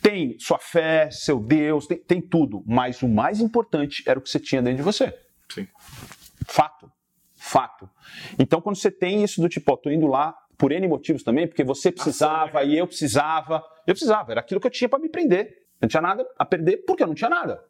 Tem 0.00 0.36
sua 0.38 0.58
fé, 0.58 1.10
seu 1.10 1.38
Deus, 1.38 1.86
tem, 1.86 1.98
tem 1.98 2.20
tudo. 2.20 2.64
Mas 2.66 3.02
o 3.02 3.08
mais 3.08 3.40
importante 3.40 4.02
era 4.06 4.18
o 4.18 4.22
que 4.22 4.30
você 4.30 4.40
tinha 4.40 4.60
dentro 4.60 4.78
de 4.78 4.82
você. 4.82 5.16
Sim. 5.48 5.68
Fato. 6.46 6.90
Fato. 7.34 7.88
Então, 8.38 8.60
quando 8.60 8.76
você 8.76 8.90
tem 8.90 9.22
isso 9.22 9.40
do 9.40 9.48
tipo, 9.48 9.72
ó, 9.72 9.76
tô 9.76 9.90
indo 9.90 10.06
lá 10.06 10.34
por 10.62 10.70
N 10.70 10.86
motivos 10.86 11.24
também, 11.24 11.48
porque 11.48 11.64
você 11.64 11.90
precisava 11.90 12.62
e 12.62 12.78
eu 12.78 12.86
precisava. 12.86 13.60
Eu 13.84 13.94
precisava, 13.94 14.30
era 14.30 14.40
aquilo 14.40 14.60
que 14.60 14.66
eu 14.68 14.70
tinha 14.70 14.88
para 14.88 15.00
me 15.00 15.08
prender. 15.08 15.48
Eu 15.80 15.86
não 15.86 15.88
tinha 15.88 16.00
nada 16.00 16.24
a 16.38 16.44
perder 16.44 16.84
porque 16.86 17.02
eu 17.02 17.08
não 17.08 17.16
tinha 17.16 17.28
nada. 17.28 17.60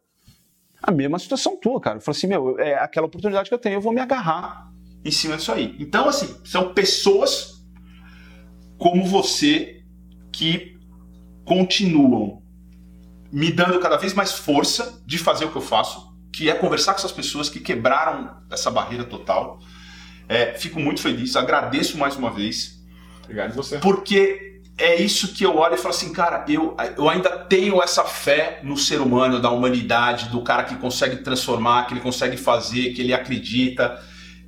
A 0.82 0.90
mesma 0.92 1.18
situação 1.18 1.56
tua, 1.56 1.80
cara. 1.80 1.96
Eu 1.96 2.00
falei 2.02 2.18
assim, 2.18 2.26
meu, 2.26 2.58
é 2.58 2.74
aquela 2.74 3.06
oportunidade 3.06 3.48
que 3.48 3.54
eu 3.54 3.58
tenho, 3.58 3.76
eu 3.76 3.80
vou 3.80 3.94
me 3.94 4.00
agarrar. 4.02 4.70
em 5.02 5.10
cima 5.10 5.38
disso 5.38 5.50
aí. 5.50 5.74
Então, 5.78 6.06
assim, 6.06 6.38
são 6.44 6.74
pessoas 6.74 7.64
como 8.76 9.06
você 9.06 9.82
que 10.30 10.78
continuam 11.46 12.42
me 13.32 13.50
dando 13.50 13.80
cada 13.80 13.96
vez 13.96 14.12
mais 14.12 14.32
força 14.32 15.02
de 15.06 15.16
fazer 15.16 15.46
o 15.46 15.50
que 15.50 15.56
eu 15.56 15.62
faço, 15.62 16.14
que 16.30 16.50
é 16.50 16.54
conversar 16.54 16.92
com 16.92 16.98
essas 16.98 17.12
pessoas 17.12 17.48
que 17.48 17.58
quebraram 17.58 18.36
essa 18.50 18.70
barreira 18.70 19.04
total. 19.04 19.60
É, 20.28 20.52
fico 20.58 20.78
muito 20.78 21.00
feliz, 21.00 21.36
agradeço 21.36 21.96
mais 21.96 22.16
uma 22.16 22.30
vez, 22.30 22.81
Obrigado 23.24 23.54
você. 23.54 23.78
porque 23.78 24.52
é 24.78 25.00
isso 25.00 25.34
que 25.34 25.44
eu 25.44 25.56
olho 25.56 25.74
e 25.74 25.78
falo 25.78 25.94
assim, 25.94 26.12
cara, 26.12 26.44
eu, 26.48 26.76
eu 26.96 27.08
ainda 27.08 27.30
tenho 27.30 27.82
essa 27.82 28.04
fé 28.04 28.60
no 28.62 28.76
ser 28.76 29.00
humano, 29.00 29.40
da 29.40 29.50
humanidade, 29.50 30.28
do 30.30 30.42
cara 30.42 30.64
que 30.64 30.76
consegue 30.76 31.16
transformar, 31.18 31.86
que 31.86 31.94
ele 31.94 32.00
consegue 32.00 32.36
fazer, 32.36 32.92
que 32.92 33.02
ele 33.02 33.12
acredita, 33.12 34.00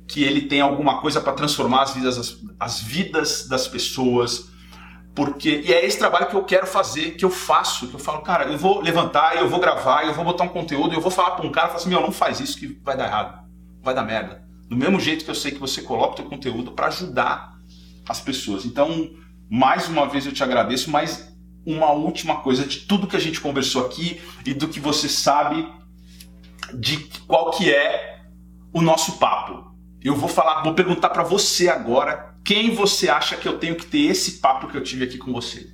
que 0.07 0.23
ele 0.23 0.41
tem 0.41 0.61
alguma 0.61 0.99
coisa 0.99 1.21
para 1.21 1.33
transformar 1.33 1.83
as 1.83 1.93
vidas, 1.93 2.17
as, 2.17 2.37
as 2.59 2.81
vidas 2.81 3.47
das 3.47 3.67
pessoas. 3.67 4.49
Porque, 5.13 5.61
e 5.63 5.73
é 5.73 5.85
esse 5.85 5.97
trabalho 5.97 6.27
que 6.27 6.35
eu 6.35 6.43
quero 6.43 6.67
fazer, 6.67 7.11
que 7.11 7.23
eu 7.23 7.29
faço, 7.29 7.87
que 7.87 7.95
eu 7.95 7.99
falo, 7.99 8.21
cara, 8.21 8.45
eu 8.45 8.57
vou 8.57 8.81
levantar, 8.81 9.37
eu 9.37 9.47
vou 9.47 9.59
gravar, 9.59 10.05
eu 10.05 10.13
vou 10.13 10.25
botar 10.25 10.43
um 10.43 10.49
conteúdo, 10.49 10.93
eu 10.93 11.01
vou 11.01 11.11
falar 11.11 11.31
para 11.31 11.45
um 11.45 11.51
cara, 11.51 11.67
falar 11.67 11.79
assim, 11.79 11.89
meu, 11.89 12.01
não 12.01 12.11
faz 12.11 12.41
isso 12.41 12.57
que 12.57 12.79
vai 12.83 12.97
dar 12.97 13.05
errado, 13.05 13.47
vai 13.81 13.93
dar 13.95 14.03
merda. 14.03 14.43
Do 14.67 14.75
mesmo 14.75 14.99
jeito 14.99 15.23
que 15.23 15.31
eu 15.31 15.35
sei 15.35 15.51
que 15.51 15.59
você 15.59 15.81
coloca 15.81 16.13
o 16.13 16.15
teu 16.15 16.25
conteúdo 16.25 16.71
para 16.73 16.87
ajudar 16.87 17.54
as 18.07 18.19
pessoas. 18.19 18.65
Então, 18.65 19.09
mais 19.49 19.87
uma 19.87 20.07
vez 20.07 20.25
eu 20.25 20.31
te 20.31 20.43
agradeço, 20.43 20.89
mas 20.89 21.33
uma 21.65 21.91
última 21.91 22.41
coisa 22.41 22.65
de 22.65 22.81
tudo 22.81 23.07
que 23.07 23.15
a 23.15 23.19
gente 23.19 23.41
conversou 23.41 23.85
aqui 23.85 24.21
e 24.45 24.53
do 24.53 24.67
que 24.67 24.79
você 24.79 25.09
sabe 25.09 25.67
de 26.73 26.97
qual 27.27 27.51
que 27.51 27.73
é 27.73 28.21
o 28.73 28.81
nosso 28.81 29.17
papo. 29.17 29.73
Eu 30.01 30.15
vou 30.15 30.29
falar, 30.29 30.61
vou 30.63 30.75
perguntar 30.75 31.09
para 31.09 31.23
você 31.23 31.67
agora, 31.67 32.35
quem 32.45 32.75
você 32.75 33.09
acha 33.09 33.35
que 33.35 33.47
eu 33.47 33.57
tenho 33.57 33.75
que 33.75 33.87
ter 33.87 34.01
esse 34.01 34.39
papo 34.39 34.67
que 34.67 34.77
eu 34.77 34.83
tive 34.83 35.05
aqui 35.05 35.17
com 35.17 35.33
você? 35.33 35.67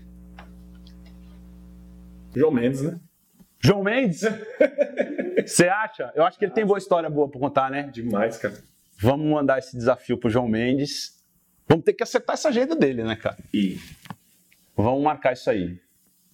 João 2.33 2.51
Mendes, 2.51 2.81
né? 2.81 2.97
João 3.59 3.83
Mendes? 3.83 4.21
Você 5.45 5.67
acha? 5.67 6.11
Eu 6.15 6.23
acho 6.23 6.37
que 6.37 6.45
ele 6.45 6.53
tem 6.53 6.65
boa 6.65 6.79
história 6.79 7.09
boa 7.09 7.29
pra 7.29 7.39
contar, 7.39 7.69
né? 7.69 7.83
Demais, 7.93 8.37
cara. 8.37 8.55
Vamos 8.99 9.27
mandar 9.27 9.59
esse 9.59 9.75
desafio 9.75 10.17
pro 10.17 10.29
João 10.29 10.47
Mendes. 10.47 11.20
Vamos 11.71 11.85
ter 11.85 11.93
que 11.93 12.03
acertar 12.03 12.33
essa 12.33 12.49
agenda 12.49 12.75
dele, 12.75 13.03
né, 13.03 13.15
cara? 13.15 13.37
E 13.53 13.77
Vamos 14.75 15.01
marcar 15.03 15.33
isso 15.33 15.49
aí. 15.49 15.79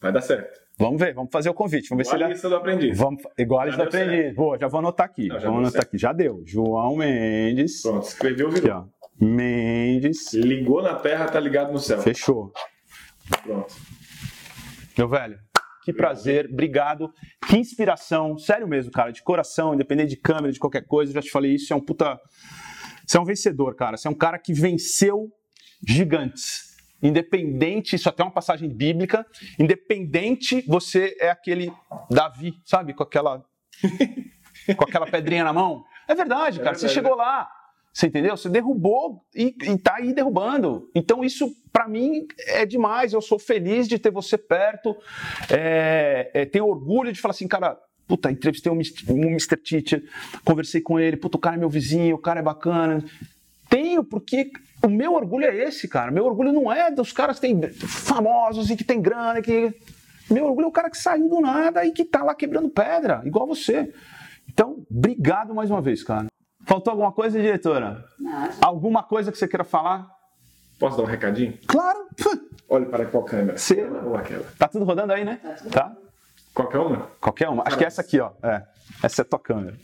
vai 0.02 0.12
dar 0.12 0.22
certo. 0.22 0.60
Vamos 0.80 1.00
ver, 1.00 1.14
vamos 1.14 1.32
fazer 1.32 1.50
o 1.50 1.54
convite. 1.54 1.90
Vamos 1.90 2.06
ver 2.08 2.14
a 2.14 2.18
se 2.18 2.24
ele. 2.24 2.34
lista 2.34 2.50
do 2.50 2.56
aprendiz. 2.56 2.98
Vamos, 2.98 3.22
igual 3.38 3.64
eles 3.64 3.76
Já 3.76 3.86
deu 3.86 3.88
aprendiam. 4.02 4.34
Boa, 4.36 4.58
já 4.60 4.68
vou 4.68 4.80
anotar 4.80 5.06
aqui. 5.08 5.28
Não, 5.28 5.36
já 5.40 5.42
deu 5.48 5.52
anotar 5.54 5.72
certo. 5.72 5.88
aqui. 5.88 5.98
Já 5.98 6.14
deu. 6.14 6.44
João 6.46 6.96
Mendes. 6.98 7.82
Pronto, 7.82 8.04
escreveu, 8.08 8.48
Aqui, 8.50 8.62
virou. 8.62 8.78
ó. 8.78 8.86
Mendes. 9.26 10.34
Ligou 10.34 10.82
na 10.84 10.96
terra, 10.96 11.26
tá 11.28 11.40
ligado 11.40 11.72
no 11.72 11.80
céu. 11.80 12.00
Fechou. 12.02 12.52
Pronto. 13.44 13.76
Meu 14.98 15.08
velho, 15.08 15.38
que 15.84 15.92
prazer, 15.94 16.48
obrigado. 16.52 17.12
Que 17.48 17.58
inspiração, 17.58 18.38
sério 18.38 18.68
mesmo, 18.68 18.92
cara, 18.92 19.12
de 19.12 19.24
coração, 19.24 19.74
independente 19.74 20.10
de 20.10 20.18
câmera, 20.18 20.52
de 20.52 20.60
qualquer 20.60 20.86
coisa, 20.86 21.12
já 21.14 21.22
te 21.22 21.30
falei 21.32 21.56
isso, 21.56 21.74
é 21.74 21.76
um 21.76 21.82
puta. 21.82 22.20
Você 23.08 23.18
é 23.18 23.22
um 23.22 23.26
vencedor, 23.26 23.74
cara. 23.74 23.96
Você 23.96 24.08
é 24.08 24.12
um 24.12 24.16
cara 24.16 24.38
que 24.38 24.54
venceu 24.54 25.32
gigantes. 25.88 26.76
Independente, 27.02 27.96
isso 27.96 28.10
até 28.10 28.22
é 28.22 28.26
uma 28.26 28.34
passagem 28.34 28.70
bíblica, 28.70 29.26
independente, 29.58 30.64
você 30.68 31.16
é 31.20 31.30
aquele 31.30 31.72
Davi, 32.10 32.56
sabe? 32.66 32.94
Com 32.94 33.04
aquela. 33.04 33.46
com 34.76 34.84
aquela 34.84 35.06
pedrinha 35.06 35.44
na 35.44 35.54
mão. 35.54 35.86
É 36.08 36.16
verdade, 36.16 36.60
cara. 36.60 36.76
Você 36.76 36.88
verdade. 36.88 36.94
chegou 36.94 37.16
lá. 37.16 37.50
Você 37.94 38.08
entendeu? 38.08 38.36
Você 38.36 38.50
derrubou 38.50 39.24
e, 39.34 39.56
e 39.60 39.78
tá 39.78 39.96
aí 39.96 40.14
derrubando. 40.14 40.90
Então, 40.94 41.24
isso, 41.24 41.50
pra 41.72 41.88
mim, 41.88 42.28
é 42.48 42.66
demais. 42.66 43.14
Eu 43.14 43.22
sou 43.22 43.40
feliz 43.40 43.88
de 43.88 43.98
ter 43.98 44.12
você 44.12 44.38
perto. 44.38 44.96
É, 45.50 46.30
é, 46.34 46.46
tenho 46.46 46.68
orgulho 46.68 47.14
de 47.14 47.22
falar 47.22 47.32
assim, 47.32 47.48
cara. 47.48 47.80
Puta, 48.08 48.32
entrevistei 48.32 48.72
um 48.72 48.76
Mr. 48.76 49.12
um 49.12 49.30
Mr. 49.30 49.58
Teacher, 49.58 50.04
conversei 50.46 50.80
com 50.80 51.00
ele. 51.00 51.18
Puta, 51.18 51.38
o 51.38 51.40
cara 51.40 51.56
é 51.56 51.60
meu 51.60 51.70
vizinho, 51.70 52.16
o 52.16 52.20
cara 52.20 52.40
é 52.40 52.44
bacana. 52.44 53.04
Tenho 53.70 54.04
porque 54.04 54.52
o 54.82 54.88
meu 54.88 55.14
orgulho 55.14 55.46
é 55.46 55.56
esse, 55.56 55.88
cara. 55.88 56.10
Meu 56.10 56.26
orgulho 56.26 56.54
não 56.54 56.72
é 56.72 56.90
dos 56.90 57.12
caras 57.12 57.38
que 57.40 57.48
têm 57.48 57.62
famosos 57.74 58.70
e 58.70 58.78
que 58.78 58.84
tem 58.84 59.02
grana, 59.02 59.42
que. 59.42 59.74
Meu 60.30 60.46
orgulho 60.46 60.66
é 60.66 60.68
o 60.68 60.72
cara 60.72 60.90
que 60.90 60.98
saiu 60.98 61.30
do 61.30 61.40
nada 61.40 61.86
e 61.86 61.92
que 61.92 62.04
tá 62.04 62.24
lá 62.24 62.36
quebrando 62.36 62.70
pedra, 62.70 63.22
igual 63.26 63.48
você. 63.48 63.94
Então, 64.50 64.86
obrigado 64.90 65.54
mais 65.54 65.70
uma 65.70 65.82
vez, 65.82 66.04
cara. 66.04 66.28
Faltou 66.66 66.92
alguma 66.92 67.12
coisa, 67.12 67.40
diretora? 67.40 68.04
Nada. 68.20 68.54
Alguma 68.62 69.04
coisa 69.04 69.32
que 69.32 69.38
você 69.38 69.48
queira 69.48 69.64
falar? 69.64 70.10
Posso 70.80 70.98
dar 70.98 71.04
um 71.04 71.06
recadinho? 71.06 71.58
Claro! 71.66 72.08
Olhe 72.70 72.86
para 72.86 73.06
qual 73.06 73.24
câmera? 73.24 73.54
Aquela 73.54 74.04
Ou 74.04 74.16
aquela? 74.16 74.46
Tá 74.58 74.68
tudo 74.68 74.84
rodando 74.84 75.14
aí, 75.14 75.24
né? 75.24 75.40
tudo 75.58 75.72
Tá? 75.72 75.96
Qualquer 76.58 76.80
uma? 76.80 77.12
Qualquer 77.22 77.50
uma. 77.50 77.64
Acho 77.68 77.78
que 77.78 77.84
é 77.84 77.88
essa 77.88 78.02
aqui, 78.02 78.20
ó. 78.20 78.32
É. 78.42 78.64
Essa 79.04 79.22
é 79.22 79.24
a 79.24 79.26
tua 79.26 79.38
câmera. 79.38 79.78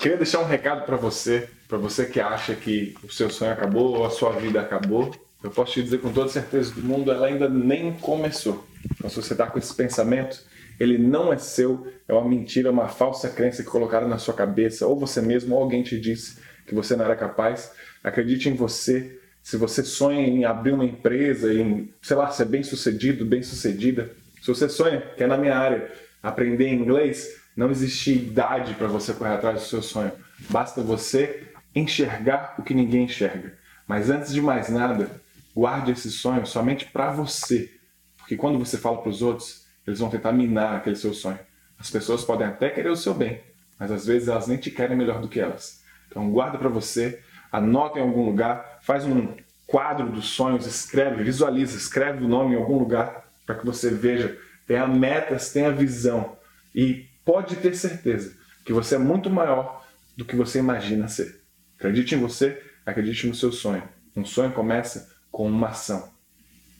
Queria 0.00 0.16
deixar 0.16 0.40
um 0.40 0.44
recado 0.44 0.84
para 0.84 0.96
você, 0.96 1.48
para 1.68 1.78
você 1.78 2.06
que 2.06 2.20
acha 2.20 2.52
que 2.56 2.96
o 3.00 3.08
seu 3.08 3.30
sonho 3.30 3.52
acabou 3.52 3.96
ou 3.96 4.04
a 4.04 4.10
sua 4.10 4.32
vida 4.32 4.60
acabou. 4.60 5.14
Eu 5.40 5.52
posso 5.52 5.74
te 5.74 5.84
dizer 5.84 5.98
com 5.98 6.12
toda 6.12 6.28
certeza 6.28 6.74
do 6.74 6.82
mundo, 6.82 7.12
ela 7.12 7.28
ainda 7.28 7.48
nem 7.48 7.92
começou. 7.92 8.66
Então, 8.90 9.08
se 9.08 9.14
você 9.14 9.34
está 9.34 9.46
com 9.46 9.56
esse 9.56 9.72
pensamento, 9.72 10.42
ele 10.80 10.98
não 10.98 11.32
é 11.32 11.38
seu, 11.38 11.86
é 12.08 12.12
uma 12.12 12.28
mentira, 12.28 12.72
uma 12.72 12.88
falsa 12.88 13.28
crença 13.28 13.62
que 13.62 13.70
colocaram 13.70 14.08
na 14.08 14.18
sua 14.18 14.34
cabeça, 14.34 14.84
ou 14.84 14.98
você 14.98 15.22
mesmo, 15.22 15.54
ou 15.54 15.62
alguém 15.62 15.84
te 15.84 15.96
disse 16.00 16.38
que 16.66 16.74
você 16.74 16.96
não 16.96 17.04
era 17.04 17.14
capaz. 17.14 17.70
Acredite 18.02 18.48
em 18.48 18.56
você. 18.56 19.16
Se 19.44 19.56
você 19.56 19.84
sonha 19.84 20.26
em 20.26 20.44
abrir 20.44 20.72
uma 20.72 20.84
empresa, 20.84 21.54
em, 21.54 21.88
sei 22.02 22.16
lá, 22.16 22.30
ser 22.30 22.46
bem 22.46 22.64
sucedido, 22.64 23.24
bem 23.24 23.44
sucedida, 23.44 24.10
se 24.44 24.50
você 24.50 24.68
sonha, 24.68 25.00
que 25.00 25.24
é 25.24 25.26
na 25.26 25.38
minha 25.38 25.56
área, 25.56 25.90
aprender 26.22 26.70
inglês, 26.70 27.40
não 27.56 27.70
existe 27.70 28.12
idade 28.12 28.74
para 28.74 28.86
você 28.86 29.14
correr 29.14 29.32
atrás 29.32 29.62
do 29.62 29.66
seu 29.66 29.80
sonho. 29.80 30.12
Basta 30.50 30.82
você 30.82 31.50
enxergar 31.74 32.54
o 32.58 32.62
que 32.62 32.74
ninguém 32.74 33.04
enxerga. 33.04 33.54
Mas 33.88 34.10
antes 34.10 34.34
de 34.34 34.42
mais 34.42 34.68
nada, 34.68 35.10
guarde 35.56 35.92
esse 35.92 36.10
sonho 36.10 36.44
somente 36.44 36.84
para 36.84 37.10
você. 37.10 37.72
Porque 38.18 38.36
quando 38.36 38.58
você 38.58 38.76
fala 38.76 39.00
para 39.00 39.08
os 39.08 39.22
outros, 39.22 39.64
eles 39.86 39.98
vão 39.98 40.10
tentar 40.10 40.32
minar 40.32 40.76
aquele 40.76 40.96
seu 40.96 41.14
sonho. 41.14 41.38
As 41.78 41.90
pessoas 41.90 42.22
podem 42.22 42.46
até 42.46 42.68
querer 42.68 42.90
o 42.90 42.96
seu 42.96 43.14
bem, 43.14 43.40
mas 43.80 43.90
às 43.90 44.04
vezes 44.04 44.28
elas 44.28 44.46
nem 44.46 44.58
te 44.58 44.70
querem 44.70 44.94
melhor 44.94 45.22
do 45.22 45.28
que 45.28 45.40
elas. 45.40 45.82
Então 46.06 46.30
guarda 46.30 46.58
para 46.58 46.68
você, 46.68 47.18
anota 47.50 47.98
em 47.98 48.02
algum 48.02 48.26
lugar, 48.26 48.80
faz 48.82 49.06
um 49.06 49.26
quadro 49.66 50.10
dos 50.10 50.26
sonhos, 50.26 50.66
escreve, 50.66 51.24
visualiza, 51.24 51.78
escreve 51.78 52.22
o 52.22 52.28
nome 52.28 52.54
em 52.54 52.58
algum 52.58 52.78
lugar 52.78 53.23
para 53.46 53.56
que 53.56 53.66
você 53.66 53.90
veja, 53.90 54.38
tenha 54.66 54.86
metas, 54.86 55.52
tenha 55.52 55.70
visão 55.70 56.36
e 56.74 57.06
pode 57.24 57.56
ter 57.56 57.74
certeza 57.74 58.36
que 58.64 58.72
você 58.72 58.94
é 58.94 58.98
muito 58.98 59.28
maior 59.28 59.84
do 60.16 60.24
que 60.24 60.36
você 60.36 60.58
imagina 60.58 61.08
ser. 61.08 61.42
Acredite 61.78 62.14
em 62.14 62.18
você, 62.18 62.62
acredite 62.86 63.26
no 63.26 63.34
seu 63.34 63.52
sonho. 63.52 63.82
Um 64.16 64.24
sonho 64.24 64.52
começa 64.52 65.12
com 65.30 65.46
uma 65.46 65.68
ação. 65.68 66.08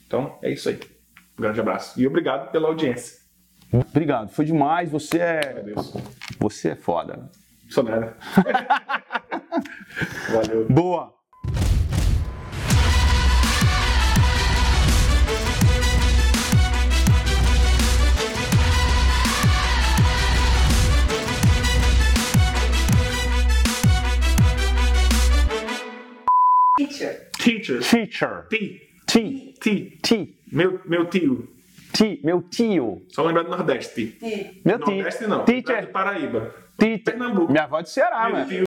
Então 0.07 0.37
é 0.41 0.51
isso 0.51 0.69
aí. 0.69 0.79
Um 1.37 1.41
grande 1.41 1.59
abraço 1.59 1.99
e 1.99 2.07
obrigado 2.07 2.51
pela 2.51 2.67
audiência. 2.67 3.19
Obrigado. 3.71 4.29
Foi 4.29 4.45
demais. 4.45 4.89
Você 4.89 5.19
é. 5.19 5.65
Você 6.39 6.69
é 6.69 6.75
foda. 6.75 7.29
Sou 7.69 7.83
nada. 7.83 8.15
Valeu. 10.31 10.67
Boa! 10.69 11.14
Teacher. 26.77 27.29
Teacher. 27.37 27.79
Teacher. 27.79 28.47
T. 28.49 28.81
T. 29.07 29.53
T. 29.61 29.97
T. 30.01 30.35
Meu, 30.51 30.81
meu 30.85 31.05
tio. 31.05 31.47
T. 31.93 32.19
Meu 32.21 32.41
tio. 32.41 33.01
Só 33.09 33.23
lembrar 33.23 33.43
do 33.43 33.49
Nordeste. 33.51 34.07
T. 34.07 34.61
Meu 34.65 34.77
tio. 34.79 34.95
Nordeste 34.95 35.25
não. 35.27 35.45
Teacher. 35.45 35.85
De 35.85 35.91
Paraíba. 35.93 36.53
Teacher. 36.77 37.03
Pernambuco. 37.05 37.51
Minha 37.51 37.63
avó 37.63 37.79
é 37.79 37.83
de 37.83 37.89
Ceará, 37.89 38.25
Meu 38.25 38.31
mano. 38.33 38.49
tio. 38.49 38.65